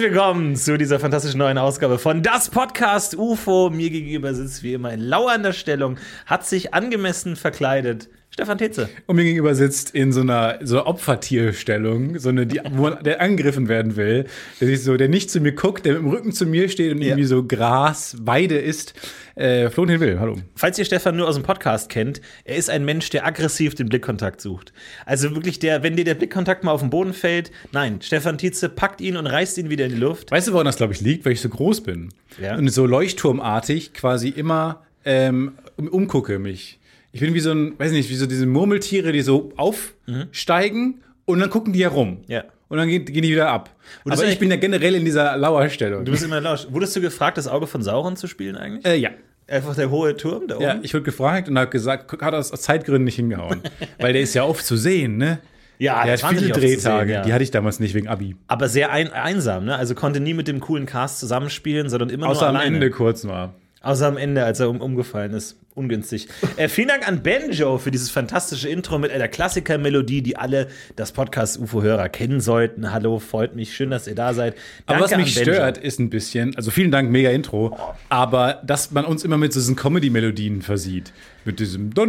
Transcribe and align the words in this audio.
Herzlich 0.00 0.16
willkommen 0.16 0.56
zu 0.56 0.78
dieser 0.78 0.98
fantastischen 0.98 1.36
neuen 1.36 1.58
Ausgabe 1.58 1.98
von 1.98 2.22
Das 2.22 2.48
Podcast 2.48 3.18
UFO. 3.18 3.68
Mir 3.68 3.90
gegenüber 3.90 4.32
sitzt 4.32 4.62
wie 4.62 4.72
immer 4.72 4.94
in 4.94 5.00
lauernder 5.00 5.52
Stellung, 5.52 5.98
hat 6.24 6.46
sich 6.46 6.72
angemessen 6.72 7.36
verkleidet. 7.36 8.08
Stefan 8.32 8.58
Tetze. 8.58 8.88
Und 9.06 9.16
mir 9.16 9.24
gegenüber 9.24 9.54
sitzt 9.54 9.90
in 9.94 10.12
so 10.12 10.20
einer, 10.20 10.58
so 10.62 10.76
einer 10.78 10.86
Opfertierstellung, 10.86 12.18
so 12.18 12.28
eine, 12.28 12.46
die, 12.46 12.60
wo 12.72 12.88
der 13.04 13.20
angegriffen 13.20 13.68
werden 13.68 13.96
will, 13.96 14.24
der 14.60 14.68
sich 14.68 14.82
so, 14.82 14.96
der 14.96 15.08
nicht 15.08 15.30
zu 15.30 15.40
mir 15.40 15.52
guckt, 15.52 15.84
der 15.84 15.94
mit 15.94 16.02
dem 16.02 16.08
Rücken 16.10 16.32
zu 16.32 16.46
mir 16.46 16.68
steht 16.68 16.92
und 16.92 17.00
Ja. 17.02 17.08
irgendwie 17.08 17.24
so 17.26 17.44
Gras, 17.44 18.16
Weide 18.20 18.56
isst. 18.58 18.94
Äh, 19.34 19.70
Florentin 19.70 20.00
Will, 20.00 20.20
hallo. 20.20 20.36
Falls 20.54 20.78
ihr 20.78 20.84
Stefan 20.84 21.16
nur 21.16 21.26
aus 21.28 21.34
dem 21.34 21.44
Podcast 21.44 21.88
kennt, 21.88 22.20
er 22.44 22.56
ist 22.56 22.68
ein 22.70 22.84
Mensch, 22.84 23.10
der 23.10 23.26
aggressiv 23.26 23.74
den 23.74 23.88
Blickkontakt 23.88 24.40
sucht. 24.40 24.72
Also 25.06 25.34
wirklich 25.34 25.58
der, 25.58 25.82
wenn 25.82 25.96
dir 25.96 26.04
der 26.04 26.14
Blickkontakt 26.14 26.62
mal 26.62 26.72
auf 26.72 26.80
den 26.80 26.90
Boden 26.90 27.14
fällt, 27.14 27.50
nein, 27.72 28.00
Stefan 28.02 28.38
Tietze 28.38 28.68
packt 28.68 29.00
ihn 29.00 29.16
und 29.16 29.26
reißt 29.26 29.56
ihn 29.58 29.70
wieder 29.70 29.86
in 29.86 29.92
die 29.92 29.98
Luft. 29.98 30.30
Weißt 30.30 30.48
du, 30.48 30.52
woran 30.52 30.66
das, 30.66 30.76
glaube 30.76 30.92
ich, 30.92 31.00
liegt? 31.00 31.24
Weil 31.24 31.32
ich 31.32 31.40
so 31.40 31.48
groß 31.48 31.82
bin. 31.82 32.10
Ja. 32.40 32.56
Und 32.56 32.68
so 32.68 32.86
leuchtturmartig 32.86 33.92
quasi 33.94 34.28
immer 34.28 34.82
ähm, 35.04 35.52
um- 35.76 35.88
umgucke 35.88 36.38
mich. 36.38 36.78
Ich 37.12 37.20
bin 37.20 37.34
wie 37.34 37.40
so 37.40 37.50
ein, 37.50 37.78
weiß 37.78 37.92
nicht, 37.92 38.08
wie 38.08 38.14
so 38.14 38.26
diese 38.26 38.46
Murmeltiere, 38.46 39.12
die 39.12 39.22
so 39.22 39.52
aufsteigen 39.56 41.02
und 41.24 41.40
dann 41.40 41.50
gucken 41.50 41.72
die 41.72 41.82
herum. 41.82 42.18
Ja. 42.28 42.44
Und 42.68 42.78
dann 42.78 42.88
gehen, 42.88 43.04
gehen 43.04 43.22
die 43.22 43.30
wieder 43.30 43.48
ab. 43.48 43.70
Das 44.04 44.20
Aber 44.20 44.28
ich 44.28 44.38
bin 44.38 44.48
ja 44.50 44.56
generell 44.56 44.94
in 44.94 45.04
dieser 45.04 45.36
Lauerstellung. 45.36 46.04
Du 46.04 46.12
bist 46.12 46.22
immer 46.22 46.40
laut. 46.40 46.68
Wurdest 46.70 46.94
du 46.94 47.00
gefragt, 47.00 47.36
das 47.36 47.48
Auge 47.48 47.66
von 47.66 47.82
Sauron 47.82 48.16
zu 48.16 48.28
spielen 48.28 48.56
eigentlich? 48.56 48.84
äh, 48.84 48.96
ja. 48.96 49.10
Einfach 49.48 49.74
der 49.74 49.90
hohe 49.90 50.16
Turm 50.16 50.46
da 50.46 50.54
oben? 50.54 50.64
Ja, 50.64 50.78
ich 50.80 50.94
wurde 50.94 51.02
gefragt 51.02 51.48
und 51.48 51.58
habe 51.58 51.68
gesagt, 51.72 52.12
hat 52.22 52.34
aus 52.34 52.52
aus 52.52 52.62
Zeitgründen 52.62 53.02
nicht 53.02 53.16
hingehauen. 53.16 53.62
Weil 53.98 54.12
der 54.12 54.22
ist 54.22 54.32
ja 54.34 54.44
oft 54.44 54.64
zu 54.64 54.76
sehen, 54.76 55.16
ne? 55.16 55.40
Ja, 55.78 56.04
der 56.04 56.12
das 56.12 56.22
hat 56.22 56.36
viele 56.36 56.52
Drehtage. 56.52 57.06
sehen, 57.06 57.14
ja. 57.14 57.22
Die 57.22 57.32
hatte 57.32 57.42
ich 57.42 57.50
damals 57.50 57.80
nicht 57.80 57.94
wegen 57.94 58.06
Abi. 58.06 58.36
Aber 58.46 58.68
sehr 58.68 58.92
ein, 58.92 59.12
einsam, 59.12 59.64
ne? 59.64 59.74
Also 59.74 59.96
konnte 59.96 60.20
nie 60.20 60.34
mit 60.34 60.46
dem 60.46 60.60
coolen 60.60 60.86
Cast 60.86 61.18
zusammenspielen, 61.18 61.88
sondern 61.88 62.10
immer 62.10 62.28
Außer 62.28 62.42
nur 62.42 62.48
am 62.50 62.56
alleine. 62.56 62.76
Ende 62.76 62.90
kurz 62.90 63.24
mal. 63.24 63.54
Außer 63.80 64.06
am 64.06 64.16
Ende, 64.18 64.44
als 64.44 64.60
er 64.60 64.70
um, 64.70 64.80
umgefallen 64.80 65.32
ist. 65.32 65.58
Ungünstig. 65.74 66.26
äh, 66.56 66.68
vielen 66.68 66.88
Dank 66.88 67.06
an 67.06 67.22
Benjo 67.22 67.78
für 67.78 67.92
dieses 67.92 68.10
fantastische 68.10 68.68
Intro 68.68 68.98
mit 68.98 69.12
einer 69.12 69.28
Klassiker-Melodie, 69.28 70.20
die 70.20 70.36
alle 70.36 70.66
das 70.96 71.12
Podcast-UFO-Hörer 71.12 72.08
kennen 72.08 72.40
sollten. 72.40 72.92
Hallo, 72.92 73.20
freut 73.20 73.54
mich. 73.54 73.74
Schön, 73.74 73.90
dass 73.90 74.08
ihr 74.08 74.16
da 74.16 74.34
seid. 74.34 74.56
Aber 74.86 75.00
was 75.00 75.10
Danke 75.10 75.26
mich 75.26 75.38
stört, 75.38 75.78
ist 75.78 76.00
ein 76.00 76.10
bisschen, 76.10 76.56
also 76.56 76.72
vielen 76.72 76.90
Dank, 76.90 77.10
mega 77.10 77.30
Intro, 77.30 77.78
aber 78.08 78.60
dass 78.64 78.90
man 78.90 79.04
uns 79.04 79.22
immer 79.24 79.38
mit 79.38 79.52
so 79.52 79.60
diesen 79.60 79.76
Comedy-Melodien 79.76 80.62
versieht. 80.62 81.12
Mit 81.44 81.58
diesem 81.58 81.90
Was 81.94 82.06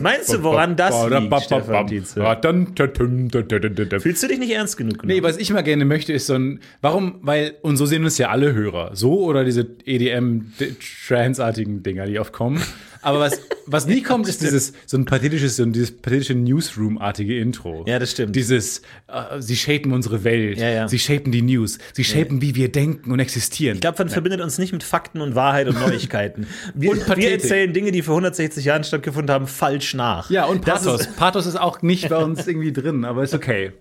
meinst 0.00 0.32
du, 0.32 0.42
woran 0.42 0.74
das 0.74 1.08
liegt, 1.08 1.42
Stefan 1.42 1.86
Fühlst 4.00 4.22
du 4.22 4.28
dich 4.28 4.38
nicht 4.38 4.52
ernst 4.52 4.78
genug 4.78 5.00
genommen? 5.00 5.14
Nee, 5.14 5.22
was 5.22 5.36
ich 5.36 5.52
mal 5.52 5.60
gerne 5.62 5.84
möchte, 5.84 6.14
ist 6.14 6.26
so 6.26 6.34
ein 6.34 6.60
Warum, 6.80 7.18
weil, 7.22 7.56
und 7.60 7.76
so 7.76 7.84
sehen 7.84 8.06
es 8.06 8.16
ja 8.16 8.30
alle 8.30 8.54
Hörer, 8.54 8.96
so 8.96 9.20
oder 9.20 9.44
diese 9.44 9.66
EDM-Trans-artigen 9.84 11.82
Dinger, 11.82 12.06
die 12.06 12.18
oft 12.18 12.32
kommen. 12.32 12.62
Aber 13.02 13.20
was, 13.20 13.40
was 13.66 13.86
nie 13.86 14.02
kommt, 14.02 14.26
ist 14.28 14.42
dieses, 14.42 14.72
so 14.86 14.96
ein 14.96 15.04
pathetisches, 15.04 15.56
so 15.56 15.62
ein, 15.62 15.72
dieses 15.72 15.92
pathetische 15.92 16.34
Newsroom-artige 16.34 17.38
Intro. 17.38 17.84
Ja, 17.86 17.98
das 17.98 18.10
stimmt. 18.12 18.34
Dieses, 18.36 18.78
äh, 19.06 19.40
sie 19.40 19.56
shapen 19.56 19.92
unsere 19.92 20.24
Welt, 20.24 20.58
Ja, 20.58 20.68
ja. 20.68 20.88
sie 20.88 20.98
shapen 20.98 21.30
die 21.32 21.42
News, 21.42 21.78
sie 21.92 22.04
shapen, 22.04 22.42
wie 22.42 22.54
wir 22.54 22.70
denken 22.72 23.10
und 23.12 23.20
existieren. 23.20 23.76
Ich 23.76 23.80
glaube, 23.80 23.98
man 23.98 24.08
verbindet 24.08 24.40
uns 24.40 24.58
nicht 24.58 24.72
mit 24.72 24.82
Fakten 24.82 25.20
und 25.20 25.34
Wahrheit 25.34 25.68
und 25.68 25.78
Neuigkeiten. 25.80 26.46
Wir, 26.74 26.90
Und 26.92 27.16
wir 27.16 27.30
erzählen 27.30 27.72
Dinge, 27.72 27.92
die 27.92 28.02
vor 28.02 28.14
160 28.14 28.64
Jahren 28.64 28.84
stattgefunden 28.84 29.32
haben, 29.32 29.46
falsch 29.46 29.94
nach. 29.94 30.30
ja, 30.30 30.44
und 30.44 30.64
Pathos. 30.64 31.02
ist- 31.02 31.16
Pathos 31.16 31.46
ist 31.46 31.56
auch 31.56 31.82
nicht 31.82 32.08
bei 32.08 32.16
uns 32.24 32.46
irgendwie 32.46 32.72
drin, 32.72 33.04
aber 33.04 33.22
ist 33.22 33.34
okay. 33.34 33.72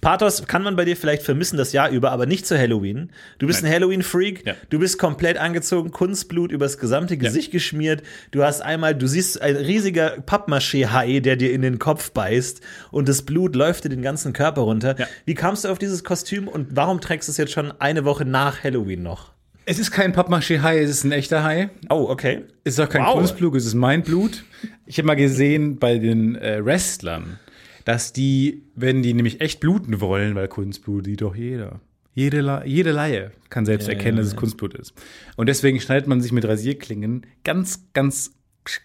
Pathos 0.00 0.46
kann 0.46 0.62
man 0.62 0.76
bei 0.76 0.84
dir 0.84 0.96
vielleicht 0.96 1.22
vermissen 1.22 1.56
das 1.56 1.72
Jahr 1.72 1.88
über, 1.90 2.12
aber 2.12 2.26
nicht 2.26 2.46
zu 2.46 2.58
Halloween. 2.58 3.10
Du 3.38 3.46
bist 3.46 3.64
ein 3.64 3.70
Halloween-Freak. 3.70 4.46
Ja. 4.46 4.54
Du 4.68 4.78
bist 4.78 4.98
komplett 4.98 5.38
angezogen, 5.38 5.90
Kunstblut 5.92 6.52
übers 6.52 6.78
gesamte 6.78 7.16
Gesicht 7.16 7.52
geschmiert. 7.52 8.02
Du 8.30 8.43
hast 8.44 8.60
einmal, 8.60 8.94
du 8.94 9.06
siehst 9.06 9.40
ein 9.40 9.56
riesiger 9.56 10.18
Pappmaché-Hai, 10.20 11.20
der 11.20 11.36
dir 11.36 11.52
in 11.52 11.62
den 11.62 11.78
Kopf 11.78 12.10
beißt 12.12 12.60
und 12.90 13.08
das 13.08 13.22
Blut 13.22 13.56
läuft 13.56 13.84
dir 13.84 13.88
den 13.88 14.02
ganzen 14.02 14.32
Körper 14.32 14.62
runter. 14.62 14.98
Ja. 14.98 15.06
Wie 15.24 15.34
kamst 15.34 15.64
du 15.64 15.68
auf 15.68 15.78
dieses 15.78 16.04
Kostüm 16.04 16.48
und 16.48 16.76
warum 16.76 17.00
trägst 17.00 17.28
du 17.28 17.32
es 17.32 17.36
jetzt 17.36 17.52
schon 17.52 17.72
eine 17.80 18.04
Woche 18.04 18.24
nach 18.24 18.62
Halloween 18.62 19.02
noch? 19.02 19.32
Es 19.66 19.78
ist 19.78 19.90
kein 19.90 20.12
Pappmaché-Hai, 20.12 20.80
es 20.80 20.90
ist 20.90 21.04
ein 21.04 21.12
echter 21.12 21.42
Hai. 21.42 21.70
Oh, 21.88 22.06
okay. 22.10 22.44
Es 22.64 22.74
ist 22.74 22.80
auch 22.80 22.88
kein 22.88 23.02
Wow. 23.02 23.14
Kunstblut, 23.14 23.54
es 23.56 23.64
ist 23.64 23.74
mein 23.74 24.02
Blut. 24.02 24.44
Ich 24.84 24.98
habe 24.98 25.06
mal 25.06 25.14
gesehen 25.14 25.78
bei 25.78 25.98
den 25.98 26.36
äh, 26.36 26.62
Wrestlern, 26.64 27.38
dass 27.86 28.12
die, 28.12 28.64
wenn 28.74 29.02
die 29.02 29.14
nämlich 29.14 29.40
echt 29.40 29.60
bluten 29.60 30.00
wollen, 30.00 30.34
weil 30.34 30.48
Kunstblut 30.48 31.06
sieht 31.06 31.22
doch 31.22 31.34
jeder. 31.34 31.80
Jede, 32.14 32.62
jede 32.64 32.92
Laie 32.92 33.32
kann 33.50 33.66
selbst 33.66 33.88
erkennen, 33.88 34.18
dass 34.18 34.28
es 34.28 34.36
Kunstblut 34.36 34.74
ist. 34.74 34.94
Und 35.36 35.48
deswegen 35.48 35.80
schneidet 35.80 36.06
man 36.06 36.20
sich 36.20 36.32
mit 36.32 36.44
Rasierklingen 36.44 37.26
ganz, 37.42 37.88
ganz, 37.92 38.32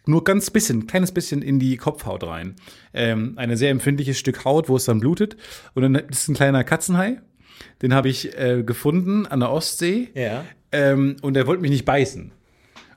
nur 0.06 0.24
ganz 0.24 0.50
bisschen, 0.50 0.88
kleines 0.88 1.12
bisschen 1.12 1.42
in 1.44 1.60
die 1.60 1.78
Kopfhaut 1.78 2.24
rein. 2.24 2.56
Ähm, 2.94 3.34
ein 3.38 3.56
sehr 3.56 3.70
empfindliches 3.70 4.18
Stück 4.18 4.46
Haut, 4.46 4.68
wo 4.68 4.76
es 4.76 4.86
dann 4.86 5.00
blutet. 5.00 5.38
Und 5.76 5.84
dann 5.84 5.96
ist 5.96 6.28
ein 6.28 6.36
kleiner 6.36 6.64
Katzenhai. 6.64 7.22
Den 7.82 7.94
habe 7.94 8.10
ich 8.10 8.38
äh, 8.38 8.64
gefunden 8.64 9.28
an 9.28 9.42
der 9.42 9.52
Ostsee. 9.52 10.10
Ja. 10.16 10.44
Ähm, 10.72 11.18
und 11.22 11.38
er 11.38 11.46
wollte 11.46 11.62
mich 11.62 11.72
nicht 11.72 11.86
beißen. 11.86 12.32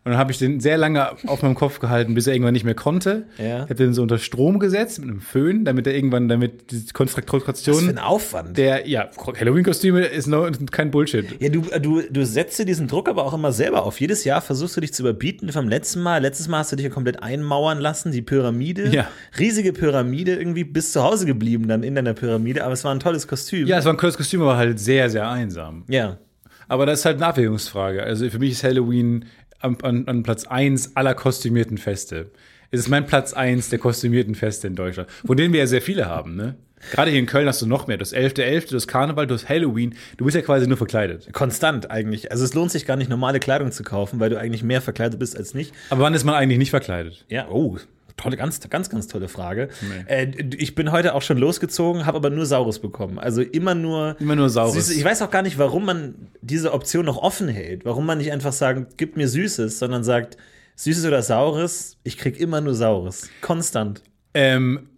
Und 0.04 0.10
dann 0.10 0.18
habe 0.18 0.32
ich 0.32 0.38
den 0.38 0.58
sehr 0.58 0.78
lange 0.78 1.12
auf 1.28 1.42
meinem 1.42 1.54
Kopf 1.54 1.78
gehalten, 1.78 2.14
bis 2.14 2.26
er 2.26 2.34
irgendwann 2.34 2.54
nicht 2.54 2.64
mehr 2.64 2.74
konnte. 2.74 3.26
Ja. 3.38 3.58
Ich 3.58 3.70
habe 3.70 3.74
den 3.76 3.94
so 3.94 4.02
unter 4.02 4.18
Strom 4.18 4.58
gesetzt 4.58 4.98
mit 4.98 5.08
einem 5.08 5.20
Föhn, 5.20 5.64
damit 5.64 5.86
er 5.86 5.94
irgendwann, 5.94 6.28
damit 6.28 6.72
die 6.72 6.82
Was 6.92 7.14
für 7.14 7.22
Kontraktion 7.22 7.88
ein 7.88 7.98
Aufwand. 7.98 8.58
der, 8.58 8.88
ja, 8.88 9.10
Halloween-Kostüme 9.16 10.04
ist 10.06 10.26
no, 10.26 10.48
kein 10.72 10.90
Bullshit. 10.90 11.40
Ja, 11.40 11.50
du, 11.50 11.60
du, 11.80 12.02
du 12.10 12.26
setzt 12.26 12.58
dir 12.58 12.64
diesen 12.64 12.88
Druck 12.88 13.08
aber 13.08 13.24
auch 13.24 13.32
immer 13.32 13.52
selber 13.52 13.84
auf. 13.84 14.00
Jedes 14.00 14.24
Jahr 14.24 14.40
versuchst 14.40 14.76
du 14.76 14.80
dich 14.80 14.92
zu 14.92 15.02
überbieten 15.02 15.52
vom 15.52 15.68
letzten 15.68 16.02
Mal. 16.02 16.20
Letztes 16.20 16.48
Mal 16.48 16.58
hast 16.58 16.72
du 16.72 16.76
dich 16.76 16.84
ja 16.84 16.90
komplett 16.90 17.22
einmauern 17.22 17.78
lassen, 17.78 18.10
die 18.10 18.22
Pyramide. 18.22 18.88
Ja. 18.88 19.06
Riesige 19.38 19.72
Pyramide, 19.72 20.34
irgendwie 20.34 20.64
bist 20.64 20.94
zu 20.94 21.04
Hause 21.04 21.26
geblieben 21.26 21.68
dann 21.68 21.84
in 21.84 21.94
deiner 21.94 22.14
Pyramide, 22.14 22.64
aber 22.64 22.72
es 22.72 22.82
war 22.82 22.92
ein 22.92 22.98
tolles 23.00 23.28
Kostüm. 23.28 23.68
Ja, 23.68 23.78
es 23.78 23.84
war 23.84 23.92
ein 23.92 23.98
cooles 23.98 24.16
Kostüm, 24.16 24.42
aber 24.42 24.56
halt 24.56 24.80
sehr, 24.80 25.08
sehr 25.10 25.30
einsam. 25.30 25.84
Ja. 25.88 26.18
Aber 26.68 26.86
das 26.86 27.00
ist 27.00 27.04
halt 27.04 27.16
eine 27.16 27.26
Abwägungsfrage. 27.26 28.02
Also 28.02 28.28
für 28.30 28.38
mich 28.38 28.52
ist 28.52 28.64
Halloween 28.64 29.26
an, 29.62 29.76
an, 29.82 30.06
an 30.06 30.22
Platz 30.22 30.44
eins 30.44 30.96
aller 30.96 31.14
kostümierten 31.14 31.78
Feste. 31.78 32.30
Es 32.70 32.80
ist 32.80 32.88
mein 32.88 33.06
Platz 33.06 33.32
eins 33.32 33.68
der 33.68 33.78
kostümierten 33.78 34.34
Feste 34.34 34.66
in 34.66 34.74
Deutschland, 34.74 35.10
von 35.24 35.36
denen 35.36 35.52
wir 35.52 35.60
ja 35.60 35.66
sehr 35.66 35.82
viele 35.82 36.06
haben, 36.06 36.36
ne? 36.36 36.56
Gerade 36.90 37.10
hier 37.10 37.20
in 37.20 37.26
Köln 37.26 37.46
hast 37.46 37.62
du 37.62 37.66
noch 37.66 37.86
mehr. 37.86 37.96
Das 37.96 38.12
11.11., 38.12 38.72
das 38.72 38.88
Karneval, 38.88 39.26
das 39.26 39.48
Halloween. 39.48 39.94
Du 40.16 40.24
bist 40.24 40.34
ja 40.34 40.42
quasi 40.42 40.66
nur 40.66 40.76
verkleidet. 40.76 41.32
Konstant 41.32 41.90
eigentlich. 41.90 42.32
Also 42.32 42.44
es 42.44 42.54
lohnt 42.54 42.72
sich 42.72 42.86
gar 42.86 42.96
nicht, 42.96 43.08
normale 43.08 43.38
Kleidung 43.38 43.70
zu 43.70 43.84
kaufen, 43.84 44.18
weil 44.18 44.30
du 44.30 44.38
eigentlich 44.38 44.64
mehr 44.64 44.80
verkleidet 44.80 45.18
bist 45.18 45.36
als 45.36 45.54
nicht. 45.54 45.72
Aber 45.90 46.02
wann 46.02 46.14
ist 46.14 46.24
man 46.24 46.34
eigentlich 46.34 46.58
nicht 46.58 46.70
verkleidet? 46.70 47.24
Ja, 47.28 47.48
oh, 47.48 47.78
tolle, 48.22 48.36
ganz, 48.36 48.60
ganz, 48.68 48.88
ganz 48.88 49.06
tolle 49.06 49.28
Frage. 49.28 49.68
Äh, 50.06 50.28
ich 50.56 50.74
bin 50.74 50.92
heute 50.92 51.14
auch 51.14 51.22
schon 51.22 51.38
losgezogen, 51.38 52.06
habe 52.06 52.16
aber 52.18 52.30
nur 52.30 52.46
Saures 52.46 52.78
bekommen. 52.78 53.18
Also 53.18 53.42
immer 53.42 53.74
nur. 53.74 54.16
Immer 54.20 54.36
nur 54.36 54.50
Saures. 54.50 54.74
Süßes. 54.74 54.96
Ich 54.96 55.04
weiß 55.04 55.22
auch 55.22 55.30
gar 55.30 55.42
nicht, 55.42 55.58
warum 55.58 55.84
man 55.84 56.14
diese 56.40 56.72
Option 56.72 57.04
noch 57.04 57.18
offen 57.18 57.48
hält. 57.48 57.84
Warum 57.84 58.06
man 58.06 58.18
nicht 58.18 58.32
einfach 58.32 58.52
sagt, 58.52 58.96
gib 58.96 59.16
mir 59.16 59.28
Süßes, 59.28 59.78
sondern 59.78 60.04
sagt, 60.04 60.36
Süßes 60.76 61.04
oder 61.04 61.22
Saures, 61.22 61.98
ich 62.02 62.16
krieg 62.16 62.38
immer 62.38 62.60
nur 62.60 62.74
Saures. 62.74 63.28
Konstant. 63.40 64.02
Ähm, 64.34 64.88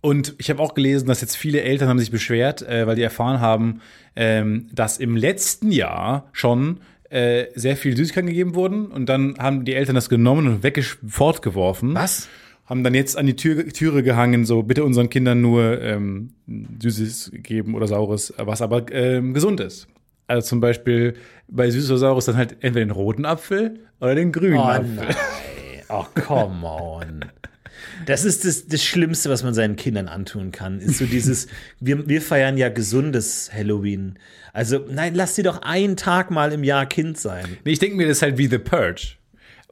und 0.00 0.34
ich 0.38 0.50
habe 0.50 0.62
auch 0.62 0.74
gelesen, 0.74 1.08
dass 1.08 1.20
jetzt 1.22 1.36
viele 1.36 1.62
Eltern 1.62 1.88
haben 1.88 1.98
sich 1.98 2.10
beschwert, 2.10 2.62
äh, 2.62 2.86
weil 2.86 2.96
die 2.96 3.02
erfahren 3.02 3.40
haben, 3.40 3.80
ähm, 4.16 4.68
dass 4.72 4.98
im 4.98 5.16
letzten 5.16 5.72
Jahr 5.72 6.28
schon 6.32 6.80
äh, 7.10 7.46
sehr 7.54 7.76
viel 7.76 7.96
Süßigkeiten 7.96 8.28
gegeben 8.28 8.54
wurden 8.54 8.86
und 8.86 9.06
dann 9.06 9.36
haben 9.38 9.64
die 9.64 9.74
Eltern 9.74 9.94
das 9.94 10.08
genommen 10.08 10.46
und 10.62 11.10
fortgeworfen. 11.10 11.94
Was? 11.94 12.28
Haben 12.66 12.82
dann 12.82 12.94
jetzt 12.94 13.16
an 13.18 13.26
die 13.26 13.36
Tür, 13.36 13.66
Türe 13.68 14.02
gehangen, 14.02 14.46
so 14.46 14.62
bitte 14.62 14.84
unseren 14.84 15.10
Kindern 15.10 15.40
nur 15.42 15.80
ähm, 15.82 16.30
Süßes 16.80 17.32
geben 17.34 17.74
oder 17.74 17.86
Saures, 17.86 18.32
was 18.38 18.62
aber 18.62 18.90
ähm, 18.92 19.34
gesund 19.34 19.60
ist. 19.60 19.86
Also 20.26 20.48
zum 20.48 20.60
Beispiel 20.60 21.14
bei 21.48 21.70
Süßes 21.70 21.90
oder 21.90 21.98
Saures 21.98 22.24
dann 22.24 22.36
halt 22.36 22.52
entweder 22.60 22.86
den 22.86 22.90
roten 22.90 23.26
Apfel 23.26 23.80
oder 24.00 24.14
den 24.14 24.32
grünen 24.32 24.56
Oh 24.58 24.62
Apfel. 24.62 24.94
nein. 24.94 25.14
Oh, 25.90 26.04
come 26.26 26.66
on. 26.66 27.24
Das 28.06 28.24
ist 28.24 28.46
das, 28.46 28.66
das 28.66 28.82
Schlimmste, 28.82 29.28
was 29.28 29.42
man 29.44 29.52
seinen 29.52 29.76
Kindern 29.76 30.08
antun 30.08 30.50
kann. 30.50 30.80
Ist 30.80 30.98
so 30.98 31.04
dieses, 31.04 31.46
wir, 31.80 32.08
wir 32.08 32.22
feiern 32.22 32.56
ja 32.56 32.70
gesundes 32.70 33.50
Halloween. 33.52 34.18
Also, 34.54 34.80
nein, 34.90 35.14
lass 35.14 35.34
sie 35.36 35.42
doch 35.42 35.60
einen 35.62 35.96
Tag 35.96 36.30
mal 36.30 36.52
im 36.52 36.64
Jahr 36.64 36.86
Kind 36.86 37.18
sein. 37.18 37.44
Nee, 37.64 37.72
ich 37.72 37.78
denke 37.78 37.96
mir, 37.96 38.08
das 38.08 38.18
ist 38.18 38.22
halt 38.22 38.38
wie 38.38 38.46
The 38.46 38.58
Purge. 38.58 39.16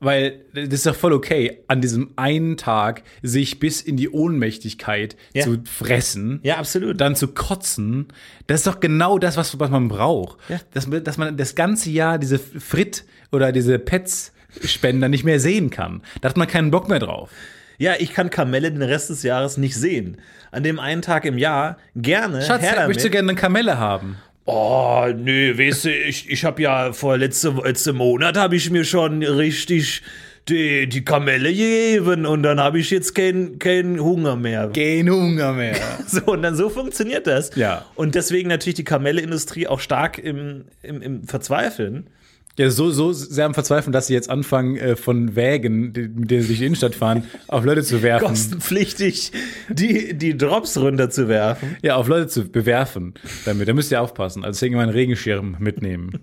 Weil 0.04 0.40
das 0.52 0.64
ist 0.74 0.86
doch 0.86 0.96
voll 0.96 1.12
okay, 1.12 1.60
an 1.68 1.80
diesem 1.80 2.10
einen 2.16 2.56
Tag 2.56 3.02
sich 3.22 3.60
bis 3.60 3.80
in 3.80 3.96
die 3.96 4.08
Ohnmächtigkeit 4.10 5.16
Ja. 5.32 5.44
zu 5.44 5.58
fressen. 5.64 6.40
Ja, 6.42 6.56
absolut. 6.56 7.00
Dann 7.00 7.14
zu 7.14 7.28
kotzen. 7.28 8.08
Das 8.48 8.60
ist 8.60 8.66
doch 8.66 8.80
genau 8.80 9.18
das, 9.18 9.36
was, 9.36 9.58
was 9.60 9.70
man 9.70 9.86
braucht. 9.88 10.38
Ja. 10.48 10.58
Dass, 10.72 10.88
man- 10.88 11.04
dass 11.04 11.18
man 11.18 11.36
das 11.36 11.54
ganze 11.54 11.90
Jahr 11.90 12.18
diese 12.18 12.38
Frit 12.40 13.04
oder 13.30 13.52
diese 13.52 13.78
Pets-Spender 13.78 15.08
nicht 15.08 15.22
mehr 15.24 15.38
sehen 15.40 15.70
kann. 15.70 16.02
Da 16.20 16.28
hat 16.30 16.36
man 16.36 16.48
keinen 16.48 16.70
Bock 16.72 16.88
mehr 16.88 16.98
drauf. 16.98 17.30
Ja, 17.78 17.94
ich 17.98 18.12
kann 18.12 18.28
Kamelle 18.30 18.70
den 18.70 18.82
Rest 18.82 19.10
des 19.10 19.22
Jahres 19.22 19.56
nicht 19.56 19.74
sehen. 19.76 20.18
An 20.50 20.62
dem 20.62 20.78
einen 20.78 21.02
Tag 21.02 21.24
im 21.24 21.38
Jahr 21.38 21.78
gerne. 21.96 22.42
Schatz, 22.42 22.62
her 22.62 22.72
damit. 22.74 22.88
möchtest 22.88 23.06
du 23.06 23.10
gerne 23.10 23.30
eine 23.30 23.38
Kamelle 23.40 23.78
haben? 23.78 24.16
Oh, 24.44 25.06
nee, 25.16 25.56
weißt 25.56 25.84
du, 25.84 25.94
ich, 25.94 26.28
ich 26.28 26.44
habe 26.44 26.62
ja 26.62 26.92
vor 26.92 27.16
letzte, 27.16 27.54
letzte 27.64 27.92
Monat 27.92 28.36
habe 28.36 28.56
ich 28.56 28.70
mir 28.70 28.84
schon 28.84 29.22
richtig 29.22 30.02
die, 30.48 30.88
die 30.88 31.04
Kamelle 31.04 31.50
gegeben 31.50 32.26
und 32.26 32.42
dann 32.42 32.58
habe 32.58 32.80
ich 32.80 32.90
jetzt 32.90 33.14
keinen 33.14 33.60
kein 33.60 34.00
Hunger 34.00 34.34
mehr. 34.34 34.70
Kein 34.74 35.08
Hunger 35.08 35.52
mehr. 35.52 35.76
So, 36.06 36.22
und 36.32 36.42
dann 36.42 36.56
so 36.56 36.68
funktioniert 36.68 37.26
das. 37.26 37.54
Ja. 37.54 37.86
Und 37.94 38.14
deswegen 38.16 38.48
natürlich 38.48 38.74
die 38.74 38.84
Kamelleindustrie 38.84 39.68
auch 39.68 39.80
stark 39.80 40.18
im, 40.18 40.64
im, 40.82 41.00
im 41.00 41.22
Verzweifeln. 41.24 42.08
Ja, 42.58 42.68
so, 42.70 42.90
so 42.90 43.12
sehr 43.14 43.46
am 43.46 43.54
Verzweifeln, 43.54 43.92
dass 43.92 44.08
sie 44.08 44.12
jetzt 44.14 44.28
anfangen, 44.28 44.76
äh, 44.76 44.94
von 44.94 45.34
Wägen, 45.36 45.92
die- 45.94 46.02
mit 46.08 46.30
denen 46.30 46.42
sie 46.42 46.48
durch 46.48 46.58
die 46.58 46.66
Innenstadt 46.66 46.94
fahren, 46.94 47.24
auf 47.48 47.64
Leute 47.64 47.82
zu 47.82 48.02
werfen. 48.02 48.26
Kostenpflichtig 48.26 49.32
die, 49.70 50.12
die 50.14 50.36
Drops 50.36 50.76
runterzuwerfen. 50.78 51.76
Ja, 51.82 51.96
auf 51.96 52.08
Leute 52.08 52.26
zu 52.28 52.44
bewerfen 52.44 53.14
damit. 53.46 53.68
Da 53.68 53.72
müsst 53.72 53.90
ihr 53.90 54.02
aufpassen. 54.02 54.44
Also 54.44 54.58
deswegen 54.58 54.76
mal 54.76 54.82
einen 54.82 54.92
Regenschirm 54.92 55.56
mitnehmen. 55.60 56.18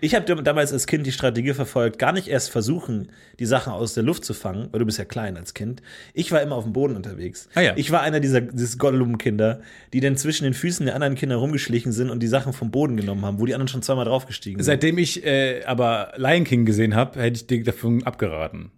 Ich 0.00 0.14
habe 0.14 0.42
damals 0.42 0.72
als 0.72 0.86
Kind 0.86 1.06
die 1.06 1.12
Strategie 1.12 1.52
verfolgt, 1.52 1.98
gar 1.98 2.12
nicht 2.12 2.26
erst 2.26 2.50
versuchen, 2.50 3.08
die 3.38 3.44
Sachen 3.46 3.72
aus 3.72 3.92
der 3.94 4.02
Luft 4.02 4.24
zu 4.24 4.32
fangen, 4.34 4.68
weil 4.72 4.80
du 4.80 4.86
bist 4.86 4.98
ja 4.98 5.04
klein 5.04 5.36
als 5.36 5.52
Kind. 5.54 5.82
Ich 6.14 6.32
war 6.32 6.40
immer 6.42 6.56
auf 6.56 6.64
dem 6.64 6.72
Boden 6.72 6.96
unterwegs. 6.96 7.48
Ah 7.54 7.60
ja. 7.60 7.72
Ich 7.76 7.90
war 7.92 8.00
einer 8.00 8.18
dieser 8.18 8.40
dieses 8.40 8.78
Gollum-Kinder, 8.78 9.60
die 9.92 10.00
dann 10.00 10.16
zwischen 10.16 10.44
den 10.44 10.54
Füßen 10.54 10.86
der 10.86 10.94
anderen 10.94 11.14
Kinder 11.14 11.36
rumgeschlichen 11.36 11.92
sind 11.92 12.10
und 12.10 12.20
die 12.20 12.26
Sachen 12.26 12.52
vom 12.54 12.70
Boden 12.70 12.96
genommen 12.96 13.24
haben, 13.24 13.38
wo 13.38 13.44
die 13.46 13.54
anderen 13.54 13.68
schon 13.68 13.82
zweimal 13.82 14.06
draufgestiegen 14.06 14.58
sind. 14.58 14.64
Seitdem 14.64 14.96
ich 14.98 15.24
äh, 15.24 15.51
aber 15.66 16.12
Lion 16.16 16.44
King 16.44 16.64
gesehen 16.64 16.94
habe, 16.94 17.20
hätte 17.20 17.36
ich 17.36 17.46
dir 17.46 17.62
davon 17.62 18.02
abgeraten. 18.04 18.70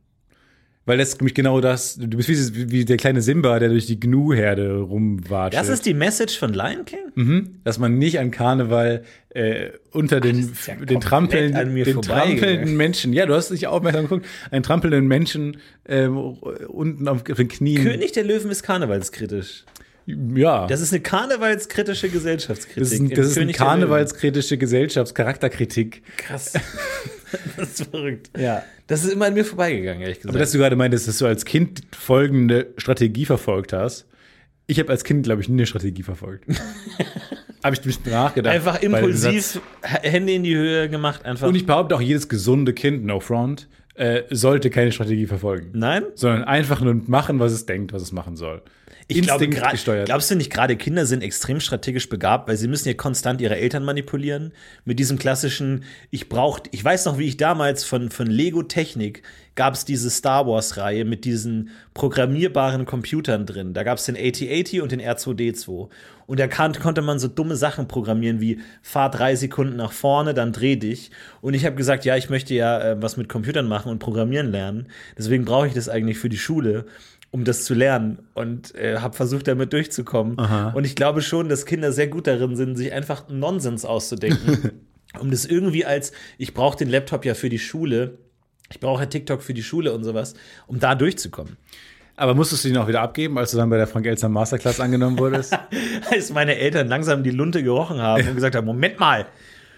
Weil 0.87 0.99
das 0.99 1.11
ist 1.11 1.21
nämlich 1.21 1.35
genau 1.35 1.62
das, 1.62 1.97
du 1.97 2.06
bist 2.09 2.29
wie, 2.29 2.71
wie 2.71 2.85
der 2.85 2.99
kleine 2.99 3.23
Simba, 3.23 3.59
der 3.59 3.71
durch 3.71 3.87
die 3.87 3.99
Gnu-Herde 3.99 4.81
rumwatscht. 4.81 5.56
Das 5.56 5.71
ist 5.71 5.87
die 5.87 5.94
Message 5.94 6.38
von 6.38 6.53
Lion 6.53 6.85
King? 6.85 6.99
Mhm. 7.15 7.61
dass 7.65 7.79
man 7.79 7.97
nicht 7.97 8.19
an 8.19 8.31
Karneval 8.31 9.05
äh, 9.31 9.71
unter 9.93 10.21
den, 10.21 10.41
ist 10.41 10.67
ja 10.67 10.75
den, 10.75 11.00
trampeln, 11.00 11.55
den 11.75 12.03
trampelnden 12.03 12.77
Menschen, 12.77 13.12
ja, 13.12 13.25
du 13.25 13.35
hast 13.35 13.50
dich 13.50 13.67
aufmerksam 13.67 14.03
geguckt, 14.03 14.27
einen 14.50 14.62
trampelnden 14.62 15.06
Menschen 15.06 15.56
ähm, 15.87 16.19
unten 16.19 17.09
auf 17.09 17.23
den 17.23 17.49
Knien. 17.49 17.82
König 17.82 18.12
der 18.12 18.25
Löwen 18.25 18.50
ist 18.50 18.62
karnevalskritisch. 18.62 19.65
Ja, 20.06 20.67
Das 20.67 20.81
ist 20.81 20.93
eine 20.93 21.03
karnevalskritische 21.03 22.09
Gesellschaftskritik. 22.09 22.83
das 22.83 22.93
ist, 22.93 23.01
ein, 23.01 23.11
das 23.11 23.27
ist 23.27 23.39
eine 23.39 23.53
karnevalskritische 23.53 24.59
Gesellschaftscharakterkritik. 24.59 26.03
Krass. 26.17 26.53
das 27.56 27.81
ist 27.81 27.91
verrückt. 27.91 28.31
Ja. 28.39 28.62
Das 28.87 29.05
ist 29.05 29.12
immer 29.12 29.27
an 29.27 29.35
mir 29.35 29.45
vorbeigegangen, 29.45 30.03
ehrlich 30.03 30.19
gesagt. 30.19 30.31
Aber 30.31 30.39
dass 30.39 30.53
du 30.53 30.59
gerade 30.59 30.77
meintest, 30.77 31.09
dass 31.09 31.19
du 31.19 31.27
als 31.27 31.45
Kind 31.45 31.83
folgende 31.97 32.69
Strategie 32.77 33.25
verfolgt 33.25 33.73
hast. 33.73 34.06
Ich 34.67 34.79
habe 34.79 34.91
als 34.91 35.05
Kind, 35.05 35.25
glaube 35.25 35.43
ich, 35.43 35.49
nie 35.49 35.55
eine 35.55 35.67
Strategie 35.67 36.03
verfolgt. 36.03 36.47
habe 37.62 37.75
ich 37.75 37.85
mich 37.85 38.05
nachgedacht. 38.05 38.55
einfach 38.55 38.83
impulsiv. 38.83 39.61
Hände 39.83 40.33
in 40.33 40.43
die 40.43 40.56
Höhe 40.56 40.89
gemacht, 40.89 41.25
einfach. 41.25 41.49
Und 41.49 41.55
ich 41.55 41.67
behaupte 41.67 41.95
auch, 41.95 42.01
jedes 42.01 42.29
gesunde 42.29 42.73
Kind, 42.73 43.05
no 43.05 43.21
front, 43.21 43.69
äh, 43.95 44.23
sollte 44.31 44.71
keine 44.71 44.91
Strategie 44.93 45.27
verfolgen. 45.27 45.71
Nein? 45.75 46.05
sondern 46.15 46.45
einfach 46.45 46.81
nur 46.81 46.95
machen, 47.06 47.39
was 47.41 47.53
es 47.53 47.67
denkt, 47.67 47.93
was 47.93 48.03
es 48.03 48.12
machen 48.12 48.37
soll. 48.37 48.62
Ich 49.06 49.21
glaube, 49.21 49.45
Instinkt 49.45 49.71
gesteuert. 49.71 50.06
glaubst 50.06 50.31
du 50.31 50.35
nicht, 50.35 50.51
gerade 50.51 50.77
Kinder 50.77 51.05
sind 51.05 51.23
extrem 51.23 51.61
strategisch 51.61 52.09
begabt, 52.09 52.49
weil 52.49 52.56
sie 52.56 52.69
müssen 52.69 52.89
ja 52.89 52.95
konstant 52.95 53.41
ihre 53.41 53.56
Eltern 53.56 53.85
manipulieren 53.85 54.53
mit 54.85 54.99
diesem 54.99 55.19
klassischen, 55.19 55.85
ich 56.11 56.29
brauch, 56.29 56.61
ich 56.71 56.83
weiß 56.83 57.05
noch, 57.05 57.19
wie 57.19 57.27
ich 57.27 57.37
damals 57.37 57.85
von, 57.85 58.11
von 58.11 58.27
Lego 58.27 58.62
Technik 58.62 59.23
gab 59.55 59.75
es 59.75 59.85
diese 59.85 60.11
Star 60.11 60.47
Wars 60.47 60.77
Reihe 60.77 61.05
mit 61.05 61.25
diesen 61.25 61.71
programmierbaren 61.93 62.87
Computern 62.87 63.47
drin. 63.47 63.73
Da 63.73 63.85
gab 63.85 63.99
es 63.99 64.05
den 64.05 64.17
AT-80 64.17 64.81
und 64.81 64.91
den 64.91 65.01
R2D2. 65.01 65.89
Und 66.27 66.41
da 66.41 66.49
kann, 66.49 66.73
konnte 66.73 67.03
man 67.03 67.19
so 67.19 67.29
dumme 67.29 67.55
Sachen 67.55 67.87
programmieren 67.87 68.41
wie 68.41 68.61
fahr 68.83 69.11
drei 69.11 69.37
Sekunden 69.37 69.77
nach 69.77 69.93
vorne, 69.93 70.35
dann 70.35 70.53
dreh 70.53 70.77
dich. 70.77 71.11
Und 71.41 71.55
ich 71.55 71.67
habe 71.67 71.77
gesagt, 71.77 72.05
ja, 72.05 72.17
ich 72.17 72.31
möchte 72.31 72.55
ja 72.55 72.81
äh, 72.81 73.03
was 73.03 73.17
mit 73.17 73.29
Computern 73.29 73.69
machen 73.69 73.91
und 73.91 73.99
programmieren 73.99 74.51
lernen. 74.51 74.89
Deswegen 75.17 75.45
brauche 75.45 75.69
ich 75.69 75.75
das 75.75 75.89
eigentlich 75.89 76.19
für 76.19 76.31
die 76.31 76.39
Schule 76.39 76.87
um 77.34 77.42
das 77.44 77.64
zu 77.64 77.75
lernen 77.75 78.20
und 78.34 78.76
äh, 78.76 78.98
habe 78.98 79.16
versucht, 79.16 79.48
damit 79.48 79.72
durchzukommen. 79.72 80.36
Und 80.72 80.84
ich 80.84 80.94
glaube 80.94 81.20
schon, 81.20 81.48
dass 81.48 81.66
Kinder 81.66 81.90
sehr 81.90 82.06
gut 82.06 82.28
darin 82.28 82.54
sind, 82.54 82.76
sich 82.76 82.92
einfach 82.92 83.28
Nonsens 83.28 83.84
auszudenken, 83.84 84.70
um 85.19 85.32
das 85.32 85.44
irgendwie 85.44 85.84
als, 85.84 86.12
ich 86.38 86.54
brauche 86.54 86.78
den 86.78 86.88
Laptop 86.88 87.25
ja 87.25 87.34
für 87.34 87.48
die 87.48 87.58
Schule, 87.58 88.19
ich 88.70 88.78
brauche 88.78 89.08
TikTok 89.08 89.42
für 89.42 89.52
die 89.52 89.64
Schule 89.64 89.92
und 89.92 90.04
sowas, 90.04 90.34
um 90.69 90.78
da 90.78 90.94
durchzukommen. 90.94 91.56
Aber 92.14 92.34
musstest 92.36 92.62
du 92.64 92.69
ihn 92.69 92.76
auch 92.76 92.86
wieder 92.86 93.00
abgeben, 93.00 93.36
als 93.36 93.50
du 93.50 93.56
dann 93.56 93.69
bei 93.69 93.78
der 93.78 93.88
Frank 93.88 94.06
Elster 94.06 94.28
Masterclass 94.28 94.78
angenommen 94.78 95.19
wurdest? 95.19 95.58
Als 96.12 96.32
meine 96.32 96.54
Eltern 96.56 96.86
langsam 96.86 97.25
die 97.25 97.31
Lunte 97.32 97.64
gerochen 97.64 98.00
haben 98.00 98.28
und 98.28 98.36
gesagt 98.36 98.54
haben, 98.54 98.64
Moment 98.66 99.00
mal, 99.00 99.26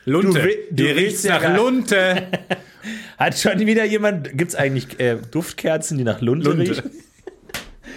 Lunte, 0.04 0.46
Du 0.70 0.84
du 0.84 0.84
riecht's 0.94 1.22
ja 1.22 1.36
nach 1.36 1.42
gar- 1.42 1.56
Lunte. 1.56 2.26
hat 3.16 3.38
schon 3.38 3.60
wieder 3.60 3.86
jemand, 3.86 4.36
gibt 4.36 4.50
es 4.50 4.54
eigentlich 4.54 5.00
äh, 5.00 5.16
Duftkerzen, 5.30 5.96
die 5.96 6.04
nach 6.04 6.20
Lunte, 6.20 6.50
Lunte. 6.50 6.70
riechen? 6.72 6.90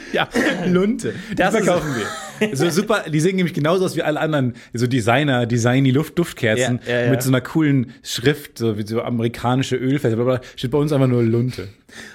Ja, 0.13 0.27
Lunte. 0.65 1.13
Die 1.31 1.35
Das 1.35 1.55
verkaufen 1.55 1.95
wir. 1.95 2.55
So 2.55 2.69
super, 2.69 3.03
die 3.09 3.19
sehen 3.19 3.35
nämlich 3.35 3.53
genauso 3.53 3.83
aus 3.83 3.95
wie 3.97 4.01
alle 4.01 4.19
anderen, 4.19 4.53
so 4.73 4.87
Designer, 4.87 5.45
designy 5.45 5.91
Luft, 5.91 6.17
Duftkerzen 6.17 6.79
Ja, 6.87 6.93
ja, 6.93 7.01
ja. 7.05 7.11
mit 7.11 7.21
so 7.21 7.29
einer 7.29 7.41
coolen 7.41 7.93
Schrift, 8.01 8.57
so 8.57 8.77
wie 8.77 8.87
so 8.87 9.01
amerikanische 9.01 9.75
Ölfässer, 9.75 10.15
blablabla. 10.15 10.47
steht 10.55 10.71
bei 10.71 10.77
uns 10.77 10.93
einfach 10.93 11.07
nur 11.07 11.21
Lunte. 11.21 11.67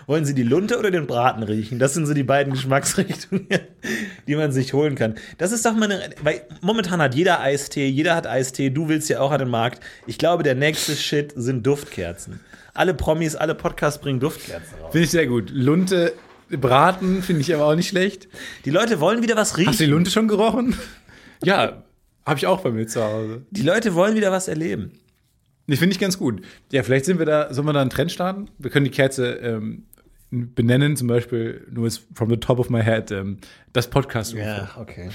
Wollen 0.07 0.25
Sie 0.25 0.35
die 0.35 0.43
Lunte 0.43 0.79
oder 0.79 0.91
den 0.91 1.07
Braten 1.07 1.43
riechen? 1.43 1.79
Das 1.79 1.95
sind 1.95 2.07
so 2.07 2.15
die 2.15 2.23
beiden 2.23 2.53
Geschmacksrichtungen, 2.55 3.47
die 4.27 4.37
man 4.37 4.51
sich 4.53 4.73
holen 4.73 4.95
kann. 4.95 5.17
Das 5.39 5.53
ist 5.53 5.67
doch 5.67 5.75
mal 5.75 5.91
eine, 5.91 6.11
weil 6.23 6.43
momentan 6.63 7.03
hat 7.03 7.15
jeder 7.15 7.41
Eistee, 7.41 7.87
jeder 7.89 8.15
hat 8.17 8.27
Eistee, 8.27 8.71
du 8.71 8.89
willst 8.89 9.09
ja 9.11 9.21
auch 9.21 9.31
an 9.31 9.41
den 9.41 9.51
Markt. 9.51 9.83
Ich 10.07 10.17
glaube, 10.17 10.43
der 10.43 10.55
nächste 10.55 10.95
Shit 10.97 11.33
sind 11.37 11.67
Duftkerzen. 11.67 12.41
Alle 12.73 12.95
Promis, 12.95 13.37
alle 13.37 13.55
Podcasts 13.55 14.01
bringen 14.01 14.21
Duftkerzen 14.21 14.79
raus. 14.81 14.91
Finde 14.93 15.05
ich 15.05 15.11
sehr 15.11 15.27
gut. 15.27 15.51
Lunte 15.51 16.13
braten 16.57 17.23
finde 17.23 17.43
ich 17.43 17.55
aber 17.55 17.67
auch 17.67 17.75
nicht 17.75 17.89
schlecht. 17.89 18.29
Die 18.65 18.71
Leute 18.71 19.01
wollen 19.01 19.23
wieder 19.23 19.37
was 19.37 19.57
riechen. 19.57 19.71
Hast 19.71 19.81
du 19.81 19.85
die 19.85 19.91
Lunte 19.91 20.11
schon 20.11 20.29
gerochen? 20.29 20.77
Ja, 21.43 21.85
habe 22.25 22.39
ich 22.39 22.47
auch 22.47 22.61
bei 22.61 22.71
mir 22.71 22.87
zu 22.87 23.03
Hause. 23.03 23.43
Die 23.51 23.63
Leute 23.63 23.95
wollen 23.95 24.17
wieder 24.17 24.33
was 24.33 24.49
erleben. 24.49 24.93
Nee, 25.67 25.77
finde 25.77 25.95
ich 25.95 26.01
ganz 26.01 26.19
gut. 26.19 26.43
Ja, 26.73 26.83
vielleicht 26.83 27.05
sind 27.05 27.19
wir 27.19 27.27
da, 27.27 27.53
sollen 27.53 27.67
wir 27.67 27.73
da 27.73 27.81
einen 27.81 27.91
Trend 27.91 28.13
starten? 28.13 28.51
Wir 28.59 28.71
können 28.71 28.85
die 28.85 28.91
Kerze 28.91 29.35
ähm, 29.37 29.85
benennen, 30.31 30.97
zum 30.97 31.09
Beispiel, 31.09 31.67
nur 31.71 31.91
from 32.15 32.31
the 32.31 32.37
top 32.37 32.59
of 32.59 32.71
my 32.71 32.83
head, 32.83 33.11
ähm, 33.11 33.39
das 33.73 33.89
podcast 33.89 34.35
okay. 34.35 35.09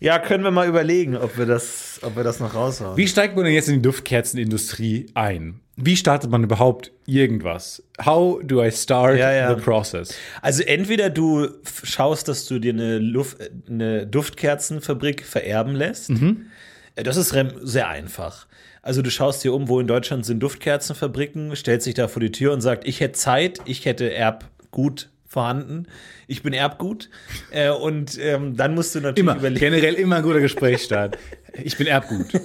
Ja, 0.00 0.18
können 0.18 0.42
wir 0.42 0.50
mal 0.50 0.68
überlegen, 0.68 1.16
ob 1.16 1.38
wir 1.38 1.46
das, 1.46 2.00
ob 2.02 2.16
wir 2.16 2.24
das 2.24 2.40
noch 2.40 2.54
raushauen. 2.54 2.96
Wie 2.96 3.06
steigt 3.06 3.36
man 3.36 3.44
denn 3.44 3.54
jetzt 3.54 3.68
in 3.68 3.76
die 3.76 3.82
Duftkerzenindustrie 3.82 5.06
ein? 5.14 5.60
Wie 5.76 5.96
startet 5.96 6.30
man 6.30 6.44
überhaupt 6.44 6.92
irgendwas? 7.06 7.82
How 8.04 8.40
do 8.42 8.62
I 8.62 8.70
start 8.70 9.18
Ja, 9.18 9.32
ja. 9.32 9.54
the 9.54 9.60
process? 9.62 10.14
Also 10.42 10.62
entweder 10.64 11.08
du 11.08 11.48
schaust, 11.82 12.28
dass 12.28 12.44
du 12.46 12.58
dir 12.58 12.72
eine, 12.74 12.98
Luft, 12.98 13.38
eine 13.68 14.06
Duftkerzenfabrik 14.06 15.24
vererben 15.24 15.74
lässt. 15.74 16.10
Äh, 16.10 17.02
Das 17.02 17.16
ist 17.16 17.34
sehr 17.62 17.88
einfach. 17.88 18.46
Also 18.82 19.00
du 19.00 19.10
schaust 19.10 19.44
dir 19.44 19.54
um, 19.54 19.68
wo 19.68 19.78
in 19.80 19.86
Deutschland 19.86 20.26
sind 20.26 20.40
Duftkerzenfabriken, 20.40 21.54
stellst 21.56 21.86
dich 21.86 21.94
da 21.94 22.08
vor 22.08 22.20
die 22.20 22.32
Tür 22.32 22.52
und 22.52 22.60
sagt, 22.60 22.86
ich 22.86 23.00
hätte 23.00 23.12
Zeit, 23.18 23.60
ich 23.64 23.84
hätte 23.84 24.12
Erbgut 24.12 25.08
vorhanden, 25.32 25.86
ich 26.26 26.42
bin 26.42 26.52
Erbgut. 26.52 27.08
Äh, 27.50 27.70
und 27.70 28.18
ähm, 28.20 28.56
dann 28.56 28.74
musst 28.74 28.94
du 28.94 29.00
natürlich 29.00 29.18
Immer, 29.20 29.36
überlegen. 29.36 29.60
generell 29.60 29.94
immer 29.94 30.16
ein 30.16 30.22
guter 30.22 30.40
Gesprächsstart. 30.40 31.18
Ich 31.64 31.76
bin 31.76 31.86
Erbgut. 31.86 32.26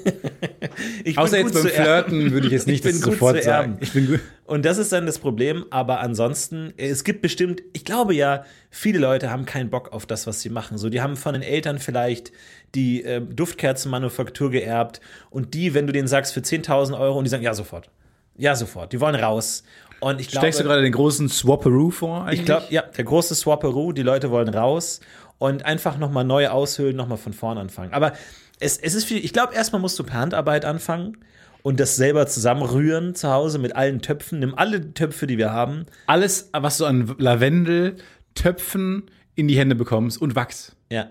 Ich 1.04 1.16
bin 1.16 1.24
Außer 1.24 1.42
gut 1.42 1.54
jetzt 1.54 1.64
beim. 1.64 1.72
Flirten 1.72 2.32
würde 2.32 2.48
ich 2.48 2.54
jetzt 2.54 2.68
nicht 2.68 2.86
Ich 2.86 2.92
das 2.92 3.02
bin 3.02 3.12
sofort 3.14 3.42
sagen. 3.44 3.78
Ich 3.80 3.94
bin 3.94 4.08
gut. 4.08 4.20
Und 4.46 4.64
das 4.66 4.78
ist 4.78 4.92
dann 4.92 5.06
das 5.06 5.18
Problem. 5.18 5.66
Aber 5.72 6.02
ansonsten, 6.02 6.74
es 6.78 7.04
gibt 7.04 7.22
bestimmt, 7.22 7.64
ich 7.74 7.84
glaube 7.84 8.14
ja, 8.14 8.44
viele 8.70 9.00
Leute 9.00 9.32
haben 9.32 9.46
keinen 9.46 9.70
Bock 9.70 9.92
auf 9.92 10.06
das, 10.06 10.28
was 10.28 10.42
sie 10.42 10.50
machen. 10.50 10.78
So, 10.78 10.90
die 10.90 11.02
haben 11.02 11.16
von 11.16 11.34
den 11.34 11.42
Eltern 11.42 11.80
vielleicht 11.80 12.32
die 12.76 13.04
äh, 13.04 13.22
Duftkerzenmanufaktur 13.22 14.52
geerbt 14.52 15.02
und 15.30 15.54
die, 15.54 15.74
wenn 15.74 15.88
du 15.88 15.94
denen 15.94 16.08
sagst 16.08 16.34
für 16.34 16.42
10.000 16.42 17.00
Euro 17.00 17.18
und 17.18 17.24
die 17.24 17.30
sagen, 17.30 17.44
ja, 17.44 17.54
sofort. 17.54 17.90
Ja, 18.38 18.56
sofort. 18.56 18.94
Die 18.94 19.00
wollen 19.00 19.16
raus. 19.16 19.64
Und 20.00 20.22
ich 20.22 20.28
glaube, 20.28 20.46
Steckst 20.46 20.60
du 20.60 20.64
gerade 20.64 20.82
den 20.82 20.92
großen 20.92 21.28
Swapperoo 21.30 21.90
vor? 21.92 22.24
Eigentlich? 22.24 22.40
ich 22.42 22.46
glaube, 22.46 22.66
ja, 22.70 22.82
der 22.84 23.04
große 23.04 23.34
Swapperoo, 23.36 23.92
die 23.94 24.04
Leute 24.04 24.30
wollen 24.32 24.50
raus 24.50 25.00
und 25.40 25.66
einfach 25.66 25.98
nochmal 25.98 26.24
neu 26.24 26.48
aushöhlen, 26.50 26.96
nochmal 26.96 27.18
von 27.18 27.34
vorn 27.34 27.58
anfangen. 27.58 27.94
Aber 27.94 28.14
es, 28.60 28.78
es 28.78 28.94
ist 28.96 29.06
viel, 29.06 29.24
ich 29.24 29.34
glaube, 29.34 29.54
erstmal 29.56 29.82
musst 29.82 29.98
du 30.00 30.04
per 30.04 30.20
Handarbeit 30.20 30.66
anfangen 30.66 31.18
und 31.64 31.80
das 31.80 31.96
selber 31.96 32.28
zusammenrühren 32.28 33.16
zu 33.16 33.30
Hause 33.32 33.58
mit 33.60 33.76
allen 33.76 34.02
Töpfen. 34.02 34.40
Nimm 34.40 34.54
alle 34.56 34.94
Töpfe, 34.94 35.26
die 35.28 35.38
wir 35.38 35.52
haben. 35.52 35.86
alles, 36.06 36.50
was 36.54 36.78
du 36.78 36.86
an 36.86 37.16
Lavendel, 37.18 37.96
Töpfen 38.36 39.04
in 39.36 39.48
die 39.48 39.58
Hände 39.58 39.76
bekommst 39.76 40.22
und 40.22 40.36
Wachs. 40.36 40.76
Ja. 40.92 41.08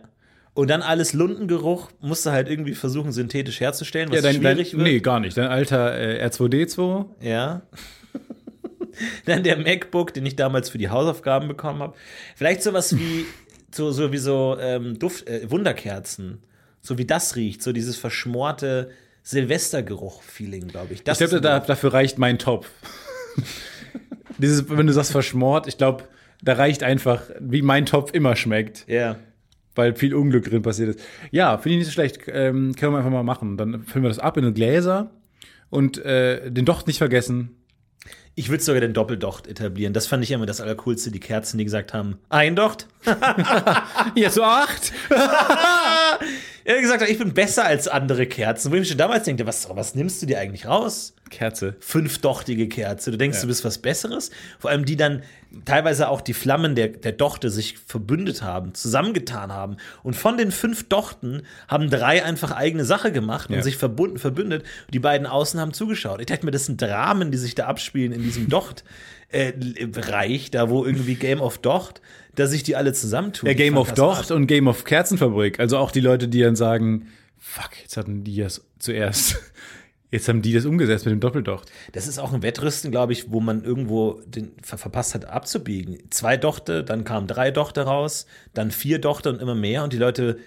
Und 0.54 0.70
dann 0.70 0.80
alles 0.82 1.12
Lundengeruch 1.12 1.90
musst 2.00 2.24
du 2.24 2.30
halt 2.30 2.48
irgendwie 2.48 2.74
versuchen, 2.74 3.12
synthetisch 3.12 3.60
herzustellen, 3.60 4.08
was 4.08 4.16
Ja, 4.16 4.22
dein, 4.22 4.40
dein, 4.40 4.54
schwierig 4.56 4.72
wird. 4.72 4.82
nee, 4.82 5.00
gar 5.00 5.20
nicht. 5.20 5.36
Dein 5.36 5.48
alter 5.48 5.94
äh, 5.98 6.24
R2D2, 6.26 7.06
Ja. 7.20 7.62
Dann 9.24 9.42
der 9.42 9.58
MacBook, 9.58 10.14
den 10.14 10.26
ich 10.26 10.36
damals 10.36 10.70
für 10.70 10.78
die 10.78 10.88
Hausaufgaben 10.88 11.48
bekommen 11.48 11.80
habe. 11.80 11.94
Vielleicht 12.34 12.62
sowas 12.62 12.96
wie 12.96 13.26
so, 13.70 13.90
so 13.92 14.12
wie 14.12 14.18
so 14.18 14.56
ähm, 14.60 14.98
Duft, 14.98 15.28
äh, 15.28 15.50
Wunderkerzen. 15.50 16.42
So 16.80 16.98
wie 16.98 17.04
das 17.04 17.34
riecht, 17.34 17.62
so 17.62 17.72
dieses 17.72 17.96
verschmorte 17.96 18.90
Silvestergeruch-Feeling, 19.24 20.68
glaube 20.68 20.94
ich. 20.94 21.02
Das 21.02 21.20
ich 21.20 21.28
glaube, 21.28 21.42
da, 21.42 21.58
dafür 21.58 21.92
reicht 21.92 22.16
mein 22.18 22.38
Topf. 22.38 22.70
Dieses, 24.38 24.68
wenn 24.70 24.86
du 24.86 24.92
sagst 24.92 25.10
verschmort, 25.10 25.66
ich 25.66 25.78
glaube, 25.78 26.04
da 26.42 26.52
reicht 26.52 26.82
einfach, 26.82 27.22
wie 27.40 27.62
mein 27.62 27.86
Topf 27.86 28.12
immer 28.12 28.36
schmeckt, 28.36 28.84
ja. 28.86 29.16
weil 29.74 29.96
viel 29.96 30.14
Unglück 30.14 30.44
drin 30.44 30.62
passiert 30.62 30.90
ist. 30.90 31.00
Ja, 31.32 31.58
finde 31.58 31.74
ich 31.74 31.78
nicht 31.78 31.86
so 31.86 31.92
schlecht. 31.92 32.20
Ähm, 32.28 32.74
können 32.76 32.92
wir 32.92 32.98
einfach 32.98 33.10
mal 33.10 33.24
machen. 33.24 33.56
Dann 33.56 33.82
füllen 33.84 34.04
wir 34.04 34.10
das 34.10 34.18
ab 34.18 34.36
in 34.36 34.54
Gläser 34.54 35.10
und 35.70 35.98
äh, 36.04 36.50
den 36.50 36.64
Docht 36.64 36.86
nicht 36.86 36.98
vergessen. 36.98 37.55
Ich 38.38 38.50
würde 38.50 38.62
sogar 38.62 38.82
den 38.82 38.92
Doppeldocht 38.92 39.46
etablieren. 39.46 39.94
Das 39.94 40.06
fand 40.06 40.22
ich 40.22 40.30
immer 40.30 40.44
das 40.44 40.60
Allercoolste, 40.60 41.10
die 41.10 41.20
Kerzen, 41.20 41.56
die 41.56 41.64
gesagt 41.64 41.94
haben, 41.94 42.18
ein 42.28 42.54
Docht. 42.54 42.86
Jetzt 44.14 44.34
so 44.34 44.42
acht. 44.42 44.92
Er 46.68 46.75
hat 46.75 46.82
gesagt, 46.82 47.08
ich 47.08 47.16
bin 47.18 47.32
besser 47.32 47.64
als 47.64 47.87
andere 47.87 48.26
Kerzen. 48.26 48.73
Wo 48.73 48.75
ich 48.75 48.80
mir 48.80 48.87
schon 48.87 48.99
damals 48.99 49.23
denke, 49.23 49.46
was, 49.46 49.68
was 49.70 49.94
nimmst 49.94 50.20
du 50.20 50.26
dir 50.26 50.40
eigentlich 50.40 50.66
raus? 50.66 51.14
Kerze. 51.30 51.76
Fünfdochtige 51.78 52.68
Kerze. 52.68 53.12
Du 53.12 53.16
denkst, 53.18 53.37
Ja. 53.38 53.42
du 53.42 53.46
bist 53.46 53.64
was 53.64 53.78
Besseres. 53.78 54.32
Vor 54.58 54.70
allem, 54.70 54.85
die 54.85 54.96
dann 54.96 55.23
teilweise 55.64 56.08
auch 56.08 56.20
die 56.20 56.35
Flammen 56.35 56.75
der, 56.75 56.88
der 56.88 57.12
Dochte 57.12 57.50
sich 57.50 57.78
verbündet 57.78 58.42
haben, 58.42 58.75
zusammengetan 58.75 59.52
haben. 59.52 59.76
Und 60.02 60.16
von 60.16 60.37
den 60.38 60.50
fünf 60.50 60.88
Dochten 60.88 61.42
haben 61.68 61.88
drei 61.88 62.25
einfach 62.25 62.50
eigene 62.50 62.85
Sache 62.85 63.12
gemacht 63.12 63.49
und 63.49 63.54
Ja. 63.56 63.62
sich 63.62 63.76
verbunden, 63.76 64.18
verbündet. 64.18 64.64
Die 64.92 64.99
beiden 64.99 65.28
außen 65.28 65.61
haben 65.61 65.73
zugeschaut. 65.73 66.18
Ich 66.18 66.26
dachte 66.26 66.44
mir, 66.44 66.50
das 66.50 66.66
sind 66.66 66.82
Dramen, 66.82 67.30
die 67.30 67.38
sich 67.38 67.54
da 67.54 67.66
abspielen 67.66 68.11
in 68.11 68.25
diesem 68.25 68.49
Docht. 68.49 68.82
Äh, 69.28 69.52
da 70.50 70.70
wo 70.70 70.85
irgendwie 70.85 71.14
Game 71.14 71.40
of 71.40 71.58
Docht, 71.58 72.00
dass 72.36 72.50
sich 72.50 72.62
die 72.62 72.76
alle 72.76 72.92
zusammentun. 72.92 73.48
Ja, 73.48 73.54
Game 73.54 73.74
Ich 73.74 73.80
of 73.80 73.92
Docht 73.92 74.30
und 74.30 74.46
Game 74.46 74.68
of 74.68 74.84
Kerzenfabrik. 74.84 75.58
Also 75.58 75.78
auch 75.78 75.90
die 75.90 76.00
Leute, 76.00 76.28
die 76.28 76.40
dann 76.40 76.56
sagen, 76.56 77.08
fuck, 77.38 77.70
jetzt 77.82 77.96
hatten 77.96 78.24
die 78.24 78.36
das 78.36 78.64
zuerst. 78.78 79.38
Jetzt 80.12 80.28
haben 80.28 80.40
die 80.40 80.52
das 80.52 80.64
umgesetzt 80.64 81.04
mit 81.04 81.12
dem 81.12 81.20
Doppeldocht. 81.20 81.70
Das 81.92 82.06
ist 82.06 82.20
auch 82.20 82.32
ein 82.32 82.42
Wettrüsten, 82.42 82.92
glaube 82.92 83.12
ich, 83.12 83.32
wo 83.32 83.40
man 83.40 83.64
irgendwo 83.64 84.20
den 84.24 84.52
ver 84.62 84.78
verpasst 84.78 85.16
hat 85.16 85.24
abzubiegen. 85.24 85.98
Zwei 86.10 86.36
Dochte, 86.36 86.84
dann 86.84 87.02
kamen 87.02 87.26
drei 87.26 87.50
Dochte 87.50 87.82
raus, 87.82 88.26
dann 88.54 88.70
vier 88.70 89.00
Dochte 89.00 89.30
und 89.30 89.42
immer 89.42 89.56
mehr 89.56 89.82
und 89.82 89.92
die 89.92 89.98
Leute 89.98 90.38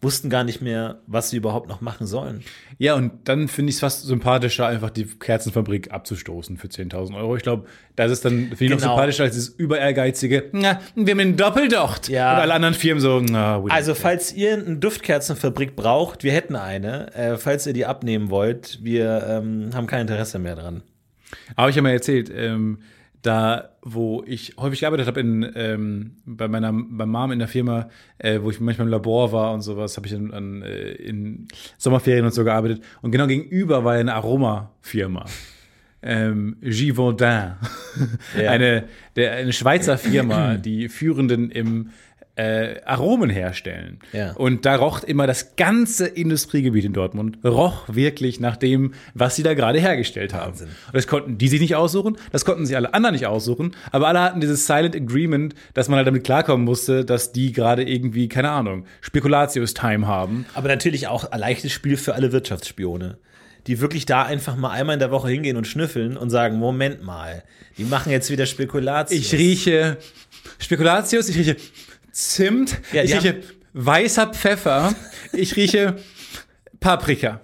wussten 0.00 0.30
gar 0.30 0.44
nicht 0.44 0.62
mehr, 0.62 1.00
was 1.08 1.30
sie 1.30 1.36
überhaupt 1.38 1.68
noch 1.68 1.80
machen 1.80 2.06
sollen. 2.06 2.44
Ja, 2.78 2.94
und 2.94 3.10
dann 3.24 3.48
finde 3.48 3.70
ich 3.70 3.76
es 3.76 3.80
fast 3.80 4.04
sympathischer, 4.06 4.66
einfach 4.66 4.90
die 4.90 5.04
Kerzenfabrik 5.06 5.90
abzustoßen 5.90 6.56
für 6.56 6.68
10.000 6.68 7.16
Euro. 7.16 7.34
Ich 7.36 7.42
glaube, 7.42 7.66
das 7.96 8.12
ist 8.12 8.24
dann 8.24 8.50
finde 8.54 8.64
ich 8.64 8.70
noch 8.70 8.76
Genau. 8.78 8.92
sympathischer 8.92 9.24
als 9.24 9.34
dieses 9.34 9.48
überehrgeizige, 9.48 10.50
na, 10.52 10.78
wir 10.94 11.10
haben 11.10 11.18
den 11.18 11.36
Doppeldocht. 11.36 12.08
Ja. 12.08 12.34
Und 12.36 12.42
alle 12.42 12.54
anderen 12.54 12.74
Firmen 12.74 13.00
so, 13.00 13.20
na, 13.20 13.60
Also, 13.70 13.94
falls 13.96 14.32
ihr 14.32 14.52
eine 14.54 14.76
Duftkerzenfabrik 14.76 15.74
braucht, 15.74 16.22
wir 16.22 16.32
hätten 16.32 16.54
eine. 16.54 17.12
Äh, 17.14 17.36
falls 17.36 17.66
ihr 17.66 17.72
die 17.72 17.84
abnehmen 17.86 18.30
wollt, 18.30 18.78
wir 18.82 19.24
ähm, 19.28 19.70
haben 19.74 19.88
kein 19.88 20.02
Interesse 20.02 20.38
mehr 20.38 20.54
dran. 20.54 20.82
Aber 21.56 21.68
ich 21.70 21.76
habe 21.76 21.82
mal 21.82 21.90
erzählt, 21.92 22.30
ähm, 22.32 22.78
da, 23.22 23.70
wo 23.82 24.22
ich 24.26 24.54
häufig 24.58 24.80
gearbeitet 24.80 25.06
habe, 25.06 25.20
in, 25.20 25.50
ähm, 25.54 26.16
bei 26.24 26.48
meiner 26.48 26.72
bei 26.72 27.06
Mom 27.06 27.32
in 27.32 27.38
der 27.38 27.48
Firma, 27.48 27.88
äh, 28.18 28.40
wo 28.42 28.50
ich 28.50 28.60
manchmal 28.60 28.86
im 28.86 28.92
Labor 28.92 29.32
war 29.32 29.52
und 29.52 29.62
sowas, 29.62 29.96
habe 29.96 30.06
ich 30.06 30.12
dann 30.12 30.32
an, 30.32 30.62
äh, 30.62 30.92
in 30.92 31.48
Sommerferien 31.78 32.24
und 32.24 32.32
so 32.32 32.44
gearbeitet. 32.44 32.82
Und 33.02 33.10
genau 33.10 33.26
gegenüber 33.26 33.84
war 33.84 33.94
eine 33.94 34.14
Aromafirma. 34.14 35.24
Ähm, 36.00 36.58
Givaudan. 36.60 37.56
Ja. 38.40 38.52
Eine, 38.52 38.84
der, 39.16 39.32
eine 39.32 39.52
Schweizer 39.52 39.98
Firma, 39.98 40.54
die 40.56 40.88
Führenden 40.88 41.50
im 41.50 41.90
äh, 42.38 42.80
Aromen 42.84 43.30
herstellen. 43.30 43.98
Ja. 44.12 44.32
Und 44.32 44.64
da 44.64 44.76
roch 44.76 45.02
immer 45.02 45.26
das 45.26 45.56
ganze 45.56 46.06
Industriegebiet 46.06 46.84
in 46.84 46.92
Dortmund, 46.92 47.38
roch 47.44 47.82
wirklich 47.88 48.38
nach 48.38 48.56
dem, 48.56 48.94
was 49.12 49.34
sie 49.34 49.42
da 49.42 49.54
gerade 49.54 49.80
hergestellt 49.80 50.32
haben. 50.32 50.52
Wahnsinn. 50.52 50.68
Und 50.68 50.94
das 50.94 51.08
konnten 51.08 51.36
die 51.36 51.48
sich 51.48 51.60
nicht 51.60 51.74
aussuchen, 51.74 52.16
das 52.30 52.44
konnten 52.44 52.64
sich 52.64 52.76
alle 52.76 52.94
anderen 52.94 53.14
nicht 53.14 53.26
aussuchen, 53.26 53.74
aber 53.90 54.06
alle 54.06 54.20
hatten 54.20 54.40
dieses 54.40 54.66
Silent 54.66 54.94
Agreement, 54.94 55.54
dass 55.74 55.88
man 55.88 55.96
halt 55.96 56.06
damit 56.06 56.22
klarkommen 56.22 56.64
musste, 56.64 57.04
dass 57.04 57.32
die 57.32 57.50
gerade 57.50 57.82
irgendwie, 57.82 58.28
keine 58.28 58.50
Ahnung, 58.50 58.84
Spekulatius-Time 59.00 60.06
haben. 60.06 60.46
Aber 60.54 60.68
natürlich 60.68 61.08
auch 61.08 61.30
ein 61.32 61.40
leichtes 61.40 61.72
Spiel 61.72 61.96
für 61.96 62.14
alle 62.14 62.30
Wirtschaftsspione. 62.30 63.18
Die 63.66 63.80
wirklich 63.80 64.06
da 64.06 64.22
einfach 64.22 64.56
mal 64.56 64.70
einmal 64.70 64.94
in 64.94 65.00
der 65.00 65.10
Woche 65.10 65.28
hingehen 65.28 65.56
und 65.56 65.66
schnüffeln 65.66 66.16
und 66.16 66.30
sagen: 66.30 66.56
Moment 66.56 67.02
mal, 67.02 67.42
die 67.76 67.84
machen 67.84 68.10
jetzt 68.10 68.30
wieder 68.30 68.46
Spekulatius. 68.46 69.20
Ich 69.20 69.34
rieche 69.34 69.98
Spekulatius, 70.58 71.28
ich 71.28 71.36
rieche 71.36 71.56
Zimt, 72.18 72.80
Ja, 72.92 73.04
ich 73.04 73.14
rieche 73.14 73.42
weißer 73.74 74.26
Pfeffer, 74.34 74.92
ich 75.32 75.54
rieche 75.54 75.94
Paprika. 76.80 77.40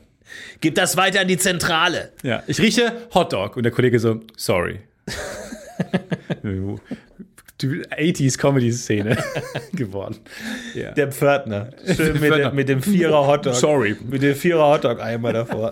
Gib 0.61 0.75
das 0.75 0.97
weiter 0.97 1.21
an 1.21 1.29
die 1.29 1.39
Zentrale. 1.39 2.13
Ja, 2.25 2.43
ich 2.49 2.59
rieche 2.59 2.93
Hotdog. 3.15 3.57
Und 3.57 3.63
der 3.63 3.71
Kollege 3.71 4.01
so, 4.01 4.21
sorry. 4.37 4.81
Die 6.43 7.69
80s 7.87 8.37
Comedy-Szene 8.37 9.17
geworden. 9.73 10.17
Ja. 10.75 10.91
Der 10.91 11.13
Pförtner. 11.13 11.71
Schön 11.87 12.15
mit, 12.15 12.23
Pförtner. 12.23 12.49
dem- 12.51 12.55
mit 12.57 12.69
dem 12.69 12.83
Vierer 12.83 13.27
Hotdog. 13.29 13.55
Sorry. 13.55 13.97
Mit 14.11 14.23
dem 14.23 14.35
Vierer 14.35 14.67
Hotdog 14.73 15.01
einmal 15.01 15.33
davor. 15.33 15.71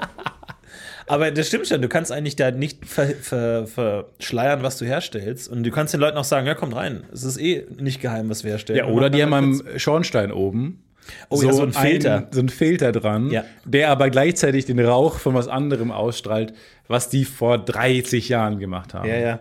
Aber 1.07 1.31
das 1.31 1.49
stimmt 1.49 1.67
schon, 1.67 1.83
du 1.83 1.89
kannst 1.89 2.13
eigentlich 2.13 2.37
da 2.37 2.51
nicht 2.51 2.85
ver, 2.87 3.09
ver, 3.09 3.67
verschleiern, 3.67 4.63
was 4.63 4.79
du 4.79 4.85
herstellst. 4.85 5.49
Und 5.49 5.65
du 5.65 5.71
kannst 5.71 5.93
den 5.95 6.01
Leuten 6.01 6.17
auch 6.17 6.25
sagen, 6.25 6.47
ja, 6.47 6.55
kommt 6.55 6.75
rein. 6.77 7.05
Es 7.13 7.25
ist 7.25 7.39
eh 7.39 7.67
nicht 7.79 8.01
geheim, 8.01 8.29
was 8.31 8.45
wir 8.45 8.53
herstellen. 8.53 8.79
ja, 8.79 8.87
oder 8.87 9.11
die 9.11 9.23
haben 9.23 9.33
am 9.35 9.63
Schornstein 9.77 10.33
oben 10.33 10.83
Oh 11.31 11.43
ja, 11.43 11.53
so 11.53 11.63
ein 11.65 11.73
Filter. 11.73 12.29
so 12.31 12.41
ein 12.41 12.49
Filter 12.49 12.93
dran, 12.93 13.29
Ja. 13.31 13.45
der 13.65 13.91
aber 13.91 14.09
gleichzeitig 14.09 14.67
den 14.67 14.79
Rauch 14.79 15.19
von 15.19 15.35
was 15.35 15.49
anderem 15.49 15.91
ausstrahlt, 15.91 16.55
was 16.87 17.09
die 17.09 17.25
vor 17.25 17.59
30 17.59 18.29
Jahren 18.29 18.61
gemacht 18.61 18.95
haben. 18.95 19.09
Ja, 19.09 19.17
ja. 19.17 19.41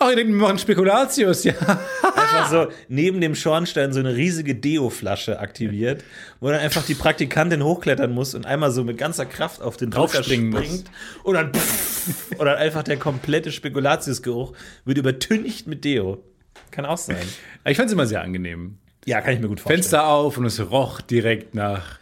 Ach, 0.00 0.10
ihr 0.10 0.16
denkt, 0.16 0.32
wir 0.32 0.38
machen 0.40 0.58
Spekulatius, 0.58 1.42
ja. 1.42 1.54
Einfach 2.02 2.50
so 2.50 2.68
neben 2.88 3.20
dem 3.20 3.34
Schornstein 3.34 3.92
so 3.92 3.98
eine 3.98 4.14
riesige 4.14 4.54
Deo-Flasche 4.54 5.40
aktiviert, 5.40 6.04
wo 6.38 6.48
dann 6.48 6.60
einfach 6.60 6.86
die 6.86 6.94
Praktikantin 6.94 7.64
hochklettern 7.64 8.12
muss 8.12 8.36
und 8.36 8.46
einmal 8.46 8.70
so 8.70 8.84
mit 8.84 8.96
ganzer 8.96 9.26
Kraft 9.26 9.60
auf 9.60 9.76
den 9.76 9.90
Drücker 9.90 10.18
Draufspringen 10.18 10.50
muss. 10.50 10.64
springt 10.64 10.90
und 11.24 11.34
dann 11.34 11.52
pff, 11.52 12.30
und 12.38 12.46
dann 12.46 12.58
einfach 12.58 12.84
der 12.84 12.96
komplette 12.96 13.50
Spekulatiusgeruch 13.50 14.52
wird 14.84 14.98
übertüncht 14.98 15.66
mit 15.66 15.84
Deo. 15.84 16.22
Kann 16.70 16.86
auch 16.86 16.98
sein. 16.98 17.26
Ich 17.64 17.76
fand 17.76 17.88
es 17.88 17.92
immer 17.92 18.06
sehr 18.06 18.22
angenehm. 18.22 18.78
Ja, 19.04 19.20
kann 19.20 19.34
ich 19.34 19.40
mir 19.40 19.48
gut 19.48 19.58
vorstellen. 19.58 19.82
Fenster 19.82 20.06
auf 20.06 20.38
und 20.38 20.44
es 20.44 20.70
roch 20.70 21.00
direkt 21.00 21.56
nach. 21.56 21.98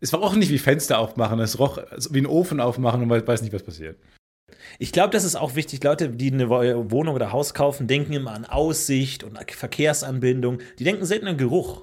Es 0.00 0.12
war 0.12 0.20
auch 0.20 0.34
nicht 0.34 0.50
wie 0.50 0.58
Fenster 0.58 0.98
aufmachen, 0.98 1.38
es 1.38 1.60
roch 1.60 1.78
wie 2.10 2.18
einen 2.18 2.26
Ofen 2.26 2.58
aufmachen 2.58 3.02
und 3.02 3.08
man 3.08 3.24
weiß 3.24 3.42
nicht, 3.42 3.52
was 3.52 3.62
passiert. 3.62 3.96
Ich 4.78 4.92
glaube, 4.92 5.10
das 5.10 5.24
ist 5.24 5.36
auch 5.36 5.54
wichtig. 5.54 5.82
Leute, 5.84 6.08
die 6.08 6.32
eine 6.32 6.48
Wo- 6.48 6.90
Wohnung 6.90 7.14
oder 7.14 7.32
Haus 7.32 7.54
kaufen, 7.54 7.86
denken 7.86 8.12
immer 8.12 8.32
an 8.32 8.44
Aussicht 8.44 9.24
und 9.24 9.38
Verkehrsanbindung. 9.52 10.58
Die 10.78 10.84
denken 10.84 11.04
selten 11.04 11.26
an 11.26 11.36
Geruch. 11.36 11.82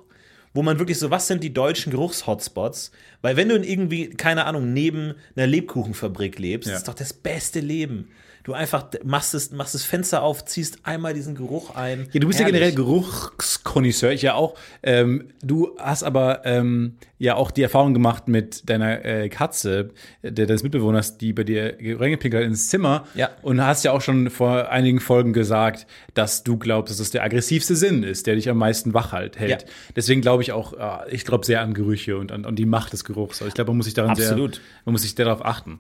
Wo 0.54 0.64
man 0.64 0.80
wirklich 0.80 0.98
so, 0.98 1.12
was 1.12 1.28
sind 1.28 1.44
die 1.44 1.54
deutschen 1.54 1.92
Geruchshotspots? 1.92 2.92
Weil 3.22 3.36
wenn 3.38 3.50
du 3.50 3.56
in 3.56 3.64
irgendwie, 3.64 4.10
keine 4.10 4.46
Ahnung, 4.46 4.74
neben 4.74 5.14
einer 5.36 5.46
Lebkuchenfabrik 5.46 6.40
lebst, 6.40 6.70
Ja. 6.70 6.78
ist 6.78 6.88
doch 6.88 6.96
das 6.96 7.14
beste 7.14 7.60
Leben. 7.60 8.10
Du 8.48 8.54
einfach 8.54 8.86
machst 9.04 9.34
das, 9.34 9.52
machst 9.52 9.76
das 9.76 9.84
Fenster 9.84 10.24
auf, 10.24 10.46
ziehst 10.46 10.80
einmal 10.84 11.14
diesen 11.14 11.36
Geruch 11.36 11.76
ein. 11.76 12.08
Ja, 12.14 12.22
du 12.22 12.28
bist 12.28 12.40
Herrlich. 12.40 12.54
ja 12.54 12.60
generell 12.60 12.76
Geruchskonnoisseur, 12.76 14.14
ich 14.14 14.22
ja 14.22 14.36
auch. 14.36 14.56
Ähm, 14.84 15.28
du 15.44 15.76
hast 15.78 16.04
aber 16.04 16.46
ähm, 16.46 16.94
ja 17.20 17.36
auch 17.36 17.52
die 17.52 17.62
Erfahrung 17.62 17.94
gemacht 17.94 18.30
mit 18.30 18.70
deiner 18.70 19.04
äh, 19.04 19.28
Katze, 19.28 19.90
der, 20.24 20.46
deines 20.46 20.64
Mitbewohners, 20.64 21.18
die 21.18 21.34
bei 21.34 21.44
dir 21.44 21.76
reingepinkelt 21.78 22.44
hat 22.44 22.48
ins 22.50 22.70
Zimmer. 22.70 23.06
Ja. 23.16 23.32
Und 23.42 23.62
hast 23.62 23.84
ja 23.84 23.92
auch 23.92 24.00
schon 24.00 24.30
vor 24.30 24.70
einigen 24.70 25.02
Folgen 25.02 25.34
gesagt, 25.34 25.86
dass 26.14 26.44
du 26.44 26.58
glaubst, 26.58 26.90
dass 26.90 27.02
es 27.02 27.12
der 27.12 27.24
aggressivste 27.24 27.76
Sinn 27.76 28.04
ist, 28.04 28.28
der 28.28 28.36
dich 28.36 28.50
am 28.50 28.60
meisten 28.60 28.94
wach 28.94 29.12
halt 29.12 29.38
hält. 29.38 29.64
Ja. 29.64 29.68
Deswegen 29.94 30.22
glaube 30.22 30.44
ich 30.44 30.54
auch, 30.54 30.72
äh, 30.72 31.14
ich 31.14 31.26
glaube 31.26 31.46
sehr 31.46 31.60
an 31.60 31.74
Gerüche 31.74 32.18
und 32.18 32.32
an, 32.32 32.46
an 32.46 32.56
die 32.56 32.66
Macht 32.66 32.94
des 32.94 33.04
Geruchs. 33.04 33.42
Also 33.42 33.50
ich 33.50 33.56
glaube, 33.56 33.72
man 33.72 33.78
muss 33.78 33.88
sich 33.88 33.94
daran 33.94 34.12
Absolut. 34.12 34.56
sehr, 34.56 34.64
man 34.86 34.94
muss 34.94 35.02
sich 35.02 35.16
darauf 35.16 35.44
achten. 35.44 35.80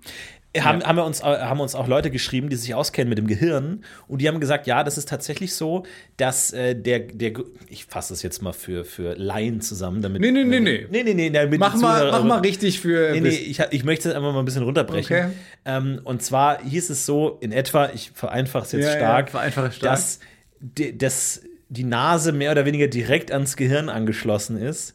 Haben, 0.61 0.83
haben, 0.83 0.95
wir 0.95 1.05
uns, 1.05 1.23
haben 1.23 1.59
uns 1.59 1.75
auch 1.75 1.87
Leute 1.87 2.11
geschrieben, 2.11 2.49
die 2.49 2.55
sich 2.55 2.73
auskennen 2.73 3.09
mit 3.09 3.17
dem 3.17 3.27
Gehirn 3.27 3.83
und 4.07 4.21
die 4.21 4.27
haben 4.27 4.39
gesagt, 4.39 4.67
ja, 4.67 4.83
das 4.83 4.97
ist 4.97 5.09
tatsächlich 5.09 5.55
so, 5.55 5.83
dass 6.17 6.53
äh, 6.53 6.75
der, 6.75 6.99
der, 6.99 7.33
ich 7.69 7.85
fasse 7.85 8.13
das 8.13 8.23
jetzt 8.23 8.41
mal 8.41 8.53
für, 8.53 8.85
für 8.85 9.15
Laien 9.15 9.61
zusammen, 9.61 10.01
damit. 10.01 10.21
Nee, 10.21 10.31
nee, 10.31 10.43
nee, 10.43 10.59
nee. 10.59 10.87
Nee, 10.89 11.03
nee, 11.03 11.13
nee, 11.13 11.29
damit 11.29 11.59
Mach 11.59 11.75
mal, 11.75 12.11
mach 12.11 12.23
mal 12.23 12.39
richtig 12.39 12.79
für. 12.79 13.11
Nee, 13.11 13.21
nee, 13.21 13.29
ich, 13.29 13.59
ich 13.71 13.83
möchte 13.83 14.09
es 14.09 14.15
einfach 14.15 14.33
mal 14.33 14.39
ein 14.39 14.45
bisschen 14.45 14.63
runterbrechen. 14.63 15.15
Okay. 15.15 15.29
Ähm, 15.65 16.01
und 16.03 16.21
zwar 16.21 16.63
hieß 16.63 16.89
es 16.89 17.05
so, 17.05 17.37
in 17.41 17.51
etwa, 17.51 17.89
ich 17.93 18.11
vereinfache 18.13 18.65
es 18.65 18.71
jetzt 18.71 18.85
Ja, 18.85 18.91
ja, 18.91 18.97
stark, 19.27 19.33
es 19.33 19.75
stark. 19.75 19.79
dass 19.79 20.19
dass 20.59 21.41
die 21.69 21.83
Nase 21.83 22.31
mehr 22.31 22.51
oder 22.51 22.65
weniger 22.65 22.87
direkt 22.87 23.31
ans 23.31 23.57
Gehirn 23.57 23.89
angeschlossen 23.89 24.57
ist 24.57 24.93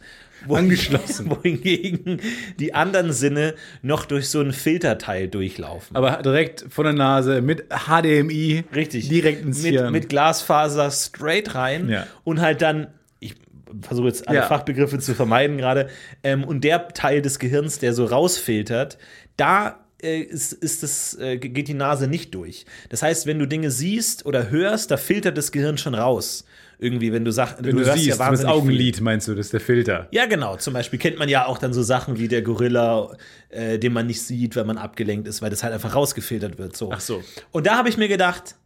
angeschlossen. 0.49 1.31
Wohingegen 1.43 2.21
die 2.59 2.75
anderen 2.75 3.13
Sinne 3.13 3.55
noch 3.83 4.05
durch 4.07 4.29
so 4.29 4.41
ein 4.41 4.53
Filterteil 4.53 5.29
durchlaufen. 5.29 5.97
Aber 5.97 6.23
direkt 6.23 6.65
von 6.69 6.85
der 6.85 6.95
Nase 6.95 7.41
mit 7.43 7.65
HDMI. 7.71 8.65
Richtig. 8.75 9.09
Direkt 9.09 9.45
ins 9.45 9.63
mit, 9.63 9.73
Hirn. 9.73 9.93
mit 9.93 10.09
Glasfaser 10.09 10.91
straight 10.91 11.55
rein 11.55 11.89
Ja. 11.89 12.07
und 12.25 12.41
halt 12.41 12.63
dann, 12.63 12.89
ich 13.21 13.35
versuche 13.81 14.09
jetzt 14.09 14.29
alle 14.29 14.39
Ja. 14.39 14.47
Fachbegriffe 14.47 14.99
zu 14.99 15.15
vermeiden 15.15 15.57
gerade, 15.59 15.89
ähm, 16.23 16.45
und 16.45 16.63
der 16.65 16.89
Teil 16.89 17.23
des 17.23 17.39
Gehirns, 17.39 17.79
der 17.79 17.93
so 17.95 18.05
rausfiltert, 18.05 18.99
da 19.37 19.79
äh, 20.03 20.19
ist, 20.21 20.53
ist 20.53 20.83
das, 20.83 21.17
äh, 21.21 21.39
geht 21.39 21.69
die 21.69 21.75
Nase 21.75 22.09
nicht 22.09 22.35
durch. 22.35 22.67
Das 22.89 23.03
heißt, 23.03 23.27
wenn 23.27 23.39
du 23.39 23.47
Dinge 23.47 23.71
siehst 23.71 24.27
oder 24.27 24.51
hörst, 24.51 24.91
da 24.91 24.97
filtert 24.97 25.39
das 25.39 25.53
Gehirn 25.53 25.79
schon 25.79 25.95
raus. 25.95 26.45
Irgendwie, 26.83 27.13
wenn 27.13 27.25
du 27.25 27.31
sagst, 27.31 27.59
Wenn 27.63 27.77
du, 27.77 27.85
hörst 27.85 27.99
siehst, 27.99 28.11
das 28.11 28.19
wahnsinnig 28.19 28.53
viel. 28.53 28.61
Augenlid 28.61 29.01
meinst 29.01 29.29
du, 29.29 29.37
das 29.37 29.47
ist 29.47 29.53
der 29.53 29.61
Filter. 29.61 30.09
Ja, 30.11 30.27
genau. 30.27 30.57
Zum 30.57 30.75
Beispiel 30.75 30.99
kennt 30.99 31.17
man 31.17 31.29
ja 31.29 31.47
auch 31.47 31.59
dann 31.59 31.73
so 31.73 31.81
Sachen 31.81 32.19
wie 32.19 32.27
der 32.27 32.43
Gorilla, 32.43 33.17
äh, 33.51 33.79
den 33.79 33.93
man 33.93 34.09
nicht 34.09 34.21
sieht, 34.21 34.57
wenn 34.57 34.67
man 34.67 34.79
abgelenkt 34.79 35.29
ist, 35.29 35.43
weil 35.43 35.51
das 35.51 35.63
halt 35.63 35.73
einfach 35.73 35.95
rausgefiltert 35.95 36.59
wird. 36.59 36.77
So. 36.77 36.91
Ach 36.93 37.01
so. 37.01 37.23
Und 37.53 37.69
da 37.69 37.77
habe 37.77 37.89
ich 37.89 37.99
mir 37.99 38.09
gedacht, 38.09 38.57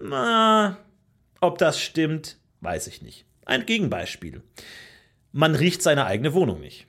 na, 0.00 0.78
ob 1.40 1.58
das 1.58 1.80
stimmt, 1.80 2.36
weiß 2.60 2.86
ich 2.86 3.02
nicht. 3.02 3.24
Ein 3.46 3.66
Gegenbeispiel. 3.66 4.42
Man 5.32 5.56
riecht 5.56 5.82
seine 5.82 6.06
eigene 6.06 6.34
Wohnung 6.34 6.60
nicht. 6.60 6.86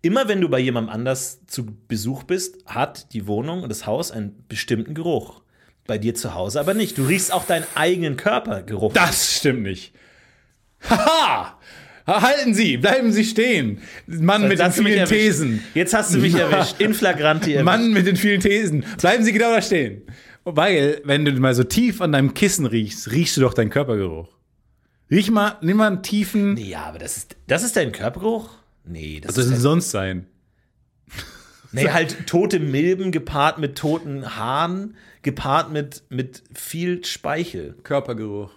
Immer 0.00 0.28
wenn 0.28 0.40
du 0.40 0.48
bei 0.48 0.60
jemandem 0.60 0.94
anders 0.94 1.44
zu 1.44 1.66
Besuch 1.88 2.22
bist, 2.22 2.64
hat 2.64 3.12
die 3.12 3.26
Wohnung 3.26 3.62
und 3.62 3.68
das 3.68 3.84
Haus 3.84 4.10
einen 4.10 4.46
bestimmten 4.48 4.94
Geruch. 4.94 5.42
Bei 5.86 5.98
dir 5.98 6.14
zu 6.14 6.34
Hause 6.34 6.60
aber 6.60 6.74
nicht. 6.74 6.98
Du 6.98 7.04
riechst 7.04 7.32
auch 7.32 7.46
deinen 7.46 7.66
eigenen 7.74 8.16
Körpergeruch. 8.16 8.92
Das 8.92 9.36
stimmt 9.36 9.62
nicht. 9.62 9.92
Haha! 10.88 11.58
Halten 12.06 12.54
Sie, 12.54 12.76
bleiben 12.76 13.12
Sie 13.12 13.24
stehen. 13.24 13.80
Mann 14.06 14.46
mit 14.46 14.60
den 14.60 14.70
vielen. 14.70 15.06
Thesen. 15.06 15.64
Jetzt 15.74 15.92
hast 15.92 16.14
du 16.14 16.18
mich 16.18 16.34
erwischt. 16.34 16.80
In 16.80 16.94
flagranti 16.94 17.54
erwischt. 17.54 17.64
Mann 17.64 17.92
mit 17.92 18.06
den 18.06 18.16
vielen 18.16 18.40
Thesen. 18.40 18.84
Bleiben 18.98 19.24
Sie 19.24 19.32
genau 19.32 19.52
da 19.52 19.60
stehen. 19.60 20.02
Weil, 20.44 21.00
wenn 21.04 21.24
du 21.24 21.32
mal 21.32 21.54
so 21.56 21.64
tief 21.64 22.00
an 22.00 22.12
deinem 22.12 22.32
Kissen 22.32 22.66
riechst, 22.66 23.10
riechst 23.10 23.36
du 23.36 23.40
doch 23.40 23.54
deinen 23.54 23.70
Körpergeruch. 23.70 24.28
Riech 25.10 25.30
mal, 25.32 25.56
nimm 25.60 25.78
mal 25.78 25.88
einen 25.88 26.02
tiefen. 26.04 26.56
Ja, 26.56 26.84
aber 26.84 26.98
das 26.98 27.16
ist, 27.16 27.36
das 27.48 27.64
ist 27.64 27.74
dein 27.76 27.90
Körpergeruch? 27.90 28.50
Nee, 28.84 29.18
das 29.20 29.30
Was 29.30 29.34
soll 29.36 29.44
ist 29.44 29.50
denn 29.50 29.60
sonst 29.60 29.90
sein? 29.90 30.26
Nee, 31.84 31.90
halt 31.90 32.26
tote 32.26 32.58
Milben 32.60 33.12
gepaart 33.12 33.58
mit 33.58 33.76
toten 33.78 34.36
Haaren, 34.36 34.96
gepaart 35.22 35.70
mit, 35.72 36.02
mit 36.08 36.42
viel 36.54 37.04
Speichel. 37.04 37.74
Körpergeruch. 37.82 38.50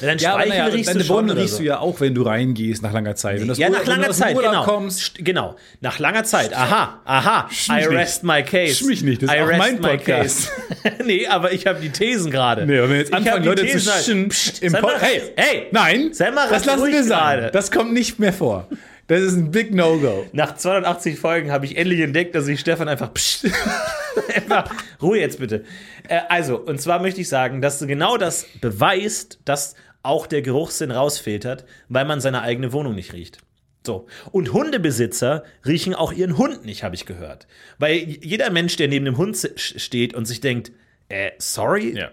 Ja, 0.00 0.10
aber 0.10 0.18
Speichel 0.20 0.48
naja, 0.50 0.64
riechst 0.66 0.88
deine 0.90 1.00
du 1.00 1.04
schon 1.04 1.30
riechst 1.30 1.54
so. 1.54 1.58
du 1.58 1.64
ja 1.64 1.78
auch, 1.80 1.98
wenn 2.00 2.14
du 2.14 2.22
reingehst 2.22 2.82
nach 2.82 2.92
langer 2.92 3.16
Zeit. 3.16 3.40
Wenn 3.40 3.48
das 3.48 3.58
Ja, 3.58 3.66
Ur- 3.68 3.72
nach 3.72 3.80
wenn 3.80 3.86
langer 3.88 4.10
Zeit, 4.10 4.36
Urlaub 4.36 4.52
genau. 4.52 4.64
kommst, 4.64 5.00
St- 5.00 5.24
genau. 5.24 5.56
Nach 5.80 5.98
langer 5.98 6.22
Zeit. 6.22 6.54
Aha, 6.54 7.00
aha. 7.04 7.48
mich 7.48 7.68
I 7.68 7.72
nicht. 7.74 7.88
rest 7.90 8.22
my 8.22 8.42
case. 8.44 8.74
Sch 8.74 8.82
mich 8.84 9.02
nicht, 9.02 9.22
das 9.22 9.30
ist 9.30 9.36
I 9.36 9.40
auch 9.40 9.56
mein 9.58 9.80
Podcast. 9.80 10.52
nee, 11.04 11.26
aber 11.26 11.52
ich 11.52 11.66
habe 11.66 11.80
die 11.80 11.90
Thesen 11.90 12.30
gerade. 12.30 12.66
Nee, 12.66 12.80
wenn 12.82 12.90
wir 12.90 12.98
jetzt 12.98 13.08
Ich 13.08 13.14
anfangen, 13.16 13.44
Leute 13.44 13.66
zu 13.66 13.90
halt- 13.92 14.28
Psst, 14.28 14.62
im 14.62 14.70
sei 14.70 14.80
Pod 14.80 14.92
mal- 14.92 15.00
Hey, 15.00 15.22
hey, 15.36 15.66
nein, 15.72 16.10
das 16.10 16.64
lassen 16.64 16.86
wir 16.92 17.02
sein. 17.04 17.50
Das 17.52 17.70
kommt 17.72 17.92
nicht 17.92 18.20
mehr 18.20 18.32
vor. 18.32 18.68
Das 19.06 19.20
ist 19.20 19.34
ein 19.34 19.50
Big 19.50 19.74
No-Go. 19.74 20.26
Nach 20.32 20.54
280 20.54 21.18
Folgen 21.18 21.50
habe 21.50 21.66
ich 21.66 21.76
endlich 21.76 22.00
entdeckt, 22.00 22.34
dass 22.34 22.48
ich 22.48 22.60
Stefan 22.60 22.88
einfach 22.88 23.12
psst, 23.12 23.46
einfach 24.34 24.70
Ruhe 25.02 25.18
jetzt 25.18 25.38
bitte. 25.38 25.64
Äh, 26.08 26.20
also, 26.28 26.58
und 26.58 26.80
zwar 26.80 27.00
möchte 27.00 27.20
ich 27.20 27.28
sagen, 27.28 27.60
dass 27.60 27.86
genau 27.86 28.16
das 28.16 28.46
beweist, 28.60 29.40
dass 29.44 29.74
auch 30.02 30.26
der 30.26 30.42
Geruchssinn 30.42 30.90
rausfiltert, 30.90 31.64
weil 31.88 32.04
man 32.04 32.20
seine 32.20 32.42
eigene 32.42 32.72
Wohnung 32.72 32.94
nicht 32.94 33.12
riecht. 33.12 33.38
So. 33.86 34.06
Und 34.32 34.52
Hundebesitzer 34.52 35.44
riechen 35.66 35.94
auch 35.94 36.12
ihren 36.12 36.38
Hund 36.38 36.64
nicht, 36.64 36.82
habe 36.82 36.94
ich 36.94 37.04
gehört. 37.04 37.46
Weil 37.78 37.96
jeder 37.96 38.50
Mensch, 38.50 38.76
der 38.76 38.88
neben 38.88 39.04
dem 39.04 39.18
Hund 39.18 39.36
steht 39.56 40.14
und 40.14 40.24
sich 40.24 40.40
denkt, 40.40 40.72
äh, 41.08 41.32
sorry, 41.38 41.94
Ja. 41.96 42.10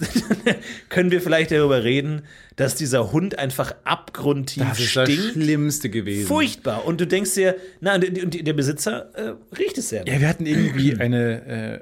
können 0.88 1.10
wir 1.10 1.20
vielleicht 1.20 1.50
darüber 1.50 1.84
reden, 1.84 2.22
dass 2.56 2.74
dieser 2.74 3.12
Hund 3.12 3.38
einfach 3.38 3.74
abgrundtief 3.84 4.62
Das 4.68 4.80
ist 4.80 4.96
das 4.96 5.08
stinkt. 5.10 5.32
Schlimmste 5.32 5.90
gewesen. 5.90 6.26
Furchtbar. 6.26 6.84
Und 6.86 7.00
du 7.00 7.06
denkst 7.06 7.34
dir, 7.34 7.56
na, 7.80 7.94
und 7.94 8.46
der 8.46 8.52
Besitzer 8.52 9.10
äh, 9.14 9.34
riecht 9.56 9.78
es 9.78 9.90
sehr. 9.90 10.04
Ja, 10.06 10.20
wir 10.20 10.28
hatten 10.28 10.46
irgendwie 10.46 10.94
eine, 10.98 11.46
äh, 11.46 11.80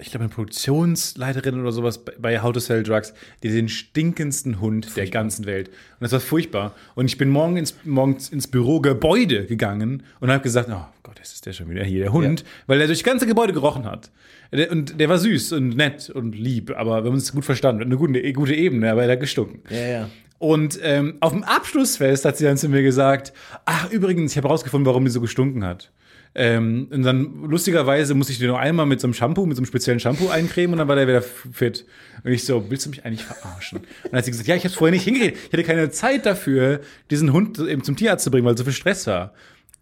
ich 0.00 0.10
glaube, 0.10 0.24
eine 0.24 0.32
Produktionsleiterin 0.32 1.60
oder 1.60 1.72
sowas 1.72 2.04
bei- 2.04 2.40
How 2.40 2.52
to 2.52 2.60
Sell 2.60 2.82
Drugs, 2.82 3.14
die 3.42 3.48
den 3.50 3.68
stinkendsten 3.68 4.60
Hund 4.60 4.96
der 4.96 5.08
ganzen 5.08 5.44
Welt. 5.46 5.68
Und 5.68 5.74
das 6.00 6.12
war 6.12 6.20
furchtbar. 6.20 6.74
Und 6.94 7.06
ich 7.06 7.18
bin 7.18 7.28
morgen 7.30 7.56
ins, 7.56 7.74
morgens 7.84 8.28
ins 8.28 8.46
Bürogebäude 8.48 9.46
gegangen 9.46 10.04
und 10.20 10.30
habe 10.30 10.42
gesagt, 10.42 10.68
oh 10.70 10.84
Gott, 11.02 11.18
das 11.18 11.32
ist 11.32 11.46
der 11.46 11.52
schon 11.52 11.68
wieder 11.70 11.82
hier, 11.84 12.00
der 12.00 12.12
Hund, 12.12 12.44
weil 12.66 12.78
der 12.78 12.86
durch 12.86 13.00
das 13.00 13.04
ganze 13.04 13.26
Gebäude 13.26 13.52
gerochen 13.52 13.86
hat. 13.86 14.10
Und 14.50 14.98
der 14.98 15.08
war 15.08 15.18
süß 15.18 15.52
und 15.52 15.76
nett 15.76 16.08
und 16.08 16.34
lieb, 16.34 16.70
aber 16.70 17.02
wir 17.02 17.08
haben 17.08 17.14
uns 17.14 17.32
gut 17.32 17.44
verstanden, 17.44 17.82
eine 17.82 17.96
gute, 17.96 18.32
gute 18.32 18.54
Ebene, 18.54 18.90
aber 18.90 19.04
er 19.04 19.12
hat 19.12 19.20
gestunken. 19.20 19.62
Ja, 19.68 19.86
ja. 19.86 20.10
Und 20.38 20.78
ähm, 20.82 21.18
auf 21.20 21.32
dem 21.32 21.42
Abschlussfest 21.42 22.24
hat 22.24 22.36
sie 22.36 22.44
dann 22.44 22.56
zu 22.56 22.68
mir 22.68 22.82
gesagt, 22.82 23.32
ach 23.66 23.90
übrigens, 23.90 24.32
ich 24.32 24.36
habe 24.38 24.48
herausgefunden, 24.48 24.86
warum 24.86 25.04
die 25.04 25.10
so 25.10 25.20
gestunken 25.20 25.64
hat. 25.64 25.90
Ähm, 26.34 26.88
und 26.92 27.02
dann 27.02 27.42
lustigerweise 27.44 28.14
musste 28.14 28.32
ich 28.32 28.38
den 28.38 28.48
noch 28.48 28.58
einmal 28.58 28.86
mit 28.86 29.00
so 29.00 29.06
einem 29.06 29.14
Shampoo, 29.14 29.46
mit 29.46 29.56
so 29.56 29.60
einem 29.60 29.66
speziellen 29.66 29.98
Shampoo 29.98 30.28
eincremen 30.28 30.74
und 30.74 30.78
dann 30.78 30.88
war 30.88 30.94
der 30.94 31.08
wieder 31.08 31.22
fit. 31.22 31.84
Und 32.22 32.30
ich 32.30 32.44
so, 32.44 32.70
willst 32.70 32.86
du 32.86 32.90
mich 32.90 33.04
eigentlich 33.04 33.24
verarschen? 33.24 33.78
Und 33.78 33.86
dann 34.04 34.18
hat 34.18 34.24
sie 34.24 34.30
gesagt, 34.30 34.48
ja, 34.48 34.54
ich 34.54 34.64
habe 34.64 34.72
vorher 34.72 34.92
nicht 34.92 35.04
hingekriegt. 35.04 35.36
Ich 35.46 35.52
hatte 35.52 35.64
keine 35.64 35.90
Zeit 35.90 36.26
dafür, 36.26 36.80
diesen 37.10 37.32
Hund 37.32 37.58
eben 37.58 37.82
zum 37.82 37.96
Tierarzt 37.96 38.24
zu 38.24 38.30
bringen, 38.30 38.46
weil 38.46 38.56
so 38.56 38.64
viel 38.64 38.72
Stress 38.72 39.06
war. 39.06 39.32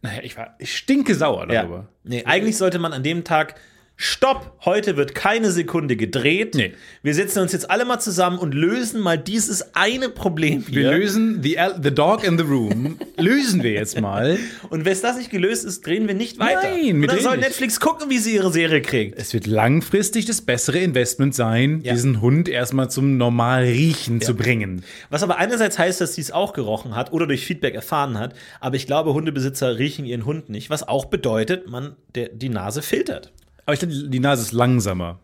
Naja, 0.03 0.21
ich 0.23 0.37
war, 0.37 0.55
ich 0.59 0.77
stinke 0.77 1.15
sauer 1.15 1.47
darüber. 1.47 1.77
Ja. 1.77 1.89
Nee, 2.05 2.25
eigentlich 2.25 2.57
sollte 2.57 2.79
man 2.79 2.93
an 2.93 3.03
dem 3.03 3.25
Tag 3.25 3.57
Stopp, 3.99 4.59
heute 4.67 4.99
wird 4.99 5.15
keine 5.15 5.51
Sekunde 5.51 5.97
gedreht. 5.97 6.55
Nee. 6.55 6.75
Wir 7.03 7.15
setzen 7.15 7.41
uns 7.41 7.53
jetzt 7.53 7.71
alle 7.71 7.87
mal 7.87 7.99
zusammen 7.99 8.39
und 8.39 8.53
lösen 8.53 9.01
mal 9.01 9.17
dieses 9.17 9.75
eine 9.75 10.11
Problem 10.11 10.65
hier. 10.69 10.83
Wir 10.83 10.91
lösen 10.91 11.43
the, 11.43 11.57
the 11.83 11.91
dog 11.91 12.23
in 12.23 12.37
the 12.37 12.45
room, 12.45 12.99
lösen 13.17 13.63
wir 13.63 13.73
jetzt 13.73 13.99
mal. 13.99 14.39
und 14.69 14.85
wenn 14.85 15.01
das 15.01 15.17
nicht 15.17 15.31
gelöst 15.31 15.65
ist, 15.65 15.87
drehen 15.87 16.07
wir 16.09 16.15
nicht 16.15 16.39
weiter. 16.39 16.61
Nein, 16.75 17.01
wir 17.01 17.09
dann 17.09 17.21
soll 17.21 17.37
nicht. 17.39 17.47
Netflix 17.49 17.81
gucken, 17.81 18.11
wie 18.11 18.19
sie 18.19 18.35
ihre 18.35 18.53
Serie 18.53 18.83
kriegt. 18.83 19.19
Es 19.19 19.33
wird 19.33 19.47
langfristig 19.47 20.27
das 20.27 20.43
bessere 20.43 20.79
Investment 20.79 21.35
sein, 21.35 21.81
Ja. 21.83 21.95
diesen 21.95 22.21
Hund 22.21 22.51
erstmal 22.51 22.91
zum 22.91 23.17
normal 23.17 23.63
Riechen 23.65 24.21
zu 24.21 24.35
bringen. 24.35 24.85
Was 25.09 25.23
aber 25.23 25.39
einerseits 25.39 25.79
heißt, 25.79 26.03
dass 26.03 26.15
sie 26.17 26.21
es 26.21 26.33
auch 26.33 26.53
gerochen 26.53 26.95
hat 26.95 27.15
oder 27.15 27.27
durch 27.27 27.47
Feedback 27.47 27.75
erfahren 27.75 28.19
hat, 28.19 28.35
aber 28.61 28.77
ich 28.77 28.87
glaube, 28.87 29.15
Hundebesitzer 29.15 29.79
riechen 29.79 30.05
ihren 30.05 30.27
Hund 30.27 30.51
nicht, 30.51 30.69
was 30.69 30.87
auch 30.87 31.07
bedeutet, 31.07 31.71
man 31.71 31.97
der, 32.15 32.29
die 32.29 32.51
Nase 32.51 32.83
filtert. 32.83 33.33
Aber 33.67 33.75
ich 33.75 33.81
glaube, 33.81 33.95
die 34.09 34.21
Nase 34.21 34.43
ist 34.43 34.53
langsamer. 34.53 35.21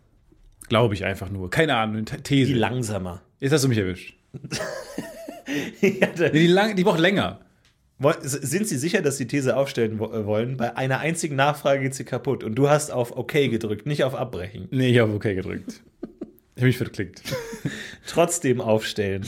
Glaube 0.69 0.95
ich 0.95 1.05
einfach 1.05 1.31
nur. 1.31 1.51
Keine 1.51 1.77
Ahnung, 1.77 2.05
These. 2.05 2.53
Die 2.53 2.59
langsamer. 2.59 3.23
Jetzt 3.41 3.53
hast 3.53 3.65
du 3.65 3.69
mich 3.69 3.79
erwischt. 3.79 4.15
Ja, 5.83 6.09
Nee, 6.19 6.31
die, 6.31 6.47
lang, 6.47 6.77
die 6.77 6.85
braucht 6.85 7.01
länger. 7.01 7.41
Sind 8.21 8.67
Sie 8.67 8.79
sicher, 8.79 9.03
dass 9.03 9.19
Sie 9.19 9.27
These 9.27 9.57
aufstellen 9.57 9.99
äh, 9.99 10.25
wollen? 10.25 10.57
Bei 10.57 10.77
einer 10.77 11.01
einzigen 11.01 11.37
Nachfrage 11.37 11.83
geht 11.83 11.95
sie 11.95 12.05
kaputt 12.05 12.43
und 12.43 12.55
du 12.55 12.71
hast 12.71 12.91
auf 12.91 13.17
OK 13.17 13.33
gedrückt, 13.33 13.85
nicht 13.85 14.05
auf 14.05 14.15
Abbrechen. 14.15 14.69
Nee, 14.71 14.89
ich 14.89 14.99
habe 14.99 15.13
okay 15.13 15.35
gedrückt. 15.35 15.83
Ich 16.55 16.63
habe 16.63 16.67
mich 16.67 16.79
verklickt. 16.79 17.23
Trotzdem 18.07 18.61
aufstellen. 18.61 19.27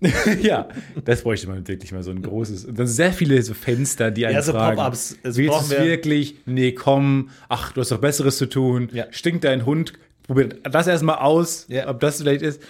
ja, 0.42 0.68
das 1.04 1.22
bräuchte 1.22 1.48
man 1.48 1.66
wirklich 1.66 1.92
mal 1.92 2.02
so 2.02 2.10
ein 2.10 2.22
großes. 2.22 2.64
Und 2.66 2.78
dann 2.78 2.86
sehr 2.86 3.12
viele 3.12 3.40
so 3.42 3.54
Fenster, 3.54 4.10
die 4.10 4.26
einen 4.26 4.34
Ja, 4.36 4.42
so 4.42 4.52
fragen. 4.52 4.76
Pop-ups. 4.76 5.16
Das 5.22 5.36
Willst 5.36 5.70
wir. 5.70 5.84
wirklich? 5.84 6.36
Nee, 6.46 6.72
komm. 6.72 7.30
Ach, 7.48 7.72
du 7.72 7.80
hast 7.80 7.90
doch 7.92 8.00
Besseres 8.00 8.36
zu 8.36 8.46
tun. 8.46 8.88
Ja. 8.92 9.06
Stinkt 9.10 9.44
dein 9.44 9.64
Hund? 9.64 9.92
Probier 10.24 10.48
das 10.48 10.86
erstmal 10.86 11.16
aus, 11.18 11.66
Ja. 11.68 11.88
ob 11.88 12.00
das 12.00 12.18
vielleicht 12.20 12.42
ist. 12.42 12.60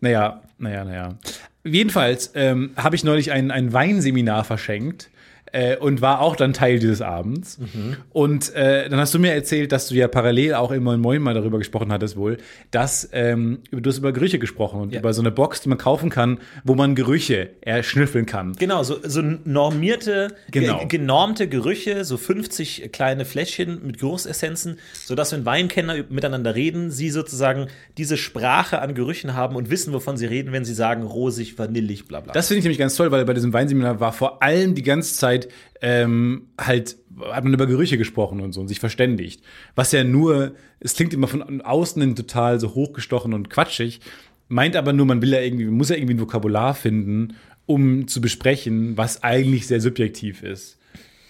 Naja, 0.00 0.42
naja, 0.58 0.84
naja. 0.84 1.18
Jedenfalls 1.64 2.30
ähm, 2.34 2.70
habe 2.76 2.94
ich 2.96 3.04
neulich 3.04 3.32
ein, 3.32 3.50
ein 3.50 3.72
Weinseminar 3.72 4.44
verschenkt 4.44 5.08
äh, 5.54 5.76
und 5.76 6.02
war 6.02 6.20
auch 6.20 6.36
dann 6.36 6.52
Teil 6.52 6.78
dieses 6.78 7.00
Abends. 7.00 7.58
Mhm. 7.58 7.96
Und 8.12 8.54
äh, 8.54 8.88
dann 8.88 8.98
hast 8.98 9.14
du 9.14 9.18
mir 9.18 9.32
erzählt, 9.32 9.72
dass 9.72 9.88
du 9.88 9.94
ja 9.94 10.08
parallel 10.08 10.54
auch 10.54 10.70
immer 10.72 10.94
in 10.94 11.00
Moin 11.00 11.22
mal 11.22 11.32
darüber 11.34 11.58
gesprochen 11.58 11.92
hattest 11.92 12.16
wohl, 12.16 12.38
dass 12.72 13.08
ähm, 13.12 13.60
du 13.70 13.88
hast 13.88 13.98
über 13.98 14.12
Gerüche 14.12 14.38
gesprochen 14.38 14.80
und 14.80 14.92
Ja. 14.92 15.00
über 15.00 15.12
so 15.14 15.22
eine 15.22 15.30
Box, 15.30 15.60
die 15.62 15.68
man 15.68 15.78
kaufen 15.78 16.10
kann, 16.10 16.38
wo 16.64 16.74
man 16.74 16.94
Gerüche 16.94 17.50
erschnüffeln 17.60 18.26
kann. 18.26 18.54
Genau, 18.58 18.82
so, 18.82 18.96
so 19.04 19.22
normierte, 19.44 20.28
Genau. 20.50 20.78
ge- 20.80 20.88
genormte 20.88 21.48
Gerüche, 21.48 22.04
so 22.04 22.16
50 22.16 22.90
kleine 22.92 23.24
Fläschchen 23.24 23.80
mit 23.86 23.98
Geruchsessenzen, 23.98 24.78
sodass, 25.06 25.32
wenn 25.32 25.44
Weinkenner 25.46 25.94
miteinander 26.08 26.54
reden, 26.54 26.90
sie 26.90 27.10
sozusagen 27.10 27.68
diese 27.96 28.16
Sprache 28.16 28.80
an 28.80 28.94
Gerüchen 28.94 29.34
haben 29.34 29.56
und 29.56 29.70
wissen, 29.70 29.92
wovon 29.92 30.16
sie 30.16 30.26
reden, 30.26 30.52
wenn 30.52 30.64
sie 30.64 30.74
sagen 30.74 31.02
rosig, 31.04 31.58
vanillig, 31.58 32.06
bla 32.08 32.20
bla. 32.20 32.32
Das 32.32 32.48
finde 32.48 32.58
ich 32.58 32.64
nämlich 32.64 32.78
ganz 32.78 32.96
toll, 32.96 33.10
weil 33.12 33.24
bei 33.24 33.34
diesem 33.34 33.52
Weinseminar 33.52 34.00
war 34.00 34.12
vor 34.12 34.42
allem 34.42 34.74
die 34.74 34.82
ganze 34.82 35.14
Zeit 35.14 35.43
ähm, 35.80 36.48
halt, 36.58 36.96
hat 37.30 37.44
man 37.44 37.54
über 37.54 37.66
Gerüche 37.66 37.98
gesprochen 37.98 38.40
und 38.40 38.52
so 38.52 38.60
und 38.60 38.68
sich 38.68 38.80
verständigt. 38.80 39.42
Was 39.74 39.92
ja 39.92 40.04
nur, 40.04 40.54
es 40.80 40.94
klingt 40.94 41.14
immer 41.14 41.28
von 41.28 41.60
außen 41.60 42.00
hin 42.02 42.16
total 42.16 42.60
so 42.60 42.74
hochgestochen 42.74 43.34
und 43.34 43.50
quatschig, 43.50 44.00
meint 44.48 44.76
aber 44.76 44.92
nur, 44.92 45.06
man 45.06 45.22
will 45.22 45.32
ja 45.32 45.40
irgendwie, 45.40 45.64
man 45.64 45.74
muss 45.74 45.88
ja 45.90 45.96
irgendwie 45.96 46.14
ein 46.14 46.20
Vokabular 46.20 46.74
finden, 46.74 47.34
um 47.66 48.06
zu 48.08 48.20
besprechen, 48.20 48.96
was 48.96 49.22
eigentlich 49.22 49.66
sehr 49.66 49.80
subjektiv 49.80 50.42
ist. 50.42 50.78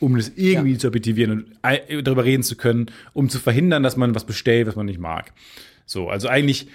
Um 0.00 0.16
das 0.16 0.32
irgendwie 0.34 0.72
Ja. 0.72 0.78
zu 0.78 0.88
objektivieren 0.88 1.30
und 1.32 1.46
ei- 1.62 2.02
darüber 2.02 2.24
reden 2.24 2.42
zu 2.42 2.56
können, 2.56 2.86
um 3.12 3.28
zu 3.28 3.38
verhindern, 3.38 3.82
dass 3.82 3.96
man 3.96 4.14
was 4.14 4.26
bestellt, 4.26 4.66
was 4.66 4.76
man 4.76 4.86
nicht 4.86 4.98
mag. 4.98 5.32
So, 5.86 6.08
also 6.08 6.28
eigentlich, 6.28 6.66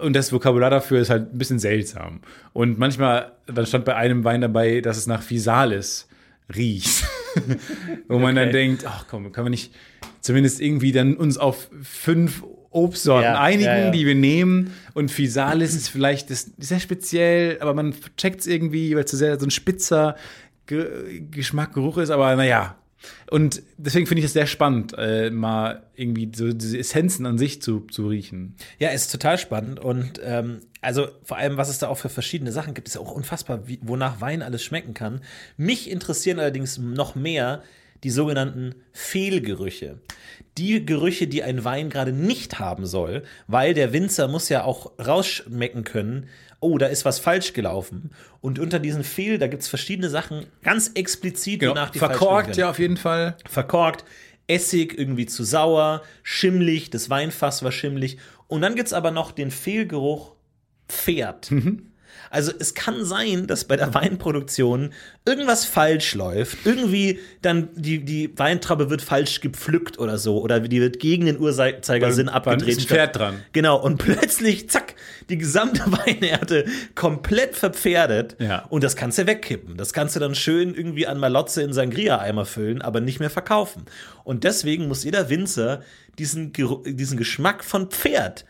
und 0.00 0.14
das 0.16 0.32
Vokabular 0.32 0.70
dafür 0.70 1.00
ist 1.00 1.10
halt 1.10 1.34
ein 1.34 1.38
bisschen 1.38 1.58
seltsam. 1.58 2.20
Und 2.52 2.78
manchmal, 2.78 3.32
dann 3.46 3.66
stand 3.66 3.84
bei 3.84 3.94
einem 3.96 4.24
Wein 4.24 4.40
dabei, 4.40 4.80
dass 4.80 4.96
es 4.96 5.06
nach 5.06 5.22
Physalis 5.22 6.07
riecht. 6.54 7.04
Wo 8.08 8.18
man 8.18 8.34
dann 8.34 8.48
Okay. 8.48 8.52
denkt, 8.52 8.84
ach 8.86 9.06
komm, 9.08 9.30
können 9.32 9.46
wir 9.46 9.50
nicht 9.50 9.72
zumindest 10.20 10.60
irgendwie 10.60 10.92
dann 10.92 11.16
uns 11.16 11.38
auf 11.38 11.68
fünf 11.82 12.42
Obstsorten 12.70 13.24
Ja, 13.24 13.40
einigen, 13.40 13.64
ja, 13.64 13.78
ja. 13.78 13.90
die 13.90 14.04
wir 14.06 14.14
nehmen. 14.14 14.72
Und 14.94 15.10
Physalis 15.10 15.74
ist 15.74 15.88
vielleicht 15.88 16.30
das, 16.30 16.50
sehr 16.58 16.80
speziell, 16.80 17.58
aber 17.60 17.72
man 17.74 17.94
checkt 18.16 18.40
es 18.40 18.46
irgendwie, 18.46 18.94
weil 18.94 19.04
es 19.04 19.10
so 19.10 19.16
sehr 19.16 19.38
so 19.38 19.46
ein 19.46 19.50
spitzer 19.50 20.16
Ge 20.66 21.22
Geschmack, 21.30 21.72
Geruch 21.74 21.96
ist, 21.98 22.10
aber 22.10 22.34
naja. 22.36 22.76
Und 23.30 23.62
deswegen 23.78 24.06
finde 24.06 24.18
ich 24.20 24.26
es 24.26 24.32
sehr 24.32 24.46
spannend, 24.46 24.92
äh, 24.98 25.30
mal 25.30 25.84
irgendwie 25.94 26.30
so 26.34 26.52
diese 26.52 26.76
Essenzen 26.78 27.24
an 27.26 27.38
sich 27.38 27.62
zu, 27.62 27.80
zu 27.90 28.08
riechen. 28.08 28.54
Ja, 28.78 28.90
ist 28.90 29.10
total 29.12 29.38
spannend 29.38 29.80
und 29.80 30.20
ähm, 30.22 30.58
also 30.80 31.08
vor 31.22 31.36
allem, 31.36 31.56
was 31.56 31.68
es 31.68 31.78
da 31.78 31.88
auch 31.88 31.98
für 31.98 32.08
verschiedene 32.08 32.52
Sachen 32.52 32.74
gibt, 32.74 32.88
ist 32.88 32.94
ja 32.94 33.00
auch 33.00 33.12
unfassbar, 33.12 33.66
wie, 33.66 33.80
wonach 33.82 34.20
Wein 34.20 34.42
alles 34.42 34.62
schmecken 34.62 34.94
kann. 34.94 35.20
Mich 35.56 35.90
interessieren 35.90 36.38
allerdings 36.38 36.78
noch 36.78 37.14
mehr 37.14 37.62
die 38.04 38.10
sogenannten 38.10 38.76
Fehlgerüche. 38.92 39.98
Die 40.56 40.84
Gerüche, 40.84 41.26
die 41.26 41.42
ein 41.42 41.64
Wein 41.64 41.90
gerade 41.90 42.12
nicht 42.12 42.58
haben 42.60 42.86
soll, 42.86 43.24
weil 43.46 43.74
der 43.74 43.92
Winzer 43.92 44.28
muss 44.28 44.48
ja 44.48 44.64
auch 44.64 44.92
rausschmecken 45.04 45.84
können, 45.84 46.28
oh, 46.60 46.78
da 46.78 46.86
ist 46.86 47.04
was 47.04 47.18
falsch 47.18 47.52
gelaufen. 47.52 48.10
Und 48.40 48.58
unter 48.58 48.78
diesen 48.78 49.04
Fehl, 49.04 49.38
da 49.38 49.46
gibt 49.46 49.62
es 49.62 49.68
verschiedene 49.68 50.08
Sachen, 50.08 50.46
ganz 50.62 50.92
explizit, 50.94 51.62
wonach 51.66 51.90
die 51.90 51.98
Genau. 51.98 52.10
Verkorkt, 52.10 52.56
ja, 52.56 52.70
auf 52.70 52.78
jeden 52.78 52.96
Fall. 52.96 53.36
verkorkt, 53.48 54.04
Essig 54.46 54.98
irgendwie 54.98 55.26
zu 55.26 55.44
sauer, 55.44 56.02
schimmlig, 56.22 56.88
das 56.90 57.10
Weinfass 57.10 57.62
war 57.62 57.72
schimmlig. 57.72 58.18
Und 58.46 58.62
dann 58.62 58.76
gibt's 58.76 58.94
aber 58.94 59.10
noch 59.10 59.30
den 59.30 59.50
Fehlgeruch 59.50 60.37
Pferd. 60.88 61.50
Also 62.30 62.52
es 62.58 62.74
kann 62.74 63.06
sein, 63.06 63.46
dass 63.46 63.64
bei 63.64 63.76
der 63.76 63.94
Weinproduktion 63.94 64.92
irgendwas 65.26 65.64
falsch 65.64 66.14
läuft. 66.14 66.58
Irgendwie 66.66 67.20
dann 67.40 67.70
die, 67.74 68.04
die 68.04 68.36
Weintraube 68.36 68.90
wird 68.90 69.00
falsch 69.00 69.40
gepflückt 69.40 69.98
oder 69.98 70.18
so. 70.18 70.42
Oder 70.42 70.60
die 70.60 70.80
wird 70.80 71.00
gegen 71.00 71.24
den 71.24 71.38
Uhrzeigersinn 71.38 72.26
Weil- 72.26 72.34
abgedreht. 72.34 72.68
ist 72.76 72.80
ein 72.82 72.86
Pferd 72.88 73.16
dran. 73.16 73.42
Genau, 73.52 73.80
und 73.82 73.96
plötzlich, 74.04 74.68
zack, 74.68 74.94
die 75.30 75.38
gesamte 75.38 75.80
Weinernte 75.86 76.66
komplett 76.94 77.56
verpferdet. 77.56 78.36
Ja. 78.40 78.66
Und 78.68 78.84
das 78.84 78.94
kannst 78.94 79.16
du 79.16 79.26
wegkippen. 79.26 79.78
Das 79.78 79.94
kannst 79.94 80.14
du 80.14 80.20
dann 80.20 80.34
schön 80.34 80.74
irgendwie 80.74 81.06
an 81.06 81.18
Malotze 81.18 81.62
in 81.62 81.72
Sangria-Eimer 81.72 82.44
füllen, 82.44 82.82
aber 82.82 83.00
nicht 83.00 83.20
mehr 83.20 83.30
verkaufen. 83.30 83.84
Und 84.24 84.44
deswegen 84.44 84.86
muss 84.86 85.02
jeder 85.04 85.30
Winzer 85.30 85.80
diesen, 86.18 86.52
diesen 86.84 87.16
Geschmack 87.16 87.64
von 87.64 87.88
Pferd 87.90 88.44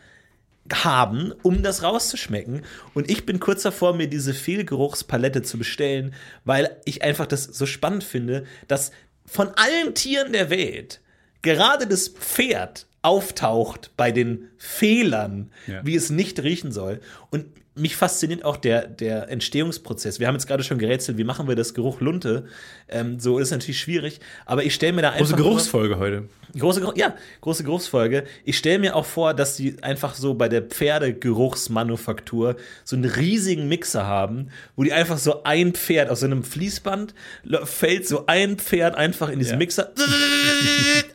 haben, 0.73 1.33
um 1.43 1.63
das 1.63 1.83
rauszuschmecken. 1.83 2.63
Und 2.93 3.09
ich 3.09 3.25
bin 3.25 3.39
kurz 3.39 3.63
davor, 3.63 3.95
mir 3.95 4.07
diese 4.07 4.33
Fehlgeruchspalette 4.33 5.41
zu 5.41 5.57
bestellen, 5.57 6.13
weil 6.45 6.77
ich 6.85 7.03
einfach 7.03 7.25
das 7.25 7.43
so 7.43 7.65
spannend 7.65 8.03
finde, 8.03 8.45
dass 8.67 8.91
von 9.25 9.49
allen 9.55 9.93
Tieren 9.95 10.33
der 10.33 10.49
Welt 10.49 11.01
gerade 11.41 11.87
das 11.87 12.09
Pferd 12.09 12.87
auftaucht 13.01 13.91
bei 13.95 14.11
den 14.11 14.49
Fehlern, 14.57 15.51
Ja. 15.67 15.85
wie 15.85 15.95
es 15.95 16.09
nicht 16.09 16.41
riechen 16.43 16.71
soll. 16.71 16.99
Und 17.29 17.45
mich 17.79 17.95
fasziniert 17.95 18.45
auch 18.45 18.57
der, 18.57 18.87
der 18.87 19.29
Entstehungsprozess. 19.29 20.19
Wir 20.19 20.27
haben 20.27 20.35
jetzt 20.35 20.47
gerade 20.47 20.63
schon 20.63 20.77
gerätselt, 20.77 21.17
wie 21.17 21.23
machen 21.23 21.47
wir 21.47 21.55
das 21.55 21.73
Geruch 21.73 22.01
Lunte? 22.01 22.45
Ähm, 22.87 23.19
so 23.19 23.39
ist 23.39 23.51
natürlich 23.51 23.79
schwierig, 23.79 24.19
aber 24.45 24.63
ich 24.63 24.73
stelle 24.73 24.93
mir 24.93 25.01
da 25.01 25.09
einfach. 25.09 25.25
Große 25.25 25.35
Geruchsfolge 25.35 25.97
heute. 25.97 26.29
Große, 26.57 26.93
ja, 26.95 27.15
große 27.41 27.63
Geruchsfolge. 27.63 28.23
Ich 28.43 28.57
stelle 28.57 28.79
mir 28.79 28.95
auch 28.95 29.05
vor, 29.05 29.33
dass 29.33 29.55
die 29.55 29.81
einfach 29.83 30.15
so 30.15 30.33
bei 30.33 30.49
der 30.49 30.63
Pferdegeruchsmanufaktur 30.63 32.55
so 32.83 32.95
einen 32.95 33.05
riesigen 33.05 33.67
Mixer 33.67 34.05
haben, 34.05 34.49
wo 34.75 34.83
die 34.83 34.93
einfach 34.93 35.17
so 35.17 35.43
ein 35.43 35.73
Pferd 35.73 36.09
aus 36.09 36.21
so 36.21 36.25
einem 36.25 36.43
Fließband 36.43 37.13
fällt 37.63 38.07
so 38.07 38.25
ein 38.25 38.57
Pferd 38.57 38.95
einfach 38.95 39.29
in 39.29 39.39
diesen 39.39 39.53
Ja. 39.53 39.57
Mixer 39.57 39.91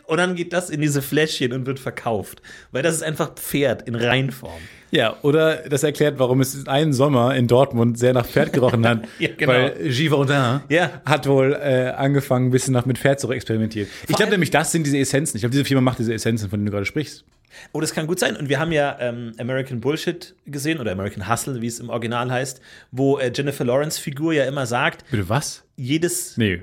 und 0.07 0.18
dann 0.18 0.35
geht 0.37 0.53
das 0.53 0.70
in 0.70 0.81
diese 0.81 1.03
Fläschchen 1.03 1.53
und 1.53 1.66
wird 1.66 1.81
verkauft. 1.81 2.42
Weil 2.72 2.83
das 2.83 2.94
ist 2.94 3.03
einfach 3.03 3.35
Pferd 3.35 3.83
in 3.88 3.94
Reinform. 3.94 4.61
Ja, 4.94 5.16
oder 5.22 5.57
das 5.68 5.83
erklärt, 5.83 6.20
warum 6.20 6.40
es 6.40 6.68
einen 6.68 6.92
Sommer 6.92 7.35
in 7.35 7.48
Dortmund 7.48 7.98
sehr 7.98 8.12
nach 8.12 8.26
Pferd 8.26 8.52
gerochen 8.52 8.87
hat. 8.87 9.09
Ja, 9.18 9.28
genau. 9.37 9.52
Weil 9.52 9.88
Givaudan 9.88 10.62
Ja. 10.68 11.02
hat 11.04 11.26
wohl 11.26 11.52
äh, 11.52 11.88
angefangen, 11.96 12.46
ein 12.46 12.50
bisschen 12.52 12.72
nach 12.74 12.87
mit 12.87 12.98
Pferd 12.98 13.18
zu 13.18 13.30
experimentieren. 13.33 13.88
Ich 14.07 14.14
glaube 14.14 14.30
nämlich, 14.30 14.50
das 14.50 14.70
sind 14.70 14.87
diese 14.87 14.98
Essenzen. 14.98 15.37
Ich 15.37 15.42
glaube, 15.42 15.50
diese 15.50 15.64
Firma 15.64 15.80
macht 15.80 15.98
diese 15.98 16.14
Essenzen, 16.14 16.48
von 16.48 16.61
denen 16.61 16.66
du 16.66 16.72
gerade 16.72 16.87
sprichst. 16.87 17.24
Oh, 17.72 17.80
das 17.80 17.92
kann 17.92 18.07
gut 18.07 18.20
sein. 18.20 18.37
Und 18.37 18.48
wir 18.48 18.61
haben 18.61 18.70
ja 18.70 18.96
ähm, 19.00 19.33
American 19.38 19.80
Bullshit 19.80 20.37
gesehen 20.46 20.78
oder 20.78 20.92
American 20.92 21.28
Hustle, 21.28 21.61
wie 21.61 21.66
es 21.66 21.80
im 21.80 21.88
Original 21.88 22.30
heißt, 22.30 22.61
wo 22.92 23.18
äh, 23.18 23.33
Jennifer 23.35 23.64
Lawrence 23.64 24.00
Figur 24.00 24.33
ja 24.33 24.44
immer 24.44 24.66
sagt, 24.66 25.11
Bitte 25.11 25.28
was? 25.28 25.64
jedes 25.76 26.37
Nee. 26.37 26.62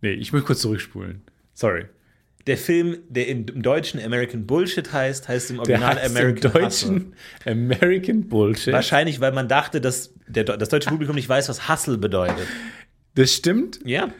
Nee, 0.00 0.12
ich 0.12 0.32
muss 0.32 0.44
kurz 0.44 0.60
zurückspulen. 0.60 1.22
Sorry. 1.54 1.86
Der 2.46 2.56
Film, 2.56 2.98
der 3.08 3.26
im, 3.28 3.44
im 3.48 3.62
Deutschen 3.62 4.00
American 4.00 4.46
Bullshit 4.46 4.92
heißt, 4.92 5.28
heißt 5.28 5.50
im 5.50 5.58
Original 5.58 5.96
heißt 5.96 6.10
American 6.16 6.52
im 6.52 6.64
Hustle. 6.66 6.90
Deutschen 6.92 7.14
American 7.44 8.28
Bullshit. 8.28 8.72
Wahrscheinlich, 8.72 9.20
weil 9.20 9.32
man 9.32 9.48
dachte, 9.48 9.80
dass 9.80 10.14
der, 10.28 10.44
das 10.44 10.68
deutsche 10.68 10.88
Publikum 10.90 11.16
nicht 11.16 11.28
weiß, 11.28 11.48
was 11.48 11.68
Hustle 11.68 11.98
bedeutet. 11.98 12.46
Das 13.16 13.32
stimmt, 13.32 13.80
Ja. 13.84 14.10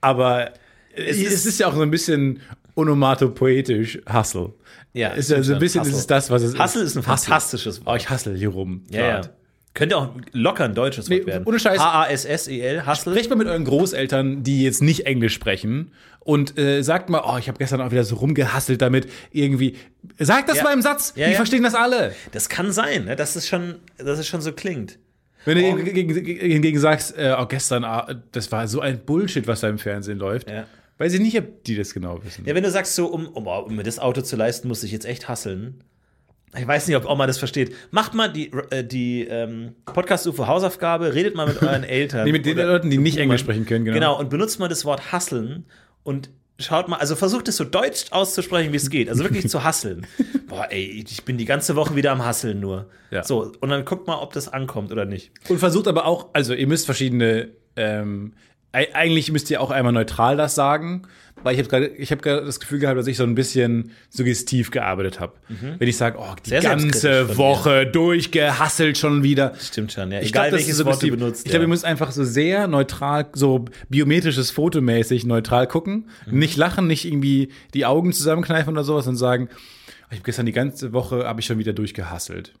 aber 0.00 0.52
es, 0.94 1.16
ist- 1.18 1.22
ist, 1.26 1.32
es 1.34 1.46
ist 1.46 1.60
ja 1.60 1.66
auch 1.68 1.74
so 1.74 1.82
ein 1.82 1.90
bisschen 1.90 2.40
onomatopoetisch 2.76 3.98
Hustle. 4.12 4.54
Ja, 4.92 5.08
ist 5.10 5.30
ja 5.30 5.42
so 5.42 5.52
ein 5.54 5.58
bisschen 5.58 5.80
Hustle. 5.82 5.92
ist 5.94 6.00
es 6.00 6.06
das, 6.06 6.30
was 6.30 6.42
es 6.42 6.58
Hustle 6.58 6.82
ist 6.82 6.96
ein 6.96 7.00
Hustle. 7.06 7.16
fantastisches 7.16 7.82
Oh, 7.82 7.86
Wort. 7.86 8.00
ich 8.02 8.10
hustle 8.10 8.34
hier 8.34 8.48
rum. 8.48 8.84
Ja, 8.90 9.06
ja. 9.06 9.20
Könnte 9.76 9.96
auch 9.98 10.08
locker 10.32 10.64
ein 10.64 10.74
deutsches 10.74 11.10
Wort 11.10 11.20
Nee, 11.20 11.26
werden. 11.26 11.44
ohne 11.46 11.58
Scheiß. 11.60 11.78
H-A-S-S-E-L, 11.78 12.86
Hustle. 12.86 13.12
Sprecht 13.12 13.30
mal 13.30 13.36
mit 13.36 13.46
euren 13.46 13.64
Großeltern, 13.64 14.42
die 14.42 14.62
jetzt 14.64 14.82
nicht 14.82 15.06
Englisch 15.06 15.34
sprechen 15.34 15.92
und 16.20 16.58
äh, 16.58 16.82
sagt 16.82 17.10
mal, 17.10 17.22
oh, 17.24 17.36
ich 17.38 17.46
habe 17.48 17.58
gestern 17.58 17.80
auch 17.82 17.90
wieder 17.90 18.02
so 18.04 18.16
rumgehasselt 18.16 18.80
damit, 18.82 19.06
irgendwie. 19.30 19.76
Sagt 20.18 20.48
das 20.48 20.56
Ja. 20.58 20.64
mal 20.64 20.72
im 20.72 20.80
Satz, 20.82 21.12
Ja, 21.14 21.26
die 21.26 21.32
ja. 21.32 21.36
verstehen 21.36 21.62
das 21.62 21.74
alle. 21.74 22.14
Das 22.32 22.48
kann 22.48 22.72
sein, 22.72 23.04
ne? 23.04 23.16
dass, 23.16 23.36
es 23.36 23.46
schon, 23.46 23.76
dass 23.98 24.18
es 24.18 24.26
schon 24.26 24.40
so 24.40 24.52
klingt. 24.52 24.98
Wenn 25.44 25.58
Oh. 25.58 25.76
du 25.76 25.82
hingegen, 25.84 26.14
hingegen 26.40 26.78
sagst, 26.80 27.16
äh, 27.16 27.36
oh, 27.38 27.46
gestern, 27.46 27.84
ah, 27.84 28.12
das 28.32 28.50
war 28.50 28.66
so 28.66 28.80
ein 28.80 29.04
Bullshit, 29.04 29.46
was 29.46 29.60
da 29.60 29.68
im 29.68 29.78
Fernsehen 29.78 30.18
läuft, 30.18 30.50
Ja. 30.50 30.64
weiß 30.98 31.12
ich 31.12 31.20
nicht, 31.20 31.38
ob 31.38 31.62
die 31.64 31.76
das 31.76 31.94
genau 31.94 32.18
wissen. 32.24 32.44
Ja, 32.46 32.54
wenn 32.54 32.64
du 32.64 32.70
sagst 32.70 32.94
so, 32.96 33.06
um, 33.06 33.26
um, 33.28 33.46
um 33.46 33.76
mir 33.76 33.82
das 33.84 33.98
Auto 34.00 34.22
zu 34.22 34.34
leisten, 34.36 34.66
muss 34.68 34.82
ich 34.82 34.90
jetzt 34.90 35.04
echt 35.06 35.28
hasseln. 35.28 35.84
Ich 36.58 36.66
weiß 36.66 36.86
nicht, 36.88 36.96
ob 36.96 37.04
Oma 37.08 37.26
das 37.26 37.38
versteht. 37.38 37.74
Macht 37.90 38.14
mal 38.14 38.28
die, 38.32 38.50
äh, 38.70 38.82
die 38.84 39.22
ähm, 39.28 39.74
Podcast-UFO 39.84 40.46
Hausaufgabe, 40.46 41.14
redet 41.14 41.34
mal 41.34 41.46
mit 41.46 41.60
euren 41.62 41.84
Eltern. 41.84 42.24
Nee, 42.24 42.32
mit 42.32 42.46
den 42.46 42.54
Oder- 42.58 42.66
Leuten, 42.66 42.88
die 42.90 42.98
nicht 42.98 43.18
Englisch 43.18 43.40
sprechen 43.42 43.66
können, 43.66 43.84
genau. 43.84 43.94
Genau, 43.94 44.18
und 44.18 44.30
benutzt 44.30 44.58
mal 44.58 44.68
das 44.68 44.84
Wort 44.84 45.12
hasseln 45.12 45.66
und 46.02 46.30
schaut 46.58 46.88
mal, 46.88 46.96
also 46.96 47.14
versucht 47.16 47.48
es 47.48 47.56
so 47.58 47.64
deutsch 47.64 48.06
auszusprechen, 48.12 48.72
wie 48.72 48.76
es 48.76 48.88
geht. 48.88 49.10
Also 49.10 49.22
wirklich 49.24 49.48
zu 49.50 49.64
hasseln. 49.64 50.06
Boah, 50.48 50.68
ey, 50.70 51.04
ich 51.06 51.24
bin 51.24 51.36
die 51.36 51.44
ganze 51.44 51.76
Woche 51.76 51.94
wieder 51.96 52.12
am 52.12 52.24
Hasseln 52.24 52.60
nur. 52.60 52.88
Ja. 53.10 53.22
So, 53.24 53.52
und 53.60 53.68
dann 53.68 53.84
guckt 53.84 54.06
mal, 54.06 54.16
ob 54.16 54.32
das 54.32 54.48
ankommt 54.48 54.92
oder 54.92 55.04
nicht. 55.04 55.32
Und 55.50 55.58
versucht 55.58 55.88
aber 55.88 56.06
auch, 56.06 56.28
also 56.32 56.54
ihr 56.54 56.66
müsst 56.68 56.86
verschiedene, 56.86 57.48
ähm, 57.74 58.32
ei- 58.72 58.94
eigentlich 58.94 59.30
müsst 59.32 59.50
ihr 59.50 59.60
auch 59.60 59.70
einmal 59.70 59.92
neutral 59.92 60.36
das 60.38 60.54
sagen, 60.54 61.02
weil 61.46 61.54
ich 61.54 61.60
habe 61.60 61.68
gerade, 61.68 61.86
ich 61.86 62.10
habe 62.10 62.20
das 62.44 62.58
Gefühl 62.58 62.80
gehabt, 62.80 62.98
dass 62.98 63.06
ich 63.06 63.16
so 63.16 63.22
ein 63.22 63.36
bisschen 63.36 63.92
suggestiv 64.10 64.72
gearbeitet 64.72 65.20
habe. 65.20 65.34
Wenn 65.78 65.88
ich 65.88 65.96
sage, 65.96 66.18
oh, 66.18 66.34
die 66.44 66.50
Mhm. 66.50 66.60
Sehr 66.60 66.60
ganze. 66.60 67.36
Woche 67.38 67.86
durchgehasselt 67.86 68.98
schon 68.98 69.22
wieder. 69.22 69.54
Stimmt 69.60 69.92
schon, 69.92 70.10
ja. 70.10 70.20
Ich 70.20 70.30
Egal 70.30 70.48
ist 70.48 70.54
welches 70.54 70.84
Wort 70.84 71.02
du 71.02 71.10
benutzt. 71.10 71.46
Ich 71.46 71.50
glaube, 71.52 71.62
ja. 71.62 71.66
ihr 71.66 71.68
müsst 71.68 71.84
einfach 71.84 72.10
so 72.10 72.24
sehr 72.24 72.66
neutral, 72.66 73.26
so 73.32 73.64
biometrisches 73.88 74.50
Fotomäßig 74.50 75.24
neutral 75.24 75.68
gucken. 75.68 76.08
Mhm. 76.28 76.38
Nicht 76.40 76.56
lachen, 76.56 76.88
nicht 76.88 77.04
irgendwie 77.04 77.50
die 77.74 77.86
Augen 77.86 78.12
zusammenkneifen 78.12 78.72
oder 78.72 78.82
sowas 78.82 79.06
und 79.06 79.16
sagen, 79.16 79.48
"Oh, 79.52 80.06
ich 80.10 80.16
habe 80.18 80.24
gestern 80.24 80.46
die 80.46 80.52
ganze 80.52 80.92
Woche 80.92 81.24
habe 81.26 81.40
ich 81.40 81.46
schon 81.46 81.58
wieder 81.58 81.72
durchgehasselt. 81.72 82.54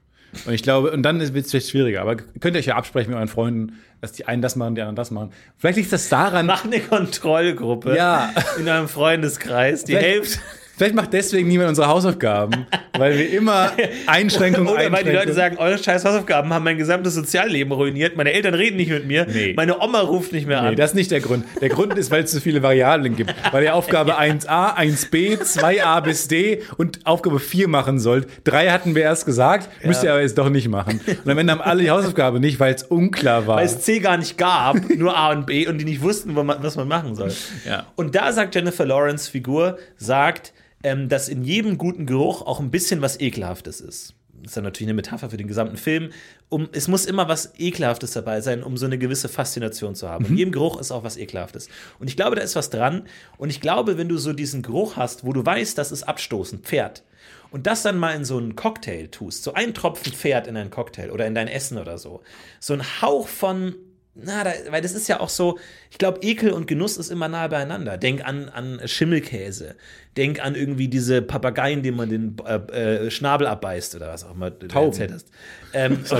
Und 0.44 0.52
ich 0.52 0.62
glaube, 0.62 0.90
und 0.90 1.02
dann 1.02 1.18
wird 1.20 1.44
es 1.46 1.50
vielleicht 1.50 1.70
schwieriger. 1.70 2.02
Aber 2.02 2.16
könnt 2.16 2.56
ihr 2.56 2.58
euch 2.58 2.66
ja 2.66 2.76
absprechen 2.76 3.10
mit 3.10 3.16
euren 3.16 3.28
Freunden, 3.28 3.78
dass 4.00 4.12
die 4.12 4.26
einen 4.26 4.42
das 4.42 4.56
machen, 4.56 4.74
die 4.74 4.82
anderen 4.82 4.96
das 4.96 5.10
machen. 5.10 5.30
Vielleicht 5.56 5.78
liegt 5.78 5.92
das 5.92 6.08
daran, 6.08 6.46
Mach 6.46 6.64
eine 6.64 6.80
Kontrollgruppe 6.80 7.96
Ja. 7.96 8.32
in 8.58 8.68
eurem 8.68 8.88
Freundeskreis. 8.88 9.84
Die 9.84 9.96
Hälfte. 9.96 10.38
Vielleicht 10.76 10.94
macht 10.94 11.12
deswegen 11.14 11.48
niemand 11.48 11.70
unsere 11.70 11.88
Hausaufgaben, 11.88 12.66
weil 12.98 13.16
wir 13.18 13.30
immer 13.32 13.72
Einschränkungen 14.06 14.68
Oder 14.68 14.92
weil 14.92 15.04
die 15.04 15.10
Leute 15.10 15.32
sagen, 15.32 15.56
eure 15.56 15.78
scheiß 15.78 16.04
Hausaufgaben 16.04 16.52
haben 16.52 16.64
mein 16.64 16.76
gesamtes 16.76 17.14
Sozialleben 17.14 17.72
ruiniert. 17.72 18.16
Meine 18.16 18.32
Eltern 18.32 18.52
reden 18.54 18.76
nicht 18.76 18.90
mit 18.90 19.06
mir. 19.06 19.26
Nee. 19.26 19.54
Meine 19.56 19.80
Oma 19.80 20.00
ruft 20.00 20.32
nicht 20.32 20.46
mehr 20.46 20.60
Nee, 20.62 20.68
an. 20.68 20.76
das 20.76 20.90
ist 20.90 20.94
nicht 20.96 21.10
der 21.10 21.20
Grund. 21.20 21.44
Der 21.62 21.70
Grund 21.70 21.94
ist, 21.96 22.10
weil 22.10 22.24
es 22.24 22.30
zu 22.30 22.40
viele 22.42 22.62
Variablen 22.62 23.16
gibt. 23.16 23.34
Weil 23.52 23.64
ihr 23.64 23.74
Aufgabe 23.74 24.18
1a, 24.20 24.76
1b, 24.76 25.40
2a 25.40 26.00
bis 26.02 26.28
d 26.28 26.60
und 26.76 27.06
Aufgabe 27.06 27.40
4 27.40 27.68
machen 27.68 27.98
sollt. 27.98 28.26
Drei 28.44 28.68
hatten 28.68 28.94
wir 28.94 29.02
erst 29.02 29.24
gesagt, 29.24 29.70
müsst 29.84 30.04
ihr 30.04 30.12
aber 30.12 30.20
jetzt 30.20 30.36
doch 30.36 30.50
nicht 30.50 30.68
machen. 30.68 31.00
Und 31.24 31.30
am 31.30 31.38
Ende 31.38 31.52
haben 31.52 31.62
alle 31.62 31.82
die 31.84 31.90
Hausaufgabe 31.90 32.38
nicht, 32.38 32.60
weil 32.60 32.74
es 32.74 32.82
unklar 32.82 33.46
war. 33.46 33.56
weil 33.56 33.66
es 33.66 33.80
C 33.80 33.98
gar 34.00 34.18
nicht 34.18 34.36
gab, 34.36 34.76
nur 34.90 35.16
A 35.16 35.30
und 35.32 35.46
B 35.46 35.66
und 35.66 35.78
die 35.78 35.84
nicht 35.86 36.02
wussten, 36.02 36.36
was 36.36 36.76
man 36.76 36.86
machen 36.88 37.14
soll. 37.14 37.32
Ja. 37.66 37.86
Und 37.96 38.14
da 38.14 38.30
sagt 38.32 38.54
Jennifer 38.54 38.84
Lawrence 38.84 39.30
Figur, 39.30 39.78
sagt, 39.96 40.52
ähm, 40.86 41.08
dass 41.08 41.28
in 41.28 41.42
jedem 41.42 41.78
guten 41.78 42.06
Geruch 42.06 42.42
auch 42.42 42.60
ein 42.60 42.70
bisschen 42.70 43.02
was 43.02 43.18
Ekelhaftes 43.18 43.80
ist. 43.80 44.14
Das 44.40 44.52
ist 44.52 44.56
dann 44.56 44.62
natürlich 44.62 44.86
eine 44.86 44.94
Metapher 44.94 45.30
für 45.30 45.36
den 45.36 45.48
gesamten 45.48 45.76
Film. 45.76 46.10
Um, 46.48 46.68
es 46.70 46.86
muss 46.86 47.06
immer 47.06 47.26
was 47.26 47.54
Ekelhaftes 47.58 48.12
dabei 48.12 48.40
sein, 48.40 48.62
um 48.62 48.76
so 48.76 48.86
eine 48.86 48.96
gewisse 48.96 49.28
Faszination 49.28 49.96
zu 49.96 50.08
haben. 50.08 50.26
In 50.26 50.36
jedem 50.36 50.52
Geruch 50.52 50.78
ist 50.78 50.92
auch 50.92 51.02
was 51.02 51.16
Ekelhaftes. 51.16 51.68
Und 51.98 52.08
ich 52.08 52.14
glaube, 52.14 52.36
da 52.36 52.42
ist 52.42 52.54
was 52.54 52.70
dran. 52.70 53.02
Und 53.36 53.50
ich 53.50 53.60
glaube, 53.60 53.98
wenn 53.98 54.08
du 54.08 54.16
so 54.16 54.32
diesen 54.32 54.62
Geruch 54.62 54.96
hast, 54.96 55.26
wo 55.26 55.32
du 55.32 55.44
weißt, 55.44 55.76
das 55.76 55.90
ist 55.90 56.04
abstoßend, 56.04 56.64
Pferd, 56.64 57.02
und 57.50 57.66
das 57.66 57.82
dann 57.82 57.98
mal 57.98 58.14
in 58.14 58.24
so 58.24 58.36
einen 58.36 58.54
Cocktail 58.54 59.08
tust, 59.08 59.42
so 59.42 59.54
einen 59.54 59.74
Tropfen 59.74 60.12
Pferd 60.12 60.46
in 60.46 60.56
einen 60.56 60.70
Cocktail 60.70 61.10
oder 61.10 61.26
in 61.26 61.34
dein 61.34 61.48
Essen 61.48 61.78
oder 61.78 61.98
so, 61.98 62.22
so 62.60 62.74
ein 62.74 62.82
Hauch 63.02 63.26
von, 63.26 63.74
na, 64.22 64.44
da, 64.44 64.50
weil 64.70 64.80
das 64.82 64.92
ist 64.92 65.08
ja 65.08 65.20
auch 65.20 65.28
so, 65.28 65.58
ich 65.90 65.98
glaube, 65.98 66.20
Ekel 66.22 66.50
und 66.52 66.66
Genuss 66.66 66.96
ist 66.96 67.10
immer 67.10 67.28
nahe 67.28 67.48
beieinander. 67.48 67.98
Denk 67.98 68.24
an, 68.24 68.48
an 68.48 68.80
Schimmelkäse, 68.86 69.76
denk 70.16 70.42
an 70.44 70.54
irgendwie 70.54 70.88
diese 70.88 71.22
Papageien, 71.22 71.82
denen 71.82 71.96
man 71.96 72.08
den 72.08 72.36
äh, 72.46 73.06
äh, 73.06 73.10
Schnabel 73.10 73.46
abbeißt 73.46 73.94
oder 73.94 74.08
was 74.08 74.24
auch 74.24 74.34
immer 74.34 74.50
du 74.50 74.68
Tauben. 74.68 74.88
erzählt 74.92 75.12
hast. 75.12 75.28
Ähm, 75.72 75.98
Das 76.02 76.12
ist 76.12 76.14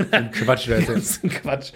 ein 0.12 0.30
Quatsch. 0.30 0.68
ein 1.24 1.30
Quatsch. 1.30 1.72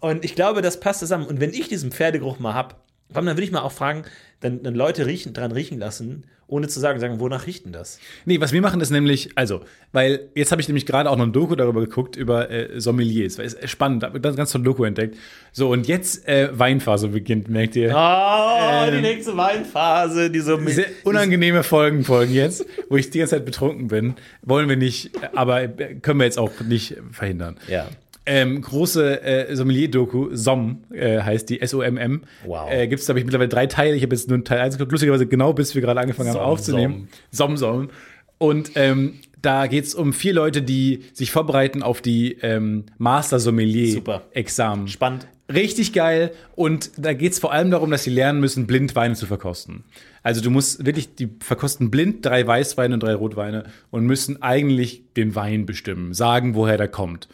Und 0.00 0.24
ich 0.24 0.34
glaube, 0.34 0.62
das 0.62 0.80
passt 0.80 1.00
zusammen. 1.00 1.26
Und 1.26 1.40
wenn 1.40 1.52
ich 1.52 1.68
diesen 1.68 1.92
Pferdegeruch 1.92 2.38
mal 2.38 2.54
hab, 2.54 2.82
komm, 3.12 3.26
dann 3.26 3.36
würde 3.36 3.44
ich 3.44 3.52
mal 3.52 3.60
auch 3.62 3.72
fragen, 3.72 4.04
dann, 4.40 4.62
dann 4.62 4.74
Leute 4.74 5.06
riechen, 5.06 5.32
dran 5.32 5.52
riechen 5.52 5.78
lassen, 5.78 6.24
ohne 6.48 6.66
zu 6.66 6.80
sagen, 6.80 6.98
sagen, 6.98 7.20
wonach 7.20 7.46
riecht 7.46 7.66
denn 7.66 7.72
das? 7.72 8.00
Nee, 8.24 8.40
was 8.40 8.52
wir 8.52 8.62
machen 8.62 8.80
ist 8.80 8.90
nämlich, 8.90 9.30
also, 9.34 9.60
weil 9.92 10.30
jetzt 10.34 10.50
habe 10.50 10.62
ich 10.62 10.68
nämlich 10.68 10.86
gerade 10.86 11.10
auch 11.10 11.16
noch 11.16 11.26
ein 11.26 11.32
Doku 11.32 11.56
darüber 11.56 11.80
geguckt, 11.80 12.16
über 12.16 12.50
äh, 12.50 12.80
Sommeliers. 12.80 13.36
Weil 13.36 13.44
es 13.44 13.52
ist 13.52 13.68
spannend, 13.68 14.02
habe 14.02 14.18
ganz, 14.20 14.34
ganz 14.34 14.50
toll 14.50 14.62
Doku 14.62 14.84
entdeckt. 14.84 15.16
So, 15.52 15.70
und 15.70 15.86
jetzt 15.86 16.26
äh, 16.26 16.48
Weinphase 16.58 17.08
beginnt, 17.08 17.48
merkt 17.48 17.76
ihr. 17.76 17.94
Oh, 17.94 18.90
die 18.90 19.02
nächste 19.02 19.36
Weinphase, 19.36 20.30
die 20.30 20.40
so 20.40 20.58
Sehr 20.66 20.86
unangenehme 21.04 21.62
Folgen 21.62 22.04
folgen 22.04 22.32
jetzt, 22.32 22.64
wo 22.88 22.96
ich 22.96 23.10
die 23.10 23.18
ganze 23.18 23.36
Zeit 23.36 23.44
betrunken 23.44 23.88
bin. 23.88 24.14
Wollen 24.40 24.70
wir 24.70 24.76
nicht, 24.76 25.10
aber 25.34 25.62
äh, 25.62 25.96
können 26.00 26.18
wir 26.18 26.24
jetzt 26.24 26.38
auch 26.38 26.52
nicht 26.60 26.96
verhindern. 27.12 27.58
Ja. 27.68 27.88
Ähm, 28.30 28.60
große 28.60 29.22
äh, 29.22 29.56
Sommelier-Doku, 29.56 30.28
SOM 30.32 30.84
äh, 30.92 31.22
heißt 31.22 31.48
die, 31.48 31.62
S-O-M-M. 31.62 32.24
Wow. 32.44 32.70
Äh, 32.70 32.86
Gibt 32.86 33.00
es, 33.00 33.06
glaube 33.06 33.20
ich, 33.20 33.24
mittlerweile 33.24 33.48
drei 33.48 33.66
Teile. 33.66 33.96
Ich 33.96 34.02
habe 34.02 34.14
jetzt 34.14 34.28
nur 34.28 34.44
Teil 34.44 34.60
1 34.60 34.76
geguckt, 34.76 34.92
lustigerweise 34.92 35.26
genau 35.26 35.54
bis 35.54 35.74
wir 35.74 35.80
gerade 35.80 35.98
angefangen 35.98 36.28
haben 36.28 36.34
Som, 36.34 36.42
aufzunehmen. 36.42 37.08
SOM, 37.32 37.56
SOM. 37.56 37.88
Und 38.36 38.72
ähm, 38.74 39.14
da 39.40 39.66
geht 39.66 39.84
es 39.84 39.94
um 39.94 40.12
vier 40.12 40.34
Leute, 40.34 40.60
die 40.60 41.04
sich 41.14 41.30
vorbereiten 41.30 41.82
auf 41.82 42.02
die 42.02 42.34
ähm, 42.42 42.84
Master 42.98 43.38
Super. 43.38 43.52
Sommelier-Examen. 43.52 44.88
Spannend. 44.88 45.26
Richtig 45.50 45.94
geil. 45.94 46.32
Und 46.54 46.90
da 46.98 47.14
geht 47.14 47.32
es 47.32 47.38
vor 47.38 47.52
allem 47.52 47.70
darum, 47.70 47.90
dass 47.90 48.04
sie 48.04 48.10
lernen 48.10 48.40
müssen, 48.40 48.66
blind 48.66 48.94
Weine 48.94 49.14
zu 49.14 49.24
verkosten. 49.24 49.84
Also 50.22 50.42
du 50.42 50.50
musst 50.50 50.84
wirklich, 50.84 51.14
die 51.14 51.30
verkosten 51.40 51.90
blind 51.90 52.26
drei 52.26 52.46
Weißweine 52.46 52.92
und 52.92 53.02
drei 53.02 53.14
Rotweine 53.14 53.64
und 53.90 54.04
müssen 54.04 54.42
eigentlich 54.42 55.04
den 55.16 55.34
Wein 55.34 55.64
bestimmen, 55.64 56.12
sagen, 56.12 56.54
woher 56.54 56.76
der 56.76 56.88
kommt. 56.88 57.28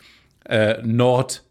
Äh, 0.49 0.83
Nord, 0.83 1.45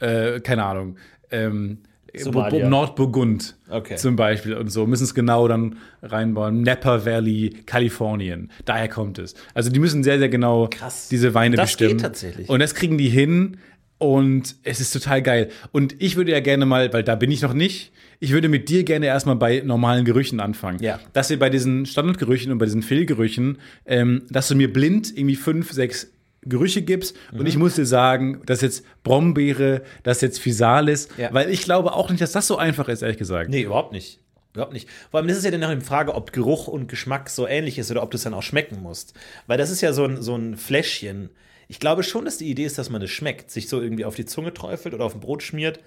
äh, 0.00 0.40
keine 0.40 0.64
Ahnung, 0.64 0.96
ähm, 1.30 1.78
Somalia. 2.16 2.68
Nordburgund 2.68 3.56
Okay. 3.68 3.94
zum 3.96 4.16
Beispiel 4.16 4.54
und 4.54 4.68
so, 4.68 4.84
müssen 4.86 5.04
es 5.04 5.14
genau 5.14 5.46
dann 5.46 5.76
reinbauen. 6.02 6.62
Napa 6.62 7.04
Valley, 7.04 7.50
Kalifornien, 7.66 8.50
daher 8.64 8.88
kommt 8.88 9.18
es. 9.20 9.34
Also 9.54 9.70
die 9.70 9.78
müssen 9.78 10.02
sehr, 10.02 10.18
sehr 10.18 10.28
genau 10.28 10.66
Krass. 10.68 11.08
diese 11.08 11.34
Weine 11.34 11.54
Das 11.56 11.70
bestimmen. 11.70 11.90
geht 11.92 12.00
tatsächlich. 12.00 12.48
Und 12.48 12.58
das 12.60 12.74
kriegen 12.74 12.98
die 12.98 13.08
hin 13.08 13.58
und 13.98 14.56
es 14.64 14.80
ist 14.80 14.92
total 14.92 15.22
geil. 15.22 15.50
Und 15.70 15.94
ich 16.02 16.16
würde 16.16 16.32
ja 16.32 16.40
gerne 16.40 16.66
mal, 16.66 16.92
weil 16.92 17.04
da 17.04 17.14
bin 17.14 17.30
ich 17.30 17.42
noch 17.42 17.52
nicht, 17.54 17.92
ich 18.18 18.32
würde 18.32 18.48
mit 18.48 18.68
dir 18.68 18.82
gerne 18.84 19.06
erstmal 19.06 19.36
bei 19.36 19.62
normalen 19.64 20.04
Gerüchen 20.04 20.40
anfangen. 20.40 20.82
Ja. 20.82 20.98
Dass 21.12 21.30
wir 21.30 21.38
bei 21.38 21.48
diesen 21.48 21.86
Standardgerüchen 21.86 22.50
und 22.50 22.58
bei 22.58 22.64
diesen 22.64 22.82
Fehlgerüchen, 22.82 23.58
ähm, 23.86 24.22
dass 24.30 24.48
du 24.48 24.56
mir 24.56 24.72
blind 24.72 25.16
irgendwie 25.16 25.36
fünf, 25.36 25.70
sechs 25.70 26.10
Gerüche 26.42 26.82
gibst 26.82 27.16
Mhm. 27.32 27.40
und 27.40 27.46
ich 27.46 27.56
muss 27.58 27.74
dir 27.74 27.84
sagen, 27.86 28.40
das 28.46 28.58
ist 28.58 28.62
jetzt 28.62 29.02
Brombeere, 29.02 29.82
das 30.02 30.18
ist 30.18 30.22
jetzt 30.22 30.40
Physalis, 30.40 31.08
Ja. 31.18 31.28
weil 31.32 31.50
ich 31.50 31.62
glaube 31.62 31.92
auch 31.92 32.08
nicht, 32.10 32.20
dass 32.22 32.32
das 32.32 32.46
so 32.46 32.56
einfach 32.56 32.88
ist, 32.88 33.02
ehrlich 33.02 33.18
gesagt. 33.18 33.50
Nee, 33.50 33.62
überhaupt 33.62 33.92
nicht. 33.92 34.20
Überhaupt 34.54 34.72
nicht. 34.72 34.88
Vor 35.10 35.18
allem, 35.20 35.28
das 35.28 35.36
ist 35.36 35.44
ja 35.44 35.50
dann 35.52 35.62
auch 35.62 35.72
die 35.72 35.80
Frage, 35.84 36.14
ob 36.14 36.32
Geruch 36.32 36.66
und 36.66 36.88
Geschmack 36.88 37.28
so 37.30 37.46
ähnlich 37.46 37.78
ist 37.78 37.90
oder 37.90 38.02
ob 38.02 38.10
du 38.10 38.16
es 38.16 38.24
dann 38.24 38.34
auch 38.34 38.42
schmecken 38.42 38.82
musst. 38.82 39.14
Weil 39.46 39.58
das 39.58 39.70
ist 39.70 39.80
ja 39.80 39.92
so 39.92 40.04
ein, 40.04 40.20
so 40.22 40.34
ein 40.34 40.56
Fläschchen. 40.56 41.30
Ich 41.68 41.78
glaube 41.78 42.02
schon, 42.02 42.24
dass 42.24 42.38
die 42.38 42.50
Idee 42.50 42.64
ist, 42.64 42.76
dass 42.76 42.90
man 42.90 43.00
es 43.00 43.10
schmeckt, 43.10 43.50
sich 43.52 43.68
so 43.68 43.80
irgendwie 43.80 44.04
auf 44.04 44.16
die 44.16 44.24
Zunge 44.24 44.52
träufelt 44.52 44.92
oder 44.92 45.04
auf 45.04 45.14
ein 45.14 45.20
Brot 45.20 45.44
schmiert. 45.44 45.78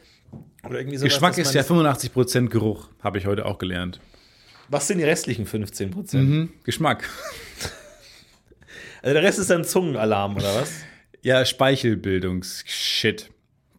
Oder 0.66 0.78
irgendwie 0.80 0.96
sowas, 0.98 1.12
Geschmack 1.14 1.32
dass 1.36 1.48
ist 1.50 1.54
ja 1.56 1.62
das- 1.62 1.68
85% 1.70 2.52
Geruch, 2.52 2.88
habe 3.02 3.18
ich 3.18 3.26
heute 3.26 3.46
auch 3.46 3.58
gelernt. 3.58 4.00
Was 4.70 4.88
sind 4.88 5.00
die 5.00 5.04
restlichen 5.04 5.46
15 5.46 5.92
Prozent? 5.92 6.30
Mhm. 6.30 6.50
Geschmack. 6.64 7.04
Also 9.04 9.14
der 9.14 9.22
Rest 9.24 9.38
ist 9.38 9.52
dann 9.52 9.64
Zungenalarm, 9.64 10.36
oder 10.38 10.56
was? 10.56 10.72
Ja, 11.22 11.46
Speichelbildungs-Shit. 11.46 13.30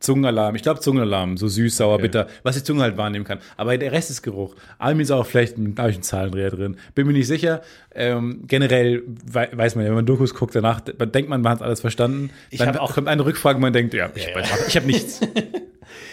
Zungenalarm. 0.00 0.54
Ich 0.54 0.62
glaube 0.62 0.80
Zungenalarm. 0.80 1.36
So 1.36 1.46
süß, 1.48 1.76
sauer, 1.76 1.98
bitter. 1.98 2.26
Was 2.42 2.56
die 2.56 2.62
Zunge 2.62 2.82
halt 2.82 2.96
wahrnehmen 2.96 3.26
kann. 3.26 3.38
Aber 3.58 3.76
der 3.76 3.92
Rest 3.92 4.08
ist 4.10 4.22
Geruch. 4.22 4.54
Alminsauer, 4.78 5.26
vielleicht 5.26 5.56
da 5.58 5.82
habe 5.82 5.90
ich 5.90 5.96
einen 5.96 6.02
Zahlendreher 6.02 6.50
drin. 6.50 6.76
Bin 6.94 7.06
mir 7.06 7.12
nicht 7.12 7.26
sicher. 7.26 7.60
Ähm, 7.94 8.44
generell 8.46 9.02
wei- 9.30 9.50
weiß 9.52 9.74
man 9.76 9.84
ja, 9.84 9.90
wenn 9.90 9.96
man 9.96 10.06
Dokus 10.06 10.34
guckt, 10.34 10.54
danach 10.54 10.80
denkt 10.80 11.28
man, 11.28 11.42
man 11.42 11.52
hat 11.52 11.60
alles 11.62 11.80
verstanden. 11.80 12.30
Ich 12.48 12.58
Dann 12.60 12.76
auch- 12.78 12.94
kommt 12.94 13.08
eine 13.08 13.24
Rückfrage, 13.26 13.58
man 13.58 13.74
denkt, 13.74 13.92
ja, 13.92 14.10
ich, 14.14 14.26
weiß- 14.28 14.68
ich 14.68 14.76
habe 14.76 14.86
nichts. 14.86 15.20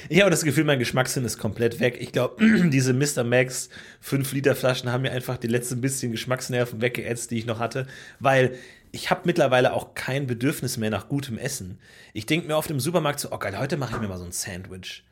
Ich 0.10 0.20
habe 0.20 0.30
das 0.30 0.44
Gefühl, 0.44 0.66
mein 0.66 0.78
Geschmackssinn 0.78 1.24
ist 1.24 1.38
komplett 1.38 1.80
weg. 1.80 1.98
Ich 2.02 2.12
glaube, 2.12 2.36
diese 2.70 2.94
Mr. 2.94 3.24
Max 3.24 3.70
5 4.02 4.34
Liter 4.34 4.56
Flaschen 4.56 4.92
haben 4.92 5.04
mir 5.04 5.12
einfach 5.12 5.38
die 5.38 5.48
letzten 5.48 5.80
bisschen 5.80 6.12
Geschmacksnerven 6.12 6.82
weggeätzt, 6.82 7.32
die 7.32 7.38
ich 7.38 7.46
noch 7.46 7.60
hatte, 7.60 7.88
weil 8.20 8.52
ich 8.92 9.10
habe 9.10 9.22
mittlerweile 9.26 9.74
auch 9.74 9.94
kein 9.96 10.28
Bedürfnis 10.28 10.78
mehr 10.78 10.90
nach 10.90 11.08
gutem 11.10 11.38
Essen. 11.38 11.80
Ich 12.14 12.26
denke 12.26 12.48
mir 12.48 12.58
oft 12.58 12.70
im 12.70 12.80
Supermarkt 12.80 13.20
so, 13.20 13.32
oh 13.32 13.38
geil, 13.38 13.58
heute 13.58 13.78
mache 13.78 13.96
ich 13.96 14.02
mir 14.02 14.08
mal 14.08 14.18
so 14.18 14.26
ein 14.26 14.32
Sandwich. 14.32 15.04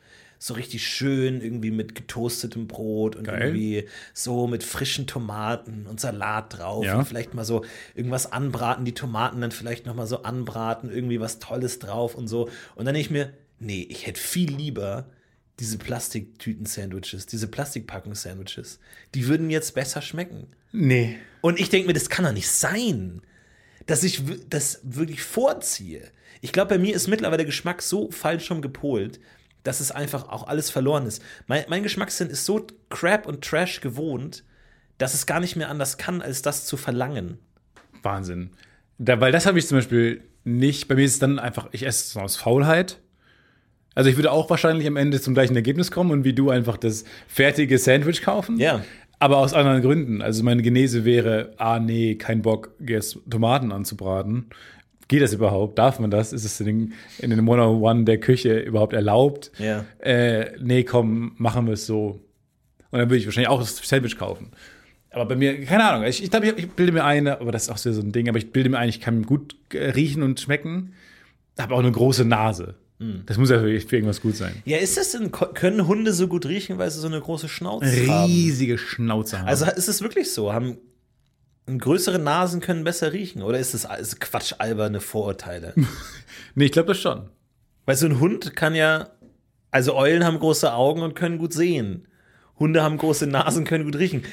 So 0.42 0.54
richtig 0.54 0.88
schön, 0.88 1.42
irgendwie 1.42 1.72
mit 1.72 1.96
getoastetem 1.96 2.68
Brot 2.68 3.18
und 3.18 3.26
Geil. 3.26 3.42
irgendwie 3.42 3.90
so 4.14 4.48
mit 4.48 4.64
frischen 4.64 5.06
Tomaten 5.06 5.86
und 5.86 6.00
Salat 6.00 6.58
drauf. 6.58 6.86
Ja. 6.86 7.00
Und 7.00 7.06
vielleicht 7.06 7.34
mal 7.34 7.44
so 7.44 7.66
irgendwas 7.94 8.32
anbraten, 8.32 8.86
die 8.86 8.94
Tomaten 8.94 9.42
dann 9.42 9.52
vielleicht 9.52 9.86
noch 9.86 9.96
mal 9.96 10.08
so 10.08 10.24
anbraten, 10.24 10.90
irgendwie 10.90 11.20
was 11.20 11.40
Tolles 11.40 11.80
drauf 11.80 12.16
und 12.16 12.30
so. 12.30 12.50
Und 12.76 12.86
dann 12.86 12.94
denke 12.94 13.00
ich 13.02 13.12
mir, 13.12 13.34
nee, 13.60 13.86
ich 13.90 14.08
hätte 14.08 14.20
viel 14.20 14.50
lieber 14.50 15.08
diese 15.60 15.78
Plastiktüten-Sandwiches, 15.78 17.26
diese 17.26 17.48
Plastikpackung-Sandwiches. 17.48 18.80
Die 19.16 19.28
würden 19.28 19.48
mir 19.48 19.54
jetzt 19.54 19.76
besser 19.76 20.02
schmecken. 20.02 20.48
nee. 20.72 21.18
Und 21.42 21.58
ich 21.58 21.70
denke 21.70 21.88
mir, 21.88 21.94
das 21.94 22.10
kann 22.10 22.26
doch 22.26 22.34
nicht 22.34 22.50
sein, 22.50 23.22
dass 23.90 24.04
ich 24.04 24.22
das 24.50 24.82
wirklich 24.84 25.24
vorziehe. 25.24 26.04
Ich 26.42 26.52
glaube, 26.52 26.76
bei 26.76 26.78
mir 26.78 26.96
ist 26.96 27.08
mittlerweile 27.08 27.38
der 27.38 27.46
Geschmack 27.48 27.82
so 27.82 28.12
falsch 28.12 28.46
schon 28.46 28.62
gepolt, 28.62 29.20
dass 29.64 29.80
es 29.80 29.92
einfach 29.92 30.30
auch 30.30 30.48
alles 30.48 30.70
verloren 30.70 31.08
ist. 31.08 31.24
Mein, 31.48 31.66
mein 31.70 31.82
Geschmackssinn 31.82 32.30
ist 32.30 32.46
so 32.46 32.68
crap 32.90 33.26
und 33.26 33.44
trash 33.44 33.82
gewohnt, 33.82 34.44
dass 35.00 35.16
es 35.16 35.26
gar 35.26 35.40
nicht 35.40 35.56
mehr 35.56 35.70
anders 35.70 35.98
kann, 35.98 36.22
als 36.22 36.44
das 36.44 36.68
zu 36.68 36.78
verlangen. 36.78 37.40
Wahnsinn. 38.04 38.52
Da, 39.00 39.20
weil 39.22 39.32
das 39.32 39.48
habe 39.48 39.58
ich 39.58 39.66
zum 39.66 39.80
Beispiel 39.80 40.22
nicht. 40.44 40.88
Bei 40.88 40.94
mir 40.94 41.06
ist 41.06 41.14
es 41.14 41.20
dann 41.20 41.40
einfach, 41.40 41.70
ich 41.72 41.84
esse 41.84 42.06
es 42.06 42.16
aus 42.16 42.36
Faulheit. 42.36 43.00
Also 43.96 44.12
ich 44.12 44.18
würde 44.18 44.32
auch 44.32 44.52
wahrscheinlich 44.52 44.86
am 44.86 44.98
Ende 44.98 45.20
zum 45.20 45.34
gleichen 45.34 45.56
Ergebnis 45.56 45.90
kommen 45.90 46.12
und 46.12 46.24
wie 46.26 46.34
du 46.34 46.52
einfach 46.52 46.78
das 46.78 47.06
fertige 47.28 47.80
Sandwich 47.80 48.22
kaufen. 48.22 48.60
Ja. 48.60 48.86
Aber 49.20 49.38
aus 49.38 49.54
anderen 49.54 49.82
Gründen. 49.82 50.22
Also 50.22 50.44
meine 50.44 50.62
Genese 50.62 51.04
wäre, 51.04 51.54
ah 51.58 51.80
nee, 51.80 52.16
kein 52.16 52.42
Bock, 52.42 52.72
jetzt 52.80 53.20
Tomaten 53.30 53.72
anzubraten. 53.72 54.46
Geht 55.10 55.22
das 55.22 55.34
überhaupt? 55.34 55.78
Darf 55.78 56.00
man 56.00 56.12
das? 56.12 56.32
Ist 56.32 56.46
es 56.46 56.60
in 56.60 56.66
den, 56.66 56.94
in 57.18 57.32
den 57.32 57.40
101 57.40 58.06
der 58.06 58.20
Küche 58.20 58.60
überhaupt 58.60 58.94
erlaubt? 58.94 59.52
Ja. 59.58 59.84
Äh, 60.00 60.52
nee, 60.62 60.84
komm, 60.84 61.34
machen 61.38 61.66
wir 61.66 61.74
es 61.74 61.86
so. 61.86 62.22
Und 62.92 63.00
dann 63.00 63.10
würde 63.10 63.18
ich 63.18 63.26
wahrscheinlich 63.26 63.50
auch 63.50 63.60
das 63.60 63.76
Sandwich 63.76 64.18
kaufen. 64.18 64.52
Aber 65.12 65.26
bei 65.26 65.36
mir, 65.36 65.66
keine 65.66 65.84
Ahnung, 65.90 66.08
ich, 66.08 66.24
ich 66.24 66.30
glaube, 66.30 66.48
ich, 66.48 66.58
ich 66.58 66.70
bilde 66.72 66.92
mir 66.92 67.04
ein, 67.04 67.28
aber 67.28 67.52
das 67.52 67.64
ist 67.64 67.70
auch 67.70 67.78
so 67.78 67.90
ein 67.90 68.12
Ding, 68.12 68.30
aber 68.30 68.38
ich 68.38 68.52
bilde 68.52 68.70
mir 68.70 68.78
ein, 68.78 68.90
ich 68.90 69.02
kann 69.02 69.24
gut 69.24 69.56
riechen 69.74 70.22
und 70.22 70.40
schmecken, 70.40 70.94
habe 71.58 71.74
auch 71.74 71.80
eine 71.80 71.92
große 71.92 72.26
Nase. 72.26 72.76
Das 73.26 73.38
muss 73.38 73.50
ja 73.50 73.60
für, 73.60 73.70
irgendwas 73.70 74.20
gut 74.20 74.36
sein. 74.36 74.62
Ja, 74.66 74.78
ist 74.78 74.98
das 74.98 75.12
denn, 75.12 75.32
können 75.32 75.88
Hunde 75.88 76.12
so 76.12 76.28
gut 76.28 76.46
riechen, 76.46 76.78
weil 76.78 76.92
sie 76.92 77.00
so 77.00 77.08
eine 77.08 77.22
große 77.22 77.48
Schnauze 77.48 78.08
haben? 78.08 78.30
Riesige 78.30 78.78
Schnauze 78.78 79.40
haben. 79.40 79.48
Also 79.48 79.66
ist 79.66 79.88
es 79.88 80.02
wirklich 80.02 80.32
so? 80.34 80.52
Haben, 80.52 80.78
größere 81.66 82.20
Nasen 82.20 82.60
können 82.60 82.84
besser 82.84 83.14
riechen? 83.14 83.42
Oder 83.42 83.58
ist 83.58 83.74
das 83.74 83.88
ist 84.00 84.20
Quatsch, 84.20 84.56
alberne 84.58 85.00
Vorurteile? 85.00 85.74
Nee, 86.56 86.66
ich 86.66 86.72
glaube 86.72 86.90
das 86.90 87.00
schon. 87.00 87.30
Weil 87.86 87.96
so 87.96 88.08
ein 88.08 88.20
Hund 88.20 88.56
kann 88.56 88.74
ja, 88.74 89.12
also 89.72 89.96
Eulen 89.96 90.26
haben 90.26 90.40
große 90.40 90.74
Augen 90.74 91.04
und 91.04 91.16
können 91.16 91.38
gut 91.38 91.54
sehen. 91.54 92.08
Hunde 92.58 92.84
haben 92.84 92.98
große 92.98 93.28
Nasen, 93.28 93.64
können 93.64 93.86
gut 93.86 93.96
riechen. 93.96 94.24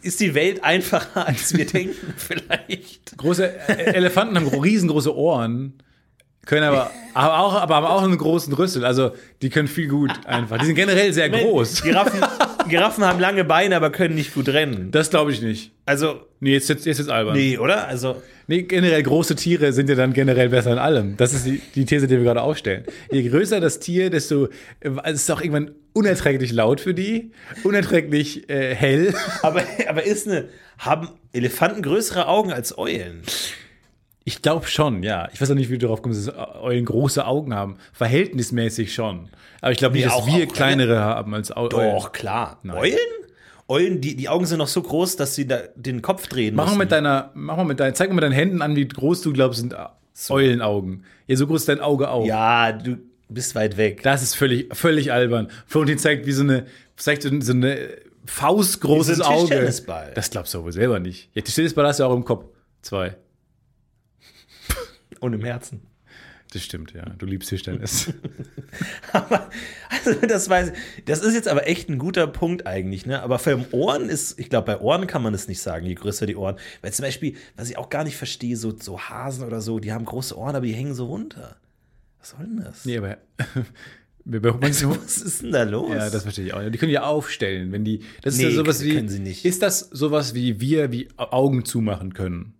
Ist 0.00 0.20
die 0.20 0.34
Welt 0.34 0.64
einfacher, 0.64 1.26
als 1.26 1.54
wir 1.54 1.66
denken, 1.66 2.14
vielleicht? 2.16 3.16
Große 3.18 3.68
Elefanten 3.68 4.36
haben 4.36 4.46
riesengroße 4.48 5.14
Ohren, 5.14 5.74
können 6.46 6.64
aber, 6.64 6.90
aber, 7.14 7.38
auch, 7.38 7.54
aber 7.54 7.74
haben 7.76 7.86
auch 7.86 8.02
einen 8.02 8.18
großen 8.18 8.52
Rüssel. 8.52 8.84
Also 8.84 9.12
die 9.42 9.50
können 9.50 9.68
viel 9.68 9.88
gut 9.88 10.10
einfach. 10.26 10.58
Die 10.58 10.66
sind 10.66 10.74
generell 10.74 11.12
sehr 11.12 11.28
groß. 11.28 11.82
Giraffen, 11.82 12.20
Giraffen 12.68 13.04
haben 13.04 13.20
lange 13.20 13.44
Beine, 13.44 13.76
aber 13.76 13.90
können 13.90 14.14
nicht 14.14 14.34
gut 14.34 14.48
rennen. 14.48 14.90
Das 14.90 15.10
glaube 15.10 15.32
ich 15.32 15.42
nicht. 15.42 15.72
Also, 15.86 16.20
Nee, 16.42 16.52
jetzt, 16.52 16.70
jetzt, 16.70 16.86
jetzt 16.86 16.98
ist 16.98 17.10
albern. 17.10 17.34
nee, 17.36 17.58
oder? 17.58 17.86
Also, 17.86 18.22
Nee, 18.50 18.62
generell 18.62 19.00
große 19.04 19.36
Tiere 19.36 19.72
sind 19.72 19.88
ja 19.88 19.94
dann 19.94 20.12
generell 20.12 20.48
besser 20.48 20.72
in 20.72 20.78
allem. 20.78 21.16
Das 21.16 21.32
ist 21.32 21.46
die, 21.46 21.60
die 21.76 21.84
These, 21.84 22.08
die 22.08 22.16
wir 22.16 22.24
gerade 22.24 22.42
aufstellen. 22.42 22.82
Je 23.12 23.28
größer 23.28 23.60
das 23.60 23.78
Tier, 23.78 24.10
desto 24.10 24.48
es 24.80 25.12
ist 25.14 25.30
auch 25.30 25.40
irgendwann 25.40 25.70
unerträglich 25.92 26.50
laut 26.50 26.80
für 26.80 26.92
die, 26.92 27.30
unerträglich 27.62 28.50
äh, 28.50 28.74
hell. 28.74 29.14
aber, 29.42 29.62
aber 29.86 30.04
ist 30.04 30.26
eine, 30.26 30.48
haben 30.78 31.10
Elefanten 31.32 31.80
größere 31.82 32.26
Augen 32.26 32.52
als 32.52 32.76
Eulen? 32.76 33.22
Ich 34.30 34.42
glaube 34.42 34.66
schon, 34.68 35.02
ja. 35.02 35.28
Ich 35.32 35.40
weiß 35.40 35.50
auch 35.50 35.54
nicht, 35.56 35.70
wie 35.70 35.78
du 35.78 35.86
darauf 35.86 36.02
kommst, 36.02 36.28
dass 36.28 36.34
Eulen 36.62 36.84
große 36.84 37.26
Augen 37.26 37.52
haben. 37.52 37.76
Verhältnismäßig 37.92 38.94
schon. 38.94 39.28
Aber 39.60 39.72
ich 39.72 39.78
glaube 39.78 39.94
nicht, 39.96 40.04
Nee, 40.04 40.10
dass 40.10 40.18
auch- 40.22 40.26
wir 40.26 40.46
auch 40.46 40.52
kleinere 40.52 41.00
haben 41.00 41.34
als 41.34 41.54
Eulen. 41.56 41.70
Doch, 41.70 42.12
klar. 42.12 42.60
Eulen? 42.68 42.96
Eulen, 43.66 44.00
die, 44.00 44.14
die 44.16 44.28
Augen 44.28 44.46
sind 44.46 44.58
noch 44.58 44.68
so 44.68 44.82
groß, 44.82 45.16
dass 45.16 45.34
sie 45.34 45.46
da 45.48 45.58
den 45.74 46.00
Kopf 46.02 46.28
drehen 46.28 46.54
Mach 46.54 46.64
mal 46.64 46.70
müssen. 46.70 46.78
mit 46.78 46.92
deiner, 46.92 47.30
mach 47.34 47.56
mal 47.56 47.64
mit 47.64 47.80
deinen, 47.80 47.94
zeig 47.94 48.08
mal 48.08 48.14
mit 48.14 48.24
deinen 48.24 48.32
Händen 48.32 48.62
an, 48.62 48.76
wie 48.76 48.86
groß 48.86 49.22
du 49.22 49.32
glaubst, 49.32 49.58
sind 49.60 49.74
Eulenaugen. 50.28 51.04
Ja, 51.26 51.36
so 51.36 51.46
groß 51.46 51.62
ist 51.62 51.68
dein 51.68 51.80
Auge 51.80 52.08
auch. 52.10 52.24
Ja, 52.26 52.72
du 52.72 52.98
bist 53.28 53.54
weit 53.56 53.76
weg. 53.76 54.02
Das 54.02 54.22
ist 54.22 54.34
völlig, 54.36 54.74
völlig 54.76 55.12
albern. 55.12 55.48
Florentin 55.66 55.98
zeigt 55.98 56.26
wie 56.26 56.32
so 56.32 56.42
eine, 56.42 56.66
zeigt 56.96 57.22
so 57.22 57.30
so 57.40 57.52
eine 57.52 57.78
faustgroßes 58.26 59.18
Wie 59.18 59.22
so 59.22 59.28
ein 59.28 59.36
Auge. 59.36 60.12
Das 60.14 60.30
glaubst 60.30 60.54
du 60.54 60.62
wohl 60.64 60.72
selber 60.72 60.98
nicht. 61.00 61.30
Ja, 61.34 61.42
Tischtennisball 61.42 61.86
hast 61.86 62.00
du 62.00 62.04
auch 62.04 62.14
im 62.14 62.24
Kopf. 62.24 62.46
Zwei. 62.82 63.16
Und 65.20 65.32
im 65.34 65.44
Herzen. 65.44 65.80
Das 66.52 66.64
stimmt, 66.64 66.92
ja. 66.94 67.04
Du 67.16 67.26
liebst 67.26 67.48
Tischtennis. 67.48 68.12
Aber, 69.12 69.48
also 69.88 70.14
das 70.26 70.48
weiß 70.48 70.70
ich. 70.72 71.04
Das 71.04 71.20
ist 71.20 71.34
jetzt 71.34 71.46
aber 71.46 71.68
echt 71.68 71.88
ein 71.88 71.98
guter 71.98 72.26
Punkt 72.26 72.66
eigentlich, 72.66 73.06
ne? 73.06 73.22
Aber 73.22 73.38
für 73.38 73.64
Ohren 73.72 74.08
ist, 74.08 74.36
ich 74.40 74.50
glaube, 74.50 74.66
bei 74.66 74.80
Ohren 74.80 75.06
kann 75.06 75.22
man 75.22 75.32
es 75.32 75.46
nicht 75.46 75.60
sagen, 75.62 75.86
je 75.86 75.94
größer 75.94 76.26
die 76.26 76.34
Ohren. 76.34 76.56
Weil 76.82 76.92
zum 76.92 77.04
Beispiel, 77.04 77.36
was 77.56 77.70
ich 77.70 77.78
auch 77.78 77.88
gar 77.88 78.02
nicht 78.02 78.16
verstehe, 78.16 78.56
so, 78.56 78.76
so 78.76 78.98
Hasen 79.00 79.44
oder 79.46 79.60
so, 79.60 79.78
die 79.78 79.92
haben 79.92 80.04
große 80.04 80.36
Ohren, 80.36 80.56
aber 80.56 80.66
die 80.66 80.72
hängen 80.72 80.94
so 80.94 81.06
runter. 81.06 81.54
Was 82.18 82.30
soll 82.30 82.46
denn 82.46 82.56
das? 82.64 82.84
nee, 82.84 82.98
aber 82.98 83.18
manchmal, 84.24 84.96
Was 85.04 85.18
ist 85.18 85.42
denn 85.42 85.52
da 85.52 85.62
los? 85.62 85.90
Ja, 85.90 86.10
das 86.10 86.24
verstehe 86.24 86.46
ich 86.46 86.54
auch. 86.54 86.68
Die 86.68 86.78
können 86.78 86.92
ja 86.92 87.04
aufstellen, 87.04 87.70
wenn 87.70 87.84
die. 87.84 88.00
Das 88.22 88.34
ist 88.34 88.40
Nee, 88.40 88.48
ja 88.48 88.54
sowas 88.56 88.82
wie. 88.82 88.94
können 88.94 89.08
sie 89.08 89.20
nicht. 89.20 89.44
Ist 89.44 89.62
das 89.62 89.78
sowas 89.80 90.34
wie 90.34 90.60
wir, 90.60 90.90
wie 90.90 91.08
Augen 91.16 91.64
zumachen 91.64 92.12
können? 92.12 92.54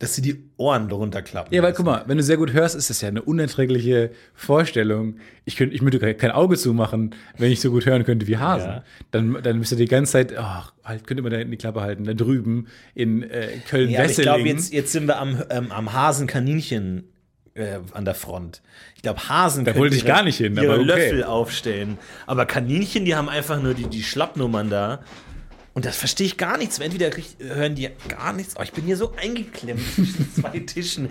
Dass 0.00 0.14
sie 0.14 0.22
die 0.22 0.42
Ohren 0.56 0.90
runterklappen. 0.90 1.54
Ja, 1.54 1.62
weil 1.62 1.72
guck 1.74 1.84
mal, 1.86 2.02
wenn 2.06 2.16
du 2.16 2.22
sehr 2.22 2.38
gut 2.38 2.52
hörst, 2.54 2.74
ist 2.74 2.88
das 2.90 3.02
ja 3.02 3.08
eine 3.08 3.20
unerträgliche 3.22 4.10
Vorstellung. 4.34 5.16
Ich 5.44 5.56
könnte, 5.56 5.74
ich 5.76 5.82
würde 5.82 6.14
kein 6.14 6.30
Auge 6.30 6.56
zumachen, 6.56 7.14
wenn 7.38 7.52
ich 7.52 7.60
so 7.60 7.70
gut 7.70 7.84
hören 7.86 8.04
könnte 8.04 8.26
wie 8.26 8.38
Hasen. 8.38 8.70
Ja. 8.70 8.84
Dann, 9.10 9.38
dann 9.42 9.58
müsst 9.58 9.72
ihr 9.72 9.76
die 9.78 9.84
ganze 9.84 10.12
Zeit, 10.12 10.36
ach, 10.36 10.72
halt, 10.82 11.06
könnte 11.06 11.22
man 11.22 11.30
da 11.30 11.36
hinten 11.38 11.50
die 11.52 11.58
Klappe 11.58 11.82
halten, 11.82 12.04
da 12.04 12.14
drüben 12.14 12.66
in 12.94 13.22
äh, 13.22 13.28
Ja, 13.28 13.44
aber 13.44 13.54
ich 13.56 13.64
Köln-Wesseling. 13.66 14.22
glaube, 14.22 14.48
jetzt, 14.48 14.72
jetzt 14.72 14.90
sind 14.92 15.06
wir 15.06 15.18
am, 15.20 15.42
ähm, 15.50 15.70
am 15.70 15.92
Hasenkaninchen 15.92 17.04
äh, 17.52 17.78
an 17.92 18.04
der 18.06 18.14
Front. 18.14 18.62
Ich 18.96 19.02
glaube, 19.02 19.28
Hasen 19.28 19.64
Da 19.66 19.76
wollte 19.76 19.96
ich 19.96 20.02
ihre- 20.04 20.12
gar 20.14 20.22
nicht 20.22 20.38
hin, 20.38 20.54
ihre 20.56 20.64
aber 20.66 20.74
okay. 20.76 20.84
Löffel 20.86 21.24
aufstellen. 21.24 21.98
Aber 22.26 22.46
Kaninchen, 22.46 23.04
die 23.04 23.14
haben 23.16 23.28
einfach 23.28 23.60
nur 23.60 23.74
die, 23.74 23.84
die 23.86 24.02
Schlappnummern 24.02 24.70
da. 24.70 25.00
Und 25.72 25.84
das 25.84 25.96
verstehe 25.96 26.26
ich 26.26 26.36
gar 26.36 26.58
nichts. 26.58 26.80
Entweder 26.80 27.10
hören 27.38 27.76
die 27.76 27.88
gar 28.08 28.32
nichts. 28.32 28.54
Oh, 28.58 28.62
ich 28.62 28.72
bin 28.72 28.84
hier 28.84 28.96
so 28.96 29.12
eingeklemmt 29.16 29.80
zwischen 29.94 30.28
zwei 30.34 30.58
Tischen. 30.58 31.08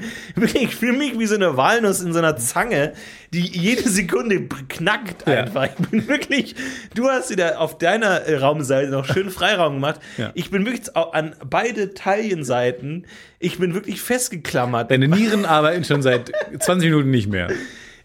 Ich 0.53 0.75
fühle 0.75 0.97
mich 0.97 1.17
wie 1.17 1.25
so 1.27 1.35
eine 1.35 1.55
Walnuss 1.55 2.01
in 2.01 2.11
so 2.11 2.19
einer 2.19 2.35
Zange, 2.35 2.91
die 3.31 3.39
jede 3.39 3.87
Sekunde 3.89 4.47
knackt 4.67 5.25
Ja. 5.27 5.43
einfach. 5.43 5.65
Ich 5.79 5.87
bin 5.87 6.07
wirklich, 6.09 6.55
du 6.93 7.07
hast 7.07 7.29
wieder 7.29 7.61
auf 7.61 7.77
deiner 7.77 8.23
äh, 8.23 8.35
Raumseite 8.35 8.91
noch 8.91 9.05
schön 9.05 9.29
Freiraum 9.29 9.75
gemacht. 9.75 10.01
Ja. 10.17 10.31
Ich 10.33 10.51
bin 10.51 10.65
wirklich 10.65 10.93
an 10.95 11.35
beide 11.49 11.93
Taillenseiten, 11.93 13.07
ich 13.39 13.59
bin 13.59 13.73
wirklich 13.73 14.01
festgeklammert. 14.01 14.91
Deine 14.91 15.07
Nieren 15.07 15.45
arbeiten 15.45 15.85
schon 15.85 16.01
seit 16.01 16.31
20 16.59 16.89
Minuten 16.89 17.11
nicht 17.11 17.29
mehr. 17.29 17.47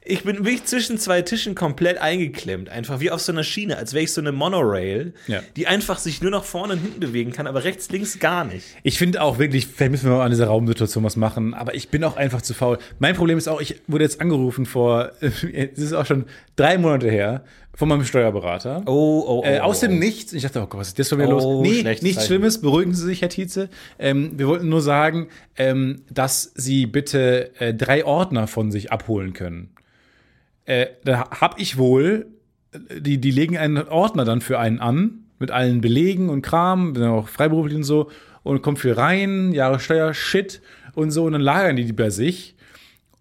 Ich 0.06 0.22
bin 0.24 0.38
wirklich 0.44 0.64
zwischen 0.64 0.98
zwei 0.98 1.22
Tischen 1.22 1.54
komplett 1.54 1.96
eingeklemmt. 1.98 2.68
Einfach 2.68 3.00
wie 3.00 3.10
auf 3.10 3.20
so 3.22 3.32
einer 3.32 3.42
Schiene, 3.42 3.78
als 3.78 3.94
wäre 3.94 4.04
ich 4.04 4.12
so 4.12 4.20
eine 4.20 4.32
Monorail, 4.32 5.14
Ja. 5.26 5.40
die 5.56 5.66
einfach 5.66 5.98
sich 5.98 6.20
nur 6.20 6.30
nach 6.30 6.44
vorne 6.44 6.74
und 6.74 6.80
hinten 6.80 7.00
bewegen 7.00 7.32
kann, 7.32 7.46
aber 7.46 7.64
rechts, 7.64 7.90
links 7.90 8.18
gar 8.18 8.44
nicht. 8.44 8.66
Ich 8.82 8.98
finde 8.98 9.22
auch 9.22 9.38
wirklich, 9.38 9.66
vielleicht 9.66 9.90
müssen 9.92 10.10
wir 10.10 10.16
mal 10.18 10.24
an 10.24 10.30
dieser 10.30 10.46
Raumsituation 10.48 11.02
was 11.04 11.16
machen, 11.16 11.54
aber 11.54 11.74
ich 11.74 11.88
bin 11.88 12.04
auch 12.04 12.16
einfach 12.18 12.42
zu 12.42 12.52
faul. 12.52 12.78
Mein 12.98 13.14
Problem 13.16 13.38
ist 13.38 13.48
auch, 13.48 13.60
ich 13.62 13.76
wurde 13.86 14.04
jetzt 14.04 14.20
angerufen 14.20 14.66
vor, 14.66 15.12
es 15.20 15.42
ist 15.78 15.94
auch 15.94 16.04
schon 16.06 16.26
drei 16.56 16.76
Monate 16.76 17.10
her, 17.10 17.42
von 17.76 17.88
meinem 17.88 18.04
Steuerberater. 18.04 18.82
Oh, 18.86 19.24
oh, 19.26 19.42
Äh, 19.44 19.58
aus 19.58 19.80
dem 19.80 19.98
Nichts. 19.98 20.32
Ich 20.32 20.42
dachte, 20.44 20.60
oh 20.62 20.66
Gott, 20.66 20.78
was 20.80 20.88
ist 20.88 20.98
das 20.98 21.08
schon 21.08 21.18
wieder 21.18 21.30
Oh, 21.34 21.62
los? 21.62 21.62
Nee, 21.66 21.82
nichts 21.82 22.00
Zeichen. 22.02 22.20
Schlimmes. 22.20 22.60
Beruhigen 22.60 22.94
Sie 22.94 23.04
sich, 23.04 23.20
Herr 23.20 23.30
Tietze. 23.30 23.68
Ähm, 23.98 24.32
wir 24.36 24.46
wollten 24.46 24.68
nur 24.68 24.80
sagen, 24.80 25.26
ähm, 25.56 26.02
dass 26.08 26.52
Sie 26.54 26.86
bitte 26.86 27.50
äh, 27.58 27.74
drei 27.74 28.04
Ordner 28.04 28.46
von 28.46 28.70
sich 28.70 28.92
abholen 28.92 29.32
können. 29.32 29.70
Äh, 30.66 30.86
da 31.04 31.30
habe 31.30 31.60
ich 31.60 31.76
wohl, 31.76 32.26
äh, 32.72 33.00
die, 33.00 33.18
die 33.18 33.30
legen 33.30 33.56
einen 33.56 33.78
Ordner 33.88 34.24
dann 34.24 34.40
für 34.40 34.58
einen 34.58 34.78
an, 34.78 35.24
mit 35.38 35.50
allen 35.50 35.80
Belegen 35.80 36.28
und 36.28 36.42
Kram, 36.42 36.92
bin 36.92 37.02
auch 37.04 37.28
freiberuflich 37.28 37.76
und 37.76 37.84
so, 37.84 38.10
und 38.42 38.62
kommt 38.62 38.78
viel 38.78 38.92
rein, 38.92 39.52
Jahressteuer, 39.52 40.14
Shit 40.14 40.60
und 40.94 41.10
so, 41.10 41.24
und 41.24 41.32
dann 41.32 41.40
lagern 41.40 41.76
die 41.76 41.84
die 41.84 41.92
bei 41.92 42.10
sich. 42.10 42.54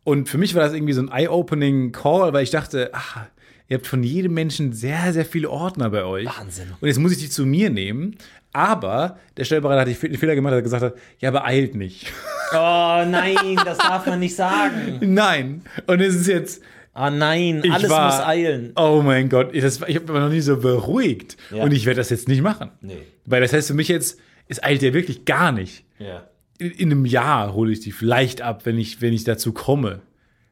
Und 0.03 0.29
für 0.29 0.37
mich 0.37 0.53
war 0.53 0.63
das 0.63 0.73
irgendwie 0.73 0.93
so 0.93 1.01
ein 1.01 1.09
eye-opening 1.09 1.91
Call, 1.91 2.33
weil 2.33 2.43
ich 2.43 2.49
dachte, 2.49 2.89
ach, 2.93 3.21
ihr 3.67 3.77
habt 3.77 3.87
von 3.87 4.03
jedem 4.03 4.33
Menschen 4.33 4.73
sehr, 4.73 5.13
sehr 5.13 5.25
viele 5.25 5.49
Ordner 5.49 5.89
bei 5.89 6.03
euch. 6.03 6.27
Wahnsinn. 6.27 6.73
Und 6.79 6.87
jetzt 6.87 6.99
muss 6.99 7.13
ich 7.13 7.19
die 7.19 7.29
zu 7.29 7.45
mir 7.45 7.69
nehmen. 7.69 8.17
Aber 8.51 9.17
der 9.35 9.45
Steuerberater 9.45 9.81
hat 9.81 10.03
den 10.03 10.17
Fehler 10.17 10.35
gemacht, 10.35 10.51
dass 10.51 10.59
er 10.59 10.63
gesagt 10.63 10.83
hat, 10.83 10.93
ja, 11.19 11.29
aber 11.29 11.45
eilt 11.45 11.73
nicht. 11.73 12.13
Oh 12.51 13.03
nein, 13.07 13.59
das 13.65 13.79
darf 13.79 14.05
man 14.05 14.19
nicht 14.19 14.35
sagen. 14.35 14.99
Nein. 15.01 15.63
Und 15.87 16.01
es 16.01 16.13
ist 16.13 16.27
jetzt, 16.27 16.61
Oh 16.95 17.09
nein, 17.09 17.61
ich 17.63 17.71
alles 17.71 17.89
war, 17.89 18.05
muss 18.11 18.25
eilen. 18.25 18.71
Oh 18.75 19.01
mein 19.03 19.27
Gott, 19.29 19.49
ich, 19.53 19.61
das- 19.63 19.81
ich 19.87 19.95
habe 19.95 20.11
mich 20.11 20.21
noch 20.21 20.29
nie 20.29 20.41
so 20.41 20.57
beruhigt. 20.57 21.37
Ja. 21.51 21.63
Und 21.63 21.71
ich 21.73 21.85
werde 21.85 21.97
das 21.97 22.09
jetzt 22.11 22.27
nicht 22.27 22.41
machen. 22.41 22.69
Nee. 22.81 22.97
Weil 23.25 23.41
das 23.41 23.51
heißt 23.53 23.67
für 23.67 23.73
mich 23.73 23.87
jetzt, 23.87 24.19
es 24.47 24.61
eilt 24.61 24.81
ja 24.83 24.93
wirklich 24.93 25.25
gar 25.25 25.51
nicht. 25.51 25.85
Ja. 25.97 26.27
In, 26.59 26.69
in 26.71 26.91
einem 26.91 27.05
Jahr 27.05 27.53
hole 27.53 27.71
ich 27.71 27.79
die 27.79 27.91
vielleicht 27.91 28.41
ab, 28.41 28.65
wenn 28.65 28.77
ich, 28.77 29.01
wenn 29.01 29.13
ich 29.13 29.23
dazu 29.23 29.53
komme. 29.53 30.01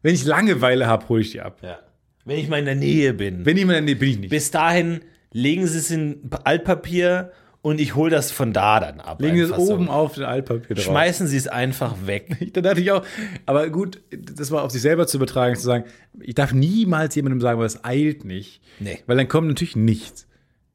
Wenn 0.01 0.15
ich 0.15 0.25
Langeweile 0.25 0.87
habe, 0.87 1.07
hole 1.09 1.21
ich 1.21 1.31
die 1.31 1.41
ab. 1.41 1.59
ja. 1.61 1.79
Wenn 2.25 2.37
ich 2.37 2.47
mal 2.49 2.59
in 2.59 2.65
der 2.65 2.75
Nähe 2.75 3.13
bin. 3.15 3.45
Wenn 3.45 3.57
ich 3.57 3.65
mal, 3.65 3.81
nee, 3.81 3.95
bin 3.95 4.09
ich 4.09 4.19
nicht. 4.19 4.29
Bis 4.29 4.51
dahin 4.51 4.99
legen 5.31 5.65
Sie 5.65 5.77
es 5.79 5.89
in 5.89 6.29
Altpapier 6.43 7.31
und 7.61 7.79
ich 7.79 7.95
hole 7.95 8.09
das 8.09 8.31
von 8.31 8.53
da 8.53 8.79
dann 8.79 8.99
ab. 8.99 9.21
Legen 9.21 9.35
Sie 9.35 9.43
es 9.43 9.51
Einfach 9.51 9.65
so. 9.65 9.73
oben 9.73 9.87
auf 9.89 10.15
den 10.15 10.23
Altpapier 10.23 10.75
drauf. 10.75 10.85
Schmeißen 10.85 11.27
Sie 11.27 11.37
es 11.37 11.47
einfach 11.47 11.95
weg. 12.05 12.51
Da 12.53 12.61
dachte 12.61 12.81
ich 12.81 12.91
auch, 12.91 13.05
aber 13.45 13.69
gut, 13.69 14.01
das 14.09 14.49
mal 14.49 14.61
auf 14.61 14.71
sich 14.71 14.81
selber 14.81 15.05
zu 15.07 15.17
übertragen, 15.17 15.55
zu 15.55 15.61
sagen, 15.61 15.85
ich 16.19 16.33
darf 16.35 16.53
niemals 16.53 17.13
jemandem 17.15 17.39
sagen, 17.39 17.59
weil 17.59 17.67
es 17.67 17.83
eilt 17.85 18.25
nicht. 18.25 18.61
Nee. 18.79 18.99
Weil 19.05 19.17
dann 19.17 19.27
kommt 19.27 19.47
natürlich 19.47 19.75
nichts. 19.75 20.27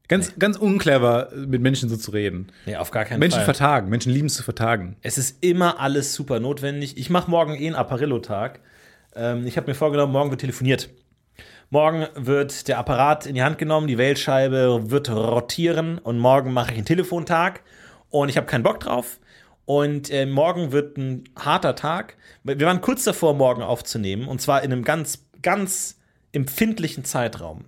Ganz, 0.08 0.38
ganz 0.38 0.56
unclever, 0.56 1.30
mit 1.34 1.60
Menschen 1.62 1.88
so 1.88 1.96
zu 1.96 2.12
reden. 2.12 2.52
Nee, 2.64 2.76
auf 2.76 2.92
gar 2.92 3.04
keinen 3.04 3.18
Menschen 3.18 3.38
Fall. 3.38 3.46
vertagen, 3.46 3.88
Menschen 3.88 4.12
lieben 4.12 4.26
es 4.26 4.34
zu 4.34 4.44
vertagen. 4.44 4.96
Es 5.02 5.18
ist 5.18 5.42
immer 5.42 5.80
alles 5.80 6.14
super 6.14 6.38
notwendig. 6.38 6.96
Ich 6.96 7.10
mache 7.10 7.28
morgen 7.28 7.54
eh 7.56 7.66
einen 7.66 7.74
Apparillo-Tag. 7.74 8.60
Ähm, 9.16 9.46
ich 9.48 9.56
habe 9.56 9.66
mir 9.66 9.74
vorgenommen, 9.74 10.12
morgen 10.12 10.30
wird 10.30 10.42
telefoniert. 10.42 10.90
Morgen 11.70 12.06
wird 12.14 12.68
der 12.68 12.78
Apparat 12.78 13.26
in 13.26 13.34
die 13.34 13.42
Hand 13.42 13.58
genommen, 13.58 13.88
die 13.88 13.98
Wählscheibe 13.98 14.90
wird 14.90 15.10
rotieren 15.10 15.98
und 15.98 16.18
morgen 16.18 16.52
mache 16.52 16.70
ich 16.70 16.76
einen 16.76 16.86
Telefontag 16.86 17.62
und 18.08 18.28
ich 18.28 18.36
habe 18.36 18.46
keinen 18.46 18.62
Bock 18.62 18.80
drauf. 18.80 19.18
Und 19.64 20.10
äh, 20.10 20.26
morgen 20.26 20.70
wird 20.70 20.96
ein 20.96 21.24
harter 21.36 21.74
Tag. 21.74 22.16
Wir 22.44 22.60
waren 22.66 22.80
kurz 22.80 23.02
davor, 23.02 23.34
morgen 23.34 23.62
aufzunehmen 23.62 24.28
und 24.28 24.40
zwar 24.40 24.62
in 24.62 24.72
einem 24.72 24.84
ganz, 24.84 25.24
ganz 25.42 25.98
empfindlichen 26.30 27.04
Zeitraum. 27.04 27.64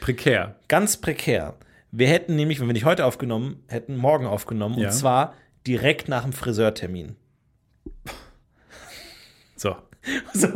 Prekär. 0.00 0.56
Ganz 0.68 0.98
prekär. 0.98 1.54
Wir 1.90 2.08
hätten 2.08 2.36
nämlich, 2.36 2.60
wenn 2.60 2.66
wir 2.66 2.74
nicht 2.74 2.84
heute 2.84 3.06
aufgenommen 3.06 3.64
hätten, 3.66 3.96
morgen 3.96 4.26
aufgenommen 4.26 4.78
Ja. 4.78 4.88
und 4.88 4.92
zwar 4.92 5.32
direkt 5.66 6.08
nach 6.08 6.24
dem 6.24 6.34
Friseurtermin. 6.34 7.16
So. 10.32 10.48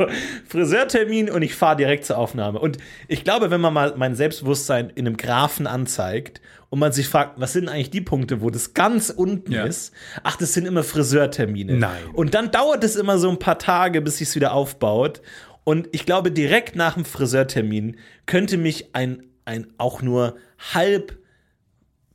Friseurtermin 0.47 1.29
und 1.29 1.41
ich 1.41 1.53
fahre 1.55 1.75
direkt 1.75 2.05
zur 2.05 2.17
Aufnahme. 2.17 2.59
Und 2.59 2.77
ich 3.07 3.23
glaube, 3.23 3.51
wenn 3.51 3.61
man 3.61 3.73
mal 3.73 3.93
mein 3.97 4.15
Selbstbewusstsein 4.15 4.89
in 4.95 5.05
einem 5.05 5.17
Graphen 5.17 5.67
anzeigt 5.67 6.41
und 6.69 6.79
man 6.79 6.91
sich 6.91 7.07
fragt, 7.07 7.39
was 7.39 7.53
sind 7.53 7.69
eigentlich 7.69 7.91
die 7.91 8.01
Punkte, 8.01 8.41
wo 8.41 8.49
das 8.49 8.73
ganz 8.73 9.09
unten 9.09 9.51
Ja. 9.51 9.65
ist? 9.65 9.93
Ach, 10.23 10.37
das 10.37 10.53
sind 10.53 10.65
immer 10.65 10.83
Friseurtermine. 10.83 11.73
Nein. 11.77 12.01
Und 12.13 12.33
dann 12.33 12.51
dauert 12.51 12.83
es 12.83 12.95
immer 12.95 13.17
so 13.19 13.29
ein 13.29 13.37
paar 13.39 13.59
Tage, 13.59 14.01
bis 14.01 14.17
sich 14.17 14.33
wieder 14.35 14.53
aufbaut. 14.53 15.21
Und 15.65 15.87
ich 15.91 16.05
glaube, 16.05 16.31
direkt 16.31 16.75
nach 16.75 16.95
dem 16.95 17.05
Friseurtermin 17.05 17.97
könnte 18.25 18.57
mich 18.57 18.95
ein, 18.95 19.23
ein 19.45 19.67
auch 19.77 20.01
nur 20.01 20.35
halb 20.73 21.17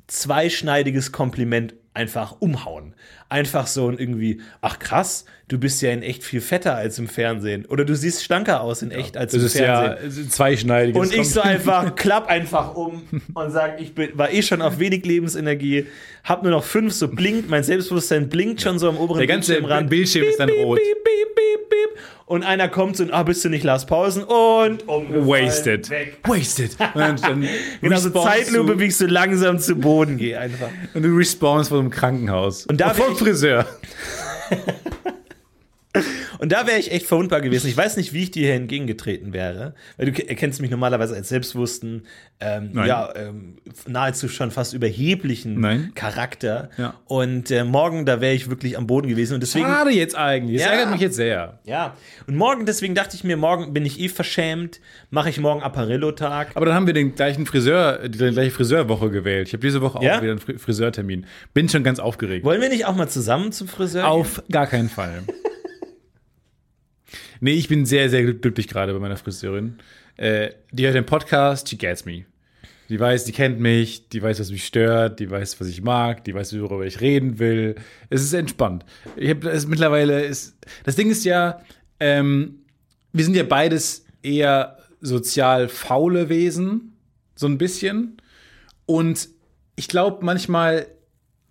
zweischneidiges 0.07 1.12
Kompliment 1.12 1.74
einfach 1.99 2.37
umhauen. 2.41 2.95
Einfach 3.29 3.67
so 3.67 3.89
ein 3.91 3.99
irgendwie, 3.99 4.41
ach 4.63 4.79
krass, 4.79 5.27
du 5.49 5.59
bist 5.59 5.83
ja 5.83 5.91
in 5.91 6.03
echt 6.03 6.25
viel 6.25 6.41
fetter 6.41 6.75
als 6.77 6.99
im 6.99 7.09
Fernsehen. 7.09 7.67
Oder 7.67 7.85
du 7.85 7.95
siehst 7.95 8.25
schlanker 8.25 8.63
aus 8.63 8.81
in 8.81 8.91
echt 8.91 9.17
als 9.19 9.33
Das 9.33 9.41
im 9.43 9.47
ist 9.49 9.55
ja 9.59 9.83
Fernsehen. 9.97 10.25
ein 10.27 10.31
zweischneidiges 10.31 11.01
und 11.01 11.15
ich 11.15 11.29
so 11.31 11.41
einfach, 11.43 11.95
klapp 11.97 12.29
einfach 12.29 12.75
um 12.75 13.03
und 13.35 13.51
sag, 13.51 13.81
ich 13.81 13.95
bin, 13.95 14.11
war 14.15 14.33
eh 14.33 14.41
schon 14.43 14.63
auf 14.63 14.79
wenig 14.79 15.05
Lebensenergie, 15.05 15.87
hab 16.25 16.43
nur 16.43 16.53
noch 16.53 16.65
fünf, 16.65 16.95
so 16.95 17.09
blinkt, 17.09 17.51
mein 17.51 17.63
Selbstbewusstsein 17.65 18.29
blinkt 18.31 18.63
schon 18.63 18.79
so 18.79 18.89
am 18.89 18.97
oberen 18.97 19.19
Der 19.19 19.27
ganze 19.27 19.53
Bildschirmrand. 19.55 19.91
Bildschirm 19.91 20.25
ist 20.25 20.39
dann 20.41 20.49
rot. 20.51 20.79
Piep, 20.79 21.05
piep, 21.05 21.35
piep, 21.35 21.69
piep. 21.69 21.99
Und 22.27 22.43
einer 22.45 22.69
kommt 22.69 22.95
so 22.99 23.05
und, 23.05 23.11
ah, 23.13 23.23
bist 23.23 23.43
du 23.43 23.49
nicht 23.49 23.65
Lars 23.65 23.87
Pausen? 23.87 24.23
Und 24.23 24.87
Wasted. 24.87 25.89
Weg. 25.89 26.19
Wasted. 26.25 26.77
Und 26.95 27.23
dann 27.25 27.49
Genau, 27.81 27.97
so 27.99 28.11
Zeitlupe, 28.11 28.73
du- 28.75 28.79
wie 28.81 28.85
ich 28.87 28.97
so 28.99 29.07
langsam 29.07 29.59
zu 29.59 29.75
Boden 29.77 30.19
gehe 30.19 30.39
einfach. 30.39 30.69
Und 30.93 31.03
du 31.05 31.09
respawnst 31.17 31.71
vor 31.71 31.88
Krankenhaus. 31.91 32.66
Und 32.66 32.80
da 32.80 32.95
vom 32.95 33.16
Friseur. 33.16 33.66
Und 36.39 36.53
da 36.53 36.66
wäre 36.66 36.78
ich 36.78 36.93
echt 36.93 37.07
verwundbar 37.07 37.41
gewesen. 37.41 37.66
Ich 37.66 37.76
weiß 37.76 37.97
nicht, 37.97 38.12
wie 38.12 38.22
ich 38.24 38.30
dir 38.30 38.45
hier 38.47 38.55
entgegengetreten 38.55 39.32
wäre. 39.32 39.74
Weil 39.97 40.07
du 40.07 40.12
ke- 40.12 40.28
erkennst 40.28 40.61
mich 40.61 40.70
normalerweise 40.70 41.14
als 41.16 41.30
selbstbewussten, 41.30 42.03
ähm, 42.41 42.70
ja, 42.74 43.12
ähm, 43.16 43.57
nahezu 43.86 44.28
schon 44.28 44.51
fast 44.51 44.74
überheblichen 44.74 45.59
Nein. 45.59 45.93
Charakter. 45.95 46.68
Ja. 46.76 46.95
Und 47.07 47.51
äh, 47.51 47.64
morgen, 47.64 48.05
da 48.05 48.20
wäre 48.20 48.34
ich 48.34 48.51
wirklich 48.51 48.76
am 48.76 48.86
Boden 48.86 49.09
gewesen. 49.09 49.34
Und 49.34 49.41
deswegen. 49.41 49.64
Schade 49.64 49.91
jetzt 49.91 50.14
eigentlich. 50.14 50.59
Das 50.59 50.66
Ja. 50.66 50.72
ärgert 50.74 50.93
mich 50.93 51.01
jetzt 51.01 51.16
sehr. 51.16 51.59
Ja. 51.64 51.97
Und 52.26 52.36
morgen, 52.36 52.66
deswegen 52.66 52.95
dachte 52.95 53.16
ich 53.16 53.24
mir, 53.24 53.36
morgen 53.39 53.72
bin 53.72 53.84
ich 53.86 53.99
eh 53.99 54.09
verschämt. 54.09 54.80
Mache 55.11 55.30
ich 55.30 55.41
morgen 55.41 55.62
Apparillo-Tag. 55.62 56.51
Aber 56.55 56.66
dann 56.66 56.74
haben 56.74 56.86
wir 56.86 56.95
den 56.95 57.14
gleichen 57.14 57.47
Friseur, 57.47 58.09
die 58.09 58.18
gleiche 58.18 58.51
Friseurwoche 58.51 59.11
gewählt. 59.11 59.49
Ich 59.49 59.55
habe 59.55 59.62
diese 59.62 59.80
Woche 59.80 59.99
auch 59.99 60.03
Ja? 60.03 60.20
wieder 60.20 60.32
einen 60.32 60.41
Fri- 60.41 60.59
Friseurtermin. 60.59 61.24
Bin 61.55 61.68
schon 61.70 61.82
ganz 61.82 61.99
aufgeregt. 61.99 62.45
Wollen 62.45 62.61
wir 62.61 62.68
nicht 62.68 62.84
auch 62.84 62.95
mal 62.95 63.09
zusammen 63.09 63.53
zum 63.53 63.66
Friseur? 63.68 64.03
gehen? 64.03 64.11
Auf 64.11 64.43
gar 64.51 64.66
keinen 64.66 64.91
Fall. 64.91 65.22
nee, 67.41 67.53
ich 67.53 67.68
bin 67.68 67.86
sehr, 67.86 68.11
sehr 68.11 68.22
glücklich 68.34 68.68
gerade 68.68 68.93
bei 68.93 68.99
meiner 68.99 69.16
Friseurin. 69.16 69.78
Äh, 70.16 70.51
die 70.72 70.84
hört 70.84 70.95
den 70.95 71.07
Podcast, 71.07 71.68
she 71.68 71.76
gets 71.76 72.05
me. 72.05 72.24
Die 72.89 72.99
weiß, 72.99 73.24
die 73.24 73.32
kennt 73.32 73.61
mich, 73.61 74.09
die 74.09 74.22
weiß, 74.22 74.41
was 74.41 74.51
mich 74.51 74.64
stört, 74.64 75.20
die 75.20 75.30
weiß, 75.30 75.61
was 75.61 75.68
ich 75.68 75.82
mag, 75.82 76.24
die 76.24 76.34
weiß, 76.34 76.59
worüber 76.59 76.86
ich 76.86 77.01
reden 77.01 77.39
will. 77.39 77.74
Es 78.09 78.22
ist 78.22 78.32
entspannt. 78.32 78.84
Ich 79.16 79.28
hab, 79.30 79.45
es 79.45 79.66
mittlerweile 79.66 80.24
ist. 80.24 80.57
Das 80.84 80.97
Ding 80.97 81.11
ist 81.11 81.24
ja, 81.24 81.61
ähm, 82.01 82.61
wir 83.12 83.24
sind 83.24 83.36
ja 83.36 83.43
beides 83.43 84.07
eher 84.22 84.78
sozial 85.01 85.68
faule 85.68 86.28
Wesen, 86.30 86.97
so 87.34 87.47
ein 87.47 87.59
bisschen. 87.59 88.16
Und 88.86 89.28
ich 89.76 89.89
glaube, 89.89 90.24
manchmal 90.24 90.86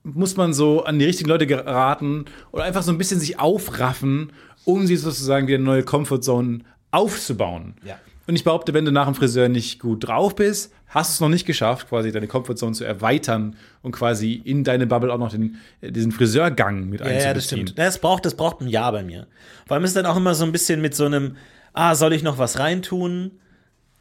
muss 0.03 0.37
man 0.37 0.53
so 0.53 0.83
an 0.85 0.99
die 0.99 1.05
richtigen 1.05 1.29
Leute 1.29 1.47
geraten 1.47 2.25
oder 2.51 2.63
einfach 2.63 2.83
so 2.83 2.91
ein 2.91 2.97
bisschen 2.97 3.19
sich 3.19 3.39
aufraffen, 3.39 4.31
um 4.67 4.85
sie 4.85 4.97
sozusagen 4.97 5.47
wieder 5.47 5.55
eine 5.55 5.63
neue 5.63 5.83
Comfortzone 5.83 6.59
aufzubauen. 6.91 7.75
Ja. 7.85 7.97
Und 8.27 8.35
ich 8.35 8.43
behaupte, 8.43 8.73
wenn 8.73 8.83
du 8.83 8.91
nach 8.91 9.05
dem 9.05 9.15
Friseur 9.15 9.47
nicht 9.47 9.79
gut 9.79 10.05
drauf 10.05 10.35
bist, 10.35 10.73
hast 10.87 11.11
du 11.11 11.13
es 11.13 11.19
noch 11.21 11.29
nicht 11.29 11.45
geschafft, 11.45 11.87
quasi 11.87 12.11
deine 12.11 12.27
Comfortzone 12.27 12.73
zu 12.73 12.83
erweitern 12.83 13.55
und 13.81 13.93
quasi 13.93 14.33
in 14.33 14.65
deine 14.65 14.85
Bubble 14.85 15.13
auch 15.13 15.17
noch 15.17 15.31
den, 15.31 15.55
diesen 15.81 16.11
Friseurgang 16.11 16.89
mit 16.89 16.99
Ja, 16.99 17.07
ja, 17.07 17.13
das 17.13 17.25
einzubeziehen. 17.25 17.67
stimmt. 17.67 17.79
Das 17.79 17.99
braucht, 17.99 18.25
das 18.25 18.35
braucht 18.35 18.59
ein 18.59 18.67
Jahr 18.67 18.91
bei 18.91 19.03
mir. 19.03 19.27
Vor 19.65 19.75
allem 19.75 19.85
ist 19.85 19.95
dann 19.95 20.05
auch 20.05 20.17
immer 20.17 20.35
so 20.35 20.43
ein 20.43 20.51
bisschen 20.51 20.81
mit 20.81 20.93
so 20.93 21.05
einem, 21.05 21.37
ah, 21.71 21.95
soll 21.95 22.11
ich 22.11 22.21
noch 22.23 22.37
was 22.37 22.59
reintun? 22.59 23.31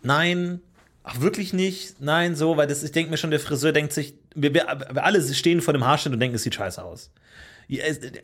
Nein. 0.02 0.60
Ach, 1.04 1.20
wirklich 1.20 1.52
nicht? 1.52 2.00
Nein, 2.00 2.34
so, 2.34 2.56
weil 2.56 2.66
das, 2.66 2.82
ich 2.82 2.90
denke 2.90 3.12
mir 3.12 3.18
schon, 3.18 3.30
der 3.30 3.38
Friseur 3.38 3.70
denkt 3.70 3.92
sich, 3.92 4.14
wir, 4.34 4.52
wir, 4.52 4.66
wir 4.92 5.04
alle 5.04 5.22
stehen 5.22 5.60
vor 5.60 5.72
dem 5.72 5.84
Haarschnitt 5.84 6.14
und 6.14 6.18
denken, 6.18 6.34
es 6.34 6.42
sieht 6.42 6.56
scheiße 6.56 6.82
aus. 6.82 7.12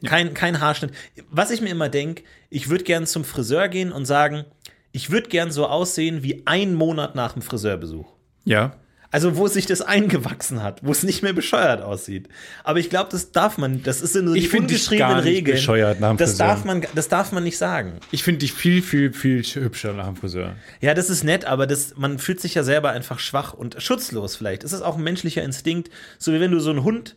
Kein, 0.07 0.35
kein 0.35 0.61
Haarschnitt. 0.61 0.93
Was 1.31 1.51
ich 1.51 1.61
mir 1.61 1.71
immer 1.71 1.89
denke, 1.89 2.23
ich 2.51 2.69
würde 2.69 2.85
gern 2.85 3.07
zum 3.07 3.25
Friseur 3.25 3.69
gehen 3.69 3.93
und 3.93 4.05
sagen, 4.05 4.45
ich 4.93 5.11
würde 5.11 5.29
gern 5.29 5.51
so 5.51 5.67
aussehen 5.67 6.23
wie 6.23 6.43
ein 6.47 6.75
Monat 6.75 7.15
nach 7.15 7.33
dem 7.33 7.43
Friseurbesuch. 7.43 8.07
Ja. 8.45 8.77
Also, 9.11 9.37
wo 9.37 9.47
sich 9.47 9.67
das 9.67 9.83
eingewachsen 9.83 10.63
hat, 10.63 10.83
wo 10.83 10.91
es 10.91 11.03
nicht 11.03 11.23
mehr 11.23 11.35
bescheuert 11.35 11.83
aussieht. 11.83 12.31
Aber 12.65 12.79
ich 12.79 12.89
glaube, 12.89 13.11
das 13.11 13.31
darf 13.31 13.59
man, 13.59 13.83
das 13.83 14.01
ist 14.01 14.17
in 14.17 14.27
so 14.27 14.35
Ich 14.35 14.45
die 14.45 14.49
dich 14.53 14.61
ungeschriebenen 14.61 15.17
nicht 15.17 15.27
Regeln. 15.27 15.57
bescheuert 15.57 16.01
nach 16.01 16.09
dem 16.13 16.17
das 16.17 16.31
Friseur. 16.31 16.47
darf 16.47 16.65
man, 16.65 16.83
das 16.95 17.09
darf 17.09 17.31
man 17.31 17.45
nicht 17.45 17.59
sagen. 17.59 17.99
Ich 18.11 18.23
finde 18.23 18.39
dich 18.39 18.55
viel, 18.55 18.81
viel, 18.81 19.13
viel 19.13 19.43
hübscher 19.43 19.93
nach 19.93 20.07
dem 20.07 20.17
Friseur. 20.17 20.57
Ja, 20.81 20.95
das 20.95 21.11
ist 21.11 21.25
nett, 21.25 21.45
aber 21.45 21.67
das, 21.67 21.95
man 21.99 22.19
fühlt 22.19 22.41
sich 22.41 22.55
ja 22.55 22.63
selber 22.65 22.91
einfach 22.93 23.19
schwach 23.19 23.53
und 23.53 23.77
schutzlos 23.83 24.35
vielleicht. 24.35 24.65
Es 24.65 24.73
ist 24.73 24.81
auch 24.81 24.97
ein 24.97 25.03
menschlicher 25.05 25.43
Instinkt, 25.43 25.91
so 26.19 26.33
wie 26.33 26.41
wenn 26.41 26.51
du 26.51 26.61
so 26.61 26.71
einen 26.71 26.83
Hund 26.83 27.15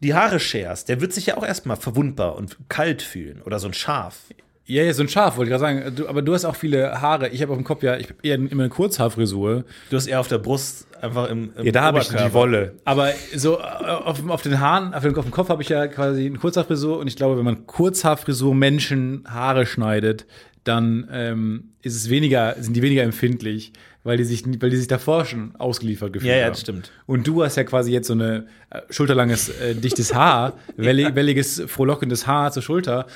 die 0.00 0.14
Haare 0.14 0.40
scherst, 0.40 0.88
der 0.88 1.00
wird 1.00 1.12
sich 1.12 1.26
ja 1.26 1.36
auch 1.36 1.44
erstmal 1.44 1.76
verwundbar 1.76 2.36
und 2.36 2.56
kalt 2.68 3.02
fühlen 3.02 3.42
oder 3.42 3.58
so 3.58 3.66
ein 3.66 3.74
Schaf. 3.74 4.20
Ja, 4.68 4.82
ja, 4.82 4.92
so 4.92 5.02
ein 5.02 5.08
Schaf, 5.08 5.38
wollte 5.38 5.50
ich 5.50 5.58
gerade 5.58 5.80
sagen. 5.80 5.96
Du, 5.96 6.08
aber 6.08 6.20
du 6.20 6.34
hast 6.34 6.44
auch 6.44 6.54
viele 6.54 7.00
Haare. 7.00 7.30
Ich 7.30 7.40
habe 7.40 7.52
auf 7.52 7.58
dem 7.58 7.64
Kopf 7.64 7.82
ja, 7.82 7.96
ich 7.96 8.08
eher 8.22 8.34
immer 8.34 8.64
eine 8.64 8.68
Kurzhaarfrisur. 8.68 9.64
Du 9.88 9.96
hast 9.96 10.06
eher 10.06 10.20
auf 10.20 10.28
der 10.28 10.36
Brust 10.36 10.86
einfach 11.00 11.30
im, 11.30 11.52
im 11.56 11.64
Ja, 11.64 11.72
da 11.72 11.82
habe 11.84 12.00
ich 12.00 12.08
die. 12.08 12.32
Wolle. 12.34 12.74
Aber 12.84 13.12
so 13.34 13.58
äh, 13.58 13.62
auf, 13.62 14.28
auf 14.28 14.42
den 14.42 14.60
Haaren, 14.60 14.92
auf, 14.92 15.02
den, 15.02 15.16
auf 15.16 15.24
dem 15.24 15.30
Kopf 15.30 15.48
habe 15.48 15.62
ich 15.62 15.70
ja 15.70 15.86
quasi 15.86 16.26
eine 16.26 16.36
Kurzhaarfrisur. 16.36 16.98
Und 16.98 17.06
ich 17.06 17.16
glaube, 17.16 17.38
wenn 17.38 17.46
man 17.46 17.66
Kurzhaarfrisur 17.66 18.54
Menschen 18.54 19.24
Haare 19.26 19.64
schneidet, 19.64 20.26
dann 20.64 21.08
ähm, 21.10 21.72
ist 21.82 21.96
es 21.96 22.10
weniger, 22.10 22.56
sind 22.58 22.74
die 22.74 22.82
weniger 22.82 23.02
empfindlich, 23.02 23.72
weil 24.04 24.16
die 24.16 24.24
sich, 24.24 24.44
weil 24.60 24.70
die 24.70 24.76
sich 24.76 24.88
davor 24.88 25.24
schon 25.24 25.54
ausgeliefert 25.56 26.12
gefühlt 26.12 26.30
Ja, 26.30 26.36
ja, 26.38 26.44
haben. 26.44 26.52
das 26.52 26.60
stimmt. 26.60 26.92
Und 27.06 27.26
du 27.26 27.44
hast 27.44 27.56
ja 27.56 27.64
quasi 27.64 27.92
jetzt 27.92 28.06
so 28.08 28.14
eine 28.14 28.46
äh, 28.70 28.80
schulterlanges, 28.90 29.48
äh, 29.48 29.74
dichtes 29.74 30.14
Haar, 30.14 30.58
welli, 30.76 31.14
welliges, 31.14 31.62
frohlockendes 31.66 32.26
Haar 32.26 32.52
zur 32.52 32.62
Schulter. 32.62 33.06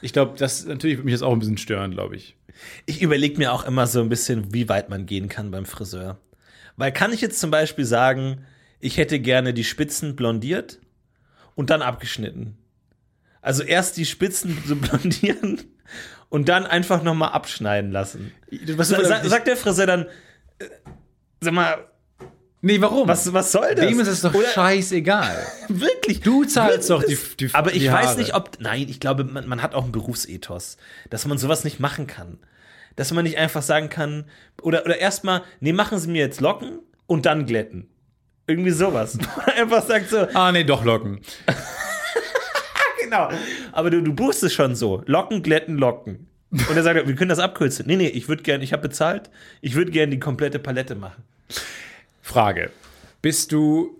Ich 0.00 0.12
glaube, 0.12 0.38
das 0.38 0.64
natürlich 0.66 0.98
würde 0.98 1.04
mich 1.06 1.14
das 1.14 1.22
auch 1.22 1.32
ein 1.32 1.38
bisschen 1.38 1.58
stören, 1.58 1.90
glaube 1.90 2.16
ich. 2.16 2.36
Ich 2.86 3.02
überlege 3.02 3.38
mir 3.38 3.52
auch 3.52 3.64
immer 3.64 3.86
so 3.86 4.00
ein 4.00 4.08
bisschen, 4.08 4.52
wie 4.52 4.68
weit 4.68 4.88
man 4.88 5.06
gehen 5.06 5.28
kann 5.28 5.50
beim 5.50 5.64
Friseur. 5.64 6.18
Weil 6.76 6.92
kann 6.92 7.12
ich 7.12 7.20
jetzt 7.20 7.40
zum 7.40 7.50
Beispiel 7.50 7.84
sagen, 7.84 8.44
ich 8.80 8.96
hätte 8.96 9.20
gerne 9.20 9.52
die 9.54 9.64
Spitzen 9.64 10.16
blondiert 10.16 10.80
und 11.54 11.70
dann 11.70 11.82
abgeschnitten. 11.82 12.56
Also 13.40 13.62
erst 13.62 13.96
die 13.96 14.04
Spitzen 14.06 14.56
so 14.66 14.76
blondieren 14.76 15.60
und 16.32 16.48
dann 16.48 16.64
einfach 16.64 17.02
nochmal 17.02 17.28
abschneiden 17.32 17.92
lassen. 17.92 18.32
Was, 18.68 18.88
Sa 18.88 19.04
sa 19.04 19.22
sagt 19.22 19.46
der 19.46 19.54
Friseur 19.54 19.86
dann, 19.86 20.06
äh, 20.58 20.64
sag 21.42 21.52
mal, 21.52 21.76
nee, 22.62 22.80
warum? 22.80 23.06
was, 23.06 23.30
was 23.34 23.52
soll 23.52 23.74
das? 23.74 23.86
Dem 23.86 24.00
ist 24.00 24.08
es 24.08 24.22
doch 24.22 24.32
Oder- 24.32 24.48
scheißegal. 24.48 25.36
Wirklich? 25.68 26.20
Du 26.20 26.46
zahlst 26.46 26.88
doch 26.88 27.04
die, 27.04 27.18
die 27.38 27.50
Aber 27.52 27.74
ich 27.74 27.82
die 27.82 27.92
weiß 27.92 28.16
nicht, 28.16 28.34
ob. 28.34 28.58
Nein, 28.60 28.86
ich 28.88 28.98
glaube, 28.98 29.24
man, 29.24 29.46
man 29.46 29.60
hat 29.62 29.74
auch 29.74 29.82
einen 29.82 29.92
Berufsethos, 29.92 30.78
dass 31.10 31.26
man 31.26 31.36
sowas 31.36 31.64
nicht 31.64 31.80
machen 31.80 32.06
kann. 32.06 32.38
Dass 32.96 33.12
man 33.12 33.24
nicht 33.24 33.36
einfach 33.36 33.62
sagen 33.62 33.90
kann, 33.90 34.24
oder, 34.62 34.86
oder 34.86 34.96
erstmal, 34.98 35.42
nee, 35.60 35.74
machen 35.74 35.98
Sie 35.98 36.08
mir 36.08 36.20
jetzt 36.22 36.40
Locken 36.40 36.78
und 37.06 37.26
dann 37.26 37.44
glätten. 37.44 37.90
Irgendwie 38.46 38.70
sowas. 38.70 39.18
einfach 39.56 39.86
sagt 39.86 40.08
so, 40.08 40.26
Ah, 40.32 40.50
nee, 40.50 40.64
doch 40.64 40.82
Locken. 40.82 41.20
genau. 43.12 43.28
Aber 43.72 43.90
du, 43.90 44.02
du 44.02 44.12
buchst 44.14 44.42
es 44.42 44.52
schon 44.52 44.74
so. 44.74 45.02
Locken, 45.06 45.42
glätten, 45.42 45.76
locken. 45.76 46.26
Und 46.50 46.76
er 46.76 46.82
sagt, 46.82 47.06
wir 47.06 47.14
können 47.14 47.30
das 47.30 47.38
abkürzen. 47.38 47.86
Nee, 47.86 47.96
nee, 47.96 48.08
ich 48.08 48.28
würde 48.28 48.42
gern, 48.42 48.60
ich 48.60 48.72
habe 48.72 48.82
bezahlt, 48.82 49.30
ich 49.62 49.74
würde 49.74 49.90
gern 49.90 50.10
die 50.10 50.18
komplette 50.18 50.58
Palette 50.58 50.94
machen. 50.94 51.22
Frage. 52.20 52.70
Bist 53.22 53.52
du. 53.52 53.96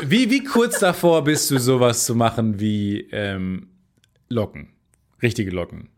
Wie, 0.00 0.30
wie 0.30 0.42
kurz 0.44 0.78
davor 0.80 1.24
bist 1.24 1.50
du, 1.50 1.58
sowas 1.58 2.04
zu 2.04 2.14
machen 2.14 2.58
wie 2.60 3.08
ähm, 3.12 3.68
Locken? 4.28 4.68
Richtige 5.22 5.50
Locken. 5.50 5.88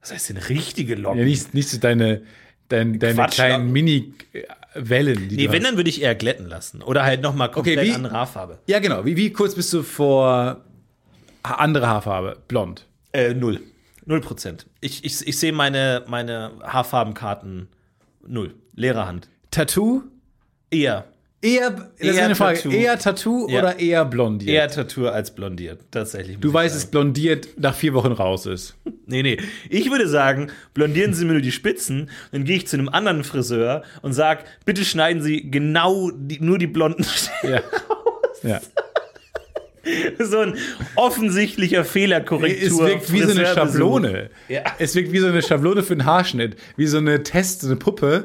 Was 0.00 0.12
heißt 0.12 0.28
denn 0.30 0.36
richtige 0.36 0.94
Locken? 0.96 1.18
Ja, 1.18 1.24
nicht, 1.24 1.54
nicht 1.54 1.68
so 1.70 1.78
deine, 1.78 2.22
dein, 2.68 2.98
deine 2.98 3.14
Quatsch, 3.14 3.34
kleinen. 3.36 3.72
Mini-Wellen, 3.72 5.28
die 5.30 5.36
nee, 5.36 5.48
wenn, 5.50 5.62
hast. 5.62 5.70
dann 5.70 5.76
würde 5.78 5.88
ich 5.88 6.02
eher 6.02 6.14
glätten 6.14 6.46
lassen. 6.46 6.82
Oder 6.82 7.04
halt 7.04 7.22
nochmal 7.22 7.50
komplett 7.50 7.80
wie- 7.86 7.92
andere 7.92 8.12
Haarfarbe. 8.14 8.58
Ja, 8.66 8.78
genau. 8.80 9.04
Wie, 9.06 9.16
wie 9.16 9.32
kurz 9.32 9.54
bist 9.54 9.72
du 9.72 9.82
vor 9.82 10.62
andere 11.44 11.86
Haarfarbe? 11.86 12.38
Blond. 12.48 12.86
Äh, 13.12 13.34
null. 13.34 13.60
Null 14.06 14.20
Prozent. 14.20 14.66
Ich, 14.80 15.04
ich, 15.04 15.26
ich 15.26 15.38
sehe 15.38 15.52
meine, 15.52 16.04
meine 16.08 16.52
Haarfarbenkarten 16.62 17.68
null. 18.26 18.54
Leere 18.74 19.06
Hand. 19.06 19.28
Tattoo? 19.50 20.02
Eher. 20.70 21.06
Eher, 21.40 21.70
das 21.70 21.82
ist 21.98 22.16
Eher 22.16 22.24
eine 22.24 22.34
Frage, 22.34 22.56
Tattoo. 22.56 22.70
eher 22.74 22.98
Tattoo 22.98 23.48
Ja. 23.50 23.58
oder 23.58 23.78
eher 23.78 24.04
blondiert? 24.06 24.50
Eher 24.50 24.68
Tattoo 24.68 25.08
als 25.08 25.34
blondiert, 25.34 25.82
tatsächlich. 25.90 26.38
du 26.40 26.50
weißt, 26.52 26.74
es 26.74 26.86
blondiert 26.86 27.48
nach 27.60 27.74
vier 27.74 27.92
Wochen 27.92 28.12
raus 28.12 28.46
ist. 28.46 28.74
Nee, 29.06 29.22
nee. 29.22 29.36
Ich 29.68 29.90
würde 29.90 30.08
sagen, 30.08 30.50
blondieren 30.72 31.12
Sie 31.12 31.26
mir 31.26 31.32
nur 31.34 31.42
die 31.42 31.52
Spitzen, 31.52 32.08
dann 32.32 32.44
gehe 32.44 32.56
ich 32.56 32.66
zu 32.66 32.78
einem 32.78 32.88
anderen 32.88 33.22
Friseur 33.22 33.82
und 34.00 34.14
sag, 34.14 34.44
bitte 34.64 34.82
schneiden 34.82 35.20
Sie 35.22 35.50
genau 35.50 36.10
die, 36.10 36.40
nur 36.40 36.56
die 36.56 36.66
blonden 36.66 37.04
Stellen. 37.42 37.60
Ja. 38.42 38.48
ja. 38.48 38.60
So 40.18 40.38
ein 40.40 40.54
offensichtlicher 40.96 41.84
Fehlerkorrektur. 41.84 42.86
Es 42.86 42.92
wirkt 42.92 43.12
wie 43.12 43.22
so 43.22 43.30
eine. 43.32 43.46
Schablone. 43.46 44.30
Ja. 44.48 44.62
Es 44.78 44.94
wirkt 44.94 45.12
wie 45.12 45.18
so 45.18 45.26
eine 45.28 45.42
Schablone 45.42 45.82
für 45.82 45.92
einen 45.94 46.04
Haarschnitt. 46.04 46.56
Wie 46.76 46.86
so 46.86 46.98
eine 46.98 47.22
Test, 47.22 47.60
so 47.62 47.66
eine 47.68 47.76
Puppe, 47.76 48.24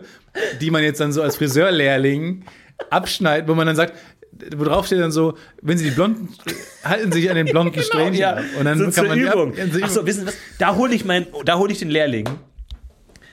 die 0.62 0.72
man 0.72 0.84
jetzt 0.84 1.00
dann 1.00 1.12
so 1.12 1.22
als 1.22 1.36
Friseurlehrling 1.38 2.46
abschneidet, 2.90 3.48
wo 3.50 3.56
man 3.56 3.68
dann 3.68 3.76
sagt, 3.76 3.94
wo 4.56 4.64
drauf 4.64 4.86
steht 4.86 5.00
dann 5.02 5.12
so, 5.12 5.36
wenn 5.62 5.78
Sie 5.78 5.86
die 5.86 5.92
blonden, 5.92 6.30
halten 6.84 7.12
Sie 7.12 7.22
sich 7.22 7.30
an 7.30 7.36
den 7.36 7.48
blonden 7.48 7.82
Strähnchen 7.84 8.22
ja. 8.22 8.36
ab. 8.36 8.44
Und 8.58 8.66
dann 8.66 8.78
so 8.78 8.90
kann 8.92 9.08
man 9.08 9.18
die 9.20 9.28
ab- 9.28 9.34
Übung. 9.36 9.54
Ach 9.82 9.90
so, 9.90 10.06
wissen 10.06 10.22
Sie 10.22 10.28
was? 10.28 10.36
Da 10.60 10.76
hole 10.76 10.94
ich 10.96 11.04
mein, 11.04 11.28
da 11.46 11.58
hole 11.58 11.72
ich 11.74 11.80
den 11.80 11.90
Lehrling. 11.90 12.30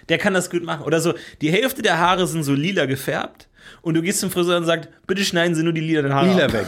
Der 0.09 0.18
kann 0.18 0.35
das 0.35 0.51
gut 0.51 0.64
machen. 0.64 0.85
Oder 0.85 1.01
so, 1.01 1.14
die 1.41 1.51
Hälfte 1.51 1.83
der 1.83 1.99
Haare 1.99 2.27
sind 2.27 2.43
so 2.45 2.55
lila 2.55 2.87
gefärbt 2.87 3.49
und 3.83 3.95
du 3.95 4.03
gehst 4.03 4.20
zum 4.20 4.31
Friseur 4.31 4.57
und 4.57 4.64
sagst, 4.64 4.89
bitte 5.07 5.24
schneiden 5.24 5.55
Sie 5.55 5.62
nur 5.62 5.72
die 5.72 5.81
lila 5.81 6.09
Haare. 6.12 6.29
Lila 6.29 6.45
ab. 6.47 6.53
weg. 6.53 6.66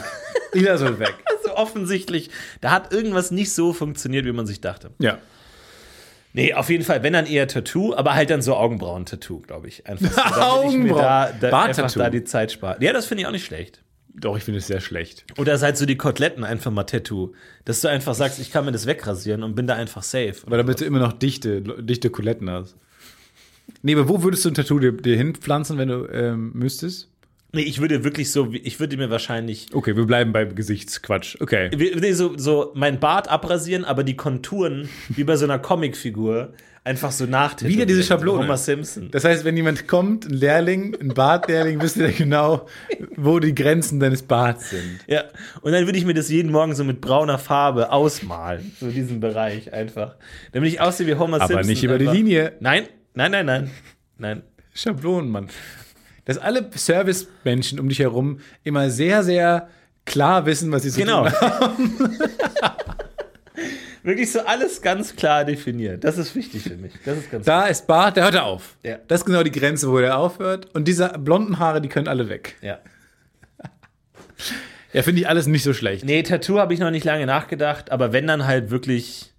Lila 0.52 0.78
soll 0.78 0.98
weg. 0.98 1.14
Offensichtlich, 1.58 2.30
da 2.60 2.70
hat 2.70 2.92
irgendwas 2.92 3.30
nicht 3.30 3.52
so 3.52 3.72
funktioniert, 3.72 4.24
wie 4.24 4.32
man 4.32 4.46
sich 4.46 4.60
dachte. 4.60 4.90
Ja. 4.98 5.18
Nee, 6.32 6.54
auf 6.54 6.70
jeden 6.70 6.84
Fall, 6.84 7.02
wenn 7.02 7.14
dann 7.14 7.26
eher 7.26 7.48
Tattoo, 7.48 7.94
aber 7.94 8.14
halt 8.14 8.30
dann 8.30 8.42
so 8.42 8.54
Augenbrauen-Tattoo, 8.54 9.40
glaube 9.40 9.68
ich. 9.68 9.86
Einfach 9.86 10.32
so, 10.34 10.40
Augenbrauen. 10.40 10.98
da, 10.98 11.32
da 11.32 11.50
Barttattoo. 11.50 11.82
einfach 11.82 11.96
da 11.96 12.10
die 12.10 12.24
Zeit 12.24 12.52
spare. 12.52 12.76
Ja, 12.80 12.92
das 12.92 13.06
finde 13.06 13.22
ich 13.22 13.26
auch 13.26 13.32
nicht 13.32 13.44
schlecht. 13.44 13.82
Doch, 14.14 14.36
ich 14.36 14.44
finde 14.44 14.58
es 14.58 14.66
sehr 14.66 14.80
schlecht. 14.80 15.24
Oder 15.36 15.54
ist 15.54 15.62
halt 15.62 15.76
so 15.76 15.86
die 15.86 15.96
Koteletten 15.96 16.44
einfach 16.44 16.70
mal 16.70 16.84
Tattoo. 16.84 17.32
Dass 17.64 17.80
du 17.80 17.88
einfach 17.88 18.14
sagst, 18.14 18.38
ich 18.40 18.50
kann 18.50 18.64
mir 18.64 18.72
das 18.72 18.86
wegrasieren 18.86 19.42
und 19.42 19.54
bin 19.54 19.66
da 19.66 19.74
einfach 19.74 20.02
safe. 20.02 20.36
Aber 20.46 20.56
damit 20.56 20.80
du 20.80 20.84
immer 20.84 20.98
noch 20.98 21.12
dichte, 21.12 21.62
dichte 21.62 22.10
Kuletten 22.10 22.50
hast. 22.50 22.76
Nee, 23.82 23.94
aber 23.94 24.08
wo 24.08 24.22
würdest 24.22 24.44
du 24.44 24.50
ein 24.50 24.54
Tattoo 24.54 24.78
dir, 24.78 24.92
dir 24.92 25.16
hinpflanzen, 25.16 25.78
wenn 25.78 25.88
du 25.88 26.06
ähm, 26.06 26.52
müsstest? 26.54 27.08
Nee, 27.52 27.62
ich 27.62 27.80
würde 27.80 28.04
wirklich 28.04 28.30
so, 28.30 28.52
ich 28.52 28.78
würde 28.78 28.96
mir 28.98 29.08
wahrscheinlich 29.10 29.68
Okay, 29.72 29.96
wir 29.96 30.04
bleiben 30.04 30.32
beim 30.32 30.54
Gesichtsquatsch. 30.54 31.36
Okay. 31.40 31.70
nee, 31.74 32.12
so, 32.12 32.36
so 32.36 32.72
mein 32.74 33.00
Bart 33.00 33.28
abrasieren, 33.28 33.84
aber 33.84 34.04
die 34.04 34.16
Konturen, 34.16 34.88
wie 35.08 35.24
bei 35.24 35.36
so 35.36 35.46
einer 35.46 35.58
Comicfigur, 35.58 36.52
einfach 36.84 37.10
so 37.10 37.24
nachtätowieren. 37.24 37.76
Wieder 37.76 37.86
diese 37.86 38.02
Schablone. 38.02 38.42
Homer 38.44 38.56
Simpson. 38.56 39.10
Das 39.10 39.24
heißt, 39.24 39.44
wenn 39.44 39.56
jemand 39.56 39.88
kommt, 39.88 40.26
ein 40.26 40.34
Lehrling, 40.34 40.94
ein 41.00 41.14
Bartlehrling, 41.14 41.80
wisst 41.82 41.96
ihr 41.96 42.12
genau, 42.12 42.66
wo 43.16 43.38
die 43.38 43.54
Grenzen 43.54 43.98
deines 44.00 44.22
Barts 44.22 44.70
sind. 44.70 45.00
Ja, 45.06 45.24
und 45.62 45.72
dann 45.72 45.86
würde 45.86 45.98
ich 45.98 46.04
mir 46.04 46.14
das 46.14 46.28
jeden 46.28 46.50
Morgen 46.52 46.74
so 46.74 46.84
mit 46.84 47.00
brauner 47.00 47.38
Farbe 47.38 47.92
ausmalen, 47.92 48.72
so 48.78 48.90
diesen 48.90 49.20
Bereich 49.20 49.72
einfach. 49.72 50.16
Damit 50.52 50.70
ich 50.72 50.80
aussehe 50.80 51.06
wie 51.06 51.14
Homer 51.14 51.36
Aber 51.40 51.46
Simpson. 51.46 51.66
nicht 51.66 51.84
über 51.84 51.98
die 51.98 52.04
einfach. 52.08 52.14
Linie. 52.14 52.52
Nein, 52.60 52.88
nein, 53.14 53.32
nein, 53.32 53.46
nein. 53.46 53.70
Nein. 54.18 54.42
Schablonen, 54.74 55.30
Mann. 55.30 55.48
Dass 56.28 56.36
alle 56.38 56.68
Servicemenschen 56.74 57.80
um 57.80 57.88
dich 57.88 57.98
herum 58.00 58.40
immer 58.62 58.90
sehr, 58.90 59.24
sehr 59.24 59.68
klar 60.04 60.44
wissen, 60.44 60.70
was 60.70 60.82
sie 60.82 60.90
zu 60.90 61.00
Genau. 61.00 61.24
tun 61.24 61.40
haben. 61.40 62.18
Wirklich 64.02 64.30
so 64.30 64.40
alles 64.40 64.80
ganz 64.82 65.16
klar 65.16 65.44
definiert. 65.46 66.04
Das 66.04 66.18
ist 66.18 66.34
wichtig 66.34 66.62
für 66.64 66.76
mich. 66.76 66.92
Das 67.04 67.16
ist 67.18 67.30
ganz 67.30 67.46
Da 67.46 67.66
ist 67.66 67.86
Bart, 67.86 68.16
der 68.16 68.24
hört 68.24 68.34
er 68.34 68.44
auf. 68.44 68.76
Ja. 68.82 68.98
Das 69.08 69.22
ist 69.22 69.24
genau 69.24 69.42
die 69.42 69.50
Grenze, 69.50 69.90
wo 69.90 69.98
der 69.98 70.18
aufhört. 70.18 70.68
Und 70.74 70.86
diese 70.86 71.08
blonden 71.18 71.58
Haare, 71.58 71.80
die 71.80 71.88
können 71.88 72.08
alle 72.08 72.28
weg. 72.28 72.56
Ja. 72.60 72.78
Ja, 74.92 75.02
finde 75.02 75.22
ich 75.22 75.28
alles 75.28 75.46
nicht 75.46 75.62
so 75.62 75.72
schlecht. 75.74 76.04
Nee, 76.04 76.22
Tattoo 76.22 76.58
habe 76.58 76.72
ich 76.74 76.80
noch 76.80 76.90
nicht 76.90 77.04
lange 77.04 77.24
nachgedacht, 77.26 77.90
aber 77.90 78.12
wenn 78.12 78.26
dann 78.26 78.46
halt 78.46 78.70
wirklich 78.70 79.32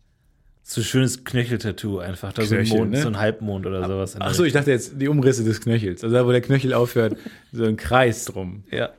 so 0.70 0.84
schönes 0.84 1.24
Knöchel-Tattoo 1.24 1.98
einfach. 1.98 2.32
Da 2.32 2.44
so 2.44 2.54
ein 2.54 2.62
Knöchel, 2.62 2.78
Mond, 2.78 2.92
ne? 2.92 3.02
so 3.02 3.08
ein 3.08 3.18
Halbmond 3.18 3.66
oder 3.66 3.88
sowas. 3.88 4.16
Ach 4.20 4.34
so, 4.36 4.44
ich 4.44 4.54
dachte 4.54 4.70
jetzt 4.70 5.02
die 5.02 5.08
Umrisse 5.08 5.44
des 5.44 5.62
Knöchels. 5.62 6.04
Also 6.04 6.16
da, 6.16 6.28
wo 6.28 6.32
der 6.32 6.42
Knöchel 6.42 6.76
aufhört, 6.76 7.18
so 7.52 7.64
ein 7.66 7.76
Kreis 7.76 8.26
drum. 8.26 8.64
Ja. 8.70 8.92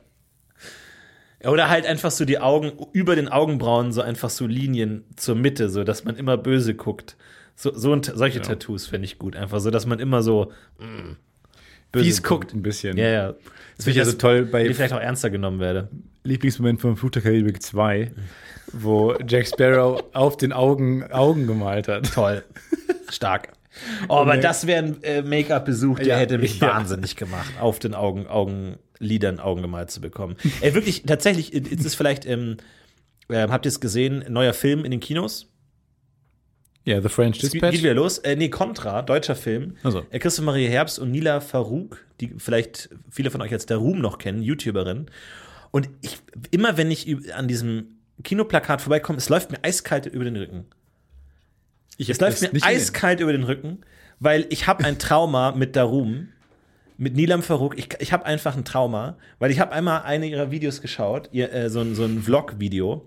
Oder 1.45 1.69
halt 1.69 1.85
einfach 1.85 2.11
so 2.11 2.25
die 2.25 2.39
Augen, 2.39 2.73
über 2.91 3.15
den 3.15 3.29
Augenbrauen 3.29 3.93
so 3.93 4.01
einfach 4.01 4.29
so 4.29 4.47
Linien 4.47 5.05
zur 5.15 5.35
Mitte, 5.35 5.69
so 5.69 5.85
dass 5.85 6.03
man 6.03 6.17
immer 6.17 6.35
böse 6.35 6.75
guckt. 6.75 7.15
So, 7.55 7.73
so 7.73 7.93
ein, 7.93 8.03
solche 8.03 8.41
Tattoos 8.41 8.87
fände 8.87 9.05
ich 9.05 9.17
gut. 9.17 9.37
Einfach 9.37 9.61
so, 9.61 9.71
dass 9.71 9.85
man 9.85 9.99
immer 9.99 10.23
so 10.23 10.51
mm, 10.77 11.15
böse 11.93 12.21
guckt 12.21 12.53
ein 12.53 12.63
bisschen. 12.63 12.97
Ja, 12.97 13.07
ja. 13.07 13.27
Das 13.77 13.85
finde 13.85 13.91
ich 13.91 13.95
ja 13.95 14.05
so 14.05 14.17
toll 14.17 14.47
Wie 14.47 14.51
bei 14.51 14.67
ich 14.67 14.75
vielleicht 14.75 14.93
auch 14.93 14.99
ernster 14.99 15.29
genommen 15.29 15.61
werde. 15.61 15.87
Lieblingsmoment 16.23 16.81
von 16.81 16.97
Fluch 16.97 17.11
der 17.11 17.21
Karibik 17.21 17.63
2, 17.63 18.11
wo 18.73 19.15
Jack 19.27 19.47
Sparrow 19.47 20.03
auf 20.13 20.37
den 20.37 20.53
Augen 20.53 21.03
Augen 21.11 21.47
gemalt 21.47 21.87
hat. 21.87 22.11
Toll. 22.13 22.43
Stark. 23.09 23.49
Oh, 24.09 24.15
aber 24.15 24.37
das 24.37 24.67
wäre 24.67 24.83
ein 24.83 25.03
äh, 25.03 25.21
Make-up-Besuch, 25.21 25.99
der 25.99 26.07
Ja, 26.07 26.17
hätte 26.17 26.37
mich 26.37 26.59
ja. 26.59 26.67
wahnsinnig 26.67 27.15
gemacht, 27.15 27.51
auf 27.59 27.79
den 27.79 27.93
Augen, 27.93 28.27
Augenlidern 28.27 29.39
Augen 29.39 29.61
gemalt 29.61 29.91
zu 29.91 30.01
bekommen. 30.01 30.35
Ey, 30.59 30.73
wirklich, 30.73 31.03
tatsächlich, 31.03 31.53
ist 31.53 31.85
es 31.85 31.95
vielleicht, 31.95 32.25
ähm, 32.25 32.57
äh, 33.29 33.47
habt 33.47 33.65
ihr 33.65 33.69
es 33.69 33.79
gesehen, 33.79 34.25
neuer 34.27 34.53
Film 34.53 34.83
in 34.83 34.91
den 34.91 34.99
Kinos? 34.99 35.47
Ja, 36.83 37.01
The 37.01 37.09
French 37.09 37.37
Es 37.37 37.51
geht 37.51 37.61
Dispatch. 37.61 37.77
wieder 37.77 37.93
los. 37.93 38.17
Äh, 38.19 38.35
nee, 38.35 38.49
Contra, 38.49 39.03
deutscher 39.03 39.35
Film. 39.35 39.77
Also. 39.83 40.03
Äh, 40.09 40.19
Christoph 40.19 40.45
Maria 40.45 40.69
Herbst 40.69 40.97
und 40.99 41.11
Nila 41.11 41.39
Farouk, 41.39 42.03
die 42.19 42.33
vielleicht 42.37 42.89
viele 43.09 43.29
von 43.29 43.41
euch 43.41 43.53
als 43.53 43.67
der 43.67 43.77
Ruhm 43.77 43.99
noch 43.99 44.17
kennen, 44.17 44.41
YouTuberin. 44.41 45.05
Und 45.69 45.89
ich, 46.01 46.17
immer 46.49 46.77
wenn 46.77 46.89
ich 46.91 47.33
an 47.35 47.47
diesem 47.47 48.00
Kinoplakat 48.23 48.81
vorbeikomme, 48.81 49.17
es 49.17 49.29
läuft 49.29 49.51
mir 49.51 49.63
eiskalt 49.63 50.05
über 50.05 50.23
den 50.23 50.35
Rücken. 50.35 50.65
Ich 51.97 52.09
Es 52.09 52.19
läuft 52.19 52.41
mir 52.41 52.49
eiskalt 52.63 53.19
über 53.19 53.31
den 53.31 53.43
Rücken, 53.43 53.79
weil 54.19 54.45
ich 54.49 54.67
habe 54.67 54.83
ein 54.85 54.97
Trauma 54.99 55.51
mit 55.55 55.75
Darum, 55.75 56.29
mit 56.97 57.15
Nilam 57.15 57.41
Farouk. 57.43 57.77
Ich, 57.77 57.89
ich 57.99 58.13
habe 58.13 58.25
einfach 58.25 58.55
ein 58.55 58.65
Trauma, 58.65 59.17
weil 59.39 59.51
ich 59.51 59.59
habe 59.59 59.71
einmal 59.71 60.01
eine 60.03 60.27
ihrer 60.27 60.51
Videos 60.51 60.81
geschaut, 60.81 61.29
ihr, 61.31 61.51
äh, 61.53 61.69
so, 61.69 61.81
ein- 61.81 61.95
so 61.95 62.03
ein 62.05 62.21
Vlog-Video, 62.21 63.05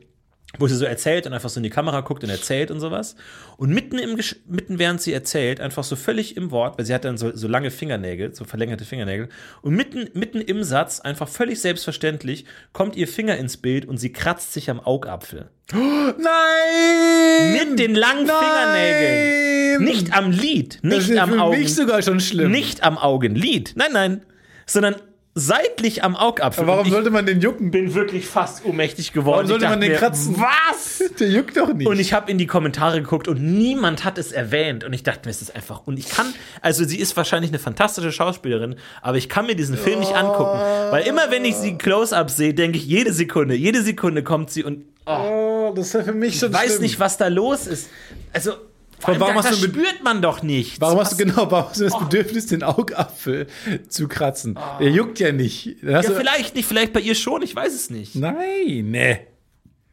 wo 0.58 0.66
sie 0.68 0.76
so 0.76 0.84
erzählt 0.84 1.26
und 1.26 1.32
einfach 1.32 1.48
so 1.48 1.58
in 1.58 1.64
die 1.64 1.70
Kamera 1.70 2.00
guckt 2.00 2.22
und 2.24 2.30
erzählt 2.30 2.70
und 2.70 2.80
sowas. 2.80 3.16
Und 3.56 3.70
mitten, 3.70 3.98
im, 3.98 4.16
Gesch- 4.16 4.36
mitten 4.46 4.78
während 4.78 5.00
sie 5.02 5.12
erzählt, 5.12 5.60
einfach 5.60 5.84
so 5.84 5.96
völlig 5.96 6.36
im 6.36 6.50
Wort, 6.50 6.78
weil 6.78 6.84
sie 6.84 6.94
hat 6.94 7.04
dann 7.04 7.18
so, 7.18 7.34
so 7.34 7.48
lange 7.48 7.70
Fingernägel, 7.70 8.34
so 8.34 8.44
verlängerte 8.44 8.84
Fingernägel, 8.84 9.28
und 9.62 9.74
mitten, 9.74 10.08
mitten 10.14 10.40
im 10.40 10.62
Satz, 10.64 11.00
einfach 11.00 11.28
völlig 11.28 11.60
selbstverständlich, 11.60 12.44
kommt 12.72 12.96
ihr 12.96 13.08
Finger 13.08 13.36
ins 13.36 13.56
Bild 13.56 13.86
und 13.86 13.98
sie 13.98 14.12
kratzt 14.12 14.52
sich 14.52 14.70
am 14.70 14.80
Augapfel. 14.80 15.48
Nein! 15.72 17.52
Mit 17.68 17.78
den 17.78 17.94
langen 17.94 18.26
Fingernägeln. 18.26 19.84
Nicht 19.84 20.12
am 20.16 20.30
Lid, 20.30 20.78
das 20.82 20.82
nicht 20.82 21.10
ist 21.10 21.18
am 21.18 21.30
für 21.32 21.40
Augen. 21.40 21.58
mich 21.58 21.74
sogar 21.74 22.02
schon 22.02 22.20
schlimm. 22.20 22.50
Nicht 22.50 22.82
am 22.82 22.96
Augenlid. 22.98 23.72
Nein, 23.76 23.90
nein. 23.92 24.22
Sondern 24.66 24.96
seitlich 25.34 26.04
am 26.04 26.14
Augapfel. 26.14 26.66
Warum 26.66 26.88
sollte 26.88 27.10
man 27.10 27.26
den 27.26 27.40
jucken? 27.40 27.66
ich 27.66 27.72
bin 27.72 27.94
wirklich 27.94 28.26
fast 28.26 28.64
ohnmächtig 28.64 29.12
geworden. 29.12 29.36
Warum 29.36 29.46
sollte 29.48 29.68
man 29.68 29.80
den 29.80 29.92
mir, 29.92 29.98
kratzen? 29.98 30.36
Was? 30.38 31.02
Der 31.18 31.28
juckt 31.28 31.56
doch 31.56 31.72
nicht. 31.72 31.86
Und 31.86 31.98
ich 31.98 32.12
habe 32.12 32.30
in 32.30 32.38
die 32.38 32.46
Kommentare 32.46 33.00
geguckt 33.02 33.26
und 33.26 33.42
niemand 33.42 34.04
hat 34.04 34.16
es 34.18 34.30
erwähnt. 34.30 34.84
Und 34.84 34.92
ich 34.92 35.02
dachte 35.02 35.22
mir, 35.26 35.30
es 35.30 35.42
ist 35.42 35.54
einfach. 35.54 35.86
Und 35.86 35.98
ich 35.98 36.08
kann, 36.08 36.32
also 36.60 36.84
sie 36.84 36.98
ist 36.98 37.16
wahrscheinlich 37.16 37.50
eine 37.50 37.58
fantastische 37.58 38.12
Schauspielerin, 38.12 38.76
aber 39.02 39.16
ich 39.16 39.28
kann 39.28 39.46
mir 39.46 39.56
diesen 39.56 39.76
Film 39.76 39.98
nicht 40.00 40.14
angucken. 40.14 40.58
Weil 40.90 41.06
immer 41.06 41.30
wenn 41.30 41.44
ich 41.44 41.56
sie 41.56 41.76
close-up 41.76 42.30
sehe, 42.30 42.54
denke 42.54 42.78
ich, 42.78 42.86
jede 42.86 43.12
Sekunde, 43.12 43.54
jede 43.54 43.82
Sekunde 43.82 44.22
kommt 44.22 44.50
sie 44.50 44.62
und 44.62 44.84
oh, 45.06 45.72
das 45.74 45.88
ist 45.88 45.92
ja 45.94 46.02
für 46.04 46.12
mich 46.12 46.38
schon 46.38 46.50
ich 46.50 46.54
weiß 46.54 46.66
schlimm. 46.66 46.82
nicht, 46.82 47.00
was 47.00 47.16
da 47.16 47.26
los 47.28 47.66
ist. 47.66 47.88
Also, 48.32 48.52
vor 49.04 49.12
allem, 49.12 49.20
warum 49.20 49.34
da, 49.36 49.44
hast 49.44 49.62
du 49.62 49.68
spürt 49.68 50.02
man 50.02 50.20
doch 50.22 50.42
nicht. 50.42 50.80
Warum 50.80 50.98
hast 50.98 51.12
du 51.12 51.16
genau, 51.16 51.50
warum 51.50 51.68
hast 51.70 51.80
du 51.80 51.84
das 51.84 51.98
Bedürfnis, 51.98 52.46
den 52.46 52.62
Augapfel 52.62 53.46
zu 53.88 54.08
kratzen? 54.08 54.58
Der 54.80 54.90
juckt 54.90 55.20
ja 55.20 55.32
nicht. 55.32 55.76
Ja, 55.82 56.02
vielleicht 56.02 56.54
nicht, 56.54 56.66
vielleicht 56.66 56.92
bei 56.92 57.00
ihr 57.00 57.14
schon, 57.14 57.42
ich 57.42 57.54
weiß 57.54 57.74
es 57.74 57.90
nicht. 57.90 58.14
Nein, 58.16 58.90
ne. 58.90 59.20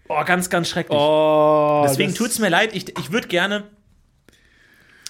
Oh, 0.10 0.24
ganz, 0.26 0.50
ganz 0.50 0.70
schrecklich. 0.70 0.98
Oh, 1.00 1.86
Deswegen 1.88 2.10
das- 2.10 2.18
tut's 2.18 2.40
mir 2.40 2.50
leid, 2.50 2.76
ich, 2.76 2.98
ich 3.00 3.12
würde 3.12 3.28
gerne. 3.28 3.64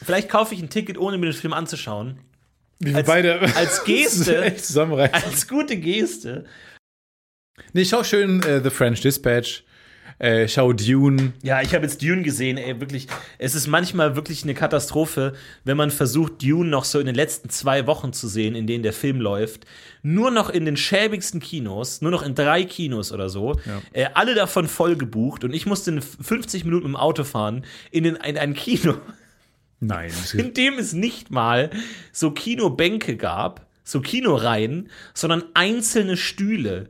Vielleicht 0.04 0.30
kaufe 0.30 0.54
ich 0.56 0.62
ein 0.62 0.70
Ticket, 0.70 0.98
ohne 0.98 1.18
mir 1.18 1.28
den 1.28 1.34
Film 1.34 1.54
anzuschauen. 1.54 2.20
Wie 2.80 2.90
wir 2.90 2.98
als- 2.98 3.08
beide 3.08 3.40
als 3.56 3.84
Geste-. 3.86 4.42
Als 5.12 5.48
gute 5.48 5.78
Geste. 5.78 6.46
Nee, 7.74 7.86
schau 7.86 8.04
schön 8.04 8.42
äh, 8.44 8.62
The 8.64 8.70
French 8.72 9.02
Dispatch. 9.02 9.64
Äh, 10.22 10.48
schau 10.48 10.72
Dune. 10.72 11.34
Ja, 11.42 11.64
ich 11.64 11.74
habe 11.74 11.84
jetzt 11.84 12.04
Dune 12.04 12.22
gesehen, 12.22 12.60
ey, 12.60 12.80
wirklich. 12.80 13.08
Es 13.40 13.56
ist 13.56 13.66
manchmal 13.66 14.16
wirklich 14.16 14.44
eine 14.44 14.54
Katastrophe, 14.54 15.34
wenn 15.64 15.78
man 15.78 15.90
versucht, 15.90 16.44
Dune 16.44 16.70
noch 16.70 16.86
so 16.86 17.00
in 17.00 17.08
den 17.08 17.16
letzten 17.16 17.50
zwei 17.50 17.88
Wochen 17.88 18.14
zu 18.14 18.28
sehen, 18.28 18.54
in 18.54 18.68
denen 18.68 18.84
der 18.84 18.94
Film 18.94 19.20
läuft. 19.20 19.66
Nur 20.04 20.30
noch 20.30 20.52
in 20.52 20.66
den 20.66 20.78
schäbigsten 20.78 21.40
Kinos, 21.40 22.02
nur 22.02 22.12
noch 22.12 22.22
in 22.22 22.36
drei 22.36 22.66
Kinos 22.66 23.12
oder 23.12 23.30
so. 23.30 23.60
Äh, 23.94 24.10
alle 24.14 24.36
davon 24.36 24.68
voll 24.68 24.96
gebucht 24.96 25.44
und 25.44 25.56
ich 25.56 25.66
musste 25.66 25.90
in 25.90 26.04
50 26.04 26.66
Minuten 26.66 26.86
dem 26.86 26.96
Auto 26.96 27.24
fahren 27.24 27.66
in, 27.90 28.04
den, 28.04 28.16
in 28.18 28.38
ein 28.38 28.54
Kino, 28.54 28.98
Nein. 29.80 30.12
in 30.34 30.54
dem 30.54 30.78
es 30.78 30.94
nicht 30.94 31.32
mal 31.32 31.72
so 32.12 32.30
Kinobänke 32.30 33.18
gab, 33.18 33.66
so 33.84 34.02
Kinoreihen, 34.02 34.92
sondern 35.16 35.46
einzelne 35.56 36.16
Stühle 36.16 36.90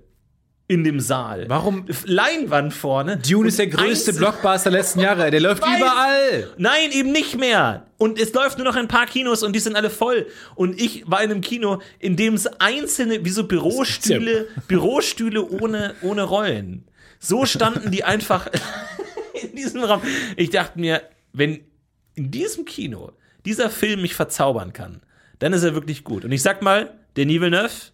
in 0.71 0.85
dem 0.85 1.01
Saal. 1.01 1.49
Warum? 1.49 1.85
Leinwand 2.05 2.73
vorne. 2.73 3.17
Dune 3.17 3.49
ist 3.49 3.59
der 3.59 3.67
größte 3.67 4.13
Blockbuster 4.13 4.71
der 4.71 4.79
letzten 4.79 5.01
Jahre. 5.01 5.29
Der 5.29 5.41
läuft 5.41 5.61
weiß. 5.61 5.77
überall. 5.77 6.53
Nein, 6.57 6.91
eben 6.93 7.11
nicht 7.11 7.37
mehr. 7.37 7.87
Und 7.97 8.17
es 8.17 8.31
läuft 8.33 8.57
nur 8.57 8.63
noch 8.63 8.77
ein 8.77 8.87
paar 8.87 9.05
Kinos 9.05 9.43
und 9.43 9.53
die 9.53 9.59
sind 9.59 9.75
alle 9.75 9.89
voll. 9.89 10.27
Und 10.55 10.79
ich 10.79 11.03
war 11.11 11.21
in 11.21 11.29
einem 11.29 11.41
Kino, 11.41 11.81
in 11.99 12.15
dem 12.15 12.35
es 12.35 12.47
einzelne, 12.61 13.25
wie 13.25 13.29
so 13.29 13.47
Bürostühle, 13.47 14.47
Bürostühle 14.69 15.45
ohne, 15.45 15.93
ohne 16.03 16.23
Rollen. 16.23 16.85
So 17.19 17.45
standen 17.45 17.91
die 17.91 18.05
einfach 18.05 18.47
in 19.43 19.53
diesem 19.53 19.83
Raum. 19.83 20.01
Ich 20.37 20.51
dachte 20.51 20.79
mir, 20.79 21.01
wenn 21.33 21.65
in 22.15 22.31
diesem 22.31 22.63
Kino 22.63 23.11
dieser 23.45 23.69
Film 23.69 24.03
mich 24.03 24.15
verzaubern 24.15 24.71
kann, 24.71 25.01
dann 25.39 25.51
ist 25.51 25.63
er 25.63 25.73
wirklich 25.75 26.05
gut. 26.05 26.23
Und 26.23 26.31
ich 26.31 26.41
sag 26.41 26.61
mal, 26.61 26.93
Denis 27.17 27.41
Villeneuve, 27.41 27.91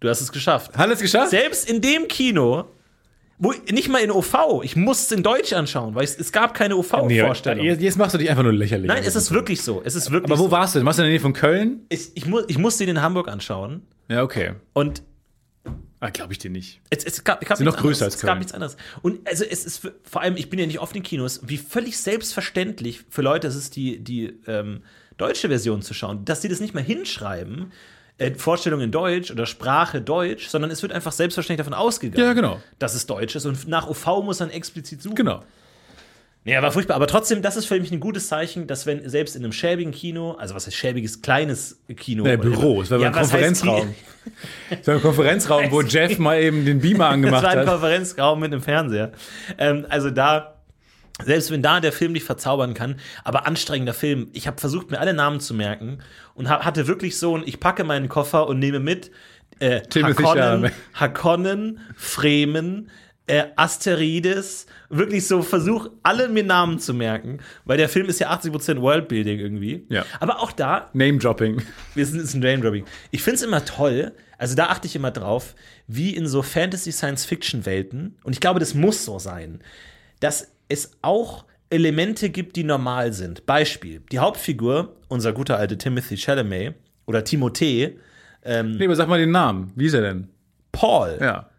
du 0.00 0.08
hast 0.08 0.20
es 0.20 0.32
geschafft. 0.32 0.76
Hat 0.76 0.90
es 0.90 1.00
geschafft? 1.00 1.30
Selbst 1.30 1.68
in 1.68 1.80
dem 1.80 2.08
Kino, 2.08 2.64
wo 3.38 3.52
nicht 3.70 3.88
mal 3.88 3.98
in 3.98 4.10
OV, 4.10 4.62
ich 4.62 4.76
musste 4.76 5.12
es 5.14 5.18
in 5.18 5.22
Deutsch 5.22 5.52
anschauen, 5.52 5.94
weil 5.94 6.04
es, 6.04 6.16
es 6.18 6.32
gab 6.32 6.54
keine 6.54 6.74
Nee, 6.74 6.80
OV-Vorstellung. 6.80 7.64
jetzt, 7.64 7.82
jetzt 7.82 7.98
machst 7.98 8.14
du 8.14 8.18
dich 8.18 8.30
einfach 8.30 8.42
nur 8.42 8.52
lächerlich. 8.52 8.88
Nein, 8.88 9.02
es 9.04 9.14
ist 9.16 9.30
wirklich 9.30 9.60
so. 9.62 9.82
Es 9.84 9.94
ist 9.94 10.10
wirklich 10.10 10.30
Aber 10.32 10.38
wo 10.40 10.44
so. 10.46 10.50
warst 10.50 10.74
du 10.74 10.78
denn? 10.78 10.86
Warst 10.86 10.98
du 10.98 11.02
in 11.02 11.06
der 11.06 11.10
Nähe 11.12 11.20
von 11.20 11.32
Köln? 11.34 11.84
Ich, 11.90 12.10
ich, 12.14 12.26
mu 12.26 12.40
ich 12.48 12.58
musste 12.58 12.84
ihn 12.84 12.90
in 12.90 13.02
Hamburg 13.02 13.28
anschauen 13.28 13.82
Ja, 14.08 14.22
okay. 14.22 14.52
und 14.72 15.02
Ah, 15.98 16.10
glaube 16.10 16.30
ich 16.34 16.38
dir 16.38 16.50
nicht. 16.50 16.82
es, 16.90 17.04
es 17.04 17.24
gab, 17.24 17.40
es 17.42 17.48
gab 17.48 17.56
Sind 17.56 17.64
noch 17.64 17.78
größer 17.78 17.86
anderes. 17.86 18.02
als 18.02 18.14
Es 18.16 18.20
gab 18.20 18.28
Köln. 18.32 18.38
nichts 18.40 18.52
anderes. 18.52 18.76
Und 19.00 19.26
also 19.26 19.44
es 19.44 19.64
ist 19.64 19.78
für, 19.78 19.94
vor 20.02 20.20
allem, 20.20 20.36
ich 20.36 20.50
bin 20.50 20.58
ja 20.58 20.66
nicht 20.66 20.78
oft 20.78 20.94
in 20.94 21.02
Kinos, 21.02 21.40
wie 21.46 21.56
völlig 21.56 21.96
selbstverständlich 21.98 23.00
für 23.08 23.22
Leute 23.22 23.46
ist 23.48 23.54
es, 23.54 23.70
die, 23.70 23.98
die 24.04 24.34
ähm, 24.46 24.82
deutsche 25.16 25.48
Version 25.48 25.80
zu 25.80 25.94
schauen, 25.94 26.24
dass 26.26 26.42
sie 26.42 26.48
das 26.50 26.60
nicht 26.60 26.74
mal 26.74 26.82
hinschreiben, 26.82 27.72
äh, 28.18 28.34
Vorstellung 28.34 28.80
in 28.80 28.90
Deutsch 28.90 29.30
oder 29.30 29.46
Sprache 29.46 30.00
Deutsch, 30.00 30.48
sondern 30.48 30.70
es 30.70 30.82
wird 30.82 30.92
einfach 30.92 31.12
selbstverständlich 31.12 31.64
davon 31.66 31.74
ausgegangen, 31.74 32.26
Ja, 32.26 32.32
genau. 32.32 32.60
dass 32.78 32.94
es 32.94 33.06
Deutsch 33.06 33.34
ist. 33.36 33.44
Und 33.46 33.68
nach 33.68 33.88
OV 33.88 34.22
muss 34.24 34.40
man 34.40 34.50
explizit 34.50 35.02
suchen. 35.02 35.16
Genau. 35.16 35.42
Ja, 36.44 36.62
war 36.62 36.70
furchtbar. 36.70 36.94
Aber 36.94 37.08
trotzdem, 37.08 37.42
das 37.42 37.56
ist 37.56 37.66
für 37.66 37.78
mich 37.80 37.90
ein 37.90 37.98
gutes 37.98 38.28
Zeichen, 38.28 38.68
dass 38.68 38.86
wenn 38.86 39.08
selbst 39.08 39.34
in 39.34 39.42
einem 39.42 39.52
schäbigen 39.52 39.90
Kino, 39.92 40.32
also 40.38 40.54
was 40.54 40.66
heißt 40.66 40.76
schäbiges, 40.76 41.20
kleines 41.20 41.80
Kino. 41.96 42.22
Nee, 42.22 42.36
Büro. 42.36 42.82
Es 42.82 42.90
war 42.92 43.00
Ja, 43.00 43.08
heißt 43.08 43.18
Konferenzraum. 43.32 43.94
Es 44.70 44.86
war 44.86 44.94
ein 44.96 45.02
Konferenzraum, 45.02 45.70
wo 45.70 45.82
Jeff 45.82 46.18
mal 46.18 46.40
eben 46.40 46.64
den 46.64 46.80
Beamer 46.80 47.06
Es 47.08 47.12
angemacht 47.14 47.42
war 47.42 47.50
ein 47.50 47.58
hat. 47.60 47.66
Konferenzraum 47.66 48.40
mit 48.40 48.52
einem 48.52 48.62
Fernseher. 48.62 49.12
Ähm, 49.58 49.86
also 49.88 50.10
da, 50.10 50.55
selbst 51.24 51.50
wenn 51.50 51.62
da 51.62 51.80
der 51.80 51.92
Film 51.92 52.14
dich 52.14 52.24
verzaubern 52.24 52.74
kann, 52.74 52.96
aber 53.24 53.46
anstrengender 53.46 53.94
Film. 53.94 54.28
Ich 54.32 54.46
habe 54.46 54.60
versucht, 54.60 54.90
mir 54.90 55.00
alle 55.00 55.14
Namen 55.14 55.40
zu 55.40 55.54
merken 55.54 55.98
und 56.34 56.48
hab, 56.48 56.64
hatte 56.64 56.86
wirklich 56.86 57.18
so 57.18 57.36
ein, 57.36 57.42
ich 57.46 57.58
packe 57.60 57.84
meinen 57.84 58.08
Koffer 58.08 58.46
und 58.48 58.58
nehme 58.58 58.80
mit 58.80 59.10
äh, 59.60 59.80
Hakonnen, 59.80 60.14
Chalamet. 60.14 60.72
Hakonnen, 60.94 61.80
Fremen, 61.96 62.90
äh, 63.26 63.44
Asteroides, 63.56 64.66
wirklich 64.88 65.26
so 65.26 65.42
versuch, 65.42 65.88
alle 66.02 66.28
mir 66.28 66.44
Namen 66.44 66.78
zu 66.78 66.94
merken, 66.94 67.38
weil 67.64 67.76
der 67.78 67.88
Film 67.88 68.06
ist 68.06 68.20
ja 68.20 68.30
80% 68.30 68.80
Worldbuilding 68.80 69.38
irgendwie. 69.38 69.84
Ja. 69.88 70.04
Aber 70.20 70.40
auch 70.40 70.52
da, 70.52 70.90
Name-Dropping. 70.92 71.62
wir 71.94 72.06
sind 72.06 72.20
ist 72.20 72.34
ein 72.34 72.40
Name-Dropping. 72.40 72.84
Ich 73.10 73.22
finde 73.22 73.36
es 73.36 73.42
immer 73.42 73.64
toll, 73.64 74.12
also 74.38 74.54
da 74.54 74.66
achte 74.66 74.86
ich 74.86 74.94
immer 74.94 75.10
drauf, 75.10 75.54
wie 75.86 76.14
in 76.14 76.26
so 76.28 76.42
Fantasy-Science-Fiction-Welten, 76.42 78.18
und 78.22 78.32
ich 78.32 78.40
glaube, 78.40 78.60
das 78.60 78.74
muss 78.74 79.04
so 79.04 79.18
sein, 79.18 79.60
dass 80.20 80.52
es 80.68 80.92
auch 81.02 81.44
Elemente 81.70 82.30
gibt, 82.30 82.56
die 82.56 82.64
normal 82.64 83.12
sind. 83.12 83.46
Beispiel, 83.46 84.02
die 84.12 84.18
Hauptfigur, 84.18 84.96
unser 85.08 85.32
guter 85.32 85.58
alter 85.58 85.78
Timothy 85.78 86.16
Chalamet, 86.16 86.74
oder 87.06 87.20
Timothée, 87.20 87.96
Nee, 88.46 88.84
aber 88.84 88.94
sag 88.94 89.08
mal 89.08 89.18
den 89.18 89.32
Namen. 89.32 89.72
Wie 89.74 89.86
ist 89.86 89.94
er 89.94 90.02
denn? 90.02 90.28
Paul. 90.72 91.18
Ja. 91.20 91.50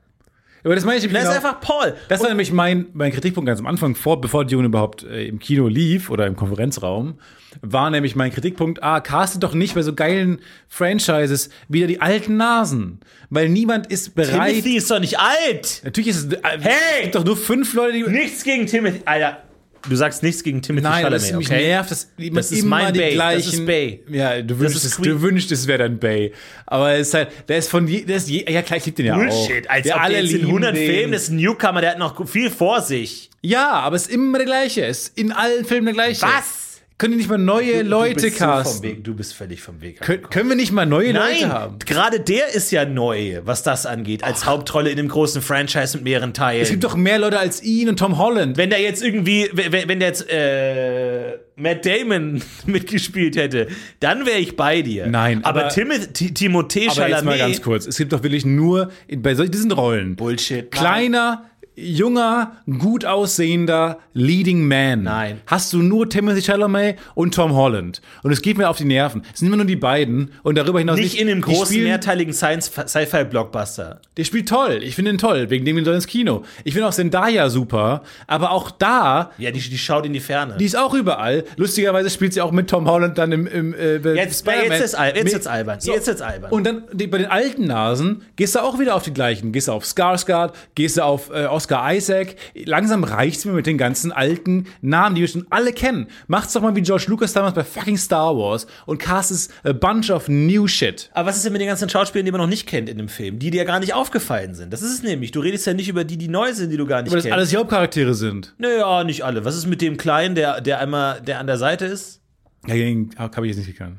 Aber 0.64 0.76
das 0.76 0.86
meine 0.86 0.98
ich 0.98 1.04
Das 1.04 1.12
genau. 1.12 1.30
ist 1.30 1.36
einfach 1.38 1.62
Paul. 1.62 1.96
Das 2.10 2.22
war 2.22 2.30
nämlich 2.30 2.52
mein, 2.52 2.88
mein 2.94 3.12
Kritikpunkt 3.12 3.48
ganz 3.48 3.60
am 3.60 3.68
Anfang, 3.68 3.96
vor, 3.96 4.20
bevor 4.20 4.46
Dune 4.46 4.66
überhaupt 4.66 5.04
äh, 5.04 5.26
im 5.28 5.40
Kino 5.40 5.68
lief 5.68 6.10
oder 6.10 6.28
im 6.28 6.36
Konferenzraum, 6.36 7.20
war 7.62 7.90
nämlich 7.90 8.16
mein 8.16 8.32
Kritikpunkt, 8.32 8.84
ah, 8.84 9.00
castet 9.00 9.44
doch 9.44 9.54
nicht 9.54 9.76
bei 9.76 9.82
so 9.82 9.94
geilen 9.94 10.40
Franchises 10.68 11.50
wieder 11.70 11.88
die 11.88 12.02
alten 12.02 12.38
Nasen. 12.38 13.00
Weil 13.30 13.50
niemand 13.50 13.88
ist 13.88 14.16
bereit. 14.16 14.52
Timothy 14.52 14.78
ist 14.78 14.92
doch 14.92 15.00
nicht 15.00 15.20
alt. 15.20 15.82
Natürlich 15.84 16.10
ist 16.10 16.18
es. 16.18 16.34
Äh, 16.34 16.40
Hey! 16.60 16.72
Es 16.98 17.02
gibt 17.04 17.16
doch 17.16 17.26
nur 17.26 17.38
fünf 17.38 17.74
Leute, 17.74 17.94
die. 17.94 18.04
Nichts 18.04 18.44
gegen 18.44 18.68
Timothy. 18.68 19.02
Alter, 19.06 19.44
du 19.90 19.96
sagst 19.96 20.24
nichts 20.24 20.44
gegen 20.44 20.62
Timothy 20.62 20.84
Nein, 20.84 21.04
Chalamet, 21.04 21.22
das 21.22 21.32
mich 21.34 21.48
okay? 21.48 21.68
nervt, 21.68 21.92
dass 21.92 22.08
Das 22.18 22.52
ist 22.52 22.60
immer 22.64 22.70
mein 22.84 22.94
die 22.94 23.00
Bay. 23.00 23.14
gleichen. 23.14 23.46
Das 23.46 23.54
ist 23.54 23.66
Bay. 23.66 24.04
Ja, 24.10 24.42
du 24.42 24.60
wünschst, 24.60 24.78
ist 24.78 24.86
es, 24.86 24.98
du 24.98 25.22
wünschst, 25.22 25.52
es 25.52 25.68
wäre 25.68 25.80
dein 25.80 26.00
Bay. 26.00 26.34
Aber 26.66 26.94
es 26.94 27.08
ist 27.10 27.14
halt, 27.14 27.30
der 27.48 27.58
ist 27.58 27.70
von 27.70 27.88
je, 27.88 28.04
der 28.04 28.18
ist 28.18 28.30
je, 28.30 28.46
ja 28.52 28.62
klar, 28.62 28.78
ich 28.78 28.86
liebe 28.86 28.98
den 28.98 29.06
ja 29.08 29.16
auch. 29.16 29.20
Bullshit, 29.20 29.70
als 29.70 29.88
ob 29.92 30.02
alle 30.02 30.14
der 30.14 30.24
jetzt 30.24 30.32
in 30.34 30.38
lieben 30.40 30.48
100 30.50 30.76
den. 30.76 30.92
Filmen 30.92 31.12
das 31.14 31.24
ist 31.24 31.30
ein 31.30 31.36
Newcomer, 31.38 31.82
der 31.82 31.92
hat 31.92 32.00
noch 32.00 32.28
viel 32.28 32.50
vor 32.50 32.82
sich. 32.82 33.30
Ja, 33.42 33.72
aber 33.72 33.96
es 33.96 34.04
ist 34.08 34.12
immer 34.12 34.38
der 34.40 34.46
gleiche. 34.48 34.86
Es 34.86 35.04
ist 35.10 35.18
in 35.18 35.32
allen 35.32 35.66
Filmen 35.66 35.86
der 35.86 35.94
gleiche. 35.94 36.22
Was? 36.24 36.67
Können 37.00 37.12
die 37.12 37.18
nicht 37.18 37.30
mal 37.30 37.38
neue 37.38 37.84
Leute 37.84 38.16
du 38.16 38.22
bist 38.24 38.38
so 38.40 38.46
vom 38.46 38.54
casten? 38.56 38.84
Weg, 38.84 39.04
du 39.04 39.14
bist 39.14 39.34
völlig 39.36 39.62
vom 39.62 39.82
Weg. 39.82 40.02
Kön 40.02 40.22
können 40.32 40.50
wir 40.50 40.56
nicht 40.56 40.72
mal 40.72 40.88
neue 40.88 41.12
Leute 41.12 41.20
Nein, 41.42 41.52
haben? 41.52 41.78
gerade 41.86 42.20
der 42.20 42.56
ist 42.56 42.72
ja 42.72 42.86
neu, 42.86 43.40
was 43.46 43.62
das 43.62 43.86
angeht, 43.86 44.24
als 44.24 44.48
Hauptrolle 44.48 44.90
in 44.90 44.98
dem 44.98 45.08
großen 45.08 45.44
Franchise 45.44 45.96
mit 45.98 46.06
mehreren 46.06 46.34
Teilen. 46.34 46.64
Es 46.64 46.72
gibt 46.72 46.84
doch 46.84 46.96
mehr 46.96 47.20
Leute 47.20 47.38
als 47.38 47.62
ihn 47.62 47.88
und 47.88 48.00
Tom 48.00 48.18
Holland. 48.18 48.58
wenn 48.58 48.72
der 48.72 48.82
jetzt 48.82 49.04
irgendwie, 49.04 49.48
wenn, 49.54 49.72
wenn 49.88 50.00
der 50.00 50.08
jetzt 50.08 50.28
äh, 50.28 51.38
Matt 51.56 51.86
Damon 51.86 52.42
mitgespielt 52.66 53.36
hätte, 53.36 53.68
dann 54.00 54.26
wäre 54.26 54.40
ich 54.40 54.56
bei 54.56 54.82
dir. 54.82 55.06
Nein, 55.06 55.44
aber, 55.46 55.66
aber- 55.66 55.70
Timothée, 55.70 56.34
Timothée 56.36 56.90
Aber 56.90 57.08
jetzt 57.10 57.24
mal 57.24 57.38
ganz 57.38 57.58
Chalamet. 57.58 57.64
kurz. 57.64 57.86
Es 57.86 57.98
gibt 57.98 58.12
doch 58.12 58.24
wirklich 58.24 58.44
nur 58.46 58.90
in, 59.08 59.22
bei 59.22 59.36
solchen 59.36 59.52
diesen 59.52 59.72
Rollen 59.72 60.16
Bullshit. 60.16 60.72
kleiner, 60.72 61.46
junger, 61.80 62.54
gut 62.80 63.06
aussehender 63.06 64.00
Leading 64.14 64.68
Man. 64.68 65.04
Nein. 65.04 65.42
Hast 65.46 65.72
du 65.74 65.78
nur 65.84 66.10
Timothy 66.10 66.42
Chalamet 66.42 66.98
und 67.14 67.36
Tom 67.36 67.54
Holland. 67.54 68.02
Und 68.24 68.32
es 68.32 68.42
geht 68.42 68.58
mir 68.58 68.68
auf 68.68 68.78
die 68.78 68.86
Nerven. 68.86 69.22
Es 69.32 69.40
sind 69.40 69.48
immer 69.48 69.58
nur 69.58 69.66
die 69.68 69.76
beiden 69.76 70.32
und 70.42 70.58
darüber 70.58 70.80
hinaus 70.80 70.98
Nicht 70.98 71.20
in 71.22 71.28
dem 71.28 71.42
großen, 71.42 71.68
spielen, 71.68 71.84
mehrteiligen 71.84 72.34
Science-Sci-Fi-Blockbuster. 72.34 74.02
Der 74.18 74.24
spielt 74.24 74.50
toll. 74.50 74.80
Ich 74.82 74.96
finde 74.96 75.12
ihn 75.12 75.20
toll. 75.20 75.50
Wegen 75.52 75.66
dem 75.66 75.76
wir 75.78 75.88
ins 75.94 76.08
Kino. 76.08 76.44
Ich 76.64 76.74
finde 76.74 76.88
auch 76.88 76.94
Zendaya 76.94 77.50
super. 77.50 78.02
Aber 78.26 78.52
auch 78.52 78.72
da, 78.72 79.32
Ja, 79.38 79.52
die, 79.52 79.60
die 79.60 79.78
schaut 79.78 80.06
in 80.08 80.14
die 80.14 80.20
Ferne. 80.20 80.58
die 80.58 80.66
ist 80.66 80.76
auch 80.76 80.96
überall. 80.96 81.44
Lustigerweise 81.58 82.10
spielt 82.10 82.34
sie 82.34 82.42
auch 82.42 82.52
mit 82.52 82.70
Tom 82.70 82.88
Holland 82.90 83.18
dann 83.20 83.32
im, 83.32 83.46
im 83.46 83.74
äh, 83.76 84.00
bei 84.00 84.16
Jetzt- 84.16 84.40
Spider-Man. 84.40 84.72
jetzt 84.72 84.82
ist 84.84 84.96
al- 84.96 85.16
jetzt 85.16 85.32
wird's 85.34 85.48
albern. 85.48 85.78
Jetzt 85.84 86.08
wird's 86.08 86.22
albern. 86.22 86.52
Und 86.52 86.64
dann 86.66 86.84
die, 86.92 87.06
bei 87.06 87.20
den 87.20 87.28
alten 87.28 87.66
Nasen 87.66 88.24
gehst 88.36 88.56
du 88.56 88.60
auch 88.64 88.80
wieder 88.80 88.96
auf 88.96 89.04
die 89.04 89.14
gleichen. 89.14 89.52
Gehst 89.52 89.68
du 89.68 89.74
auf 89.74 89.84
Skarsgård, 89.86 90.54
gehst 90.74 90.98
du 90.98 91.04
auf 91.04 91.30
äh, 91.30 91.46
Oscar 91.46 91.67
Isaac. 91.72 92.36
Langsam 92.66 93.04
reicht's 93.04 93.46
mir 93.46 93.52
mit 93.54 93.66
den 93.66 93.78
ganzen 93.78 94.12
alten 94.12 94.66
Namen, 94.82 95.16
die 95.16 95.22
wir 95.22 95.28
schon 95.28 95.46
alle 95.50 95.74
kennen. 95.74 96.08
Macht's 96.28 96.54
doch 96.54 96.62
mal 96.62 96.76
wie 96.76 96.82
George 96.82 97.06
Lucas 97.08 97.34
damals 97.34 97.54
bei 97.56 97.64
fucking 97.64 97.98
Star 97.98 98.36
Wars 98.38 98.68
und 98.86 98.98
castes 99.00 99.50
a 99.64 99.74
bunch 99.74 100.10
of 100.10 100.28
new 100.28 100.68
shit. 100.68 101.10
Aber 101.14 101.30
was 101.30 101.38
ist 101.38 101.46
denn 101.46 101.54
mit 101.54 101.62
den 101.62 101.68
ganzen 101.68 101.90
Schauspielern, 101.90 102.26
die 102.26 102.32
man 102.32 102.42
noch 102.42 102.48
nicht 102.48 102.68
kennt 102.68 102.90
in 102.90 102.98
dem 102.98 103.10
Film, 103.10 103.40
die 103.40 103.52
dir 103.52 103.66
gar 103.66 103.80
nicht 103.80 103.94
aufgefallen 103.94 104.56
sind? 104.56 104.72
Das 104.74 104.82
ist 104.82 104.92
es 104.94 105.04
nämlich. 105.04 105.32
Du 105.32 105.40
redest 105.40 105.66
ja 105.68 105.74
nicht 105.74 105.90
über 105.90 106.04
die, 106.04 106.18
die 106.18 106.28
neu 106.28 106.54
sind, 106.54 106.70
die 106.70 106.78
du 106.78 106.86
gar 106.86 107.02
nicht 107.02 107.12
Weil 107.12 107.18
das 107.18 107.24
kennst. 107.26 107.34
alles 107.38 107.50
die 107.50 107.58
Hauptcharaktere 107.58 108.14
sind. 108.14 108.56
naja, 108.58 109.04
nicht 109.04 109.24
alle. 109.24 109.46
Was 109.46 109.56
ist 109.56 109.66
mit 109.68 109.82
dem 109.82 109.98
Kleinen, 109.98 110.36
der, 110.36 110.62
der 110.62 110.80
einmal, 110.80 111.22
der 111.22 111.40
an 111.40 111.48
der 111.48 111.58
Seite 111.58 111.86
ist? 111.86 112.22
Ja, 112.66 112.76
den 112.76 113.12
habe 113.18 113.46
ich 113.48 113.56
jetzt 113.56 113.66
nicht 113.66 113.78
gekannt. 113.78 113.98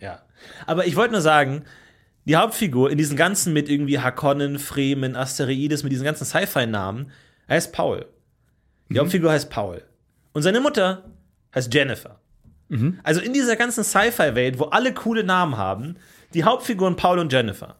Ja. 0.00 0.20
Aber 0.66 0.86
ich 0.86 0.96
wollte 0.96 1.12
nur 1.12 1.20
sagen, 1.20 1.62
die 2.24 2.36
Hauptfigur 2.36 2.90
in 2.90 2.98
diesen 2.98 3.16
ganzen 3.16 3.52
mit 3.52 3.68
irgendwie 3.68 3.98
Hakonnen, 3.98 4.58
Fremen, 4.58 5.16
Asteroides, 5.16 5.82
mit 5.82 5.92
diesen 5.92 6.04
ganzen 6.04 6.24
Sci-Fi-Namen, 6.24 7.10
heißt 7.48 7.72
Paul. 7.72 8.06
Die 8.88 8.98
Hauptfigur 8.98 9.30
heißt 9.32 9.50
Paul. 9.50 9.82
Und 10.32 10.42
seine 10.42 10.60
Mutter 10.60 11.04
heißt 11.54 11.72
Jennifer. 11.72 12.20
Also 13.02 13.20
in 13.20 13.32
dieser 13.32 13.56
ganzen 13.56 13.82
Sci-Fi-Welt, 13.82 14.58
wo 14.58 14.64
alle 14.64 14.94
coole 14.94 15.24
Namen 15.24 15.56
haben, 15.56 15.96
die 16.34 16.44
Hauptfiguren 16.44 16.94
Paul 16.96 17.18
und 17.18 17.32
Jennifer. 17.32 17.76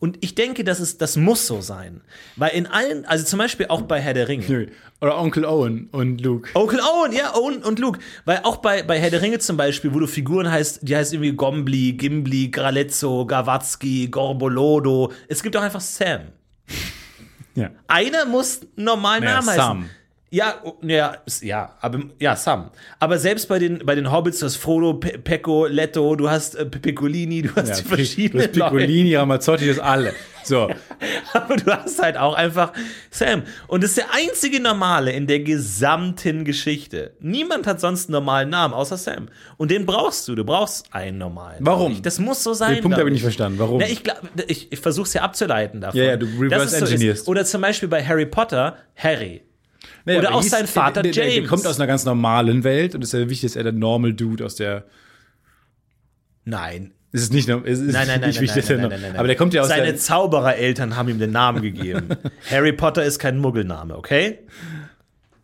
Und 0.00 0.18
ich 0.20 0.34
denke, 0.34 0.64
das, 0.64 0.80
ist, 0.80 1.00
das 1.00 1.16
muss 1.16 1.46
so 1.46 1.60
sein. 1.60 2.02
Weil 2.36 2.50
in 2.50 2.66
allen, 2.66 3.04
also 3.04 3.24
zum 3.24 3.38
Beispiel 3.38 3.66
auch 3.68 3.82
bei 3.82 4.00
Herr 4.00 4.14
der 4.14 4.28
Ringe. 4.28 4.44
Nö. 4.48 4.66
Oder 5.00 5.18
Onkel 5.18 5.44
Owen 5.44 5.88
und 5.92 6.20
Luke. 6.20 6.48
Onkel 6.54 6.80
Owen, 6.80 7.12
ja, 7.12 7.34
Owen 7.34 7.62
und 7.62 7.78
Luke. 7.78 7.98
Weil 8.24 8.40
auch 8.44 8.56
bei, 8.58 8.82
bei 8.82 8.98
Herr 8.98 9.10
der 9.10 9.22
Ringe 9.22 9.38
zum 9.38 9.56
Beispiel, 9.56 9.92
wo 9.92 9.98
du 9.98 10.06
Figuren 10.06 10.50
heißt, 10.50 10.80
die 10.82 10.96
heißt 10.96 11.12
irgendwie 11.12 11.32
Gombli, 11.32 11.92
Gimli, 11.92 12.48
Gralezzo, 12.48 13.26
Gawatski, 13.26 14.08
Gorbolodo. 14.08 15.12
Es 15.28 15.42
gibt 15.42 15.56
auch 15.56 15.62
einfach 15.62 15.80
Sam. 15.80 16.22
Ja. 17.54 17.70
Einer 17.86 18.24
muss 18.24 18.60
einen 18.76 18.84
normalen 18.84 19.24
Naja, 19.24 19.36
Namen 19.36 19.48
heißen. 19.48 19.62
Sam. 19.62 19.90
Ja, 20.34 20.56
oh, 20.64 20.74
ja, 20.82 21.18
ja, 21.42 21.76
aber 21.80 22.00
ja, 22.18 22.34
Sam. 22.34 22.70
Aber 22.98 23.18
selbst 23.18 23.48
bei 23.48 23.60
den, 23.60 23.86
bei 23.86 23.94
den 23.94 24.10
Hobbits, 24.10 24.40
du 24.40 24.46
hast 24.46 24.56
Frodo, 24.56 24.94
Pe 24.94 25.16
Pecco, 25.18 25.66
Letto, 25.66 26.16
du 26.16 26.28
hast 26.28 26.56
äh, 26.56 26.66
Piccolini, 26.66 27.42
du 27.42 27.54
hast 27.54 27.68
Ja, 27.68 27.76
die 27.76 27.82
du 27.82 27.88
verschiedenen 27.90 28.42
hast 28.42 28.52
Piccolini, 28.52 29.14
Ramazzotti, 29.14 29.68
das 29.68 29.78
alle. 29.78 30.12
So, 30.42 30.68
Aber 31.32 31.56
du 31.56 31.70
hast 31.70 32.02
halt 32.02 32.16
auch 32.16 32.34
einfach 32.34 32.72
Sam. 33.10 33.44
Und 33.68 33.84
das 33.84 33.90
ist 33.90 33.98
der 33.98 34.12
einzige 34.12 34.60
Normale 34.60 35.12
in 35.12 35.28
der 35.28 35.38
gesamten 35.38 36.44
Geschichte. 36.44 37.12
Niemand 37.20 37.68
hat 37.68 37.80
sonst 37.80 38.08
einen 38.08 38.14
normalen 38.14 38.50
Namen, 38.50 38.74
außer 38.74 38.96
Sam. 38.96 39.28
Und 39.56 39.70
den 39.70 39.86
brauchst 39.86 40.26
du. 40.26 40.34
Du 40.34 40.44
brauchst 40.44 40.92
einen 40.92 41.18
normalen. 41.18 41.58
Warum? 41.60 42.02
Das 42.02 42.18
muss 42.18 42.42
so 42.42 42.54
sein. 42.54 42.74
Den 42.74 42.82
Punkt 42.82 42.98
habe 42.98 43.08
ich 43.08 43.14
nicht 43.14 43.22
verstanden. 43.22 43.60
Warum? 43.60 43.78
Na, 43.78 43.86
ich 43.86 44.02
glaub, 44.02 44.18
ich, 44.48 44.72
ich 44.72 44.80
versuche 44.80 45.06
es 45.06 45.14
ja 45.14 45.22
abzuleiten 45.22 45.80
davon. 45.80 46.00
Ja, 46.00 46.06
ja, 46.06 46.16
du 46.16 46.26
reverse 46.26 46.64
es 46.64 46.78
so 46.80 46.86
engineerst. 46.86 47.28
Oder 47.28 47.44
zum 47.44 47.60
Beispiel 47.60 47.88
bei 47.88 48.04
Harry 48.04 48.26
Potter, 48.26 48.76
Harry. 48.96 49.42
Naja, 50.04 50.18
Oder 50.20 50.34
auch 50.34 50.42
hieß- 50.42 50.48
sein 50.50 50.66
Vater 50.66 51.02
der, 51.02 51.12
der, 51.12 51.24
der 51.24 51.34
James. 51.34 51.48
kommt 51.48 51.66
aus 51.66 51.78
einer 51.78 51.86
ganz 51.86 52.04
normalen 52.04 52.64
Welt 52.64 52.94
und 52.94 53.02
es 53.02 53.12
ist 53.12 53.20
ja 53.20 53.28
wichtig, 53.28 53.50
dass 53.50 53.56
er 53.56 53.64
der 53.64 53.72
Normal 53.72 54.12
Dude 54.14 54.44
aus 54.44 54.56
der. 54.56 54.84
Nein. 56.44 56.92
Es 57.12 57.22
ist 57.22 57.32
nicht, 57.32 57.48
es 57.48 57.78
ist 57.78 57.92
Nein, 57.92 58.08
nein, 58.08 58.20
nein, 58.20 58.28
nicht 58.30 58.40
nein, 58.40 58.42
wichtig, 58.42 58.68
nein, 58.68 58.80
nein, 58.80 58.88
nein, 58.90 59.00
nein. 59.02 59.16
Aber 59.16 59.28
der 59.28 59.36
kommt 59.36 59.54
ja 59.54 59.62
aus 59.62 59.68
Seine 59.68 59.84
der. 59.86 59.96
Zauberereltern 59.96 60.96
haben 60.96 61.08
ihm 61.08 61.20
den 61.20 61.30
Namen 61.30 61.62
gegeben. 61.62 62.08
Harry 62.50 62.72
Potter 62.72 63.04
ist 63.04 63.20
kein 63.20 63.38
Muggelname, 63.38 63.96
okay? 63.96 64.40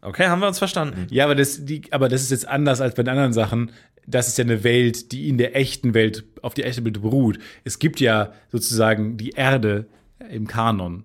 Okay, 0.03 0.27
haben 0.27 0.41
wir 0.41 0.49
uns 0.49 0.59
verstanden. 0.59 1.07
Ja, 1.11 1.25
aber 1.25 1.37
das, 1.37 1.65
die, 1.65 1.83
aber 1.93 2.09
das 2.09 2.23
ist 2.23 2.31
jetzt 2.33 2.49
anders 2.49 2.81
als 2.81 2.95
bei 2.97 3.03
den 3.05 3.11
anderen 3.11 3.33
Sachen. 3.33 3.71
Das 4.07 4.27
ist 4.27 4.37
ja 4.39 4.45
eine 4.45 4.65
Welt, 4.65 5.13
die 5.13 5.29
in 5.29 5.39
der 5.39 5.55
echten 5.55 5.95
Welt, 5.95 6.25
auf 6.43 6.55
die 6.55 6.65
echte 6.65 6.85
Welt 6.85 7.01
beruht. 7.01 7.39
Es 7.63 7.79
gibt 7.79 8.01
ja 8.01 8.33
sozusagen 8.51 9.17
die 9.17 9.31
Erde 9.31 9.87
im 10.29 10.49
Kanon. 10.49 11.05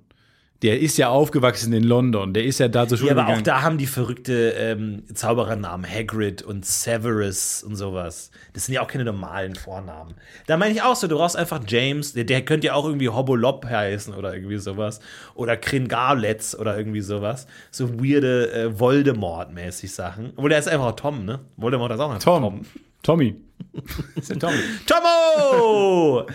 Der 0.65 0.79
ist 0.79 0.97
ja 0.97 1.09
aufgewachsen 1.09 1.73
in 1.73 1.83
London. 1.83 2.33
Der 2.33 2.43
ist 2.43 2.59
ja 2.59 2.67
da 2.67 2.87
zur 2.87 2.97
Schule 2.97 3.11
Ja, 3.11 3.13
aber 3.17 3.25
auch 3.25 3.27
gegangen. 3.27 3.43
da 3.43 3.61
haben 3.61 3.77
die 3.77 3.85
verrückte 3.85 4.49
ähm, 4.57 5.03
Zauberernamen 5.13 5.87
Hagrid 5.87 6.41
und 6.41 6.65
Severus 6.65 7.61
und 7.61 7.75
sowas. 7.75 8.31
Das 8.53 8.65
sind 8.65 8.73
ja 8.73 8.81
auch 8.81 8.87
keine 8.87 9.05
normalen 9.05 9.53
Vornamen. 9.53 10.15
Da 10.47 10.57
meine 10.57 10.73
ich 10.73 10.81
auch 10.81 10.95
so, 10.95 11.05
du 11.07 11.17
brauchst 11.17 11.37
einfach 11.37 11.61
James, 11.67 12.13
der, 12.13 12.23
der 12.23 12.43
könnte 12.43 12.65
ja 12.65 12.73
auch 12.73 12.85
irgendwie 12.85 13.09
Hobolop 13.09 13.63
heißen 13.65 14.15
oder 14.15 14.33
irgendwie 14.33 14.57
sowas. 14.57 15.01
Oder 15.35 15.55
Kringaletz 15.55 16.55
oder 16.55 16.75
irgendwie 16.75 17.01
sowas. 17.01 17.45
So 17.69 17.99
weirde 18.03 18.51
äh, 18.51 18.79
Voldemort-mäßig 18.79 19.93
Sachen. 19.93 20.33
Obwohl 20.35 20.49
der 20.49 20.57
ist 20.57 20.67
einfach 20.67 20.85
auch 20.87 20.95
Tom, 20.95 21.25
ne? 21.25 21.41
Voldemort 21.57 21.91
ist 21.91 21.99
auch 21.99 22.09
einfach 22.09 22.23
Tom. 22.23 22.61
Tommy. 23.03 23.35
ist 24.15 24.31
der 24.31 24.39
Tommy. 24.39 24.57
Tomo! 24.87 26.25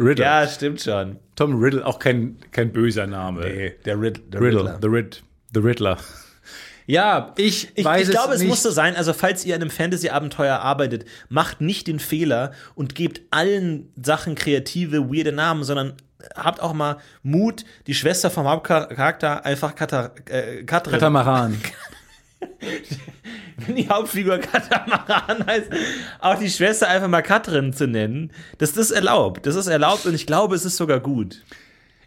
Riddle. 0.00 0.24
ja, 0.24 0.46
stimmt 0.46 0.80
schon. 0.80 1.18
Tom 1.36 1.60
Riddle, 1.62 1.84
auch 1.84 1.98
kein, 1.98 2.36
kein 2.52 2.72
böser 2.72 3.06
Name. 3.06 3.40
Nee, 3.42 3.74
der, 3.84 4.00
Rid 4.00 4.32
der 4.32 4.40
Riddle. 4.40 4.60
Riddler. 4.60 4.78
The, 4.80 4.88
Rid 4.88 5.22
The 5.54 5.60
Riddler. 5.60 5.98
Ja, 6.86 7.34
ich, 7.36 7.68
Ich, 7.74 7.84
weiß 7.84 8.08
ich 8.08 8.14
glaube, 8.14 8.32
es 8.32 8.40
nicht. 8.40 8.48
muss 8.48 8.62
so 8.62 8.70
sein, 8.70 8.96
also 8.96 9.12
falls 9.12 9.44
ihr 9.44 9.54
an 9.54 9.60
einem 9.60 9.70
Fantasy-Abenteuer 9.70 10.58
arbeitet, 10.60 11.04
macht 11.28 11.60
nicht 11.60 11.86
den 11.86 11.98
Fehler 12.00 12.52
und 12.74 12.94
gebt 12.94 13.20
allen 13.30 13.92
Sachen 14.02 14.34
kreative, 14.34 15.10
weirde 15.12 15.32
Namen, 15.32 15.64
sondern 15.64 15.92
habt 16.34 16.60
auch 16.60 16.72
mal 16.72 16.96
Mut, 17.22 17.64
die 17.86 17.94
Schwester 17.94 18.30
vom 18.30 18.46
Hauptcharakter 18.48 19.44
einfach 19.44 19.74
Kata, 19.74 20.12
äh, 20.30 20.64
Katrin, 20.64 20.94
Katamaran. 20.94 21.60
wenn 23.66 23.76
die 23.76 23.88
Hauptfigur 23.88 24.38
Katamaran 24.38 25.44
heißt, 25.46 25.70
auch 26.20 26.38
die 26.38 26.50
Schwester 26.50 26.88
einfach 26.88 27.08
mal 27.08 27.22
Katrin 27.22 27.72
zu 27.72 27.86
nennen. 27.86 28.32
Das 28.58 28.76
ist 28.76 28.90
erlaubt. 28.90 29.46
Das 29.46 29.56
ist 29.56 29.66
erlaubt 29.66 30.06
und 30.06 30.14
ich 30.14 30.26
glaube, 30.26 30.54
es 30.54 30.64
ist 30.64 30.76
sogar 30.76 31.00
gut. 31.00 31.42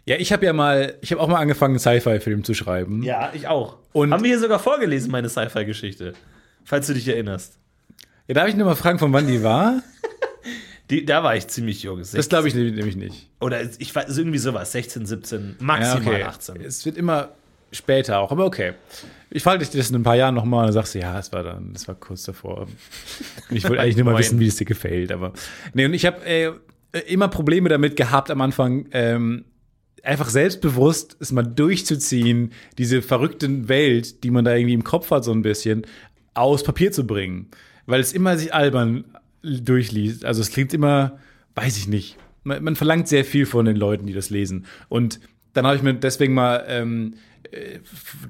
Ja, 0.04 0.16
ich 0.16 0.32
habe 0.32 0.44
ja 0.44 0.52
mal, 0.52 0.96
ich 1.00 1.12
habe 1.12 1.20
auch 1.22 1.28
mal 1.28 1.38
angefangen, 1.38 1.74
einen 1.74 1.78
Sci-Fi-Film 2.00 2.42
zu 2.44 2.54
schreiben. 2.54 3.02
Ja, 3.02 3.30
ich 3.34 3.46
auch. 3.46 3.76
Und- 3.92 4.12
Haben 4.12 4.24
wir 4.24 4.30
hier 4.30 4.40
sogar 4.40 4.58
vorgelesen, 4.58 5.10
meine 5.12 5.28
Sci-Fi-Geschichte. 5.28 6.14
Falls 6.64 6.86
du 6.86 6.94
dich 6.94 7.06
erinnerst. 7.06 7.58
Ja, 8.26 8.34
darf 8.34 8.48
ich 8.48 8.56
nur 8.56 8.66
mal 8.66 8.74
fragen, 8.74 8.98
von 8.98 9.12
wann 9.12 9.26
die 9.26 9.42
war? 9.42 9.82
Die, 10.90 11.06
da 11.06 11.22
war 11.22 11.34
ich 11.36 11.46
ziemlich 11.48 11.82
jung. 11.84 12.00
Das 12.00 12.28
glaube 12.28 12.48
ich 12.48 12.54
nämlich 12.54 12.96
nicht. 12.96 13.30
Oder 13.40 13.62
ich 13.78 13.94
weiß, 13.94 14.18
irgendwie 14.18 14.38
sowas, 14.38 14.72
16, 14.72 15.06
17, 15.06 15.56
maximal 15.60 16.22
18. 16.24 16.60
Es 16.60 16.84
wird 16.84 16.98
immer 16.98 17.30
später 17.72 18.20
auch, 18.20 18.30
aber 18.30 18.44
okay. 18.44 18.74
Ich 19.30 19.42
frage 19.42 19.60
dich 19.60 19.70
das 19.70 19.88
in 19.88 19.96
ein 19.96 20.02
paar 20.02 20.16
Jahren 20.16 20.34
nochmal 20.34 20.60
und 20.60 20.66
dann 20.66 20.74
sagst 20.74 20.94
du, 20.94 20.98
ja, 20.98 21.18
es 21.18 21.32
war 21.32 21.42
dann, 21.42 21.72
das 21.72 21.88
war 21.88 21.94
kurz 21.94 22.22
davor. 22.24 22.66
Ich 23.50 23.64
wollte 23.64 23.80
eigentlich 23.80 23.96
nur 23.96 24.04
mal 24.04 24.18
wissen, 24.18 24.38
wie 24.38 24.46
es 24.46 24.56
dir 24.56 24.66
gefällt, 24.66 25.10
aber. 25.10 25.32
Nee, 25.72 25.86
und 25.86 25.94
ich 25.94 26.04
habe 26.04 26.24
äh, 26.24 26.52
immer 27.08 27.28
Probleme 27.28 27.68
damit 27.68 27.96
gehabt 27.96 28.30
am 28.30 28.40
Anfang, 28.42 28.86
ähm, 28.92 29.46
einfach 30.02 30.28
selbstbewusst 30.28 31.16
es 31.20 31.32
mal 31.32 31.42
durchzuziehen, 31.42 32.52
diese 32.78 33.02
verrückte 33.02 33.68
Welt, 33.68 34.24
die 34.24 34.30
man 34.30 34.44
da 34.44 34.54
irgendwie 34.54 34.74
im 34.74 34.84
Kopf 34.84 35.10
hat, 35.10 35.24
so 35.24 35.32
ein 35.32 35.42
bisschen, 35.42 35.86
aus 36.34 36.62
Papier 36.62 36.92
zu 36.92 37.06
bringen. 37.06 37.48
Weil 37.86 38.00
es 38.00 38.12
immer 38.12 38.36
sich 38.36 38.52
albern 38.52 39.04
durchliest. 39.42 40.24
Also 40.24 40.40
es 40.40 40.50
klingt 40.50 40.72
immer, 40.74 41.18
weiß 41.54 41.76
ich 41.78 41.88
nicht. 41.88 42.16
Man, 42.44 42.62
man 42.62 42.76
verlangt 42.76 43.08
sehr 43.08 43.24
viel 43.24 43.46
von 43.46 43.64
den 43.64 43.76
Leuten, 43.76 44.06
die 44.06 44.12
das 44.12 44.30
lesen. 44.30 44.66
Und 44.88 45.20
dann 45.52 45.66
habe 45.66 45.76
ich 45.76 45.82
mir 45.82 45.94
deswegen 45.94 46.34
mal 46.34 46.64
ähm, 46.68 47.14
äh, 47.14 47.16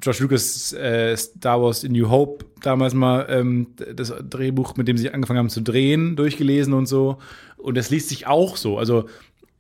George 0.01 0.19
Lucas 0.23 0.73
äh, 0.73 1.17
Star 1.17 1.61
Wars 1.63 1.85
in 1.85 1.93
New 1.93 2.09
Hope 2.11 2.45
damals 2.63 2.95
mal 2.95 3.27
ähm, 3.29 3.69
das 3.95 4.13
Drehbuch, 4.29 4.77
mit 4.77 4.89
dem 4.89 4.97
sie 4.97 5.11
angefangen 5.11 5.39
haben 5.39 5.51
zu 5.51 5.61
drehen, 5.61 6.17
durchgelesen 6.17 6.73
und 6.73 6.87
so. 6.87 7.19
Und 7.57 7.77
das 7.77 7.91
liest 7.91 8.09
sich 8.09 8.27
auch 8.27 8.57
so. 8.57 8.79
Also 8.79 9.09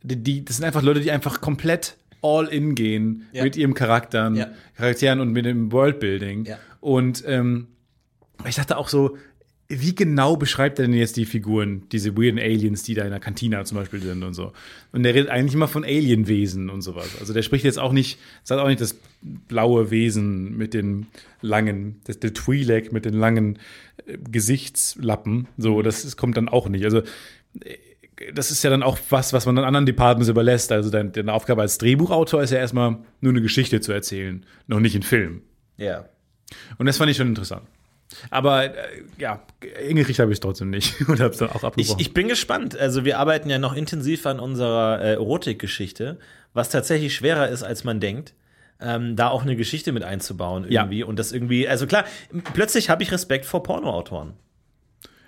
die, 0.02 0.16
die, 0.16 0.44
das 0.44 0.56
sind 0.56 0.64
einfach 0.64 0.82
Leute, 0.82 1.00
die 1.00 1.10
einfach 1.10 1.40
komplett 1.40 1.96
all 2.22 2.46
in 2.48 2.74
gehen 2.74 3.26
Ja. 3.32 3.44
mit 3.44 3.56
ihrem 3.56 3.74
Charakteren, 3.74 4.36
Ja. 4.36 4.48
Charakteren 4.76 5.20
und 5.20 5.30
mit 5.32 5.44
dem 5.44 5.70
Worldbuilding. 5.72 6.44
Ja. 6.46 6.58
Und 6.80 7.22
ähm, 7.26 7.68
ich 8.48 8.56
dachte 8.56 8.76
auch 8.76 8.88
so, 8.88 9.16
wie 9.80 9.94
genau 9.94 10.36
beschreibt 10.36 10.78
er 10.78 10.86
denn 10.86 10.94
jetzt 10.94 11.16
die 11.16 11.24
Figuren, 11.24 11.82
diese 11.90 12.16
weirden 12.16 12.38
Aliens, 12.38 12.82
die 12.82 12.94
da 12.94 13.04
in 13.04 13.10
der 13.10 13.20
Kantina 13.20 13.64
zum 13.64 13.78
Beispiel 13.78 14.00
sind 14.00 14.22
und 14.22 14.34
so? 14.34 14.52
Und 14.92 15.02
der 15.02 15.14
redet 15.14 15.30
eigentlich 15.30 15.54
immer 15.54 15.68
von 15.68 15.84
Alienwesen 15.84 16.68
und 16.68 16.82
sowas. 16.82 17.08
Also 17.20 17.32
der 17.32 17.42
spricht 17.42 17.64
jetzt 17.64 17.78
auch 17.78 17.92
nicht, 17.92 18.18
sagt 18.42 18.60
auch 18.60 18.68
nicht 18.68 18.80
das 18.80 18.96
blaue 19.22 19.90
Wesen 19.90 20.56
mit 20.56 20.74
den 20.74 21.06
langen, 21.40 22.00
das, 22.04 22.20
der 22.20 22.34
Twi'lek 22.34 22.92
mit 22.92 23.04
den 23.04 23.14
langen 23.14 23.58
äh, 24.06 24.18
Gesichtslappen. 24.30 25.48
So, 25.56 25.82
das, 25.82 26.02
das 26.02 26.16
kommt 26.16 26.36
dann 26.36 26.48
auch 26.48 26.68
nicht. 26.68 26.84
Also 26.84 26.98
äh, 27.60 27.76
das 28.34 28.50
ist 28.50 28.62
ja 28.62 28.70
dann 28.70 28.82
auch 28.82 28.98
was, 29.10 29.32
was 29.32 29.46
man 29.46 29.56
dann 29.56 29.64
anderen 29.64 29.86
Departments 29.86 30.28
überlässt. 30.28 30.70
Also 30.70 30.90
deine, 30.90 31.10
deine 31.10 31.32
Aufgabe 31.32 31.62
als 31.62 31.78
Drehbuchautor 31.78 32.42
ist 32.42 32.50
ja 32.50 32.58
erstmal 32.58 32.98
nur 33.20 33.32
eine 33.32 33.42
Geschichte 33.42 33.80
zu 33.80 33.92
erzählen, 33.92 34.44
noch 34.66 34.80
nicht 34.80 34.94
einen 34.94 35.02
Film. 35.02 35.42
Ja. 35.76 36.04
Und 36.78 36.86
das 36.86 36.98
fand 36.98 37.10
ich 37.10 37.16
schon 37.16 37.28
interessant. 37.28 37.62
Aber 38.30 38.64
äh, 38.64 38.72
ja, 39.18 39.42
hingekriegt 39.80 40.18
habe 40.18 40.30
ich 40.32 40.36
es 40.36 40.40
trotzdem 40.40 40.70
nicht 40.70 41.00
und 41.08 41.20
habe 41.20 41.30
es 41.32 41.38
dann 41.38 41.50
auch 41.50 41.56
Ich, 41.56 41.64
abgebrochen. 41.64 42.00
ich 42.00 42.14
bin 42.14 42.28
gespannt. 42.28 42.76
Also 42.78 43.04
wir 43.04 43.18
arbeiten 43.18 43.48
ja 43.50 43.58
noch 43.58 43.74
intensiv 43.74 44.26
an 44.26 44.40
unserer 44.40 45.00
äh, 45.00 45.12
Erotikgeschichte, 45.14 46.18
was 46.54 46.68
tatsächlich 46.70 47.14
schwerer 47.14 47.48
ist, 47.48 47.62
als 47.62 47.84
man 47.84 48.00
denkt. 48.00 48.34
Ähm, 48.80 49.14
da 49.14 49.28
auch 49.28 49.42
eine 49.42 49.54
Geschichte 49.54 49.92
mit 49.92 50.02
einzubauen 50.02 50.64
Ja. 50.68 50.82
irgendwie 50.82 51.04
und 51.04 51.18
das 51.18 51.30
irgendwie, 51.30 51.68
also 51.68 51.86
klar, 51.86 52.04
plötzlich 52.52 52.90
habe 52.90 53.04
ich 53.04 53.12
Respekt 53.12 53.44
vor 53.46 53.62
Pornoautoren. 53.62 54.32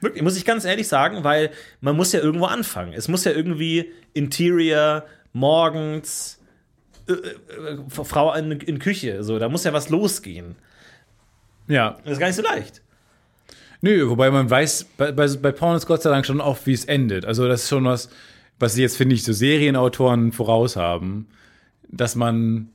Wirklich, 0.01 0.23
muss 0.25 0.37
ich 0.37 0.45
ganz 0.45 0.65
ehrlich 0.65 0.89
sagen, 0.89 1.23
weil 1.23 1.51
man 1.81 1.95
muss 1.97 2.13
ja 2.13 2.19
irgendwo 2.21 2.47
anfangen. 2.47 2.93
Es 2.95 3.07
muss 3.07 3.25
ja 3.25 3.31
irgendwie 3.33 3.93
Interior, 4.13 5.05
morgens, 5.33 6.41
äh, 7.09 7.13
äh, 7.13 7.79
Frau 7.89 8.35
in, 8.35 8.51
in 8.53 8.79
Küche, 8.81 9.23
so, 9.23 9.39
da 9.39 9.49
muss 9.49 9.63
ja 9.65 9.73
was 9.73 9.89
losgehen. 9.89 10.57
Ja. 11.69 11.99
Das 12.05 12.15
ist 12.15 12.19
gar 12.19 12.27
nicht 12.27 12.37
so 12.37 12.43
leicht. 12.43 12.83
Nö, 13.81 14.09
wobei 14.09 14.31
man 14.31 14.49
weiß, 14.49 14.87
bei, 14.97 15.13
bei, 15.13 15.29
bei 15.29 15.53
Porn 15.53 15.77
ist 15.77 15.87
Gott 15.87 16.03
sei 16.03 16.11
Dank 16.11 16.25
schon 16.25 16.41
oft, 16.41 16.67
wie 16.67 16.73
es 16.73 16.87
endet. 16.87 17.27
Also 17.27 17.47
das 17.47 17.65
ist 17.65 17.69
schon 17.69 17.85
was, 17.85 18.09
was 18.59 18.75
sie 18.75 18.83
jetzt, 18.83 18.97
finde 18.97 19.15
ich, 19.15 19.25
so 19.25 19.33
Serienautoren 19.33 20.33
voraus 20.33 20.77
haben, 20.77 21.29
dass 21.91 22.17
man, 22.17 22.71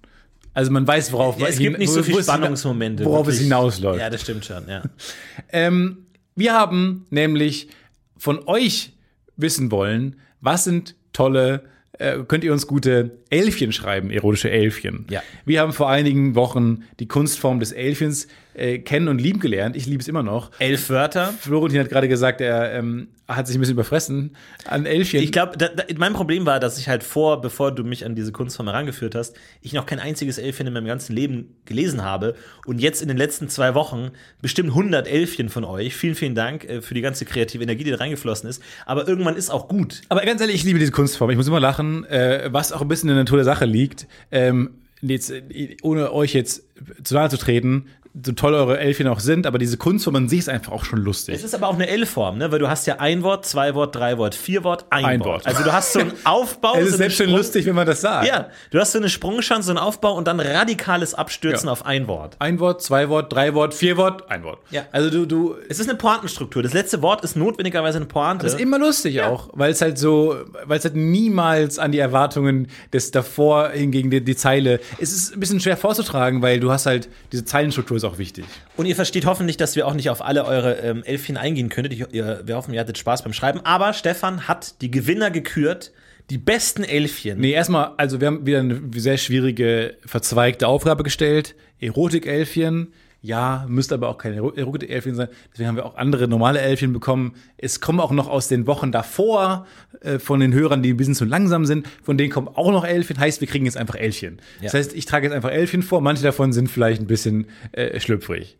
also 0.53 0.71
man 0.71 0.87
weiß, 0.87 1.11
worauf 1.11 1.39
Ja, 1.39 1.47
es 1.47 1.57
gibt 1.57 1.79
nicht 1.79 1.91
so 1.91 2.03
viele 2.03 2.19
es 2.19 2.25
Spannungsmomente. 2.25 3.05
Worauf 3.05 3.27
es 3.27 3.35
wirklich. 3.35 3.43
hinausläuft. 3.45 3.99
Ja, 3.99 4.09
das 4.09 4.21
stimmt 4.21 4.45
schon, 4.45 4.67
ja. 4.67 4.83
Ähm, 5.51 6.05
wir 6.35 6.53
haben 6.53 7.07
nämlich 7.09 7.69
von 8.17 8.47
euch 8.47 8.93
wissen 9.35 9.71
wollen, 9.71 10.17
was 10.41 10.65
sind 10.65 10.95
tolle, 11.11 11.63
äh, 11.93 12.19
könnt 12.27 12.43
ihr 12.43 12.53
uns 12.53 12.67
gute 12.67 13.17
Elfchen 13.31 13.71
schreiben, 13.71 14.11
erotische 14.11 14.51
Elfchen. 14.51 15.07
Ja. 15.09 15.23
Wir 15.45 15.61
haben 15.61 15.73
vor 15.73 15.89
einigen 15.89 16.35
Wochen 16.35 16.83
die 16.99 17.07
Kunstform 17.07 17.59
des 17.59 17.71
Elfchens 17.71 18.27
äh, 18.59 18.79
kennen 18.79 19.07
und 19.07 19.19
lieben 19.19 19.39
gelernt. 19.39 19.75
Ich 19.75 19.85
liebe 19.85 20.01
es 20.01 20.07
immer 20.07 20.23
noch. 20.23 20.51
Elf 20.59 20.89
Wörter. 20.89 21.33
Florentin 21.39 21.79
hat 21.79 21.89
gerade 21.89 22.07
gesagt, 22.07 22.41
er 22.41 22.73
ähm, 22.73 23.07
hat 23.27 23.47
sich 23.47 23.55
ein 23.55 23.59
bisschen 23.59 23.75
überfressen 23.75 24.35
an 24.65 24.85
Elfchen. 24.85 25.23
Ich 25.23 25.31
glaube, 25.31 25.57
mein 25.97 26.13
Problem 26.13 26.45
war, 26.45 26.59
dass 26.59 26.77
ich 26.77 26.89
halt 26.89 27.03
vor, 27.03 27.41
bevor 27.41 27.71
du 27.71 27.83
mich 27.83 28.05
an 28.05 28.15
diese 28.15 28.31
Kunstform 28.31 28.67
herangeführt 28.67 29.15
hast, 29.15 29.35
ich 29.61 29.73
noch 29.73 29.85
kein 29.85 29.99
einziges 29.99 30.37
Elfchen 30.37 30.67
in 30.67 30.73
meinem 30.73 30.87
ganzen 30.87 31.15
Leben 31.15 31.55
gelesen 31.65 32.03
habe. 32.03 32.35
Und 32.65 32.79
jetzt 32.81 33.01
in 33.01 33.07
den 33.07 33.17
letzten 33.17 33.47
zwei 33.47 33.75
Wochen 33.75 34.11
bestimmt 34.41 34.69
100 34.69 35.07
Elfchen 35.07 35.49
von 35.49 35.63
euch. 35.63 35.95
Vielen, 35.95 36.15
vielen 36.15 36.35
Dank 36.35 36.65
äh, 36.65 36.81
für 36.81 36.93
die 36.93 37.01
ganze 37.01 37.25
kreative 37.25 37.63
Energie, 37.63 37.83
die 37.83 37.91
da 37.91 37.97
reingeflossen 37.97 38.49
ist. 38.49 38.61
Aber 38.85 39.07
irgendwann 39.07 39.35
ist 39.35 39.49
auch 39.49 39.67
gut. 39.67 40.01
Aber 40.09 40.21
ganz 40.21 40.41
ehrlich, 40.41 40.57
ich 40.57 40.63
liebe 40.63 40.79
diese 40.79 40.91
Kunstform. 40.91 41.29
Ich 41.29 41.37
muss 41.37 41.47
immer 41.47 41.59
lachen, 41.59 42.05
äh, 42.05 42.49
was 42.51 42.71
auch 42.73 42.81
ein 42.81 42.87
bisschen 42.87 43.09
in 43.09 43.15
der 43.15 43.23
Natur 43.23 43.37
der 43.37 43.45
Sache 43.45 43.65
liegt. 43.65 44.07
Ähm, 44.31 44.71
jetzt, 45.01 45.31
äh, 45.31 45.77
ohne 45.81 46.11
euch 46.11 46.33
jetzt 46.33 46.63
zu 47.03 47.13
nahe 47.13 47.29
zu 47.29 47.37
treten, 47.37 47.85
so 48.23 48.31
toll 48.31 48.53
eure 48.55 48.79
Elfchen 48.79 49.07
auch 49.07 49.19
sind, 49.19 49.45
aber 49.45 49.59
diese 49.59 49.77
Kunstform 49.77 50.15
an 50.15 50.29
sich 50.29 50.39
ist 50.39 50.49
einfach 50.49 50.71
auch 50.71 50.83
schon 50.83 50.99
lustig. 50.99 51.35
Es 51.35 51.43
ist 51.43 51.53
aber 51.53 51.67
auch 51.67 51.75
eine 51.75 51.87
L-Form, 51.87 52.39
ne? 52.39 52.51
Weil 52.51 52.57
du 52.59 52.67
hast 52.67 52.87
ja 52.87 52.95
ein 52.97 53.21
Wort, 53.21 53.45
zwei 53.45 53.75
Wort, 53.75 53.95
drei 53.95 54.17
Wort, 54.17 54.33
vier 54.33 54.63
Wort, 54.63 54.85
ein, 54.89 55.05
Ein 55.05 55.19
Wort. 55.19 55.27
Wort. 55.27 55.47
Also 55.47 55.63
du 55.63 55.71
hast 55.71 55.93
so 55.93 55.99
einen 55.99 56.13
Aufbau. 56.23 56.73
Es 56.73 56.79
so 56.79 56.85
ist 56.87 56.87
eine 56.93 56.97
selbst 56.97 57.17
schon 57.17 57.29
lustig, 57.29 57.65
wenn 57.67 57.75
man 57.75 57.85
das 57.85 58.01
sagt. 58.01 58.27
Ja, 58.27 58.49
du 58.71 58.79
hast 58.79 58.93
so 58.93 58.97
eine 58.97 59.09
Sprungchance, 59.09 59.67
so 59.67 59.71
einen 59.71 59.77
Aufbau 59.79 60.15
und 60.15 60.27
dann 60.27 60.39
radikales 60.39 61.13
Abstürzen 61.13 61.67
Ja. 61.67 61.71
auf 61.71 61.85
ein 61.85 62.07
Wort. 62.07 62.35
Ein 62.39 62.59
Wort, 62.59 62.81
zwei 62.81 63.09
Wort, 63.09 63.31
drei 63.31 63.53
Wort, 63.53 63.73
vier 63.75 63.95
Wort, 63.97 64.29
ein 64.31 64.43
Wort. 64.43 64.59
Ja. 64.71 64.83
Also 64.91 65.11
du, 65.11 65.25
du, 65.27 65.55
Es 65.69 65.79
ist 65.79 65.87
eine 65.87 65.97
Pointenstruktur. 65.97 66.63
Das 66.63 66.73
letzte 66.73 67.01
Wort 67.03 67.23
ist 67.23 67.35
notwendigerweise 67.35 67.97
eine 67.97 68.07
Pointe. 68.07 68.43
Das 68.43 68.55
ist 68.55 68.59
immer 68.59 68.79
lustig 68.79 69.21
auch, 69.21 69.49
weil 69.53 69.71
es 69.71 69.81
halt 69.81 69.99
so, 69.99 70.35
weil 70.65 70.79
es 70.79 70.83
halt 70.83 70.95
niemals 70.95 71.77
an 71.77 71.91
die 71.91 71.99
Erwartungen 71.99 72.67
des 72.91 73.11
davor 73.11 73.69
hingegen 73.69 74.09
die, 74.09 74.23
die 74.23 74.35
Zeile. 74.35 74.79
Es 74.99 75.11
ist 75.11 75.35
ein 75.35 75.39
bisschen 75.39 75.59
schwer 75.59 75.77
vorzutragen, 75.77 76.41
weil 76.41 76.59
du 76.59 76.71
hast 76.71 76.87
halt 76.87 77.07
diese 77.31 77.45
Zeilenstruktur 77.45 77.98
ist 78.03 78.09
auch 78.09 78.17
wichtig. 78.17 78.45
Und 78.77 78.85
ihr 78.85 78.95
versteht 78.95 79.25
hoffentlich, 79.25 79.57
dass 79.57 79.75
wir 79.75 79.87
auch 79.87 79.93
nicht 79.93 80.09
auf 80.09 80.23
alle 80.23 80.45
eure 80.45 80.75
ähm, 80.77 81.03
Elfchen 81.03 81.37
eingehen 81.37 81.69
könntet. 81.69 81.93
Ich, 81.93 82.05
ihr, 82.11 82.41
wir 82.45 82.55
hoffen, 82.55 82.73
ihr 82.73 82.79
hattet 82.79 82.97
Spaß 82.97 83.23
beim 83.23 83.33
Schreiben. 83.33 83.61
Aber 83.63 83.93
Stefan 83.93 84.47
hat 84.47 84.81
die 84.81 84.91
Gewinner 84.91 85.31
gekürt. 85.31 85.91
Die 86.29 86.37
besten 86.37 86.83
Elfchen. 86.83 87.39
Nee, 87.39 87.51
erstmal, 87.51 87.93
also 87.97 88.21
wir 88.21 88.27
haben 88.27 88.45
wieder 88.45 88.59
eine 88.59 88.81
sehr 88.95 89.17
schwierige, 89.17 89.97
verzweigte 90.05 90.67
Aufgabe 90.67 91.03
gestellt. 91.03 91.55
Erotik-Elfchen. 91.79 92.93
Ja, 93.21 93.65
müsste 93.67 93.95
aber 93.95 94.07
auch 94.07 94.17
keine 94.17 94.37
Ero- 94.37 94.55
Erotik-Elfchen 94.55 95.13
sein. 95.15 95.27
Deswegen 95.51 95.67
haben 95.67 95.75
wir 95.75 95.85
auch 95.85 95.95
andere 95.97 96.29
normale 96.29 96.61
Elfchen 96.61 96.93
bekommen. 96.93 97.33
Es 97.57 97.81
kommen 97.81 97.99
auch 97.99 98.11
noch 98.11 98.29
aus 98.29 98.47
den 98.47 98.65
Wochen 98.65 98.93
davor 98.93 99.67
äh, 99.99 100.19
von 100.19 100.39
den 100.39 100.53
Hörern, 100.53 100.81
die 100.81 100.91
ein 100.93 100.97
bisschen 100.97 101.15
zu 101.15 101.25
langsam 101.25 101.65
sind. 101.65 101.85
Von 102.01 102.17
denen 102.17 102.31
kommen 102.31 102.47
auch 102.47 102.71
noch 102.71 102.85
Elfchen. 102.85 103.19
Heißt, 103.19 103.41
wir 103.41 103.47
kriegen 103.49 103.65
jetzt 103.65 103.75
einfach 103.75 103.95
Elfchen. 103.95 104.41
Das 104.61 104.71
Ja. 104.71 104.79
heißt, 104.79 104.93
ich 104.93 105.05
trage 105.05 105.27
jetzt 105.27 105.35
einfach 105.35 105.51
Elfchen 105.51 105.83
vor. 105.83 105.99
Manche 105.99 106.23
davon 106.23 106.53
sind 106.53 106.69
vielleicht 106.69 107.01
ein 107.01 107.07
bisschen 107.07 107.47
äh, 107.73 107.99
schlüpfrig. 107.99 108.57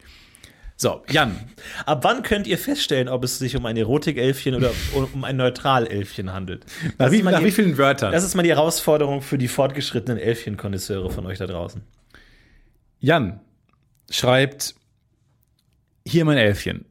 So, 0.76 1.04
Jan, 1.10 1.36
Ab 1.86 2.04
wann 2.04 2.22
könnt 2.24 2.46
ihr 2.48 2.58
feststellen, 2.58 3.08
ob 3.10 3.24
es 3.26 3.38
sich 3.40 3.56
um 3.58 3.66
ein 3.66 3.76
Erotik-Elfchen 3.78 4.56
oder 4.56 4.72
um 5.14 5.24
ein 5.24 5.38
Neutral-Elfchen 5.38 6.34
handelt? 6.34 6.66
nach, 6.66 7.06
Das 7.06 7.12
wie, 7.14 7.18
ist 7.18 7.24
mal 7.24 7.32
nach 7.32 7.40
die- 7.40 7.46
wie 7.46 7.52
vielen 7.52 7.78
Wörtern? 7.78 8.12
Das 8.12 8.26
ist 8.26 8.36
mal 8.36 8.44
die 8.44 8.50
Herausforderung 8.50 9.22
für 9.22 9.38
die 9.38 9.48
fortgeschrittenen 9.48 10.18
Elfchen-Konnoisseure 10.18 11.10
von 11.12 11.26
euch 11.26 11.38
da 11.38 11.48
draußen. 11.48 11.82
Jan 13.00 13.40
schreibt, 14.10 14.76
hier 16.06 16.26
mein 16.26 16.38
Elfchen. 16.38 16.86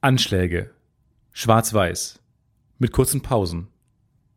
Anschläge. 0.00 0.70
Schwarz-Weiß. 1.32 2.18
Mit 2.78 2.92
kurzen 2.92 3.20
Pausen. 3.22 3.68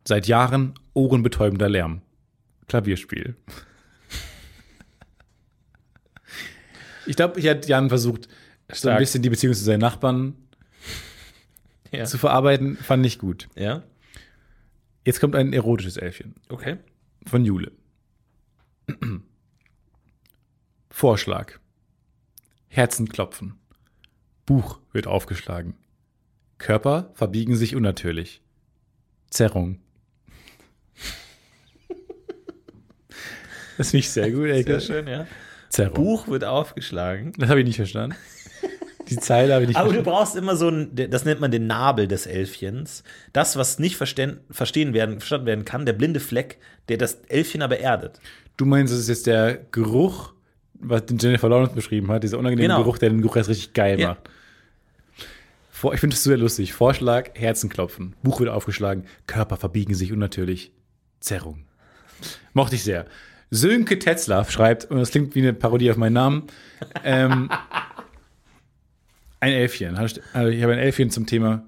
Seit 0.06 0.26
Jahren 0.26 0.74
ohrenbetäubender 0.92 1.68
Lärm. 1.68 2.02
Klavierspiel. 2.68 3.36
Ich 7.06 7.16
glaube, 7.16 7.38
hier 7.38 7.50
hat 7.50 7.66
Jan 7.68 7.90
versucht, 7.90 8.28
so 8.72 8.88
ein 8.88 8.96
bisschen 8.96 9.22
die 9.22 9.28
Beziehung 9.28 9.54
zu 9.54 9.62
seinen 9.62 9.80
Nachbarn 9.80 10.34
Ja. 11.92 12.04
zu 12.06 12.16
verarbeiten. 12.16 12.76
Fand 12.78 13.04
ich 13.04 13.18
gut. 13.18 13.48
ja? 13.56 13.82
Jetzt 15.04 15.20
kommt 15.20 15.36
ein 15.36 15.52
erotisches 15.52 15.98
Elfchen. 15.98 16.34
Okay. 16.48 16.78
von 17.26 17.44
Jule. 17.44 17.72
Vorschlag. 20.96 21.58
Herzen 22.68 23.08
klopfen. 23.08 23.58
Buch 24.46 24.78
wird 24.92 25.08
aufgeschlagen. 25.08 25.74
Körper 26.58 27.10
verbiegen 27.14 27.56
sich 27.56 27.74
unnatürlich. 27.74 28.42
Zerrung. 29.28 29.80
Das 33.76 33.90
finde 33.90 33.98
ich 33.98 34.10
sehr 34.10 34.30
gut, 34.30 34.46
ey. 34.46 34.62
Sehr 34.62 34.78
schön, 34.78 35.08
ja. 35.08 35.26
Zerrung. 35.68 35.94
Buch 35.94 36.28
wird 36.28 36.44
aufgeschlagen. 36.44 37.32
Das 37.38 37.48
habe 37.48 37.58
ich 37.58 37.66
nicht 37.66 37.76
verstanden. 37.76 38.14
Die 39.08 39.16
Zeile 39.16 39.54
habe 39.54 39.64
ich 39.64 39.68
nicht 39.70 39.76
Aber 39.76 39.88
du 39.88 39.94
verstanden. 39.94 40.16
brauchst 40.16 40.36
immer 40.36 40.54
so 40.54 40.68
ein, 40.68 40.94
das 40.94 41.24
nennt 41.24 41.40
man 41.40 41.50
den 41.50 41.66
Nabel 41.66 42.06
des 42.06 42.26
Elfchens. 42.26 43.02
Das, 43.32 43.56
was 43.56 43.80
nicht 43.80 43.96
verstehen, 43.96 44.38
verstehen 44.48 44.94
werden, 44.94 45.18
verstanden 45.18 45.46
werden 45.46 45.64
kann, 45.64 45.86
der 45.86 45.94
blinde 45.94 46.20
Fleck, 46.20 46.60
der 46.88 46.98
das 46.98 47.14
Elfchen 47.26 47.62
aber 47.62 47.80
erdet. 47.80 48.20
Du 48.56 48.64
meinst, 48.64 48.94
es 48.94 49.00
ist 49.00 49.08
jetzt 49.08 49.26
der 49.26 49.56
Geruch, 49.72 50.34
was 50.74 51.06
den 51.06 51.18
Jennifer 51.18 51.48
Lawrence 51.48 51.74
beschrieben 51.74 52.08
hat, 52.10 52.22
dieser 52.22 52.38
unangenehme 52.38 52.68
Genau. 52.68 52.82
Geruch, 52.82 52.98
der 52.98 53.10
den 53.10 53.22
Geruch 53.22 53.36
erst 53.36 53.50
richtig 53.50 53.72
geil 53.74 53.98
Ja. 54.00 54.08
macht. 54.10 54.30
Ich 55.94 56.00
finde 56.00 56.14
es 56.16 56.22
sehr 56.24 56.38
lustig. 56.38 56.72
Vorschlag, 56.72 57.30
Herzenklopfen. 57.34 58.14
Buch 58.22 58.40
wird 58.40 58.48
aufgeschlagen. 58.48 59.04
Körper 59.26 59.56
verbiegen 59.58 59.94
sich 59.94 60.12
unnatürlich. 60.12 60.72
Zerrung. 61.20 61.66
Mochte 62.54 62.76
ich 62.76 62.84
sehr. 62.84 63.06
Sönke 63.50 63.98
Tetzlaff 63.98 64.50
schreibt, 64.50 64.86
und 64.86 64.96
das 64.98 65.10
klingt 65.10 65.34
wie 65.34 65.40
eine 65.42 65.52
Parodie 65.52 65.90
auf 65.90 65.96
meinen 65.98 66.14
Namen, 66.14 66.44
ähm, 67.04 67.50
ein 69.40 69.52
Elfchen. 69.52 69.96
Also 69.96 70.20
ich 70.48 70.62
habe 70.62 70.72
ein 70.72 70.78
Elfchen 70.78 71.10
zum 71.10 71.26
Thema, 71.26 71.64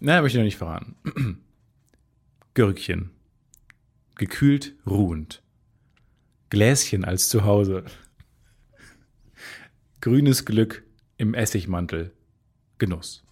naja, 0.00 0.20
möchte 0.22 0.38
ich 0.38 0.40
noch 0.40 0.46
nicht 0.46 0.58
verraten. 0.58 0.96
Gürkchen. 2.54 3.10
Gekühlt, 4.16 4.74
ruhend. 4.86 5.42
Gläschen 6.50 7.04
als 7.04 7.28
Zuhause. 7.28 7.84
Grünes 10.00 10.44
Glück 10.44 10.82
im 11.18 11.34
Essigmantel. 11.34 12.12
Genuss. 12.78 13.22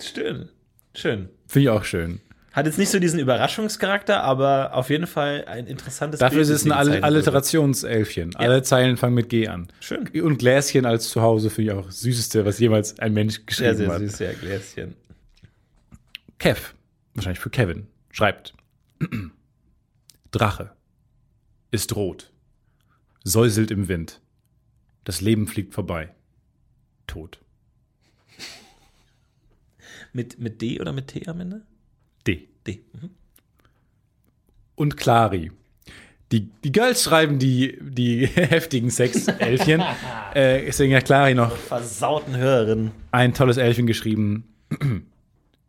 Schön. 0.00 0.48
Schön. 0.94 1.28
Finde 1.46 1.64
ich 1.64 1.68
auch 1.70 1.84
schön. 1.84 2.20
Hat 2.52 2.66
jetzt 2.66 2.78
nicht 2.78 2.88
so 2.88 2.98
diesen 2.98 3.20
Überraschungscharakter, 3.20 4.24
aber 4.24 4.74
auf 4.74 4.90
jeden 4.90 5.06
Fall 5.06 5.44
ein 5.46 5.68
interessantes 5.68 6.18
Dafür 6.18 6.40
ist 6.40 6.48
Bild, 6.48 6.56
es 6.56 6.64
das 6.64 6.72
ein 6.88 6.94
All. 6.94 7.04
Alliterationselfchen. 7.04 8.34
Alle 8.34 8.64
Zeilen 8.64 8.96
fangen 8.96 9.14
mit 9.14 9.28
G 9.28 9.46
an. 9.46 9.68
Schön. 9.78 10.08
Und 10.20 10.38
Gläschen 10.38 10.84
als 10.84 11.10
Zuhause 11.10 11.48
finde 11.48 11.70
ich 11.70 11.78
auch 11.78 11.86
das 11.86 12.00
Süßeste, 12.00 12.44
was 12.44 12.58
jemals 12.58 12.98
ein 12.98 13.12
Mensch 13.12 13.36
Sehr, 13.36 13.44
geschrieben 13.46 13.76
sehr 13.76 13.88
hat. 13.88 14.00
süß, 14.00 14.18
ja, 14.18 14.32
Gläschen. 14.32 14.94
Kev, 16.38 16.74
wahrscheinlich 17.14 17.38
für 17.38 17.50
Kevin, 17.50 17.86
schreibt: 18.10 18.54
Drache 20.32 20.72
ist 21.70 21.94
rot, 21.94 22.32
säuselt 23.22 23.70
im 23.70 23.86
Wind. 23.86 24.20
Das 25.04 25.20
Leben 25.20 25.46
fliegt 25.46 25.74
vorbei. 25.74 26.14
Tot. 27.06 27.40
Mit, 30.12 30.38
mit 30.38 30.60
D 30.60 30.80
oder 30.80 30.92
mit 30.92 31.08
T 31.08 31.26
am 31.28 31.40
Ende? 31.40 31.62
D. 32.26 32.48
D. 32.66 32.80
Mhm. 32.92 33.10
und 34.74 34.96
Clari. 34.96 35.50
Die, 36.32 36.48
die 36.62 36.70
Girls 36.72 37.02
schreiben 37.02 37.38
die, 37.38 37.78
die 37.80 38.26
heftigen 38.34 38.90
Sex-Elfchen. 38.90 39.80
äh, 40.34 40.64
deswegen 40.64 40.94
hat 40.94 41.04
Clari 41.06 41.34
noch 41.34 41.56
Versauten 41.56 42.36
Hörerin. 42.36 42.92
ein 43.10 43.34
tolles 43.34 43.56
Elfchen 43.56 43.86
geschrieben. 43.86 44.44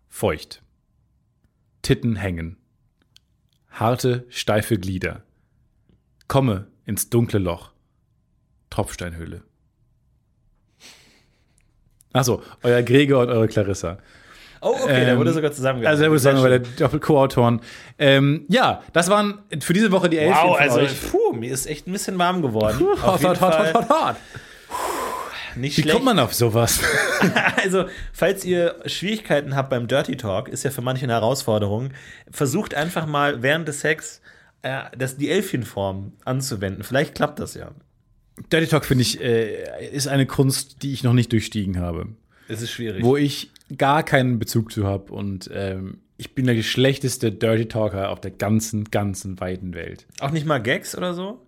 Feucht. 0.09 0.61
Titten 1.81 2.15
hängen. 2.15 2.57
Harte, 3.69 4.25
steife 4.29 4.77
Glieder. 4.77 5.23
Komme 6.27 6.67
ins 6.85 7.09
dunkle 7.09 7.39
Loch. 7.39 7.70
Tropfsteinhöhle. 8.71 9.43
Achso, 12.13 12.41
euer 12.63 12.81
Gregor 12.81 13.21
und 13.23 13.29
eure 13.29 13.47
Clarissa. 13.47 13.97
Oh, 14.63 14.75
okay, 14.83 15.05
der 15.05 15.13
Ähm, 15.13 15.17
wurde 15.19 15.33
sogar 15.33 15.51
zusammengebracht. 15.51 15.91
Also, 15.91 16.03
er 16.03 16.19
sagen, 16.19 16.41
weil 16.43 16.51
schön. 16.63 16.63
der 16.77 16.85
Doppel-Co-Autoren. 16.87 17.61
Ähm, 17.97 18.45
ja, 18.49 18.83
das 18.93 19.09
waren 19.09 19.39
für 19.59 19.73
diese 19.73 19.91
Woche 19.91 20.09
die 20.09 20.17
Elfchen 20.19 20.49
Wow, 20.49 20.59
also, 20.59 20.79
euch. 20.81 21.09
puh, 21.11 21.33
mir 21.33 21.51
ist 21.51 21.65
echt 21.67 21.87
ein 21.87 21.91
bisschen 21.93 22.17
warm 22.19 22.41
geworden. 22.41 22.85
Auf 23.01 23.23
Hot, 23.23 23.39
hot, 23.39 23.41
hot, 23.41 23.59
hot, 23.59 23.73
hot, 23.73 23.89
hot. 23.89 24.15
nicht 25.55 25.77
Wie 25.77 25.81
schlecht. 25.81 25.95
kommt 25.95 26.05
man 26.05 26.19
auf 26.19 26.33
sowas? 26.33 26.79
Also, 27.63 27.85
falls 28.13 28.43
ihr 28.45 28.75
Schwierigkeiten 28.85 29.55
habt 29.55 29.69
beim 29.69 29.87
Dirty 29.87 30.17
Talk, 30.17 30.47
ist 30.49 30.63
ja 30.63 30.69
für 30.71 30.81
manche 30.81 31.03
eine 31.05 31.13
Herausforderung, 31.13 31.89
versucht 32.29 32.73
einfach 32.75 33.05
mal 33.07 33.41
während 33.41 33.67
des 33.67 33.81
Sex 33.81 34.21
äh, 34.63 34.81
das, 34.97 35.17
die 35.17 35.29
Elfchenform 35.31 36.13
anzuwenden. 36.25 36.83
Vielleicht 36.83 37.15
klappt 37.15 37.39
das 37.39 37.53
ja. 37.55 37.71
Dirty 38.51 38.67
Talk, 38.67 38.85
finde 38.85 39.03
ich, 39.03 39.21
äh, 39.21 39.89
ist 39.91 40.07
eine 40.07 40.25
Kunst, 40.25 40.83
die 40.83 40.93
ich 40.93 41.03
noch 41.03 41.13
nicht 41.13 41.31
durchstiegen 41.31 41.79
habe. 41.79 42.07
Es 42.47 42.61
ist 42.61 42.71
schwierig. 42.71 43.03
Wo 43.03 43.17
ich 43.17 43.51
gar 43.77 44.03
keinen 44.03 44.39
Bezug 44.39 44.71
zu 44.71 44.85
habe. 44.85 45.13
Und 45.13 45.49
ähm, 45.53 45.99
ich 46.17 46.35
bin 46.35 46.45
der 46.45 46.61
schlechteste 46.61 47.31
Dirty 47.31 47.67
Talker 47.67 48.09
auf 48.09 48.21
der 48.21 48.31
ganzen, 48.31 48.85
ganzen 48.85 49.39
weiten 49.39 49.73
Welt. 49.73 50.05
Auch 50.19 50.31
nicht 50.31 50.45
mal 50.45 50.59
Gags 50.59 50.97
oder 50.97 51.13
so? 51.13 51.41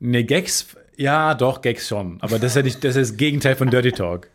Ne, 0.00 0.24
Gags, 0.24 0.66
ja, 0.96 1.34
doch, 1.34 1.62
Gags 1.62 1.88
schon. 1.88 2.18
Aber 2.20 2.38
das 2.38 2.52
ist 2.52 2.56
ja 2.56 2.62
nicht, 2.62 2.84
das 2.84 2.96
ist 2.96 3.12
das 3.12 3.16
Gegenteil 3.16 3.56
von 3.56 3.70
Dirty 3.70 3.92
Talk. 3.92 4.30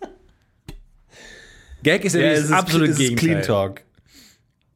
Gag 1.83 2.05
ist 2.05 2.15
ja, 2.15 2.33
das 2.33 2.51
absolute 2.51 2.93
Gegenteil. 2.93 3.29
Clean 3.29 3.41
Talk. 3.41 3.81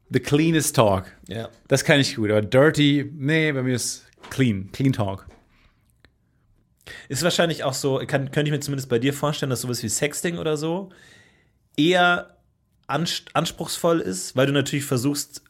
The 0.09 0.19
cleanest 0.19 0.75
talk. 0.75 1.11
Ja. 1.27 1.49
Das 1.67 1.83
kann 1.83 1.99
ich 1.99 2.15
gut, 2.15 2.29
aber 2.29 2.41
dirty, 2.41 3.11
nee, 3.17 3.51
bei 3.51 3.63
mir 3.63 3.75
ist 3.75 4.05
clean. 4.29 4.69
Clean 4.71 4.93
talk. 4.93 5.27
Ist 7.09 7.23
wahrscheinlich 7.23 7.63
auch 7.63 7.73
so, 7.73 7.97
kann, 8.05 8.31
könnte 8.31 8.49
ich 8.49 8.51
mir 8.51 8.59
zumindest 8.59 8.89
bei 8.89 8.99
dir 8.99 9.13
vorstellen, 9.13 9.49
dass 9.49 9.61
sowas 9.61 9.81
wie 9.83 9.89
Sexting 9.89 10.37
oder 10.37 10.55
so 10.57 10.89
eher 11.77 12.37
anspruchsvoll 12.87 13.99
ist, 13.99 14.35
weil 14.35 14.45
du 14.47 14.53
natürlich 14.53 14.85
versuchst, 14.85 15.41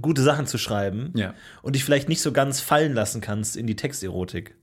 gute 0.00 0.22
Sachen 0.22 0.46
zu 0.46 0.58
schreiben 0.58 1.12
Ja. 1.14 1.34
und 1.62 1.74
dich 1.74 1.84
vielleicht 1.84 2.08
nicht 2.08 2.20
so 2.22 2.32
ganz 2.32 2.60
fallen 2.60 2.94
lassen 2.94 3.20
kannst 3.20 3.56
in 3.56 3.66
die 3.66 3.76
Texterotik. 3.76 4.54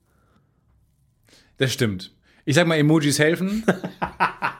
Das 1.57 1.71
stimmt. 1.71 2.11
Ich 2.45 2.55
sag 2.55 2.67
mal, 2.67 2.77
Emojis 2.77 3.17
helfen. 3.19 3.63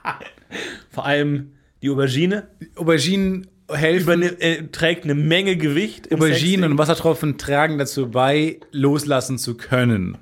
Vor 0.90 1.06
allem 1.06 1.54
die 1.82 1.90
Aubergine 1.90 2.48
Auberginen 2.76 3.48
helfen. 3.70 4.10
eine, 4.10 4.26
äh, 4.42 4.68
trägt 4.68 5.04
eine 5.04 5.16
Menge 5.16 5.58
Gewicht. 5.58 6.12
Auberginen 6.14 6.72
und 6.72 6.78
Wassertropfen 6.78 7.38
tragen 7.38 7.78
dazu 7.78 8.10
bei, 8.10 8.60
loslassen 8.72 9.38
zu 9.38 9.56
können. 9.56 10.18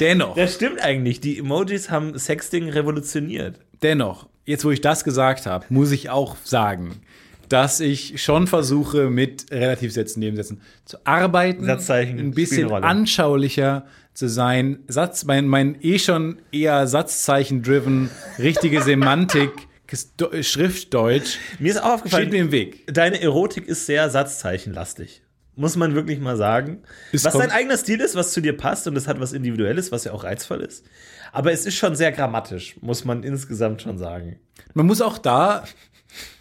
Dennoch, 0.00 0.34
Das 0.34 0.54
stimmt 0.54 0.80
eigentlich. 0.82 1.20
Die 1.20 1.38
Emojis 1.38 1.90
haben 1.90 2.18
Sexting 2.18 2.68
revolutioniert. 2.68 3.58
dennoch, 3.82 4.28
jetzt 4.44 4.64
wo 4.64 4.70
ich 4.70 4.80
das 4.80 5.04
gesagt 5.04 5.46
habe, 5.46 5.64
muss 5.68 5.90
ich 5.92 6.10
auch 6.10 6.36
sagen, 6.44 7.00
dass 7.48 7.80
ich 7.80 8.22
schon 8.22 8.46
versuche, 8.46 9.10
mit 9.10 9.46
Relativsätzen, 9.50 10.20
Nebensätzen 10.20 10.60
zu 10.84 10.96
arbeiten, 11.04 11.64
Satzzeichen 11.64 12.18
ein 12.18 12.30
bisschen 12.32 12.70
anschaulicher 12.72 13.84
zu 14.14 14.28
sein. 14.28 14.78
Satz, 14.88 15.24
mein, 15.24 15.46
mein 15.46 15.76
eh 15.82 15.98
schon 15.98 16.38
eher 16.52 16.86
Satzzeichen-driven, 16.86 18.10
richtige 18.38 18.80
Semantik, 18.82 19.50
Schriftdeutsch, 20.40 21.38
Mir 21.58 21.70
ist 21.72 21.82
auch 21.82 21.94
aufgefallen, 21.94 22.24
steht 22.24 22.32
mir 22.32 22.40
im 22.40 22.50
Weg. 22.52 22.84
deine 22.92 23.20
Erotik 23.20 23.68
ist 23.68 23.86
sehr 23.86 24.08
satzzeichenlastig. 24.10 25.20
Muss 25.56 25.76
man 25.76 25.94
wirklich 25.94 26.18
mal 26.18 26.36
sagen. 26.36 26.82
Es 27.12 27.24
was 27.24 27.34
dein 27.34 27.50
eigener 27.50 27.76
Stil 27.78 28.00
ist, 28.00 28.16
was 28.16 28.32
zu 28.32 28.40
dir 28.40 28.56
passt 28.56 28.86
und 28.88 28.96
es 28.96 29.06
hat 29.06 29.20
was 29.20 29.32
Individuelles, 29.32 29.92
was 29.92 30.04
ja 30.04 30.12
auch 30.12 30.24
reizvoll 30.24 30.60
ist. 30.62 30.84
Aber 31.32 31.52
es 31.52 31.64
ist 31.66 31.74
schon 31.76 31.94
sehr 31.94 32.12
grammatisch, 32.12 32.76
muss 32.80 33.04
man 33.04 33.22
insgesamt 33.22 33.82
schon 33.82 33.98
sagen. 33.98 34.36
Man 34.74 34.86
muss 34.86 35.00
auch 35.00 35.18
da 35.18 35.64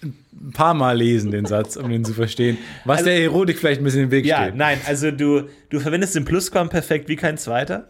ein 0.03 0.51
paar 0.51 0.73
Mal 0.73 0.97
lesen, 0.97 1.31
den 1.31 1.45
Satz, 1.45 1.75
um 1.77 1.89
den 1.89 2.05
zu 2.05 2.13
verstehen, 2.13 2.57
was 2.85 3.03
der 3.03 3.21
Erotik 3.23 3.57
vielleicht 3.57 3.81
ein 3.81 3.83
bisschen 3.83 4.03
im 4.03 4.11
Weg 4.11 4.25
Ja, 4.25 4.43
steht. 4.43 4.55
nein, 4.55 4.79
also 4.85 5.09
du, 5.11 5.49
du 5.69 5.79
verwendest 5.79 6.15
den 6.15 6.25
Plusquamperfekt 6.25 7.07
wie 7.09 7.15
kein 7.15 7.37
zweiter 7.37 7.87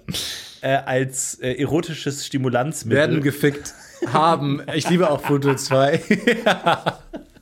äh, 0.61 0.69
als 0.75 1.35
äh, 1.35 1.53
erotisches 1.53 2.25
Stimulanzmittel. 2.25 2.97
Werden 2.97 3.21
gefickt, 3.21 3.73
haben. 4.07 4.61
Ich 4.73 4.89
liebe 4.89 5.09
auch 5.09 5.21
Foto 5.21 5.55
2. 5.55 6.01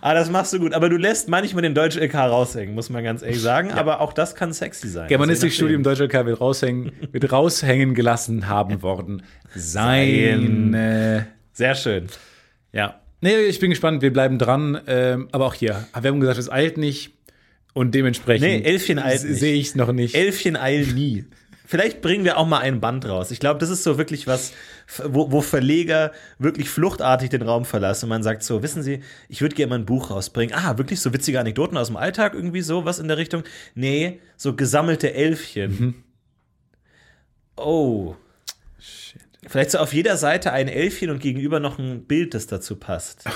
ah, 0.00 0.14
das 0.14 0.30
machst 0.30 0.52
du 0.52 0.58
gut. 0.58 0.74
Aber 0.74 0.88
du 0.88 0.96
lässt 0.96 1.28
manchmal 1.28 1.62
den 1.62 1.74
deutschen 1.74 2.02
LK 2.02 2.14
raushängen, 2.14 2.74
muss 2.74 2.90
man 2.90 3.04
ganz 3.04 3.22
ehrlich 3.22 3.40
sagen. 3.40 3.72
Aber 3.72 4.00
auch 4.00 4.12
das 4.12 4.34
kann 4.34 4.52
sexy 4.52 4.88
sein. 4.88 5.08
Germanistikstudium 5.08 5.80
Also 5.86 6.02
je 6.02 6.06
Deutscher 6.06 6.08
K 6.08 6.26
wird 6.26 6.40
raushängen, 6.40 6.92
wird 7.12 7.32
raushängen 7.32 7.94
gelassen 7.94 8.48
haben 8.48 8.82
worden. 8.82 9.22
Sein. 9.54 10.70
Nachdem. 10.70 11.26
Sehr 11.52 11.74
schön. 11.74 12.06
ja. 12.72 12.96
Nee, 13.22 13.36
ich 13.40 13.58
bin 13.60 13.68
gespannt, 13.68 14.00
wir 14.00 14.12
bleiben 14.14 14.38
dran. 14.38 14.80
Ähm, 14.86 15.28
aber 15.32 15.44
auch 15.44 15.54
hier, 15.54 15.86
wir 16.00 16.10
haben 16.10 16.20
gesagt, 16.20 16.38
es 16.38 16.50
eilt 16.50 16.78
nicht. 16.78 17.12
Und 17.74 17.94
dementsprechend 17.94 18.48
Nee, 18.48 18.62
Elfchen 18.62 18.98
eilt 18.98 19.20
sehe 19.20 19.54
ich 19.54 19.68
es 19.68 19.74
noch 19.74 19.92
nicht. 19.92 20.14
Elfchen 20.14 20.56
eilen 20.56 20.94
nie. 20.94 21.24
Vielleicht 21.70 22.00
bringen 22.00 22.24
wir 22.24 22.36
auch 22.36 22.48
mal 22.48 22.58
ein 22.58 22.80
Band 22.80 23.08
raus. 23.08 23.30
Ich 23.30 23.38
glaube, 23.38 23.60
das 23.60 23.70
ist 23.70 23.84
so 23.84 23.96
wirklich 23.96 24.26
was, 24.26 24.52
wo, 25.04 25.30
wo 25.30 25.40
Verleger 25.40 26.10
wirklich 26.40 26.68
fluchtartig 26.68 27.30
den 27.30 27.42
Raum 27.42 27.64
verlassen 27.64 28.06
und 28.06 28.08
man 28.08 28.24
sagt 28.24 28.42
so, 28.42 28.64
wissen 28.64 28.82
Sie, 28.82 29.04
ich 29.28 29.40
würde 29.40 29.54
gerne 29.54 29.70
mal 29.70 29.78
ein 29.78 29.86
Buch 29.86 30.10
rausbringen. 30.10 30.52
Ah, 30.52 30.78
wirklich 30.78 31.00
so 31.00 31.12
witzige 31.12 31.38
Anekdoten 31.38 31.78
aus 31.78 31.86
dem 31.86 31.96
Alltag, 31.96 32.34
irgendwie 32.34 32.62
so, 32.62 32.86
was 32.86 32.98
in 32.98 33.06
der 33.06 33.18
Richtung? 33.18 33.44
Nee, 33.76 34.18
so 34.36 34.56
gesammelte 34.56 35.14
Elfchen. 35.14 35.70
Mhm. 35.70 35.94
Oh. 37.54 38.16
Vielleicht 39.46 39.70
so 39.70 39.78
auf 39.78 39.94
jeder 39.94 40.16
Seite 40.16 40.52
ein 40.52 40.66
Elfchen 40.66 41.08
und 41.08 41.20
gegenüber 41.20 41.60
noch 41.60 41.78
ein 41.78 42.02
Bild, 42.02 42.34
das 42.34 42.48
dazu 42.48 42.74
passt. 42.74 43.24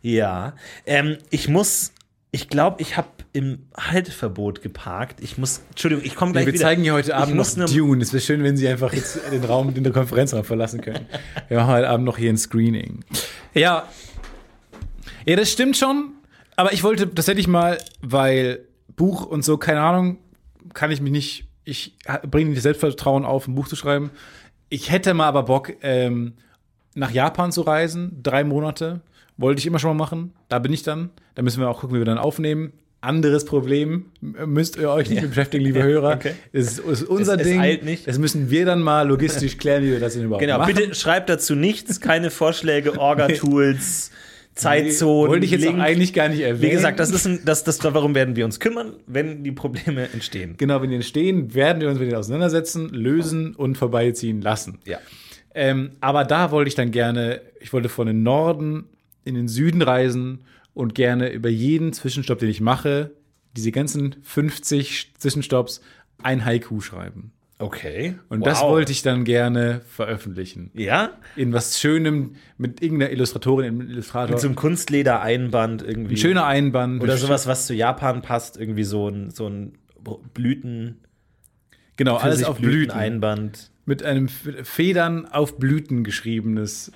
Ja. 0.00 0.54
Ähm, 0.84 1.16
ich 1.30 1.48
muss, 1.48 1.92
ich 2.30 2.50
glaube, 2.50 2.82
ich 2.82 2.98
habe 2.98 3.08
im 3.34 3.66
Halteverbot 3.76 4.62
geparkt. 4.62 5.20
Ich 5.20 5.38
muss, 5.38 5.60
Entschuldigung, 5.70 6.04
ich 6.04 6.14
komme 6.14 6.30
gleich 6.30 6.46
wir 6.46 6.52
wieder. 6.54 6.62
zeigen 6.62 6.82
hier 6.84 6.94
heute 6.94 7.08
Ich 7.08 7.14
Abend 7.14 7.34
noch 7.34 7.66
Dune. 7.66 8.00
Es 8.00 8.12
wäre 8.12 8.22
schön, 8.22 8.44
wenn 8.44 8.56
Sie 8.56 8.68
einfach 8.68 8.92
jetzt 8.92 9.18
den 9.30 9.42
Raum, 9.42 9.74
den 9.74 9.92
Konferenzraum 9.92 10.44
verlassen 10.44 10.80
können. 10.80 11.06
Wir 11.48 11.58
machen 11.58 11.72
heute 11.72 11.88
Abend 11.88 12.06
noch 12.06 12.16
hier 12.16 12.30
ein 12.30 12.38
Screening. 12.38 13.04
Ja. 13.52 13.88
Ja, 15.26 15.36
das 15.36 15.50
stimmt 15.50 15.76
schon. 15.76 16.12
Aber 16.54 16.72
ich 16.72 16.84
wollte 16.84 17.12
tatsächlich 17.12 17.48
mal, 17.48 17.78
weil 18.00 18.60
Buch 18.94 19.26
und 19.26 19.44
so, 19.44 19.58
keine 19.58 19.80
Ahnung, 19.80 20.18
kann 20.72 20.92
ich 20.92 21.00
mich 21.00 21.10
nicht, 21.10 21.48
ich 21.64 21.96
bringe 22.30 22.50
nicht 22.50 22.58
das 22.58 22.62
Selbstvertrauen 22.62 23.24
auf, 23.24 23.48
ein 23.48 23.56
Buch 23.56 23.66
zu 23.66 23.74
schreiben. 23.74 24.10
Ich 24.68 24.92
hätte 24.92 25.12
mal 25.12 25.26
aber 25.26 25.42
Bock, 25.42 25.72
ähm, 25.82 26.34
nach 26.94 27.10
Japan 27.10 27.50
zu 27.50 27.62
reisen, 27.62 28.20
drei 28.22 28.44
Monate. 28.44 29.00
Wollte 29.36 29.58
ich 29.58 29.66
immer 29.66 29.80
schon 29.80 29.96
mal 29.96 30.04
machen. 30.04 30.34
Da 30.48 30.60
bin 30.60 30.72
ich 30.72 30.84
dann. 30.84 31.10
Da 31.34 31.42
müssen 31.42 31.58
wir 31.58 31.68
auch 31.68 31.80
gucken, 31.80 31.96
wie 31.96 32.00
wir 32.00 32.04
dann 32.04 32.18
aufnehmen. 32.18 32.72
Anderes 33.04 33.44
Problem, 33.44 34.06
M- 34.22 34.52
müsst 34.52 34.76
ihr 34.76 34.90
euch 34.90 35.08
nicht 35.10 35.20
mit 35.22 35.30
beschäftigen, 35.30 35.64
liebe 35.64 35.82
Hörer. 35.82 36.14
Okay. 36.14 36.32
Es 36.52 36.78
ist, 36.78 36.78
ist 36.80 37.02
unser 37.04 37.34
Es- 37.34 37.42
es 37.42 37.46
Ding. 37.48 37.60
eilt 37.60 37.84
nicht. 37.84 38.08
Das 38.08 38.18
müssen 38.18 38.50
wir 38.50 38.64
dann 38.66 38.80
mal 38.80 39.06
logistisch 39.06 39.58
klären, 39.58 39.82
wie 39.84 39.90
wir 39.92 40.00
das 40.00 40.14
denn 40.14 40.24
überhaupt 40.24 40.42
Genau, 40.42 40.58
machen. 40.58 40.74
bitte 40.74 40.94
schreibt 40.94 41.28
dazu 41.30 41.54
nichts, 41.54 42.00
keine 42.00 42.30
Vorschläge, 42.30 42.98
Orga-Tools, 42.98 44.10
Zeitzonen. 44.54 45.30
Wollte 45.30 45.44
ich 45.46 45.50
jetzt 45.52 45.64
Link. 45.64 45.80
eigentlich 45.80 46.12
gar 46.12 46.28
nicht 46.28 46.40
erwähnen. 46.40 46.62
Wie 46.62 46.70
gesagt, 46.70 47.00
das 47.00 47.10
ist 47.10 47.26
ein, 47.26 47.40
das, 47.44 47.64
das, 47.64 47.78
darum 47.78 48.14
werden 48.14 48.36
wir 48.36 48.44
uns 48.44 48.60
kümmern, 48.60 48.92
wenn 49.06 49.42
die 49.42 49.50
Probleme 49.52 50.08
entstehen. 50.12 50.54
Genau, 50.58 50.80
wenn 50.80 50.90
die 50.90 50.96
entstehen, 50.96 51.54
werden 51.54 51.80
wir 51.80 51.88
uns 51.88 51.98
mit 51.98 52.08
denen 52.08 52.18
auseinandersetzen, 52.18 52.88
lösen 52.90 53.54
und 53.56 53.76
vorbeiziehen 53.76 54.40
lassen. 54.40 54.78
Ja. 54.84 54.98
Ähm, 55.56 55.90
aber 56.00 56.24
da 56.24 56.50
wollte 56.52 56.68
ich 56.68 56.74
dann 56.76 56.90
gerne, 56.92 57.40
ich 57.60 57.72
wollte 57.72 57.88
von 57.88 58.06
den 58.06 58.22
Norden 58.22 58.84
in 59.24 59.34
den 59.34 59.48
Süden 59.48 59.82
reisen 59.82 60.40
und 60.74 60.94
gerne 60.94 61.32
über 61.32 61.48
jeden 61.48 61.92
Zwischenstopp, 61.92 62.38
den 62.38 62.50
ich 62.50 62.60
mache, 62.60 63.12
diese 63.56 63.72
ganzen 63.72 64.16
50 64.22 65.14
Zwischenstopps, 65.16 65.80
ein 66.22 66.44
Haiku 66.44 66.80
schreiben. 66.80 67.32
Okay. 67.58 68.16
Und 68.28 68.44
das 68.44 68.60
wollte 68.62 68.90
ich 68.90 69.02
dann 69.02 69.24
gerne 69.24 69.80
veröffentlichen. 69.88 70.70
Ja? 70.74 71.12
In 71.36 71.52
was 71.52 71.80
Schönem 71.80 72.34
mit 72.58 72.82
irgendeiner 72.82 73.12
Illustratorin, 73.12 73.66
einem 73.66 73.80
Illustrator. 73.88 74.30
Mit 74.30 74.40
so 74.40 74.48
einem 74.48 74.56
Kunstleder-Einband 74.56 75.82
irgendwie. 75.82 76.14
ein 76.14 76.18
schöner 76.18 76.46
Einband. 76.46 77.00
Oder 77.00 77.16
sowas, 77.16 77.46
was 77.46 77.66
zu 77.66 77.74
Japan 77.74 78.22
passt, 78.22 78.56
irgendwie 78.56 78.84
so 78.84 79.08
ein, 79.08 79.30
so 79.30 79.46
ein 79.48 79.78
Blüten, 80.34 80.98
Genau, 81.96 82.16
alles 82.16 82.44
auf 82.44 82.58
Blüten. 82.58 82.78
Blüteneinband. 82.88 83.70
Mit 83.86 84.02
einem 84.02 84.28
Federn 84.28 85.26
auf 85.26 85.58
Blüten 85.58 86.04
geschriebenes, 86.04 86.90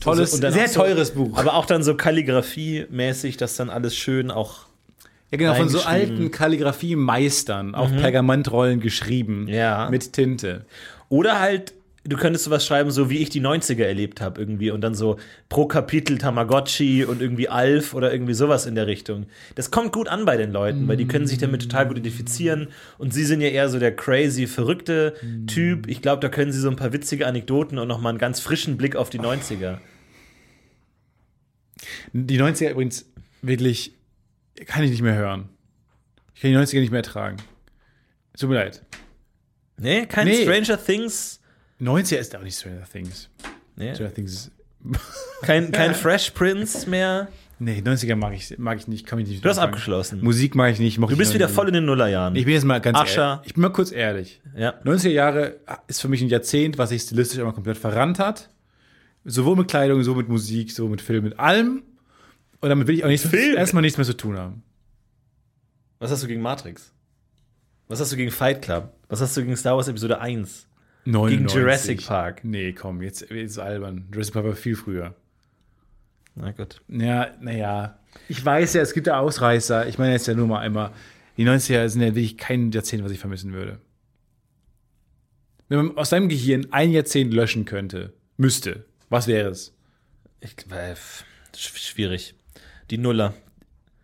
tolles, 0.00 0.34
Und 0.34 0.44
dann 0.44 0.52
sehr 0.52 0.68
so- 0.68 0.80
teures 0.80 1.12
Buch. 1.12 1.36
Aber 1.38 1.54
auch 1.54 1.66
dann 1.66 1.82
so 1.82 1.94
Kalligrafie-mäßig, 1.94 3.36
dass 3.36 3.56
dann 3.56 3.70
alles 3.70 3.96
schön 3.96 4.30
auch. 4.30 4.66
Ja, 5.30 5.38
genau, 5.38 5.54
von 5.54 5.68
so 5.68 5.80
alten 5.80 6.30
Kalligrafie-Meistern 6.30 7.74
auf 7.74 7.90
Pergamentrollen 7.90 8.80
geschrieben. 8.80 9.48
Ja. 9.48 9.88
Mit 9.90 10.12
Tinte. 10.12 10.64
Oder 11.08 11.40
halt, 11.40 11.72
du 12.08 12.16
könntest 12.16 12.44
sowas 12.44 12.64
schreiben, 12.66 12.90
so 12.90 13.10
wie 13.10 13.18
ich 13.18 13.30
die 13.30 13.40
90er 13.40 13.84
erlebt 13.84 14.20
habe, 14.20 14.40
irgendwie. 14.40 14.70
Und 14.70 14.80
dann 14.80 14.94
so 14.94 15.18
pro 15.48 15.66
Kapitel 15.66 16.18
Tamagotchi 16.18 17.04
und 17.04 17.20
irgendwie 17.20 17.48
Alf 17.48 17.94
oder 17.94 18.12
irgendwie 18.12 18.34
sowas 18.34 18.66
in 18.66 18.74
der 18.74 18.86
Richtung. 18.86 19.26
Das 19.54 19.70
kommt 19.70 19.92
gut 19.92 20.08
an 20.08 20.24
bei 20.24 20.36
den 20.36 20.52
Leuten, 20.52 20.86
weil 20.88 20.96
die 20.96 21.06
können 21.06 21.26
sich 21.26 21.38
damit 21.38 21.62
total 21.62 21.88
gut 21.88 21.98
identifizieren. 21.98 22.68
Und 22.98 23.12
sie 23.14 23.24
sind 23.24 23.40
ja 23.40 23.48
eher 23.48 23.68
so 23.68 23.78
der 23.78 23.94
crazy, 23.94 24.46
verrückte 24.46 25.14
Typ. 25.46 25.88
Ich 25.88 26.02
glaube, 26.02 26.20
da 26.20 26.28
können 26.28 26.52
sie 26.52 26.60
so 26.60 26.68
ein 26.70 26.76
paar 26.76 26.92
witzige 26.92 27.26
Anekdoten 27.26 27.78
und 27.78 27.88
nochmal 27.88 28.10
einen 28.10 28.18
ganz 28.18 28.40
frischen 28.40 28.76
Blick 28.76 28.96
auf 28.96 29.10
die 29.10 29.20
90er. 29.20 29.78
Die 32.12 32.40
90er 32.40 32.70
übrigens 32.70 33.06
wirklich 33.42 33.92
kann 34.66 34.82
ich 34.82 34.90
nicht 34.90 35.02
mehr 35.02 35.14
hören. 35.14 35.48
Ich 36.34 36.42
kann 36.42 36.50
die 36.50 36.56
90er 36.56 36.80
nicht 36.80 36.90
mehr 36.90 37.00
ertragen. 37.00 37.36
Tut 38.38 38.48
mir 38.50 38.56
leid. 38.56 38.82
Nee, 39.78 40.06
kein 40.06 40.26
Nee. 40.26 40.42
Stranger 40.42 40.82
Things. 40.82 41.40
90er 41.80 42.16
ist 42.16 42.34
auch 42.36 42.42
nicht 42.42 42.58
Stranger 42.58 42.84
Things. 42.90 43.28
Nee. 43.76 43.94
Stranger 43.94 44.14
Things 44.14 44.32
ist. 44.32 44.50
Kein, 45.42 45.72
kein 45.72 45.94
Fresh 45.94 46.30
Prince 46.30 46.88
mehr. 46.88 47.28
Nee, 47.58 47.80
90er 47.84 48.16
mag 48.16 48.34
ich, 48.34 48.58
mag 48.58 48.78
ich 48.78 48.86
nicht, 48.86 49.06
kann 49.06 49.18
ich 49.18 49.28
nicht. 49.28 49.44
Du 49.44 49.48
hast 49.48 49.56
anfangen. 49.56 49.72
abgeschlossen. 49.72 50.22
Musik 50.22 50.54
mag 50.54 50.72
ich 50.72 50.78
nicht. 50.78 50.98
Du 50.98 51.16
bist 51.16 51.32
wieder 51.32 51.48
voll 51.48 51.68
in 51.68 51.74
den 51.74 51.86
Nullerjahren. 51.86 52.36
Ich 52.36 52.44
bin 52.44 52.52
jetzt 52.52 52.64
mal 52.64 52.80
ganz 52.80 52.98
Ascher. 52.98 53.22
ehrlich. 53.36 53.46
Ich 53.46 53.54
bin 53.54 53.62
mal 53.62 53.70
kurz 53.70 53.92
ehrlich. 53.92 54.42
ja. 54.54 54.74
90er 54.84 55.08
Jahre 55.08 55.56
ist 55.86 56.00
für 56.02 56.08
mich 56.08 56.20
ein 56.20 56.28
Jahrzehnt, 56.28 56.76
was 56.76 56.90
sich 56.90 57.02
stilistisch 57.02 57.38
immer 57.38 57.52
komplett 57.54 57.78
verrannt 57.78 58.18
hat. 58.18 58.50
Sowohl 59.24 59.56
mit 59.56 59.68
Kleidung, 59.68 60.02
so 60.02 60.14
mit 60.14 60.28
Musik, 60.28 60.70
so 60.70 60.86
mit 60.88 61.00
Film, 61.00 61.24
mit 61.24 61.38
allem. 61.40 61.82
Und 62.60 62.68
damit 62.68 62.86
will 62.88 62.94
ich 62.96 63.04
auch 63.04 63.08
nichts, 63.08 63.26
Film? 63.26 63.56
erstmal 63.56 63.80
nichts 63.82 63.96
mehr 63.98 64.06
zu 64.06 64.16
tun 64.16 64.36
haben. 64.38 64.62
Was 65.98 66.10
hast 66.10 66.22
du 66.22 66.26
gegen 66.26 66.42
Matrix? 66.42 66.92
Was 67.88 68.00
hast 68.00 68.12
du 68.12 68.16
gegen 68.16 68.30
Fight 68.30 68.60
Club? 68.62 68.92
Was 69.08 69.20
hast 69.22 69.36
du 69.36 69.42
gegen 69.42 69.56
Star 69.56 69.76
Wars 69.76 69.88
Episode 69.88 70.20
1? 70.20 70.66
99. 71.06 71.54
Jurassic 71.54 72.06
Park. 72.06 72.44
Nee, 72.44 72.72
komm, 72.72 73.00
jetzt, 73.02 73.22
jetzt 73.30 73.52
ist 73.52 73.58
albern. 73.58 74.06
Jurassic 74.12 74.34
Park 74.34 74.46
war 74.46 74.54
viel 74.56 74.76
früher. 74.76 75.14
Na 76.34 76.50
gut. 76.52 76.80
Ja, 76.88 77.28
naja. 77.40 77.98
Ich 78.28 78.44
weiß 78.44 78.74
ja, 78.74 78.82
es 78.82 78.92
gibt 78.92 79.06
ja 79.06 79.18
Ausreißer. 79.18 79.86
Ich 79.88 79.98
meine 79.98 80.12
jetzt 80.12 80.26
ja 80.26 80.34
nur 80.34 80.46
mal 80.46 80.60
einmal. 80.60 80.90
Die 81.36 81.44
90er 81.46 81.88
sind 81.88 82.00
ja 82.02 82.08
wirklich 82.08 82.36
kein 82.38 82.70
Jahrzehnt, 82.72 83.04
was 83.04 83.12
ich 83.12 83.18
vermissen 83.18 83.52
würde. 83.52 83.78
Wenn 85.68 85.78
man 85.86 85.96
aus 85.98 86.10
deinem 86.10 86.28
Gehirn 86.28 86.66
ein 86.70 86.92
Jahrzehnt 86.92 87.32
löschen 87.34 87.64
könnte, 87.64 88.12
müsste, 88.36 88.84
was 89.08 89.26
wäre 89.26 89.50
es? 89.50 89.74
Ich, 90.40 90.52
äh, 90.70 90.94
sch- 91.54 91.76
schwierig. 91.78 92.34
Die 92.90 92.98
Nuller. 92.98 93.34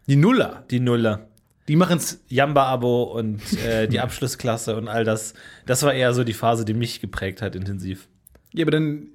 Die 0.09 0.17
Nuller. 0.17 0.65
Die 0.71 0.81
Nuller. 0.81 1.29
Die 1.69 1.77
machen's. 1.77 2.21
Jamba-Abo 2.29 3.05
und 3.05 3.41
äh, 3.65 3.87
die 3.89 4.01
Abschlussklasse 4.01 4.77
und 4.77 4.89
all 4.89 5.05
das. 5.05 5.35
Das 5.67 5.83
war 5.83 5.95
eher 5.95 6.13
so 6.15 6.25
die 6.25 6.33
Phase, 6.33 6.65
die 6.65 6.75
mich 6.75 7.01
geprägt 7.01 7.41
hat, 7.43 7.55
intensiv. 7.55 8.09
Ja, 8.53 8.65
aber 8.65 8.73
dann 8.73 9.09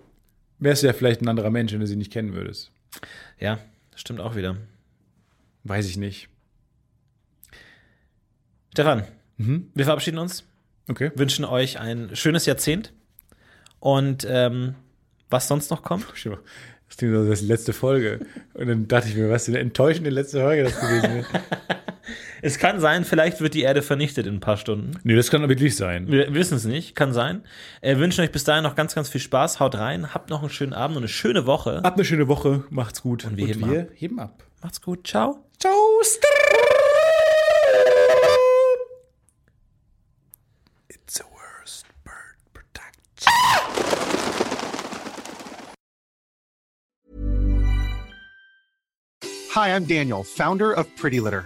wärst 0.59 0.81
du 0.83 0.87
ja 0.87 0.93
vielleicht 0.93 1.21
ein 1.21 1.27
anderer 1.27 1.49
Mensch, 1.51 1.73
wenn 1.73 1.79
du 1.81 1.87
sie 1.87 1.95
nicht 1.95 2.11
kennen 2.11 2.33
würdest. 2.33 2.71
Ja, 3.39 3.59
stimmt 3.95 4.21
auch 4.21 4.35
wieder. 4.35 4.57
Weiß 5.63 5.87
ich 5.87 5.97
nicht. 5.97 6.29
Stefan, 8.73 9.03
wir 9.37 9.85
verabschieden 9.85 10.17
uns, 10.19 10.43
Okay. 10.89 11.11
wünschen 11.15 11.45
euch 11.45 11.79
ein 11.79 12.15
schönes 12.15 12.45
Jahrzehnt 12.45 12.93
und 13.79 14.25
ähm, 14.29 14.75
was 15.29 15.47
sonst 15.47 15.69
noch 15.71 15.83
kommt. 15.83 16.05
Das 16.09 16.97
klingt 16.97 17.13
so, 17.13 17.23
das 17.23 17.33
ist 17.39 17.41
die 17.41 17.47
letzte 17.47 17.73
Folge. 17.73 18.19
Und 18.53 18.67
dann 18.67 18.87
dachte 18.87 19.09
ich 19.09 19.15
mir, 19.15 19.29
was 19.29 19.45
für 19.45 19.51
eine 19.51 19.59
enttäuschende 19.59 20.09
letzte 20.09 20.39
Folge 20.41 20.63
das 20.63 20.79
gewesen 20.79 21.03
wäre. 21.03 21.25
Es 22.41 22.59
kann 22.59 22.79
sein, 22.79 23.03
vielleicht 23.03 23.41
wird 23.41 23.53
die 23.53 23.61
Erde 23.61 23.81
vernichtet 23.81 24.27
in 24.27 24.35
ein 24.35 24.39
paar 24.39 24.57
Stunden. 24.57 24.91
nee, 25.03 25.15
das 25.15 25.31
kann 25.31 25.41
doch 25.41 25.49
wirklich 25.49 25.75
sein. 25.75 26.07
Wir 26.11 26.33
wissen 26.33 26.55
es 26.55 26.65
nicht, 26.65 26.95
kann 26.95 27.13
sein. 27.13 27.43
Äh, 27.81 27.97
wünschen 27.97 28.21
euch 28.23 28.31
bis 28.31 28.43
dahin 28.43 28.63
noch 28.63 28.75
ganz, 28.75 28.93
ganz 28.93 29.09
viel 29.09 29.21
Spaß. 29.21 29.59
Haut 29.59 29.75
rein, 29.75 30.13
habt 30.13 30.29
noch 30.29 30.41
einen 30.41 30.49
schönen 30.49 30.73
Abend 30.73 30.97
und 30.97 31.03
eine 31.03 31.07
schöne 31.07 31.45
Woche. 31.45 31.81
Habt 31.83 31.97
eine 31.97 32.05
schöne 32.05 32.27
Woche, 32.27 32.63
macht's 32.69 33.01
gut. 33.01 33.25
Und 33.25 33.37
wir 33.37 33.47
heben 33.47 33.71
wir 33.71 33.87
heben 33.95 34.19
ab. 34.19 34.43
Macht's 34.61 34.81
gut, 34.81 35.07
ciao. 35.07 35.43
Ciao. 35.59 35.73
It's 40.89 41.19
a 41.19 41.23
worst 41.33 41.85
bird 42.03 42.37
production. 42.53 43.31
Hi, 49.53 49.73
I'm 49.75 49.85
Daniel, 49.85 50.23
founder 50.23 50.73
of 50.73 50.87
Pretty 50.97 51.19
Litter. 51.19 51.45